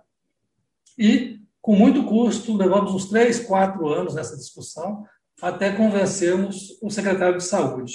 e, 0.97 1.39
com 1.61 1.75
muito 1.75 2.03
custo, 2.03 2.57
levamos 2.57 2.93
uns 2.93 3.09
três, 3.09 3.39
quatro 3.39 3.87
anos 3.87 4.15
nessa 4.15 4.35
discussão 4.35 5.05
até 5.41 5.71
convencermos 5.71 6.77
o 6.81 6.89
secretário 6.89 7.37
de 7.37 7.43
Saúde 7.43 7.93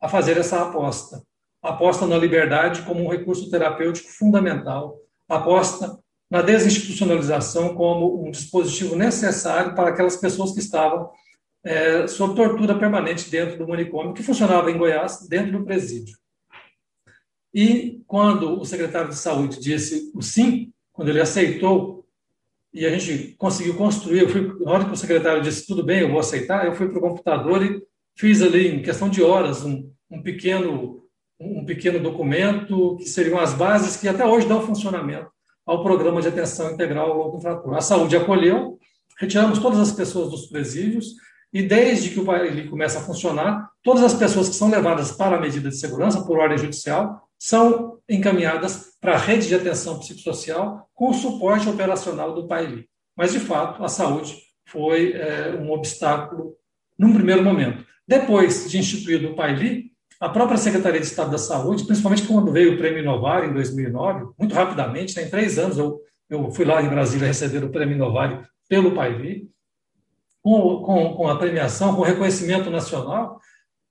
a 0.00 0.08
fazer 0.08 0.36
essa 0.36 0.60
aposta. 0.60 1.22
Aposta 1.62 2.06
na 2.06 2.18
liberdade 2.18 2.82
como 2.82 3.04
um 3.04 3.08
recurso 3.08 3.48
terapêutico 3.48 4.10
fundamental, 4.10 4.98
aposta 5.28 5.98
na 6.28 6.42
desinstitucionalização 6.42 7.74
como 7.74 8.26
um 8.26 8.30
dispositivo 8.30 8.96
necessário 8.96 9.74
para 9.74 9.90
aquelas 9.90 10.16
pessoas 10.16 10.52
que 10.52 10.58
estavam 10.58 11.10
é, 11.64 12.06
sob 12.06 12.34
tortura 12.34 12.78
permanente 12.78 13.30
dentro 13.30 13.58
do 13.58 13.68
manicômio, 13.68 14.14
que 14.14 14.22
funcionava 14.22 14.70
em 14.70 14.78
Goiás, 14.78 15.26
dentro 15.28 15.52
do 15.52 15.64
presídio. 15.64 16.16
E 17.54 18.02
quando 18.06 18.58
o 18.58 18.64
secretário 18.64 19.10
de 19.10 19.16
Saúde 19.16 19.60
disse 19.60 20.10
o 20.14 20.22
sim, 20.22 20.72
quando 20.92 21.08
ele 21.08 21.20
aceitou, 21.20 22.06
e 22.72 22.86
a 22.86 22.90
gente 22.90 23.34
conseguiu 23.36 23.76
construir, 23.76 24.20
eu 24.20 24.28
fui, 24.28 24.40
na 24.64 24.72
hora 24.72 24.84
que 24.86 24.92
o 24.92 24.96
secretário 24.96 25.42
disse 25.42 25.66
tudo 25.66 25.84
bem, 25.84 26.00
eu 26.00 26.10
vou 26.10 26.20
aceitar, 26.20 26.64
eu 26.64 26.74
fui 26.74 26.88
para 26.88 26.98
o 26.98 27.02
computador 27.02 27.62
e 27.62 27.82
fiz 28.16 28.40
ali, 28.40 28.68
em 28.68 28.82
questão 28.82 29.08
de 29.08 29.22
horas, 29.22 29.64
um, 29.64 29.90
um 30.10 30.22
pequeno 30.22 31.02
um 31.44 31.64
pequeno 31.64 31.98
documento 31.98 32.96
que 32.98 33.04
seriam 33.04 33.38
as 33.38 33.52
bases 33.52 33.96
que 33.96 34.08
até 34.08 34.24
hoje 34.24 34.46
dão 34.46 34.64
funcionamento 34.64 35.28
ao 35.66 35.82
programa 35.82 36.20
de 36.20 36.28
atenção 36.28 36.72
integral 36.72 37.20
ao 37.20 37.36
infrator. 37.36 37.74
A 37.74 37.80
saúde 37.80 38.16
acolheu, 38.16 38.78
retiramos 39.18 39.58
todas 39.58 39.78
as 39.78 39.92
pessoas 39.92 40.30
dos 40.30 40.46
presídios 40.46 41.14
e 41.52 41.62
desde 41.62 42.10
que 42.10 42.20
o 42.20 42.34
ele 42.34 42.68
começa 42.68 42.98
a 42.98 43.02
funcionar, 43.02 43.70
todas 43.82 44.02
as 44.02 44.14
pessoas 44.14 44.48
que 44.48 44.54
são 44.54 44.70
levadas 44.70 45.12
para 45.12 45.36
a 45.36 45.40
medida 45.40 45.68
de 45.68 45.76
segurança 45.76 46.22
por 46.22 46.38
ordem 46.38 46.56
judicial 46.56 47.28
são 47.38 47.98
encaminhadas 48.08 48.96
para 49.00 49.14
a 49.14 49.18
rede 49.18 49.48
de 49.48 49.54
atenção 49.54 49.98
psicossocial 49.98 50.88
com 50.94 51.10
o 51.10 51.14
suporte 51.14 51.68
operacional 51.68 52.34
do 52.34 52.46
PAILI. 52.46 52.88
Mas, 53.16 53.32
de 53.32 53.40
fato, 53.40 53.84
a 53.84 53.88
saúde 53.88 54.34
foi 54.66 55.12
é, 55.12 55.50
um 55.60 55.70
obstáculo 55.70 56.56
num 56.98 57.12
primeiro 57.12 57.42
momento. 57.42 57.84
Depois 58.08 58.70
de 58.70 58.78
instituído 58.78 59.28
o 59.28 59.34
PAILI, 59.34 59.92
a 60.20 60.28
própria 60.28 60.56
Secretaria 60.56 61.00
de 61.00 61.06
Estado 61.06 61.32
da 61.32 61.38
Saúde, 61.38 61.84
principalmente 61.84 62.26
quando 62.26 62.52
veio 62.52 62.74
o 62.74 62.78
Prêmio 62.78 63.00
Inovar 63.00 63.44
em 63.44 63.52
2009, 63.52 64.32
muito 64.38 64.54
rapidamente, 64.54 65.16
né, 65.16 65.24
em 65.24 65.30
três 65.30 65.58
anos 65.58 65.76
eu, 65.76 66.00
eu 66.30 66.50
fui 66.52 66.64
lá 66.64 66.80
em 66.80 66.88
Brasília 66.88 67.26
receber 67.26 67.64
o 67.64 67.70
Prêmio 67.70 67.96
Inovar 67.96 68.48
pelo 68.68 68.92
PAIV, 68.92 69.48
com, 70.42 70.82
com, 70.82 71.14
com 71.14 71.28
a 71.28 71.38
premiação, 71.38 71.94
com 71.94 72.02
o 72.02 72.04
reconhecimento 72.04 72.68
nacional, 72.68 73.40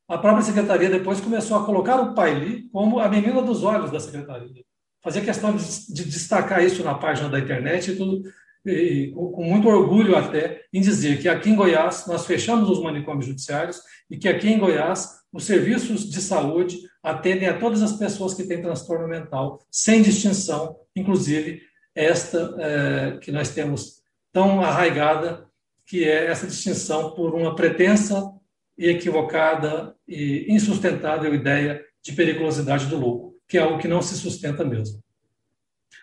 a 0.07 0.17
própria 0.17 0.43
secretaria 0.43 0.89
depois 0.89 1.21
começou 1.21 1.57
a 1.57 1.65
colocar 1.65 1.99
o 2.01 2.13
Paili 2.13 2.69
como 2.69 2.99
a 2.99 3.07
menina 3.07 3.41
dos 3.41 3.63
olhos 3.63 3.91
da 3.91 3.99
secretaria. 3.99 4.63
Fazia 5.01 5.21
questão 5.21 5.55
de, 5.55 5.93
de 5.93 6.03
destacar 6.03 6.63
isso 6.63 6.83
na 6.83 6.95
página 6.95 7.29
da 7.29 7.39
internet 7.39 7.91
e 7.91 7.95
tudo, 7.95 8.21
e, 8.65 9.11
com 9.15 9.43
muito 9.43 9.67
orgulho 9.67 10.15
até, 10.15 10.61
em 10.71 10.81
dizer 10.81 11.19
que 11.19 11.29
aqui 11.29 11.49
em 11.49 11.55
Goiás 11.55 12.05
nós 12.07 12.25
fechamos 12.25 12.69
os 12.69 12.83
manicômios 12.83 13.25
judiciários 13.25 13.79
e 14.09 14.17
que 14.17 14.27
aqui 14.27 14.49
em 14.49 14.59
Goiás 14.59 15.21
os 15.31 15.45
serviços 15.45 16.09
de 16.09 16.21
saúde 16.21 16.77
atendem 17.01 17.47
a 17.47 17.57
todas 17.57 17.81
as 17.81 17.93
pessoas 17.93 18.33
que 18.33 18.43
têm 18.43 18.61
transtorno 18.61 19.07
mental, 19.07 19.65
sem 19.71 20.01
distinção, 20.01 20.75
inclusive 20.95 21.61
esta 21.95 22.55
é, 22.59 23.17
que 23.17 23.31
nós 23.31 23.49
temos 23.49 24.01
tão 24.31 24.61
arraigada, 24.61 25.45
que 25.91 26.05
é 26.05 26.27
essa 26.27 26.47
distinção 26.47 27.11
por 27.11 27.35
uma 27.35 27.53
pretensa 27.53 28.31
e 28.77 28.87
equivocada 28.87 29.93
e 30.07 30.45
insustentável 30.47 31.35
ideia 31.35 31.83
de 32.01 32.13
periculosidade 32.13 32.85
do 32.85 32.95
louco, 32.95 33.35
que 33.45 33.57
é 33.57 33.61
algo 33.61 33.77
que 33.77 33.89
não 33.89 34.01
se 34.01 34.15
sustenta 34.15 34.63
mesmo. 34.63 35.03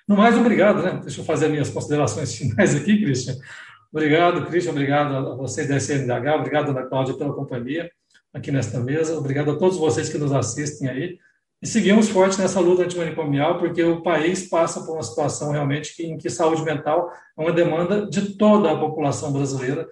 No 0.06 0.14
mais, 0.14 0.36
obrigado, 0.36 0.82
né? 0.82 1.00
Deixa 1.02 1.22
eu 1.22 1.24
fazer 1.24 1.48
minhas 1.48 1.70
considerações 1.70 2.34
finais 2.36 2.74
aqui, 2.74 3.00
Christian. 3.00 3.36
Obrigado, 3.90 4.44
Christian, 4.44 4.72
obrigado 4.72 5.14
a 5.14 5.34
vocês 5.34 5.66
da 5.66 5.78
SNDH, 5.78 6.34
obrigado, 6.34 6.70
Ana 6.70 6.82
Cláudia, 6.82 7.14
pela 7.14 7.32
companhia 7.32 7.90
aqui 8.30 8.52
nesta 8.52 8.78
mesa. 8.80 9.16
Obrigado 9.16 9.52
a 9.52 9.56
todos 9.56 9.78
vocês 9.78 10.10
que 10.10 10.18
nos 10.18 10.32
assistem 10.32 10.86
aí. 10.90 11.18
E 11.60 11.66
seguimos 11.66 12.08
forte 12.08 12.38
nessa 12.40 12.60
luta 12.60 12.84
antimanicomial, 12.84 13.58
porque 13.58 13.82
o 13.82 14.00
país 14.00 14.48
passa 14.48 14.84
por 14.84 14.94
uma 14.94 15.02
situação 15.02 15.50
realmente 15.50 16.00
em 16.04 16.16
que 16.16 16.30
saúde 16.30 16.62
mental 16.62 17.10
é 17.36 17.42
uma 17.42 17.52
demanda 17.52 18.06
de 18.06 18.36
toda 18.36 18.70
a 18.70 18.78
população 18.78 19.32
brasileira. 19.32 19.88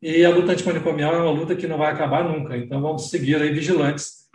E 0.00 0.24
a 0.24 0.30
luta 0.30 0.52
antimanicomial 0.52 1.14
é 1.14 1.20
uma 1.20 1.32
luta 1.32 1.56
que 1.56 1.66
não 1.66 1.76
vai 1.76 1.92
acabar 1.92 2.22
nunca. 2.22 2.56
Então 2.56 2.80
vamos 2.80 3.10
seguir 3.10 3.36
aí 3.42 3.52
vigilantes 3.52 4.28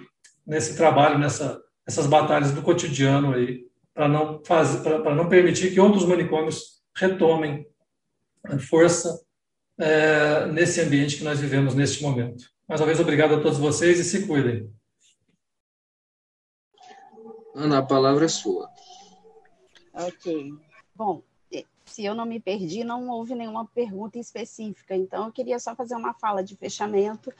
nesse 0.45 0.75
trabalho, 0.75 1.17
nessa, 1.17 1.61
nessas 1.87 2.05
batalhas 2.05 2.51
do 2.51 2.61
cotidiano 2.61 3.33
aí, 3.33 3.65
para 3.93 4.09
não 4.09 4.41
fazer, 4.43 4.81
para 4.81 5.15
não 5.15 5.29
permitir 5.29 5.71
que 5.71 5.79
outros 5.79 6.05
manicômios 6.05 6.81
retomem 6.93 7.65
força 8.69 9.21
é, 9.79 10.47
nesse 10.47 10.81
ambiente 10.81 11.17
que 11.17 11.23
nós 11.23 11.39
vivemos 11.39 11.75
neste 11.75 12.03
momento. 12.03 12.43
Mais 12.67 12.81
uma 12.81 12.87
vez, 12.87 12.99
obrigado 12.99 13.35
a 13.35 13.39
todos 13.39 13.57
vocês 13.57 13.99
e 13.99 14.03
se 14.03 14.27
cuidem. 14.27 14.69
Ana, 17.55 17.79
a 17.79 17.83
palavra 17.83 18.25
é 18.25 18.29
sua. 18.29 18.69
Ok. 19.93 20.53
Bom, 20.95 21.21
se 21.85 22.03
eu 22.03 22.15
não 22.15 22.25
me 22.25 22.39
perdi, 22.39 22.83
não 22.83 23.09
houve 23.09 23.35
nenhuma 23.35 23.65
pergunta 23.65 24.17
específica. 24.17 24.95
Então, 24.95 25.25
eu 25.25 25.31
queria 25.31 25.59
só 25.59 25.75
fazer 25.75 25.95
uma 25.95 26.13
fala 26.13 26.43
de 26.43 26.55
fechamento, 26.55 27.31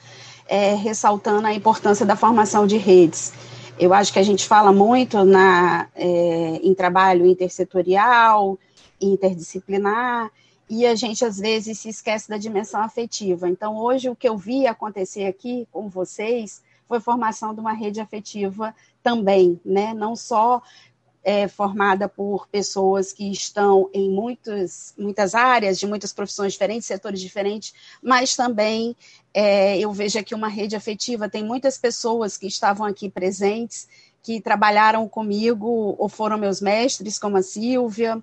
é, 0.48 0.76
ressaltando 0.76 1.48
a 1.48 1.54
importância 1.54 2.06
da 2.06 2.16
formação 2.16 2.68
de 2.68 2.78
redes. 2.78 3.34
Eu 3.80 3.94
acho 3.94 4.14
que 4.14 4.20
a 4.20 4.24
gente 4.24 4.48
fala 4.48 4.72
muito 4.72 5.24
na, 5.24 5.90
é, 5.96 6.60
em 6.62 6.74
trabalho 6.76 7.26
intersetorial, 7.26 8.60
interdisciplinar, 9.02 10.32
e 10.70 10.86
a 10.86 10.96
gente 10.96 11.26
às 11.26 11.38
vezes 11.38 11.80
se 11.80 11.90
esquece 11.90 12.30
da 12.30 12.38
dimensão 12.38 12.82
afetiva. 12.82 13.50
Então, 13.50 13.76
hoje, 13.76 14.10
o 14.10 14.16
que 14.16 14.30
eu 14.30 14.38
vi 14.38 14.68
acontecer 14.68 15.26
aqui 15.26 15.68
com 15.72 15.90
vocês 15.90 16.62
foi 16.88 17.00
formação 17.00 17.54
de 17.54 17.60
uma 17.60 17.74
rede 17.74 18.00
afetiva 18.00 18.76
também, 19.04 19.60
né? 19.64 19.94
Não 19.94 20.16
só 20.16 20.62
é, 21.24 21.48
formada 21.48 22.10
por 22.10 22.48
pessoas 22.48 23.14
que 23.14 23.32
estão 23.32 23.90
em 23.94 24.10
muitos, 24.10 24.94
muitas 24.98 25.34
áreas, 25.34 25.80
de 25.80 25.88
muitas 25.88 26.12
profissões 26.12 26.54
diferentes, 26.54 26.86
setores 26.86 27.22
diferentes, 27.22 27.74
mas 28.02 28.36
também 28.36 28.96
é, 29.34 29.78
eu 29.80 29.92
vejo 29.94 30.20
aqui 30.20 30.36
uma 30.36 30.50
rede 30.50 30.76
afetiva, 30.76 31.30
tem 31.30 31.44
muitas 31.44 31.78
pessoas 31.78 32.38
que 32.38 32.48
estavam 32.48 32.86
aqui 32.86 33.10
presentes, 33.10 33.88
que 34.22 34.42
trabalharam 34.42 35.08
comigo 35.08 35.96
ou 35.98 36.10
foram 36.10 36.38
meus 36.38 36.62
mestres, 36.62 37.20
como 37.20 37.38
a 37.38 37.42
Silvia, 37.42 38.22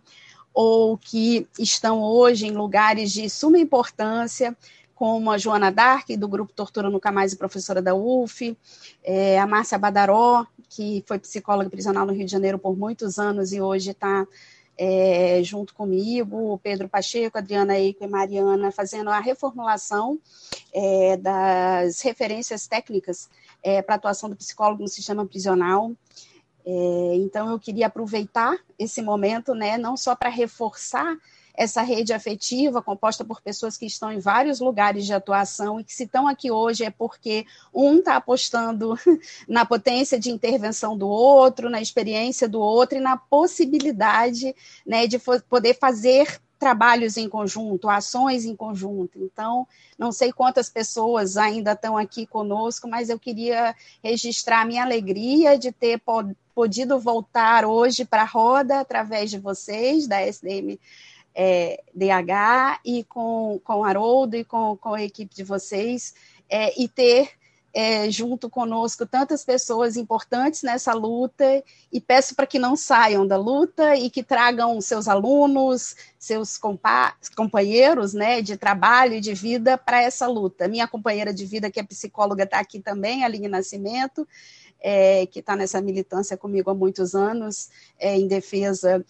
ou 0.53 0.99
que 0.99 1.47
estão 1.59 2.03
hoje 2.03 2.47
em 2.47 2.53
lugares 2.53 3.13
de 3.13 3.29
suma 3.31 3.59
importância, 3.59 4.57
como 4.95 5.31
a 5.31 5.39
Joana 5.39 5.73
Dark, 5.73 6.09
do 6.19 6.29
Grupo 6.29 6.53
Tortura 6.53 6.91
Nunca 6.91 7.11
Mais 7.11 7.33
e 7.33 7.37
professora 7.37 7.81
da 7.81 7.95
UF, 7.95 8.57
é, 9.03 9.39
a 9.39 9.47
Márcia 9.47 9.79
Badaró, 9.79 10.47
que 10.71 11.05
foi 11.07 11.19
psicóloga 11.19 11.69
prisional 11.69 12.07
no 12.07 12.13
Rio 12.13 12.25
de 12.25 12.31
Janeiro 12.31 12.59
por 12.59 12.77
muitos 12.77 13.19
anos 13.19 13.53
e 13.53 13.61
hoje 13.61 13.91
está 13.91 14.27
é, 14.79 15.43
junto 15.43 15.75
comigo, 15.75 16.55
o 16.55 16.59
Pedro 16.59 16.89
Pacheco, 16.89 17.37
Adriana 17.37 17.79
Eico 17.79 18.03
e 18.03 18.07
Mariana, 18.07 18.71
fazendo 18.71 19.11
a 19.11 19.19
reformulação 19.19 20.19
é, 20.73 21.19
das 21.19 22.01
referências 22.01 22.67
técnicas 22.67 23.29
é, 23.63 23.83
para 23.83 23.97
atuação 23.97 24.31
do 24.31 24.37
psicólogo 24.37 24.83
no 24.83 24.89
sistema 24.89 25.27
prisional. 25.27 25.93
É, 26.65 27.15
então, 27.17 27.51
eu 27.51 27.59
queria 27.59 27.89
aproveitar 27.89 28.57
esse 28.79 29.03
momento, 29.03 29.55
né, 29.55 29.77
não 29.77 29.97
só 29.97 30.15
para 30.15 30.31
reforçar 30.31 31.15
essa 31.61 31.83
rede 31.83 32.15
afetiva 32.15 32.81
composta 32.81 33.23
por 33.23 33.43
pessoas 33.43 33.77
que 33.77 33.85
estão 33.85 34.11
em 34.11 34.19
vários 34.19 34.61
lugares 34.61 35.05
de 35.05 35.13
atuação 35.13 35.79
e 35.79 35.85
que 35.85 35.93
se 35.93 36.05
estão 36.05 36.27
aqui 36.27 36.51
hoje 36.51 36.85
é 36.85 36.91
porque 36.91 37.45
um 37.73 37.99
está 37.99 38.17
apostando 38.17 38.99
na 39.47 39.67
potência 39.67 40.19
de 40.19 40.31
intervenção 40.31 40.97
do 40.97 41.07
outro, 41.07 41.69
na 41.69 41.83
experiência 41.83 42.49
do 42.49 42.59
outro 42.59 42.97
e 42.97 43.01
na 43.03 43.15
possibilidade 43.15 44.57
né, 44.87 45.07
de 45.07 45.21
poder 45.51 45.79
fazer 45.79 46.41
trabalhos 46.59 47.19
em 47.19 47.29
conjunto, 47.29 47.91
ações 47.91 48.47
em 48.47 48.57
conjunto. 48.57 49.19
Então, 49.23 49.69
não 49.99 50.11
sei 50.13 50.33
quantas 50.33 50.71
pessoas 50.71 51.37
ainda 51.37 51.73
estão 51.73 51.95
aqui 51.95 52.25
conosco, 52.25 52.89
mas 52.89 53.11
eu 53.11 53.19
queria 53.19 53.77
registrar 54.03 54.63
a 54.63 54.65
minha 54.65 54.83
alegria 54.83 55.59
de 55.59 55.73
ter 55.73 56.01
podido 56.55 56.99
voltar 56.99 57.67
hoje 57.67 58.07
para 58.07 58.23
a 58.23 58.27
roda 58.27 58.81
através 58.81 59.31
de 59.31 59.39
vocês, 59.39 60.07
da 60.07 60.23
SDM 60.23 60.79
é, 61.43 61.83
DH, 61.95 62.81
e 62.85 63.03
com, 63.05 63.59
com 63.65 63.83
Haroldo 63.83 64.37
e 64.37 64.45
com, 64.45 64.77
com 64.77 64.93
a 64.93 65.03
equipe 65.03 65.35
de 65.35 65.43
vocês, 65.43 66.15
é, 66.51 66.79
e 66.79 66.87
ter 66.87 67.31
é, 67.73 68.11
junto 68.11 68.51
conosco 68.51 69.07
tantas 69.07 69.43
pessoas 69.43 69.97
importantes 69.97 70.63
nessa 70.63 70.93
luta 70.93 71.65
e 71.91 71.99
peço 71.99 72.35
para 72.35 72.47
que 72.47 72.59
não 72.59 72.77
saiam 72.77 73.27
da 73.27 73.39
luta 73.39 73.97
e 73.97 74.11
que 74.11 74.23
tragam 74.23 74.79
seus 74.83 75.09
alunos, 75.09 75.97
seus 76.19 76.61
companheiros 77.35 78.13
né, 78.13 78.43
de 78.43 78.59
trabalho 78.59 79.15
e 79.15 79.21
de 79.21 79.33
vida 79.33 79.79
para 79.79 80.03
essa 80.03 80.27
luta. 80.27 80.69
Minha 80.69 80.87
companheira 80.87 81.33
de 81.33 81.47
vida, 81.47 81.71
que 81.71 81.81
é 81.81 81.83
psicóloga, 81.83 82.45
está 82.45 82.59
aqui 82.59 82.81
também, 82.81 83.25
Aline 83.25 83.49
Nascimento, 83.49 84.29
é, 84.79 85.25
que 85.25 85.39
está 85.39 85.57
nessa 85.57 85.81
militância 85.81 86.37
comigo 86.37 86.71
há 86.71 86.75
muitos 86.75 87.15
anos, 87.15 87.71
é, 87.99 88.15
em 88.19 88.27
defesa 88.27 89.03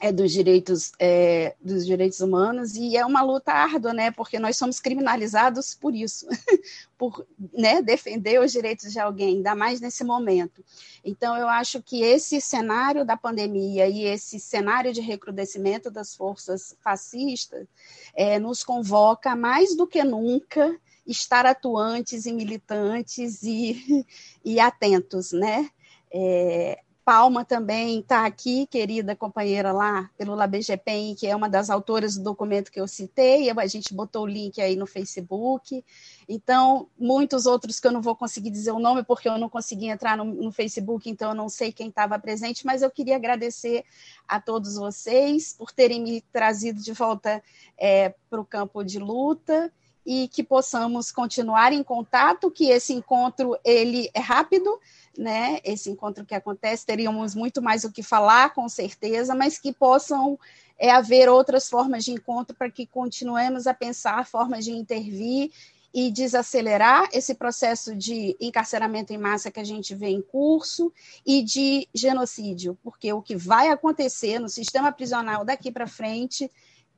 é, 0.00 0.12
dos 0.12 0.32
direitos 0.32 0.92
é, 0.98 1.54
dos 1.60 1.84
direitos 1.84 2.20
humanos 2.20 2.74
e 2.76 2.96
é 2.96 3.04
uma 3.04 3.22
luta 3.22 3.52
árdua, 3.52 3.92
né? 3.92 4.10
Porque 4.10 4.38
nós 4.38 4.56
somos 4.56 4.80
criminalizados 4.80 5.74
por 5.74 5.94
isso, 5.94 6.26
por 6.96 7.26
né, 7.52 7.82
defender 7.82 8.40
os 8.40 8.52
direitos 8.52 8.92
de 8.92 9.00
alguém, 9.00 9.36
ainda 9.36 9.54
mais 9.54 9.80
nesse 9.80 10.04
momento. 10.04 10.64
Então, 11.04 11.36
eu 11.36 11.48
acho 11.48 11.82
que 11.82 12.02
esse 12.02 12.40
cenário 12.40 13.04
da 13.04 13.16
pandemia 13.16 13.88
e 13.88 14.04
esse 14.04 14.38
cenário 14.38 14.92
de 14.92 15.00
recrudescimento 15.00 15.90
das 15.90 16.14
forças 16.14 16.76
fascistas 16.82 17.66
é, 18.14 18.38
nos 18.38 18.62
convoca 18.62 19.34
mais 19.34 19.76
do 19.76 19.86
que 19.86 20.02
nunca 20.04 20.78
estar 21.06 21.46
atuantes 21.46 22.26
e 22.26 22.32
militantes 22.32 23.42
e, 23.42 24.06
e 24.44 24.60
atentos, 24.60 25.32
né? 25.32 25.70
É, 26.12 26.78
Palma 27.08 27.42
também 27.42 28.00
está 28.00 28.26
aqui, 28.26 28.66
querida 28.66 29.16
companheira 29.16 29.72
lá, 29.72 30.10
pelo 30.18 30.34
LabGPEM, 30.34 31.14
que 31.14 31.26
é 31.26 31.34
uma 31.34 31.48
das 31.48 31.70
autoras 31.70 32.18
do 32.18 32.22
documento 32.22 32.70
que 32.70 32.78
eu 32.78 32.86
citei, 32.86 33.48
a 33.48 33.66
gente 33.66 33.94
botou 33.94 34.24
o 34.24 34.26
link 34.26 34.60
aí 34.60 34.76
no 34.76 34.86
Facebook. 34.86 35.82
Então, 36.28 36.86
muitos 36.98 37.46
outros 37.46 37.80
que 37.80 37.86
eu 37.86 37.92
não 37.92 38.02
vou 38.02 38.14
conseguir 38.14 38.50
dizer 38.50 38.72
o 38.72 38.78
nome, 38.78 39.02
porque 39.02 39.26
eu 39.26 39.38
não 39.38 39.48
consegui 39.48 39.86
entrar 39.86 40.18
no, 40.18 40.24
no 40.26 40.52
Facebook, 40.52 41.08
então 41.08 41.30
eu 41.30 41.34
não 41.34 41.48
sei 41.48 41.72
quem 41.72 41.88
estava 41.88 42.18
presente, 42.18 42.66
mas 42.66 42.82
eu 42.82 42.90
queria 42.90 43.16
agradecer 43.16 43.86
a 44.28 44.38
todos 44.38 44.74
vocês 44.74 45.54
por 45.54 45.72
terem 45.72 46.02
me 46.02 46.20
trazido 46.20 46.78
de 46.78 46.92
volta 46.92 47.42
é, 47.78 48.14
para 48.28 48.38
o 48.38 48.44
campo 48.44 48.84
de 48.84 48.98
luta 48.98 49.72
e 50.08 50.26
que 50.28 50.42
possamos 50.42 51.12
continuar 51.12 51.70
em 51.70 51.82
contato, 51.82 52.50
que 52.50 52.70
esse 52.70 52.94
encontro 52.94 53.58
ele 53.62 54.10
é 54.14 54.20
rápido, 54.20 54.80
né, 55.18 55.58
esse 55.64 55.90
encontro 55.90 56.24
que 56.24 56.34
acontece, 56.34 56.86
teríamos 56.86 57.34
muito 57.34 57.60
mais 57.60 57.82
o 57.82 57.90
que 57.90 58.04
falar, 58.04 58.54
com 58.54 58.68
certeza, 58.68 59.34
mas 59.34 59.58
que 59.58 59.72
possam 59.72 60.38
é, 60.78 60.92
haver 60.92 61.28
outras 61.28 61.68
formas 61.68 62.04
de 62.04 62.12
encontro 62.12 62.54
para 62.54 62.70
que 62.70 62.86
continuemos 62.86 63.66
a 63.66 63.74
pensar 63.74 64.24
formas 64.24 64.64
de 64.64 64.70
intervir 64.70 65.50
e 65.92 66.12
desacelerar 66.12 67.08
esse 67.12 67.34
processo 67.34 67.96
de 67.96 68.36
encarceramento 68.40 69.12
em 69.12 69.18
massa 69.18 69.50
que 69.50 69.58
a 69.58 69.64
gente 69.64 69.92
vê 69.92 70.10
em 70.10 70.22
curso 70.22 70.92
e 71.26 71.42
de 71.42 71.88
genocídio, 71.92 72.78
porque 72.84 73.12
o 73.12 73.20
que 73.20 73.34
vai 73.34 73.70
acontecer 73.70 74.38
no 74.38 74.48
sistema 74.48 74.92
prisional 74.92 75.44
daqui 75.44 75.72
para 75.72 75.88
frente 75.88 76.48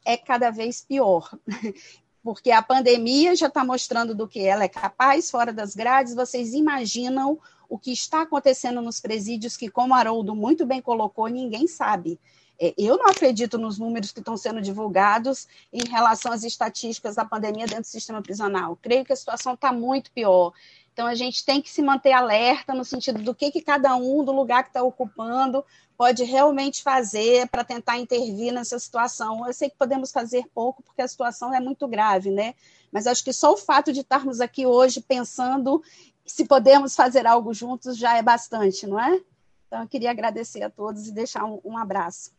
é 0.05 0.18
cada 0.18 0.51
vez 0.51 0.84
pior. 0.86 1.34
Porque 2.22 2.51
a 2.51 2.60
pandemia 2.60 3.34
já 3.34 3.47
está 3.47 3.64
mostrando 3.64 4.14
do 4.14 4.28
que 4.28 4.40
ela 4.40 4.64
é 4.64 4.68
capaz 4.68 5.30
fora 5.30 5.55
das 5.55 5.74
grades. 5.74 6.14
Vocês 6.14 6.52
imaginam 6.52 7.38
o 7.70 7.78
que 7.78 7.92
está 7.92 8.22
acontecendo 8.22 8.82
nos 8.82 8.98
presídios, 9.01 9.56
que, 9.56 9.70
como 9.70 9.94
Haroldo 9.94 10.34
muito 10.34 10.66
bem 10.66 10.82
colocou, 10.82 11.28
ninguém 11.28 11.68
sabe. 11.68 12.18
É, 12.60 12.74
eu 12.76 12.98
não 12.98 13.06
acredito 13.06 13.56
nos 13.56 13.78
números 13.78 14.10
que 14.10 14.18
estão 14.18 14.36
sendo 14.36 14.60
divulgados 14.60 15.47
em 15.72 15.88
relação 15.88 16.32
às 16.32 16.42
estatísticas 16.42 17.14
da 17.14 17.24
pandemia 17.24 17.66
dentro 17.66 17.84
do 17.84 17.86
sistema 17.86 18.20
prisional. 18.20 18.76
Creio 18.82 19.05
que 19.05 19.12
a 19.12 19.16
situação 19.16 19.55
está 19.55 19.72
muito 19.72 20.10
pior. 20.10 20.52
Então, 20.92 21.06
a 21.06 21.14
gente 21.14 21.44
tem 21.44 21.62
que 21.62 21.70
se 21.70 21.80
manter 21.80 22.12
alerta 22.12 22.74
no 22.74 22.84
sentido 22.84 23.22
do 23.22 23.34
que, 23.34 23.52
que 23.52 23.62
cada 23.62 23.94
um, 23.94 24.24
do 24.24 24.32
lugar 24.32 24.64
que 24.64 24.70
está 24.70 24.82
ocupando, 24.82 25.64
pode 25.97 26.24
realmente 26.24 26.82
fazer 26.82 27.47
para 27.48 27.62
tentar 27.62 27.98
intervir 27.98 28.52
nessa 28.52 28.78
situação. 28.78 29.47
Eu 29.47 29.52
sei 29.52 29.70
que 29.70 29.76
podemos 29.76 30.10
fazer 30.10 30.44
pouco, 30.52 30.82
porque 30.82 31.02
a 31.02 31.09
situação 31.09 31.55
é 31.55 31.60
muito 31.60 31.86
grave, 31.86 32.30
né? 32.30 32.55
Mas 32.90 33.06
acho 33.06 33.22
que 33.22 33.32
só 33.32 33.52
o 33.52 33.56
fato 33.56 33.92
de 33.92 34.01
estarmos 34.01 34.40
aqui 34.40 34.66
hoje 34.66 35.01
pensando 35.01 35.82
se 36.31 36.44
podemos 36.44 36.94
fazer 36.94 37.27
algo 37.27 37.52
juntos 37.52 37.97
já 37.97 38.16
é 38.16 38.23
bastante, 38.23 38.86
não 38.86 39.01
é? 39.01 39.20
Então, 39.66 39.82
eu 39.82 39.89
queria 39.89 40.11
agradecer 40.11 40.62
a 40.62 40.70
todos 40.70 41.09
e 41.09 41.12
deixar 41.12 41.44
um, 41.44 41.61
um 41.65 41.77
abraço. 41.77 42.32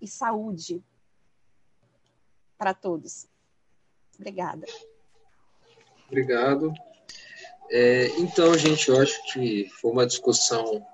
E 0.00 0.06
saúde 0.06 0.82
para 2.56 2.72
todos. 2.72 3.26
Obrigada. 4.16 4.66
Obrigado. 6.06 6.72
É, 7.68 8.06
então, 8.18 8.56
gente, 8.56 8.88
eu 8.88 9.00
acho 9.00 9.32
que 9.32 9.68
foi 9.80 9.90
uma 9.90 10.06
discussão 10.06 10.84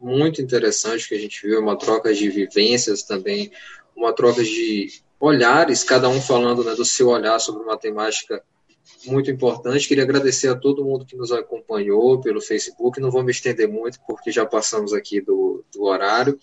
muito 0.00 0.40
interessante 0.40 1.08
que 1.08 1.14
a 1.14 1.18
gente 1.18 1.44
viu, 1.44 1.60
uma 1.60 1.76
troca 1.76 2.14
de 2.14 2.30
vivências 2.30 3.02
também, 3.02 3.50
uma 3.96 4.12
troca 4.12 4.44
de 4.44 5.02
olhares, 5.18 5.82
cada 5.82 6.08
um 6.08 6.20
falando 6.20 6.62
né, 6.62 6.76
do 6.76 6.84
seu 6.84 7.08
olhar 7.08 7.40
sobre 7.40 7.64
matemática 7.64 8.42
muito 9.06 9.30
importante. 9.30 9.86
Queria 9.86 10.04
agradecer 10.04 10.48
a 10.48 10.56
todo 10.56 10.84
mundo 10.84 11.06
que 11.06 11.16
nos 11.16 11.32
acompanhou 11.32 12.20
pelo 12.20 12.40
Facebook. 12.40 13.00
Não 13.00 13.10
vou 13.10 13.22
me 13.22 13.30
estender 13.30 13.68
muito, 13.68 13.98
porque 14.06 14.30
já 14.30 14.44
passamos 14.44 14.92
aqui 14.92 15.20
do, 15.20 15.64
do 15.72 15.84
horário. 15.84 16.38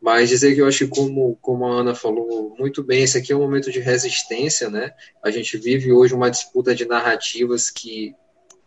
Mas 0.00 0.28
dizer 0.28 0.54
que 0.54 0.60
eu 0.60 0.66
acho 0.66 0.86
que, 0.86 0.90
como, 0.90 1.36
como 1.40 1.66
a 1.66 1.80
Ana 1.80 1.94
falou 1.94 2.54
muito 2.58 2.82
bem, 2.82 3.02
esse 3.02 3.18
aqui 3.18 3.32
é 3.32 3.36
um 3.36 3.40
momento 3.40 3.70
de 3.70 3.80
resistência, 3.80 4.70
né? 4.70 4.92
A 5.22 5.30
gente 5.30 5.56
vive 5.58 5.92
hoje 5.92 6.14
uma 6.14 6.30
disputa 6.30 6.74
de 6.74 6.86
narrativas 6.86 7.70
que 7.70 8.14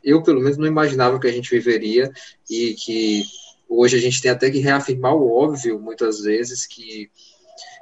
eu, 0.03 0.21
pelo 0.23 0.41
menos, 0.41 0.57
não 0.57 0.67
imaginava 0.67 1.19
que 1.19 1.27
a 1.27 1.31
gente 1.31 1.49
viveria 1.49 2.11
e 2.49 2.73
que 2.73 3.23
hoje 3.69 3.95
a 3.95 3.99
gente 3.99 4.21
tem 4.21 4.31
até 4.31 4.49
que 4.49 4.59
reafirmar 4.59 5.15
o 5.15 5.31
óbvio, 5.31 5.79
muitas 5.79 6.21
vezes, 6.21 6.65
que 6.65 7.09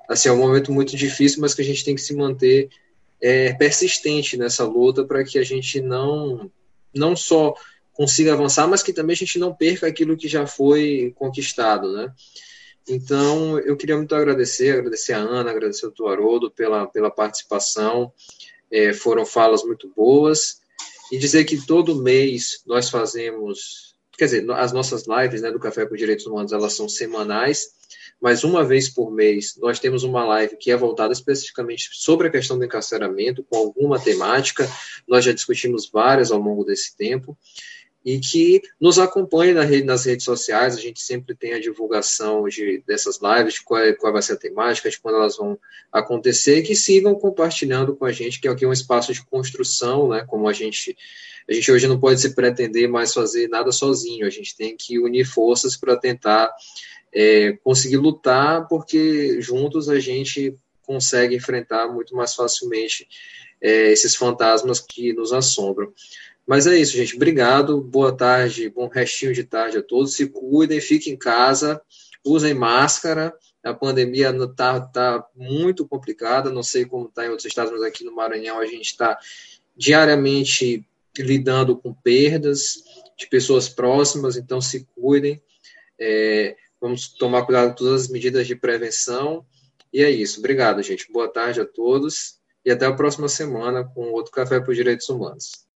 assim, 0.07 0.29
é 0.29 0.31
um 0.31 0.37
momento 0.37 0.71
muito 0.71 0.95
difícil, 0.95 1.41
mas 1.41 1.53
que 1.53 1.61
a 1.61 1.65
gente 1.65 1.83
tem 1.83 1.95
que 1.95 2.01
se 2.01 2.15
manter 2.15 2.69
é, 3.21 3.53
persistente 3.53 4.37
nessa 4.37 4.65
luta 4.65 5.03
para 5.03 5.23
que 5.23 5.37
a 5.37 5.43
gente 5.43 5.81
não, 5.81 6.51
não 6.93 7.15
só 7.15 7.53
consiga 7.93 8.33
avançar, 8.33 8.67
mas 8.67 8.81
que 8.81 8.93
também 8.93 9.13
a 9.13 9.17
gente 9.17 9.37
não 9.37 9.53
perca 9.53 9.87
aquilo 9.87 10.15
que 10.15 10.27
já 10.27 10.47
foi 10.47 11.13
conquistado, 11.17 11.91
né? 11.91 12.13
Então, 12.87 13.59
eu 13.59 13.77
queria 13.77 13.97
muito 13.97 14.15
agradecer, 14.15 14.71
agradecer 14.71 15.13
a 15.13 15.19
Ana, 15.19 15.51
agradecer 15.51 15.85
ao 15.85 15.91
Tuarodo 15.91 16.49
pela, 16.49 16.87
pela 16.87 17.11
participação, 17.11 18.11
é, 18.71 18.93
foram 18.93 19.25
falas 19.25 19.63
muito 19.63 19.91
boas, 19.95 20.61
e 21.11 21.17
dizer 21.17 21.43
que 21.43 21.65
todo 21.65 22.01
mês 22.01 22.63
nós 22.65 22.89
fazemos, 22.89 23.95
quer 24.17 24.25
dizer, 24.25 24.51
as 24.51 24.71
nossas 24.71 25.05
lives 25.05 25.41
né, 25.41 25.51
do 25.51 25.59
Café 25.59 25.85
com 25.85 25.95
Direitos 25.95 26.25
Humanos, 26.25 26.51
elas 26.51 26.73
são 26.73 26.87
semanais, 26.87 27.69
mas 28.21 28.43
uma 28.43 28.63
vez 28.63 28.89
por 28.89 29.11
mês 29.11 29.55
nós 29.57 29.79
temos 29.79 30.03
uma 30.03 30.25
live 30.25 30.57
que 30.57 30.71
é 30.71 30.75
voltada 30.77 31.13
especificamente 31.13 31.89
sobre 31.93 32.27
a 32.27 32.31
questão 32.31 32.57
do 32.57 32.65
encarceramento, 32.65 33.43
com 33.43 33.57
alguma 33.57 33.99
temática, 33.99 34.69
nós 35.07 35.23
já 35.23 35.31
discutimos 35.31 35.89
várias 35.89 36.31
ao 36.31 36.39
longo 36.39 36.63
desse 36.63 36.95
tempo, 36.95 37.37
e 38.03 38.19
que 38.19 38.61
nos 38.79 38.97
acompanhe 38.97 39.53
na 39.53 39.63
rede, 39.63 39.85
nas 39.85 40.05
redes 40.05 40.23
sociais, 40.23 40.75
a 40.75 40.79
gente 40.79 41.01
sempre 41.01 41.35
tem 41.35 41.53
a 41.53 41.59
divulgação 41.59 42.47
de, 42.47 42.81
dessas 42.87 43.19
lives, 43.21 43.55
de 43.55 43.63
qual, 43.63 43.81
qual 43.95 44.13
vai 44.13 44.21
ser 44.21 44.33
a 44.33 44.37
temática, 44.37 44.89
de 44.89 44.99
quando 44.99 45.15
elas 45.15 45.37
vão 45.37 45.59
acontecer, 45.91 46.59
e 46.59 46.63
que 46.63 46.75
sigam 46.75 47.13
compartilhando 47.15 47.95
com 47.95 48.05
a 48.05 48.11
gente, 48.11 48.39
que 48.39 48.47
aqui 48.47 48.63
é 48.63 48.67
um 48.67 48.73
espaço 48.73 49.13
de 49.13 49.23
construção, 49.25 50.09
né, 50.09 50.23
como 50.25 50.47
a 50.47 50.53
gente, 50.53 50.97
a 51.49 51.53
gente 51.53 51.71
hoje 51.71 51.87
não 51.87 51.99
pode 51.99 52.21
se 52.21 52.35
pretender 52.35 52.87
mais 52.87 53.11
fazer 53.11 53.47
nada 53.47 53.71
sozinho, 53.71 54.27
a 54.27 54.29
gente 54.29 54.55
tem 54.55 54.77
que 54.77 54.99
unir 54.99 55.25
forças 55.25 55.75
para 55.75 55.97
tentar 55.97 56.53
é, 57.11 57.53
conseguir 57.63 57.97
lutar, 57.97 58.67
porque 58.67 59.41
juntos 59.41 59.89
a 59.89 59.99
gente 59.99 60.55
consegue 60.83 61.35
enfrentar 61.35 61.87
muito 61.87 62.15
mais 62.15 62.35
facilmente 62.35 63.07
é, 63.59 63.91
esses 63.91 64.15
fantasmas 64.15 64.79
que 64.79 65.11
nos 65.13 65.33
assombram. 65.33 65.91
Mas 66.45 66.67
é 66.67 66.77
isso, 66.77 66.93
gente. 66.93 67.15
Obrigado, 67.15 67.81
boa 67.81 68.15
tarde, 68.15 68.69
bom 68.69 68.87
restinho 68.87 69.33
de 69.33 69.43
tarde 69.43 69.77
a 69.77 69.83
todos. 69.83 70.13
Se 70.13 70.27
cuidem, 70.27 70.79
fiquem 70.79 71.13
em 71.13 71.17
casa, 71.17 71.81
usem 72.23 72.53
máscara. 72.53 73.33
A 73.63 73.73
pandemia 73.73 74.29
está 74.29 74.79
tá 74.79 75.27
muito 75.35 75.87
complicada, 75.87 76.51
não 76.51 76.63
sei 76.63 76.85
como 76.85 77.07
está 77.07 77.25
em 77.25 77.29
outros 77.29 77.45
estados, 77.45 77.71
mas 77.71 77.81
aqui 77.81 78.03
no 78.03 78.15
Maranhão 78.15 78.59
a 78.59 78.65
gente 78.65 78.85
está 78.85 79.17
diariamente 79.75 80.85
lidando 81.17 81.75
com 81.75 81.93
perdas 81.93 82.83
de 83.17 83.27
pessoas 83.27 83.67
próximas, 83.67 84.37
então 84.37 84.61
se 84.61 84.85
cuidem. 84.95 85.41
É, 85.99 86.55
Vamos 86.81 87.09
tomar 87.09 87.45
cuidado 87.45 87.69
com 87.69 87.75
todas 87.75 88.03
as 88.03 88.07
medidas 88.07 88.47
de 88.47 88.55
prevenção. 88.55 89.45
E 89.91 90.01
é 90.01 90.09
isso. 90.09 90.39
Obrigado, 90.39 90.81
gente. 90.81 91.11
Boa 91.11 91.27
tarde 91.27 91.59
a 91.59 91.65
todos 91.65 92.39
e 92.63 92.71
até 92.71 92.85
a 92.85 92.93
próxima 92.93 93.27
semana 93.27 93.83
com 93.83 94.11
outro 94.11 94.31
Café 94.31 94.59
por 94.59 94.73
Direitos 94.73 95.09
Humanos. 95.09 95.68